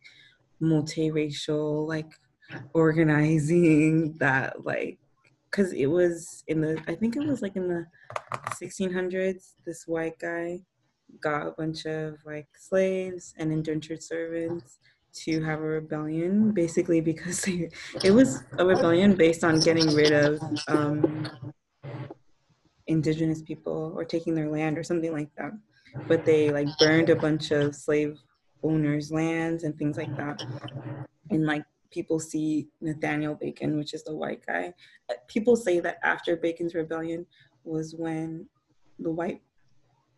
multiracial 0.61 1.87
like 1.87 2.11
organizing 2.73 4.13
that 4.19 4.63
like 4.65 4.99
because 5.49 5.73
it 5.73 5.87
was 5.87 6.43
in 6.47 6.61
the 6.61 6.81
I 6.87 6.95
think 6.95 7.15
it 7.15 7.27
was 7.27 7.41
like 7.41 7.55
in 7.55 7.67
the 7.67 7.85
1600s. 8.51 9.55
This 9.65 9.85
white 9.85 10.17
guy 10.19 10.59
got 11.19 11.47
a 11.47 11.51
bunch 11.57 11.85
of 11.85 12.15
like 12.25 12.47
slaves 12.57 13.33
and 13.37 13.51
indentured 13.51 14.01
servants 14.01 14.79
to 15.13 15.43
have 15.43 15.59
a 15.59 15.63
rebellion, 15.63 16.51
basically 16.51 17.01
because 17.01 17.45
it 18.03 18.11
was 18.11 18.43
a 18.57 18.65
rebellion 18.65 19.15
based 19.15 19.43
on 19.43 19.59
getting 19.59 19.93
rid 19.93 20.11
of 20.11 20.41
um, 20.67 21.29
indigenous 22.87 23.41
people 23.41 23.93
or 23.95 24.05
taking 24.05 24.35
their 24.35 24.49
land 24.49 24.77
or 24.77 24.83
something 24.83 25.11
like 25.11 25.29
that. 25.37 25.51
But 26.07 26.25
they 26.25 26.51
like 26.51 26.67
burned 26.79 27.09
a 27.09 27.15
bunch 27.15 27.51
of 27.51 27.75
slave 27.75 28.17
owners' 28.63 29.11
lands 29.11 29.63
and 29.63 29.77
things 29.77 29.97
like 29.97 30.15
that. 30.17 30.41
And 31.29 31.45
like 31.45 31.63
people 31.91 32.19
see 32.19 32.69
Nathaniel 32.79 33.35
Bacon, 33.35 33.77
which 33.77 33.93
is 33.93 34.03
the 34.03 34.15
white 34.15 34.45
guy. 34.45 34.73
People 35.27 35.55
say 35.55 35.79
that 35.79 35.97
after 36.03 36.35
Bacon's 36.35 36.75
rebellion 36.75 37.25
was 37.63 37.95
when 37.95 38.47
the 38.99 39.11
white 39.11 39.41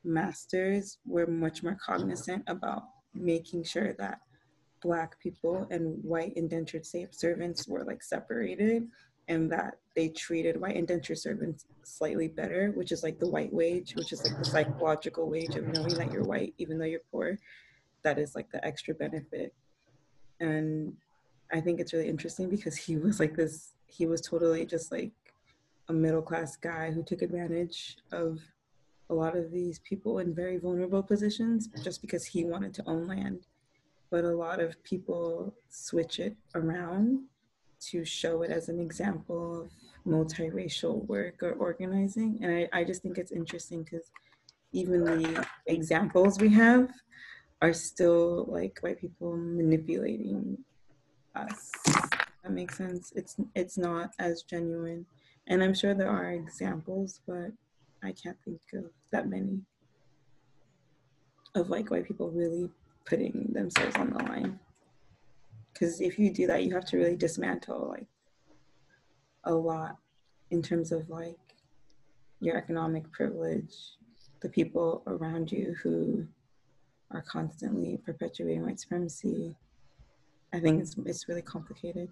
masters 0.03 0.99
were 1.05 1.27
much 1.27 1.63
more 1.63 1.77
cognizant 1.83 2.43
about 2.47 2.83
making 3.13 3.63
sure 3.63 3.93
that 3.93 4.19
black 4.83 5.19
people 5.19 5.65
and 5.71 6.03
white 6.03 6.33
indentured 6.35 6.85
servants 7.11 7.67
were 7.67 7.83
like 7.85 8.03
separated 8.03 8.87
and 9.29 9.49
that 9.51 9.75
they 9.95 10.09
treated 10.09 10.59
white 10.59 10.75
indentured 10.75 11.17
servants 11.17 11.65
slightly 11.83 12.27
better 12.27 12.71
which 12.75 12.91
is 12.91 13.01
like 13.01 13.17
the 13.19 13.29
white 13.29 13.53
wage 13.53 13.95
which 13.95 14.11
is 14.11 14.23
like 14.25 14.37
the 14.37 14.45
psychological 14.45 15.29
wage 15.29 15.55
of 15.55 15.65
knowing 15.69 15.95
that 15.95 16.11
you're 16.11 16.23
white 16.23 16.53
even 16.57 16.77
though 16.77 16.85
you're 16.85 16.99
poor. 17.11 17.37
That 18.03 18.19
is 18.19 18.35
like 18.35 18.51
the 18.51 18.63
extra 18.65 18.93
benefit. 18.93 19.53
And 20.39 20.93
i 21.51 21.61
think 21.61 21.79
it's 21.79 21.93
really 21.93 22.09
interesting 22.09 22.49
because 22.49 22.75
he 22.75 22.97
was 22.97 23.19
like 23.19 23.35
this 23.35 23.73
he 23.87 24.05
was 24.05 24.21
totally 24.21 24.65
just 24.65 24.91
like 24.91 25.11
a 25.89 25.93
middle 25.93 26.21
class 26.21 26.55
guy 26.55 26.89
who 26.91 27.03
took 27.03 27.21
advantage 27.21 27.97
of 28.11 28.39
a 29.09 29.13
lot 29.13 29.35
of 29.35 29.51
these 29.51 29.79
people 29.79 30.19
in 30.19 30.33
very 30.33 30.57
vulnerable 30.57 31.03
positions 31.03 31.67
just 31.83 32.01
because 32.01 32.25
he 32.25 32.43
wanted 32.43 32.73
to 32.73 32.83
own 32.87 33.05
land 33.07 33.45
but 34.13 34.25
a 34.25 34.31
lot 34.31 34.59
of 34.59 34.81
people 34.83 35.55
switch 35.69 36.19
it 36.19 36.35
around 36.53 37.23
to 37.79 38.05
show 38.05 38.43
it 38.43 38.51
as 38.51 38.69
an 38.69 38.79
example 38.79 39.61
of 39.61 39.71
multiracial 40.05 41.03
work 41.07 41.41
or 41.41 41.53
organizing. 41.53 42.37
And 42.43 42.53
I, 42.55 42.81
I 42.81 42.83
just 42.83 43.01
think 43.01 43.17
it's 43.17 43.31
interesting 43.31 43.81
because 43.81 44.11
even 44.71 45.03
the 45.03 45.47
examples 45.65 46.39
we 46.39 46.49
have 46.49 46.91
are 47.59 47.73
still 47.73 48.45
like 48.47 48.77
white 48.81 49.01
people 49.01 49.35
manipulating 49.35 50.59
us. 51.33 51.71
That 52.43 52.51
makes 52.51 52.77
sense. 52.77 53.13
It's 53.15 53.37
it's 53.55 53.79
not 53.79 54.11
as 54.19 54.43
genuine. 54.43 55.07
And 55.47 55.63
I'm 55.63 55.73
sure 55.73 55.95
there 55.95 56.11
are 56.11 56.33
examples, 56.33 57.19
but 57.25 57.49
I 58.03 58.11
can't 58.11 58.37
think 58.45 58.61
of 58.75 58.91
that 59.09 59.27
many 59.27 59.61
of 61.55 61.71
like 61.71 61.89
white 61.89 62.07
people 62.07 62.29
really 62.29 62.69
putting 63.05 63.51
themselves 63.53 63.95
on 63.95 64.11
the 64.11 64.23
line. 64.23 64.59
Because 65.73 66.01
if 66.01 66.19
you 66.19 66.31
do 66.31 66.47
that, 66.47 66.63
you 66.63 66.73
have 66.73 66.85
to 66.85 66.97
really 66.97 67.15
dismantle 67.15 67.89
like 67.89 68.07
a 69.45 69.53
lot 69.53 69.97
in 70.51 70.61
terms 70.61 70.91
of 70.91 71.09
like 71.09 71.37
your 72.39 72.57
economic 72.57 73.11
privilege, 73.11 73.73
the 74.41 74.49
people 74.49 75.03
around 75.07 75.51
you 75.51 75.75
who 75.81 76.25
are 77.11 77.21
constantly 77.21 77.97
perpetuating 78.05 78.63
white 78.63 78.79
supremacy. 78.79 79.55
I 80.53 80.59
think 80.59 80.81
it's 80.81 80.95
it's 81.05 81.27
really 81.27 81.41
complicated. 81.41 82.09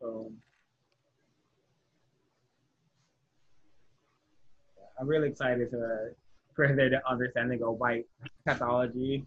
So 0.00 0.32
I'm 4.98 5.06
really 5.08 5.28
excited 5.28 5.70
to 5.70 6.10
further 6.54 6.88
the 6.88 7.00
understanding 7.08 7.62
of 7.62 7.78
white 7.78 8.06
pathology. 8.46 9.24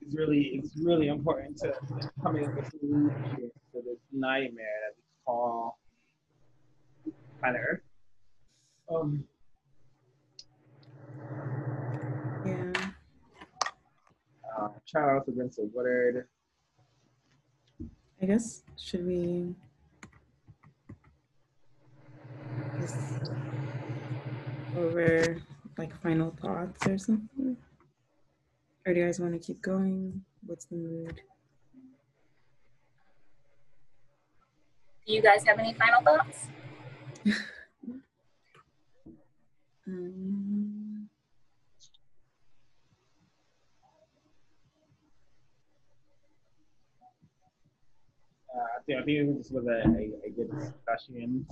It's 0.00 0.14
really 0.14 0.52
it's 0.54 0.76
really 0.76 1.08
important 1.08 1.56
to 1.58 1.74
coming 2.22 2.46
up 2.46 2.54
with 2.54 2.70
solutions 2.70 3.52
to 3.72 3.82
this 3.84 3.98
nightmare 4.12 4.66
that 4.86 4.94
we 4.96 5.02
call 5.26 5.78
planet 7.40 7.60
Earth. 7.68 7.80
Um, 8.90 9.24
Yeah. 12.46 12.72
uh, 14.58 14.68
Charles 14.86 15.28
against 15.28 15.58
Woodard. 15.74 16.28
I 18.22 18.26
guess 18.26 18.62
should 18.76 19.06
we 19.06 19.54
over 24.78 25.36
like 25.76 25.94
final 26.02 26.34
thoughts 26.40 26.86
or 26.86 26.98
something? 26.98 27.56
Or 28.86 28.94
do 28.94 29.00
you 29.00 29.06
guys 29.06 29.20
want 29.20 29.32
to 29.34 29.38
keep 29.38 29.60
going? 29.60 30.24
What's 30.46 30.66
the 30.66 30.76
mood? 30.76 31.20
Do 35.06 35.12
you 35.12 35.22
guys 35.22 35.44
have 35.44 35.58
any 35.58 35.74
final 35.74 36.02
thoughts? 36.02 36.46
Um, 39.86 41.08
Uh, 48.54 48.60
I 48.60 48.82
think 48.84 49.00
I 49.00 49.04
think 49.04 49.38
this 49.38 49.50
was 49.50 49.66
a, 49.66 49.86
a, 49.88 50.26
a 50.26 50.30
good 50.30 50.50
discussion. 50.58 51.46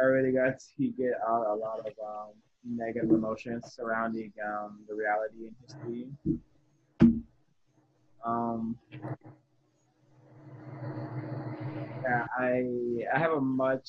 I 0.00 0.04
really 0.04 0.32
got 0.32 0.58
to 0.58 0.88
get 0.88 1.12
out 1.28 1.46
a 1.46 1.54
lot 1.54 1.80
of 1.80 1.92
um, 2.04 2.32
negative 2.64 3.10
emotions 3.10 3.72
surrounding 3.74 4.32
um, 4.44 4.80
the 4.88 4.94
reality 4.94 5.46
and 5.46 5.54
history. 5.62 6.06
Um, 8.24 8.78
yeah, 12.02 12.26
I 12.38 12.64
I 13.14 13.18
have 13.18 13.32
a 13.32 13.40
much 13.40 13.88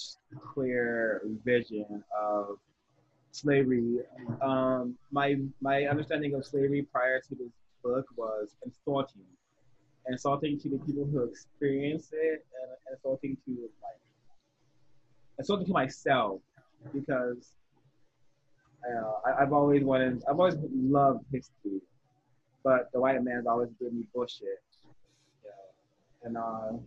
clearer 0.54 1.22
vision 1.46 2.04
of 2.20 2.58
slavery. 3.32 4.00
Um, 4.42 4.96
my 5.12 5.38
my 5.62 5.86
understanding 5.86 6.34
of 6.36 6.46
slavery 6.46 6.88
prior 6.92 7.20
to 7.22 7.36
this 7.36 7.52
book 7.84 8.06
was 8.16 8.56
insulting, 8.66 9.22
insulting 10.08 10.60
to 10.60 10.70
the 10.70 10.78
people 10.80 11.06
who 11.06 11.24
experience 11.24 12.10
it, 12.12 12.46
and 12.62 12.72
insulting 12.92 13.38
to 13.46 13.52
like 13.82 14.00
insulting 15.40 15.66
to 15.68 15.74
myself 15.74 16.42
because 16.94 17.54
uh, 18.88 19.12
I, 19.26 19.44
I've 19.44 19.54
always 19.54 19.84
wanted, 19.84 20.24
I've 20.30 20.40
always 20.40 20.56
loved 20.74 21.26
history, 21.32 21.82
but 22.64 22.90
the 22.94 23.00
white 23.00 23.22
man's 23.24 23.48
always 23.48 23.70
given 23.80 24.00
me 24.00 24.06
bullshit. 24.14 24.62
Know, 25.44 25.50
and 26.24 26.38
uh, 26.38 26.78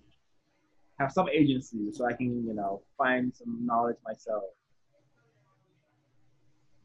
have 0.98 1.12
some 1.12 1.28
agency 1.28 1.92
so 1.92 2.06
I 2.06 2.12
can, 2.12 2.46
you 2.46 2.54
know, 2.54 2.82
find 2.96 3.34
some 3.34 3.64
knowledge 3.66 3.96
myself. 4.04 4.44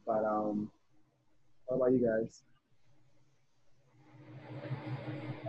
But 0.05 0.25
um, 0.25 0.69
what 1.65 1.77
about 1.77 1.91
you 1.93 2.05
guys? 2.05 2.41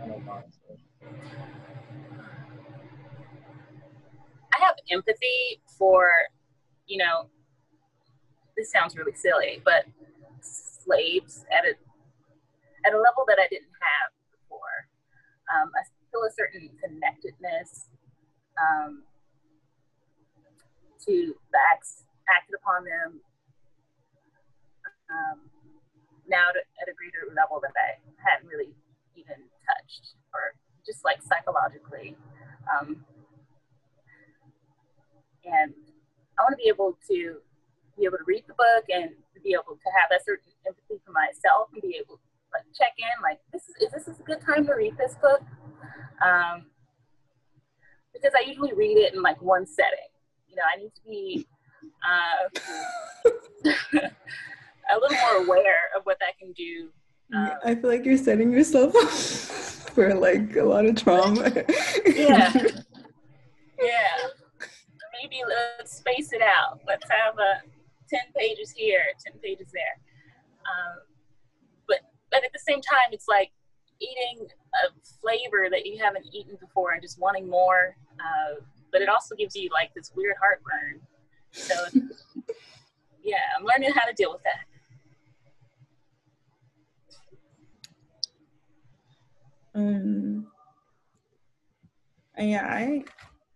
I 0.01 0.07
don't 0.07 0.25
know. 0.25 0.31
honestly. 0.31 0.77
I 4.52 4.52
have 4.63 4.75
empathy 4.91 5.61
for, 5.77 6.09
you 6.87 6.97
know, 6.97 7.27
this 8.55 8.71
sounds 8.71 8.95
really 8.95 9.13
silly, 9.13 9.61
but 9.63 9.85
slaves 10.41 11.45
at 11.51 11.65
a 11.65 11.73
at 12.85 12.93
a 12.93 12.99
level 12.99 13.23
that 13.27 13.39
I 13.39 13.47
didn't 13.47 13.71
have 13.71 14.11
before. 14.31 14.91
Um, 15.47 15.71
I 15.71 15.87
feel 16.11 16.23
a 16.27 16.31
certain 16.31 16.69
connectedness 16.83 17.87
um, 18.59 19.03
to 21.07 21.35
the 21.51 21.59
acts 21.71 22.03
acted 22.27 22.55
upon 22.59 22.83
them 22.83 23.21
um, 25.09 25.39
now 26.27 26.51
to, 26.51 26.59
at 26.59 26.87
a 26.91 26.95
greater 26.95 27.31
level 27.35 27.59
that 27.63 27.73
I 27.75 27.99
hadn't 28.19 28.47
really 28.47 28.75
even 29.15 29.39
touched, 29.63 30.15
or 30.33 30.55
just 30.85 31.03
like 31.03 31.23
psychologically. 31.23 32.15
Um, 32.67 33.05
and 35.61 35.73
I 36.37 36.43
want 36.43 36.53
to 36.53 36.57
be 36.57 36.67
able 36.67 36.97
to 37.09 37.37
be 37.97 38.05
able 38.05 38.17
to 38.17 38.23
read 38.25 38.43
the 38.47 38.53
book 38.53 38.85
and 38.89 39.11
be 39.43 39.53
able 39.53 39.75
to 39.75 39.89
have 39.99 40.09
that 40.09 40.25
certain 40.25 40.49
empathy 40.65 41.01
for 41.05 41.11
myself 41.11 41.69
and 41.73 41.81
be 41.81 41.99
able 42.01 42.15
to 42.15 42.29
like 42.53 42.63
check 42.73 42.93
in 42.97 43.21
like 43.21 43.39
this 43.51 43.63
is, 43.63 43.75
is 43.81 43.91
this 43.91 44.07
is 44.07 44.19
a 44.19 44.23
good 44.23 44.41
time 44.41 44.65
to 44.65 44.73
read 44.73 44.97
this 44.97 45.15
book? 45.21 45.41
Um, 46.23 46.65
because 48.13 48.31
I 48.35 48.47
usually 48.47 48.73
read 48.73 48.97
it 48.97 49.13
in 49.13 49.21
like 49.21 49.41
one 49.41 49.65
setting. 49.65 50.09
You 50.47 50.55
know 50.55 50.63
I 50.65 50.77
need 50.79 50.93
to 50.95 51.01
be 51.05 51.45
uh, 52.07 52.49
a 54.91 54.95
little 54.99 55.17
more 55.17 55.45
aware 55.45 55.91
of 55.97 56.05
what 56.05 56.17
that 56.19 56.37
can 56.39 56.51
do. 56.53 56.89
Um, 57.35 57.51
I 57.65 57.75
feel 57.75 57.89
like 57.89 58.05
you're 58.05 58.17
setting 58.17 58.51
yourself 58.51 58.95
up 58.95 59.09
for 59.93 60.13
like 60.13 60.55
a 60.55 60.63
lot 60.63 60.85
of 60.85 60.95
trauma. 60.95 61.51
yeah. 62.05 62.53
Yeah 63.81 64.29
maybe 65.23 65.41
let's 65.77 65.97
space 65.97 66.33
it 66.33 66.41
out. 66.41 66.81
Let's 66.85 67.09
have 67.09 67.37
a 67.39 67.61
10 68.09 68.19
pages 68.37 68.71
here 68.75 69.03
10 69.25 69.39
pages 69.39 69.71
there. 69.73 69.97
Um, 70.65 70.99
but 71.87 71.99
but 72.29 72.43
at 72.43 72.51
the 72.51 72.59
same 72.59 72.81
time 72.81 73.11
it's 73.11 73.27
like 73.27 73.51
eating 74.01 74.47
a 74.85 74.89
flavor 75.21 75.69
that 75.69 75.85
you 75.85 75.97
haven't 76.03 76.25
eaten 76.33 76.57
before 76.59 76.91
and 76.91 77.01
just 77.01 77.19
wanting 77.19 77.49
more 77.49 77.95
uh, 78.19 78.61
but 78.91 79.01
it 79.01 79.09
also 79.09 79.35
gives 79.35 79.55
you 79.55 79.69
like 79.71 79.93
this 79.93 80.11
weird 80.15 80.35
heartburn. 80.39 80.99
So 81.51 81.73
yeah 83.23 83.37
i'm 83.57 83.65
learning 83.65 83.91
how 83.93 84.05
to 84.05 84.13
deal 84.13 84.31
with 84.31 84.43
that. 84.43 84.65
Um, 89.75 90.45
yeah, 92.37 92.67
I 92.67 93.03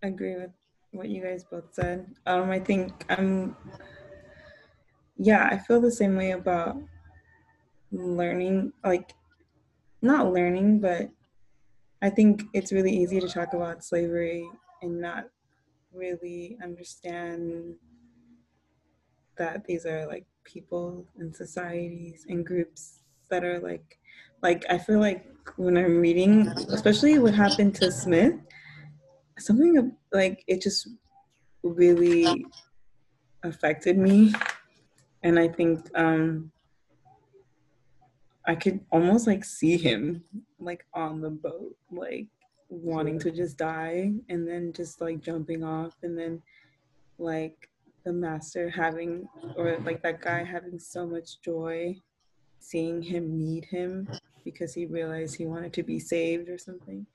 agree 0.01 0.35
with 0.35 0.49
what 0.97 1.09
you 1.09 1.23
guys 1.23 1.43
both 1.43 1.73
said. 1.73 2.05
Um, 2.25 2.49
I 2.49 2.59
think 2.59 3.05
I'm, 3.09 3.55
yeah, 5.17 5.47
I 5.51 5.57
feel 5.57 5.79
the 5.79 5.91
same 5.91 6.15
way 6.15 6.31
about 6.31 6.77
learning, 7.91 8.73
like, 8.83 9.13
not 10.01 10.33
learning, 10.33 10.79
but 10.79 11.09
I 12.01 12.09
think 12.09 12.43
it's 12.53 12.71
really 12.71 12.95
easy 12.95 13.19
to 13.19 13.27
talk 13.27 13.53
about 13.53 13.83
slavery 13.83 14.47
and 14.81 15.01
not 15.01 15.25
really 15.93 16.57
understand 16.61 17.75
that 19.37 19.65
these 19.65 19.85
are 19.85 20.05
like 20.07 20.25
people 20.43 21.05
and 21.17 21.35
societies 21.35 22.25
and 22.29 22.45
groups 22.45 22.99
that 23.29 23.43
are 23.43 23.59
like 23.59 23.99
like 24.41 24.65
I 24.69 24.77
feel 24.77 24.99
like 24.99 25.25
when 25.55 25.77
I'm 25.77 25.99
reading, 25.99 26.47
especially 26.69 27.17
what 27.19 27.33
happened 27.33 27.73
to 27.75 27.91
Smith, 27.91 28.35
something 29.37 29.95
like 30.11 30.43
it 30.47 30.61
just 30.61 30.89
really 31.63 32.45
affected 33.43 33.97
me, 33.97 34.33
and 35.23 35.39
I 35.39 35.47
think 35.47 35.87
um, 35.95 36.51
I 38.45 38.55
could 38.55 38.79
almost 38.91 39.27
like 39.27 39.43
see 39.43 39.77
him 39.77 40.23
like 40.59 40.85
on 40.93 41.21
the 41.21 41.29
boat, 41.29 41.75
like 41.91 42.27
wanting 42.69 43.19
to 43.19 43.31
just 43.31 43.57
die, 43.57 44.13
and 44.29 44.47
then 44.47 44.73
just 44.73 45.01
like 45.01 45.21
jumping 45.21 45.63
off, 45.63 45.93
and 46.03 46.17
then 46.17 46.41
like 47.17 47.69
the 48.05 48.13
master 48.13 48.69
having 48.69 49.27
or 49.55 49.77
like 49.83 50.01
that 50.01 50.21
guy 50.21 50.43
having 50.43 50.79
so 50.79 51.05
much 51.05 51.41
joy 51.41 51.95
seeing 52.59 53.01
him 53.01 53.37
need 53.37 53.65
him 53.65 54.07
because 54.43 54.73
he 54.73 54.85
realized 54.85 55.35
he 55.35 55.45
wanted 55.45 55.73
to 55.73 55.83
be 55.83 55.99
saved 55.99 56.49
or 56.49 56.57
something. 56.57 57.05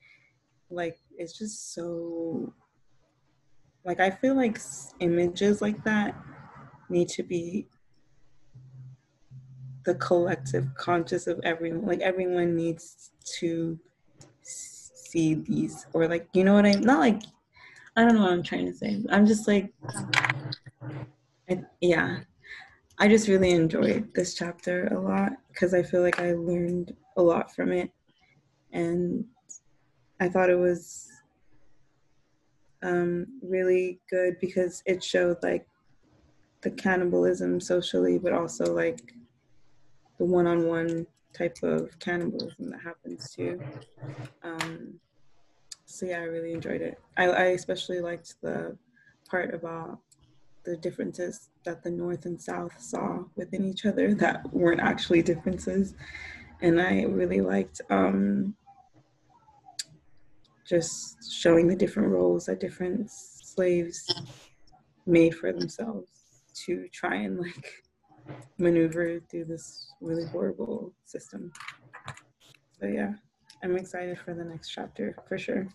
Like 0.69 0.99
it's 1.17 1.37
just 1.37 1.73
so 1.73 2.53
like 3.85 3.99
I 3.99 4.09
feel 4.09 4.35
like 4.35 4.59
images 4.99 5.61
like 5.61 5.83
that 5.83 6.15
need 6.89 7.09
to 7.09 7.23
be 7.23 7.67
the 9.85 9.95
collective 9.95 10.67
conscious 10.75 11.27
of 11.27 11.39
everyone. 11.43 11.85
Like 11.85 11.99
everyone 11.99 12.55
needs 12.55 13.11
to 13.39 13.77
see 14.41 15.35
these 15.35 15.85
or 15.93 16.07
like 16.07 16.27
you 16.33 16.43
know 16.43 16.53
what 16.53 16.65
I'm 16.65 16.81
not 16.81 16.99
like 16.99 17.21
I 17.95 18.03
don't 18.03 18.15
know 18.15 18.21
what 18.21 18.33
I'm 18.33 18.43
trying 18.43 18.65
to 18.65 18.73
say. 18.73 19.03
I'm 19.09 19.25
just 19.25 19.47
like 19.47 19.73
I, 21.49 21.61
yeah. 21.81 22.19
I 22.99 23.07
just 23.07 23.27
really 23.27 23.51
enjoyed 23.51 24.13
this 24.13 24.33
chapter 24.33 24.87
a 24.87 24.99
lot 24.99 25.33
because 25.51 25.73
I 25.73 25.83
feel 25.83 26.01
like 26.01 26.19
I 26.19 26.33
learned 26.33 26.95
a 27.17 27.21
lot 27.21 27.53
from 27.53 27.71
it. 27.71 27.91
And 28.71 29.25
I 30.23 30.29
thought 30.29 30.49
it 30.49 30.57
was 30.57 31.11
um, 32.81 33.27
really 33.41 33.99
good 34.09 34.39
because 34.39 34.81
it 34.85 35.03
showed 35.03 35.35
like 35.43 35.67
the 36.61 36.71
cannibalism 36.71 37.59
socially, 37.59 38.17
but 38.17 38.31
also 38.31 38.73
like 38.73 39.13
the 40.19 40.23
one-on-one 40.23 41.07
type 41.33 41.57
of 41.61 41.99
cannibalism 41.99 42.69
that 42.69 42.79
happens 42.79 43.33
too. 43.35 43.59
Um, 44.43 44.93
so 45.83 46.05
yeah, 46.05 46.19
I 46.19 46.23
really 46.23 46.53
enjoyed 46.53 46.81
it. 46.81 47.01
I, 47.17 47.25
I 47.25 47.43
especially 47.47 47.99
liked 47.99 48.35
the 48.41 48.77
part 49.29 49.53
about 49.53 49.99
the 50.63 50.77
differences 50.77 51.49
that 51.65 51.83
the 51.83 51.91
North 51.91 52.25
and 52.25 52.41
South 52.41 52.79
saw 52.79 53.25
within 53.35 53.65
each 53.65 53.85
other 53.85 54.13
that 54.15 54.53
weren't 54.53 54.79
actually 54.79 55.21
differences. 55.21 55.95
And 56.61 56.79
I 56.79 57.03
really 57.03 57.41
liked 57.41 57.81
um, 57.89 58.55
just 60.73 61.31
showing 61.31 61.67
the 61.67 61.75
different 61.75 62.09
roles 62.09 62.47
that 62.47 62.59
different 62.59 63.07
slaves 63.11 64.11
made 65.05 65.35
for 65.35 65.53
themselves 65.53 66.09
to 66.65 66.87
try 66.91 67.13
and 67.13 67.39
like 67.39 67.83
maneuver 68.57 69.19
through 69.29 69.45
this 69.45 69.93
really 70.01 70.25
horrible 70.31 70.91
system. 71.05 71.51
So 72.79 72.87
yeah, 72.87 73.11
I'm 73.61 73.77
excited 73.77 74.17
for 74.17 74.33
the 74.33 74.43
next 74.43 74.69
chapter 74.69 75.15
for 75.27 75.37
sure. 75.37 75.67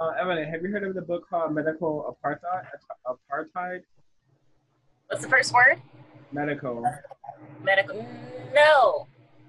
Uh, 0.00 0.08
Evelyn, 0.18 0.50
have 0.50 0.62
you 0.62 0.70
heard 0.70 0.84
of 0.84 0.94
the 0.94 1.02
book 1.02 1.28
called 1.28 1.54
Medical 1.54 2.16
Apartheid? 2.24 2.64
Apartheid? 3.06 3.82
What's 5.08 5.22
the 5.22 5.28
first 5.28 5.52
word? 5.52 5.82
Medical. 6.32 6.82
Medical. 7.62 8.06
No, 8.54 9.06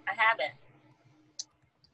I 0.07 0.14
haven't. 0.15 0.53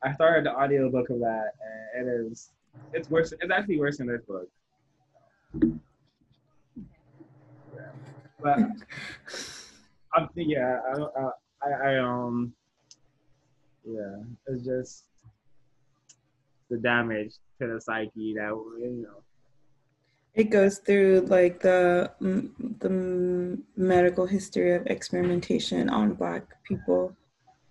I 0.04 0.14
started 0.14 0.46
the 0.46 0.56
audiobook 0.56 1.10
of 1.10 1.20
that, 1.20 1.52
and 1.96 2.08
it 2.08 2.32
is 2.32 2.50
it's 2.94 3.10
worse. 3.10 3.34
It's 3.34 3.52
actually 3.52 3.80
worse 3.80 3.98
than 3.98 4.08
this 4.08 4.22
book. 4.22 4.48
Yeah. 7.74 7.92
But 8.42 8.60
I'm 10.14 10.30
yeah, 10.36 10.80
I, 10.96 11.30
I, 11.68 11.90
I 11.90 11.98
um 11.98 12.54
yeah, 13.86 14.18
it's 14.48 14.64
just 14.64 15.06
the 16.70 16.78
damage 16.78 17.34
to 17.60 17.68
the 17.68 17.82
psyche 17.82 18.34
that 18.36 18.50
you 18.80 19.04
know. 19.04 19.25
It 20.36 20.50
goes 20.50 20.80
through 20.80 21.28
like 21.30 21.62
the 21.62 22.12
the 22.20 23.58
medical 23.78 24.26
history 24.26 24.74
of 24.74 24.86
experimentation 24.88 25.90
on 25.90 26.14
Black 26.14 26.44
people 26.64 27.16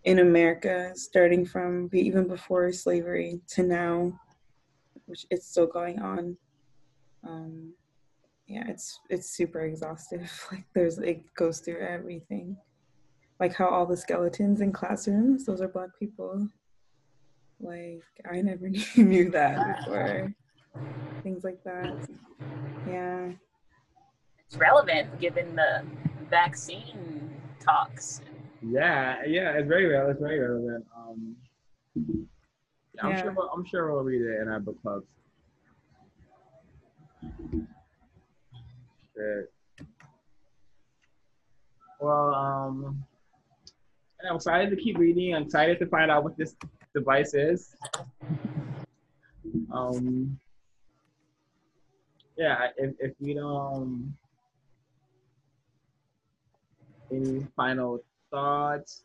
in 0.05 0.21
America, 0.21 0.93
starting 0.95 1.45
from 1.45 1.91
even 1.93 2.27
before 2.27 2.73
slavery 2.73 3.41
to 3.49 3.63
now, 3.63 4.19
which 5.05 5.27
it's 5.31 5.47
still 5.47 5.67
going 5.67 6.01
on. 6.01 6.39
Um, 7.27 7.75
yeah, 8.47 8.65
it's 8.69 8.99
it's 9.11 9.29
super 9.29 9.61
exhaustive. 9.61 10.31
Like 10.53 10.65
there's 10.75 10.99
it 10.99 11.35
goes 11.35 11.61
through 11.61 11.81
everything, 11.81 12.57
like 13.41 13.55
how 13.55 13.69
all 13.69 13.85
the 13.85 13.97
skeletons 13.97 14.63
in 14.63 14.73
classrooms 14.73 15.45
those 15.45 15.61
are 15.61 15.69
Black 15.69 15.91
people. 15.99 16.49
Like 17.61 18.05
I 18.31 18.41
never 18.41 18.71
knew 18.97 19.31
that 19.31 19.85
before. 19.85 20.35
Things 21.23 21.45
like 21.45 21.63
that. 21.65 22.09
Yeah. 22.89 23.31
It's 24.47 24.57
relevant 24.57 25.19
given 25.21 25.57
the 25.57 25.85
vaccine 26.31 27.31
talks 27.61 28.21
yeah, 28.67 29.17
yeah, 29.27 29.53
it's 29.53 29.69
very 29.69 29.87
relevant. 29.87 30.17
It's 30.17 30.23
very 30.23 30.39
relevant. 30.39 30.87
Um, 30.97 31.37
I'm 33.03 33.11
yeah. 33.11 33.23
sure. 33.23 33.33
We'll, 33.33 33.51
I'm 33.51 33.65
sure 33.65 33.93
we'll 33.93 34.03
read 34.03 34.23
it 34.23 34.41
in 34.41 34.49
our 34.49 34.61
book 34.61 34.81
clubs. 34.81 35.07
Good. 39.15 39.47
Well, 42.01 42.35
um, 42.35 43.05
I'm 44.29 44.37
excited 44.37 44.71
to 44.71 44.77
keep 44.77 44.99
reading. 44.99 45.35
I'm 45.35 45.43
excited 45.43 45.79
to 45.81 45.87
find 45.87 46.11
out 46.11 46.25
what 46.25 46.37
this 46.37 46.57
device 46.95 47.35
is. 47.35 47.75
Um, 49.73 50.39
yeah, 52.37 52.69
if, 52.77 52.95
if 52.99 53.13
you 53.21 53.35
don't, 53.35 53.77
um, 53.77 54.17
any 57.13 57.47
final 57.57 58.03
thoughts. 58.31 59.05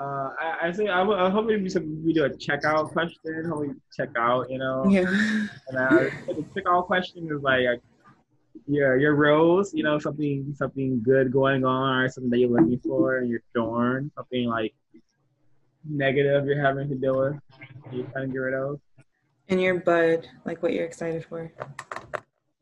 Uh, 0.00 0.30
I, 0.40 0.68
I 0.68 0.72
think 0.72 0.90
I, 0.90 1.02
I 1.02 1.28
hope 1.28 1.46
we 1.46 1.56
we 1.56 2.12
do 2.12 2.24
a 2.24 2.30
checkout 2.30 2.92
question. 2.92 3.44
How 3.48 3.58
we 3.58 3.70
check 3.96 4.10
out, 4.16 4.48
you 4.48 4.58
know? 4.58 4.86
Yeah. 4.88 5.08
And 5.68 5.76
uh, 5.76 6.10
the 6.26 6.44
checkout 6.54 6.86
question 6.86 7.28
is 7.30 7.42
like 7.42 7.80
your 8.68 8.96
your 8.98 9.14
rose, 9.14 9.74
you 9.74 9.82
know, 9.82 9.98
something 9.98 10.54
something 10.56 11.02
good 11.02 11.32
going 11.32 11.64
on 11.64 12.04
or 12.04 12.08
something 12.08 12.30
that 12.30 12.38
you're 12.38 12.48
looking 12.48 12.78
for, 12.78 13.18
and 13.18 13.28
your 13.28 13.40
thorn, 13.54 14.10
something 14.14 14.46
like 14.46 14.72
negative 15.84 16.46
you're 16.46 16.62
having 16.62 16.88
to 16.88 16.94
deal 16.94 17.18
with, 17.18 17.36
you 17.92 18.04
trying 18.12 18.28
to 18.28 18.32
get 18.32 18.38
rid 18.38 18.54
of. 18.54 18.80
And 19.48 19.60
your 19.60 19.80
bud, 19.80 20.28
like 20.44 20.62
what 20.62 20.74
you're 20.74 20.84
excited 20.84 21.24
for. 21.24 21.50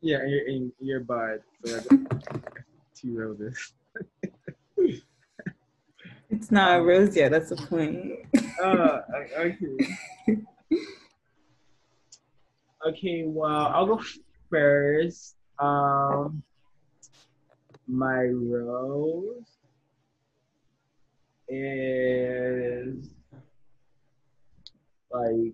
Yeah, 0.01 0.19
and 0.19 0.31
your, 0.31 0.47
and 0.47 0.71
your 0.79 0.99
bud. 1.01 1.39
So 1.65 1.79
two 2.95 3.17
roses. 3.17 3.73
It's 6.29 6.51
not 6.51 6.79
a 6.79 6.83
rose 6.83 7.15
yet. 7.15 7.31
That's 7.31 7.49
the 7.49 7.55
point. 7.55 8.19
uh, 8.61 8.99
okay. 9.39 9.57
okay. 12.87 13.23
Well, 13.25 13.71
I'll 13.73 13.85
go 13.85 14.01
first. 14.49 15.35
Um, 15.57 16.43
my 17.87 18.25
rose 18.25 19.45
is 21.47 23.09
like 25.11 25.53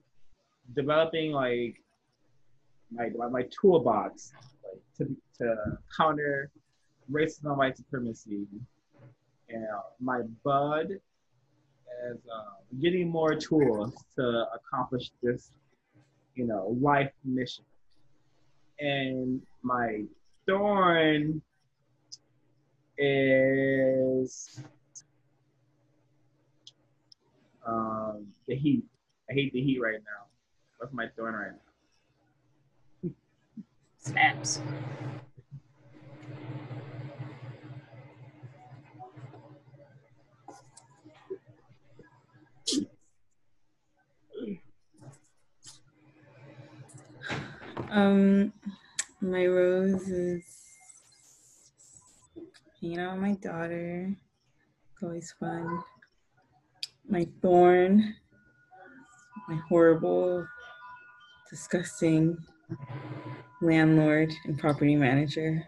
developing 0.76 1.32
like 1.32 1.83
my 2.94 3.10
my 3.30 3.44
toolbox 3.62 4.32
like 4.64 4.82
to 4.98 5.16
to 5.38 5.56
counter 5.96 6.52
racism 7.12 7.46
and 7.46 7.58
white 7.58 7.78
supremacy 7.78 8.48
and 9.50 9.68
my 10.00 10.22
bud 10.44 11.00
is 12.10 12.18
uh, 12.34 12.80
getting 12.82 13.10
more 13.10 13.36
tools 13.36 13.94
to 14.16 14.46
accomplish 14.54 15.12
this, 15.22 15.52
you 16.36 16.46
know, 16.46 16.76
life 16.82 17.12
mission. 17.24 17.66
And 18.80 19.42
my 19.62 20.04
thorn 20.48 21.42
is 22.98 24.62
um, 27.66 28.28
the 28.48 28.56
heat. 28.56 28.84
I 29.30 29.34
hate 29.34 29.54
the 29.54 29.62
heat 29.62 29.80
right 29.82 30.00
now. 30.00 30.26
That's 30.80 30.94
my 30.94 31.08
thorn 31.16 31.36
right 31.36 31.52
now. 31.52 31.73
Snaps. 34.04 34.60
Um, 47.90 48.52
my 49.22 49.46
rose 49.46 50.10
is 50.10 50.44
out 53.00 53.14
with 53.14 53.22
my 53.22 53.34
daughter. 53.36 54.14
It's 54.94 55.04
always 55.04 55.34
fun. 55.40 55.82
My 57.08 57.26
thorn, 57.42 58.16
my 59.48 59.56
horrible, 59.70 60.46
disgusting 61.50 62.38
landlord 63.62 64.32
and 64.46 64.60
property 64.60 64.96
manager 64.96 65.64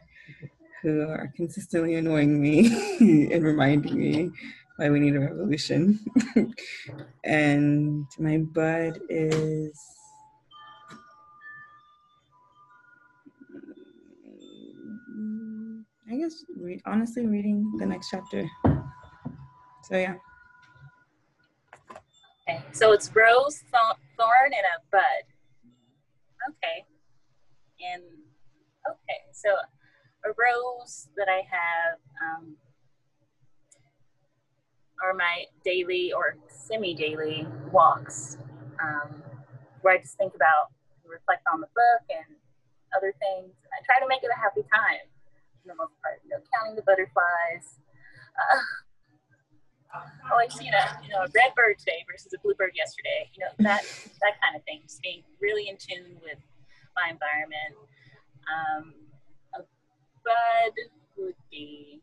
who 0.82 1.02
are 1.02 1.32
consistently 1.36 1.95
annoying 1.95 2.41
me 2.41 2.68
and 3.34 3.44
reminding 3.44 3.98
me 3.98 4.32
why 4.77 4.90
we 4.90 4.99
need 4.99 5.15
a 5.15 5.19
revolution. 5.19 5.99
and 7.23 8.06
my 8.19 8.38
bud 8.38 8.99
is 9.10 9.80
I 16.07 16.18
guess 16.18 16.45
re- 16.56 16.82
honestly 16.86 17.26
reading 17.26 17.77
the 17.80 17.86
next 17.86 18.10
chapter. 18.11 18.48
So 18.64 19.98
yeah. 19.98 20.15
Okay, 22.48 22.61
so 22.72 22.91
it's 22.91 23.10
rose, 23.15 23.64
thorn, 23.72 24.30
and 24.45 24.53
a 24.53 24.82
bud. 24.91 25.02
Okay, 26.49 26.86
and 27.80 28.03
okay, 28.88 29.22
so 29.34 29.49
a 30.26 30.30
rose 30.30 31.10
that 31.18 31.27
I 31.30 31.41
have. 31.49 31.99
Um, 32.22 32.57
are 35.03 35.14
my 35.14 35.45
daily 35.64 36.14
or 36.14 36.38
semi-daily 36.47 37.47
walks, 37.72 38.38
um, 38.81 39.22
where 39.81 39.95
I 39.95 39.97
just 39.99 40.18
think 40.18 40.34
about, 40.35 40.72
reflect 41.06 41.43
on 41.52 41.61
the 41.61 41.68
book 41.68 42.03
and 42.10 42.35
other 42.95 43.14
things. 43.19 43.53
I 43.69 43.84
try 43.85 43.99
to 44.02 44.07
make 44.07 44.23
it 44.23 44.31
a 44.31 44.39
happy 44.39 44.64
time 44.72 45.06
for 45.61 45.68
the 45.69 45.77
most 45.77 45.93
part. 46.02 46.22
You 46.23 46.31
know, 46.31 46.41
counting 46.49 46.76
the 46.76 46.81
butterflies. 46.81 47.77
Uh, 48.34 50.02
oh, 50.31 50.38
I 50.38 50.47
seen 50.49 50.73
a 50.73 50.84
you 51.03 51.14
know 51.14 51.23
a 51.23 51.30
red 51.35 51.53
bird 51.56 51.77
today 51.77 52.03
versus 52.10 52.34
a 52.34 52.39
blue 52.41 52.56
bird 52.56 52.73
yesterday. 52.73 53.30
You 53.38 53.45
know 53.45 53.53
that 53.69 53.84
that 54.26 54.41
kind 54.41 54.56
of 54.56 54.64
thing. 54.64 54.81
Just 54.84 55.02
being 55.02 55.22
really 55.39 55.69
in 55.69 55.77
tune 55.77 56.18
with 56.23 56.39
my 56.95 57.09
environment. 57.11 57.76
Um, 58.47 58.93
a 59.53 59.59
bud 60.23 60.73
would 61.17 61.35
be. 61.51 62.01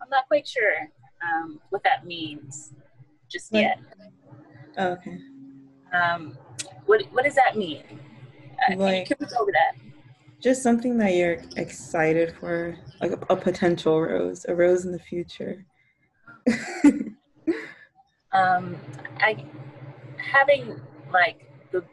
I'm 0.00 0.08
not 0.08 0.26
quite 0.26 0.46
sure 0.46 0.90
um, 1.22 1.60
what 1.70 1.82
that 1.84 2.06
means 2.06 2.72
just 3.30 3.52
yet. 3.52 3.78
Oh, 4.76 4.88
okay. 4.88 5.18
Um, 5.92 6.36
what 6.86 7.02
what 7.12 7.24
does 7.24 7.34
that 7.36 7.56
mean? 7.56 7.82
Uh, 8.68 8.72
you 8.72 8.76
Like- 8.76 9.06
can 9.06 9.16
go 9.20 9.26
over 9.40 9.52
that? 9.52 9.74
Just 10.40 10.62
something 10.64 10.98
that 10.98 11.14
you're 11.14 11.38
excited 11.56 12.34
for, 12.40 12.76
like 13.00 13.12
a, 13.12 13.18
a 13.30 13.36
potential 13.36 14.02
rose, 14.02 14.44
a 14.48 14.54
rose 14.56 14.84
in 14.84 14.90
the 14.90 14.98
future. 14.98 15.64
um, 18.32 18.76
I 19.20 19.44
having 20.18 20.80
like 21.12 21.46
the 21.70 21.84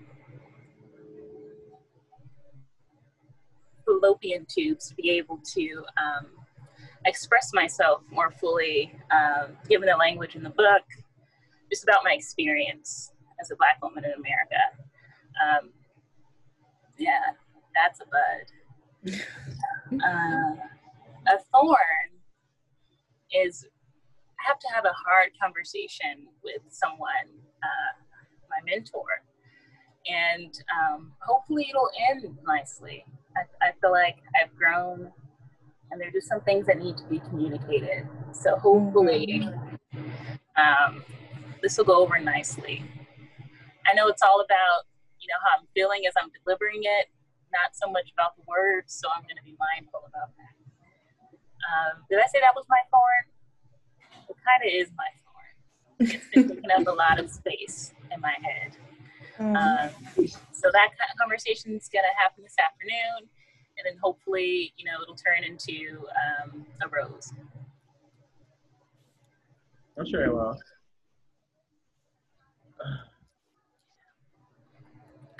fallopian 3.89 4.45
tubes 4.47 4.87
to 4.89 4.95
be 4.95 5.09
able 5.11 5.39
to 5.53 5.83
um, 5.97 6.27
express 7.05 7.51
myself 7.53 8.01
more 8.11 8.29
fully, 8.31 8.93
um, 9.11 9.57
given 9.67 9.87
the 9.87 9.95
language 9.95 10.35
in 10.35 10.43
the 10.43 10.49
book, 10.49 10.83
just 11.71 11.83
about 11.83 11.99
my 12.03 12.13
experience 12.13 13.11
as 13.41 13.51
a 13.51 13.55
Black 13.55 13.81
woman 13.81 14.05
in 14.05 14.11
America. 14.11 14.59
Um, 15.43 15.71
yeah, 16.97 17.33
that's 17.73 18.01
a 18.01 18.05
bud. 18.05 19.21
Uh, 19.91 20.53
a 21.27 21.39
thorn 21.51 22.09
is 23.33 23.65
I 24.39 24.47
have 24.47 24.59
to 24.59 24.67
have 24.71 24.85
a 24.85 24.93
hard 24.93 25.31
conversation 25.41 26.27
with 26.43 26.61
someone, 26.69 27.27
uh, 27.63 27.91
my 28.49 28.71
mentor, 28.71 29.23
and 30.07 30.53
um, 30.77 31.11
hopefully 31.21 31.67
it'll 31.69 31.89
end 32.09 32.37
nicely. 32.45 33.03
I, 33.35 33.67
I 33.67 33.71
feel 33.81 33.91
like 33.91 34.17
I've 34.39 34.55
grown, 34.55 35.11
and 35.91 35.99
there 35.99 36.07
are 36.09 36.11
just 36.11 36.27
some 36.27 36.41
things 36.41 36.65
that 36.67 36.79
need 36.79 36.97
to 36.97 37.03
be 37.05 37.19
communicated. 37.19 38.07
So 38.31 38.55
hopefully, 38.57 39.47
um, 40.55 41.03
this 41.61 41.77
will 41.77 41.85
go 41.85 42.01
over 42.01 42.19
nicely. 42.19 42.83
I 43.85 43.93
know 43.93 44.07
it's 44.07 44.21
all 44.21 44.41
about 44.41 44.85
you 45.19 45.27
know 45.27 45.39
how 45.43 45.59
I'm 45.59 45.67
feeling 45.73 46.01
as 46.07 46.13
I'm 46.21 46.29
delivering 46.43 46.81
it, 46.83 47.07
not 47.51 47.75
so 47.75 47.89
much 47.91 48.11
about 48.13 48.35
the 48.35 48.43
words. 48.47 48.93
So 48.93 49.07
I'm 49.15 49.23
going 49.23 49.37
to 49.37 49.43
be 49.43 49.55
mindful 49.59 50.01
about 50.07 50.29
that. 50.37 50.53
Um, 51.69 52.03
did 52.09 52.19
I 52.19 52.27
say 52.27 52.39
that 52.39 52.53
was 52.55 52.65
my 52.69 52.79
thorn? 52.91 53.25
It 54.29 54.35
kind 54.45 54.63
of 54.63 54.69
is 54.71 54.89
my 54.95 55.09
thorn. 55.23 56.09
It's 56.15 56.27
been 56.33 56.47
taking 56.47 56.71
up 56.71 56.87
a 56.87 56.91
lot 56.91 57.19
of 57.19 57.29
space 57.29 57.93
in 58.13 58.21
my 58.21 58.35
head. 58.41 58.77
Um, 59.39 59.55
Um, 59.55 59.89
so 60.59 60.69
that 60.73 60.89
kind 60.97 61.09
of 61.11 61.17
conversation 61.19 61.75
is 61.75 61.87
going 61.89 62.03
to 62.03 62.15
happen 62.21 62.43
this 62.43 62.55
afternoon, 62.59 63.29
and 63.77 63.83
then 63.85 63.97
hopefully, 64.03 64.73
you 64.77 64.85
know, 64.85 65.01
it'll 65.01 65.15
turn 65.15 65.43
into 65.43 66.03
um, 66.43 66.65
a 66.83 66.87
rose. 66.89 67.31
I'm 69.97 70.05
sure 70.05 70.23
it 70.25 70.33
will. 70.33 70.57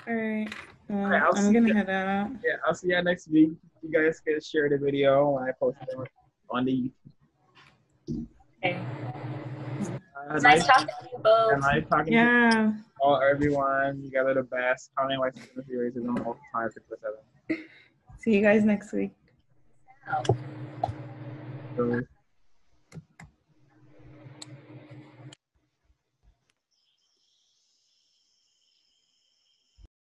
all 0.08 0.14
right. 0.14 0.48
Well, 0.88 1.04
Alright, 1.04 1.22
I'll 1.22 1.36
I'm 1.36 1.46
see 1.48 1.52
gonna 1.54 1.68
you. 1.68 1.74
head 1.74 1.88
out. 1.90 2.30
Yeah, 2.44 2.56
I'll 2.66 2.74
see 2.74 2.88
you 2.88 3.00
next 3.02 3.28
week. 3.30 3.50
You 3.82 3.90
guys 3.92 4.20
can 4.20 4.40
share 4.40 4.68
the 4.68 4.76
video 4.78 5.30
when 5.30 5.44
I 5.44 5.52
post 5.52 5.76
it 5.82 5.94
on- 5.96 6.06
on 6.50 6.64
the. 6.64 6.90
Okay. 8.64 8.80
Uh, 10.28 10.32
Nice 10.34 10.42
nice, 10.42 10.66
talking 10.66 10.86
to 10.86 11.08
you 11.12 11.18
both. 11.22 11.52
and 11.52 11.60
nice 11.62 11.84
talking 11.88 12.06
to 12.06 12.12
Yeah. 12.12 12.72
all 13.00 13.20
everyone. 13.22 14.02
You 14.02 14.10
guys 14.10 14.26
are 14.26 14.34
the 14.34 14.42
best. 14.42 14.90
How 14.96 15.06
many 15.06 15.18
white 15.18 15.32
series 15.66 15.96
is 15.96 16.04
on 16.06 16.20
all 16.22 16.38
time 16.52 16.70
six 16.70 16.84
seven. 17.00 17.64
See 18.18 18.34
you 18.36 18.42
guys 18.42 18.64
next 18.64 18.92
week. 18.92 19.12
Oh. 20.12 20.22
So 21.76 22.00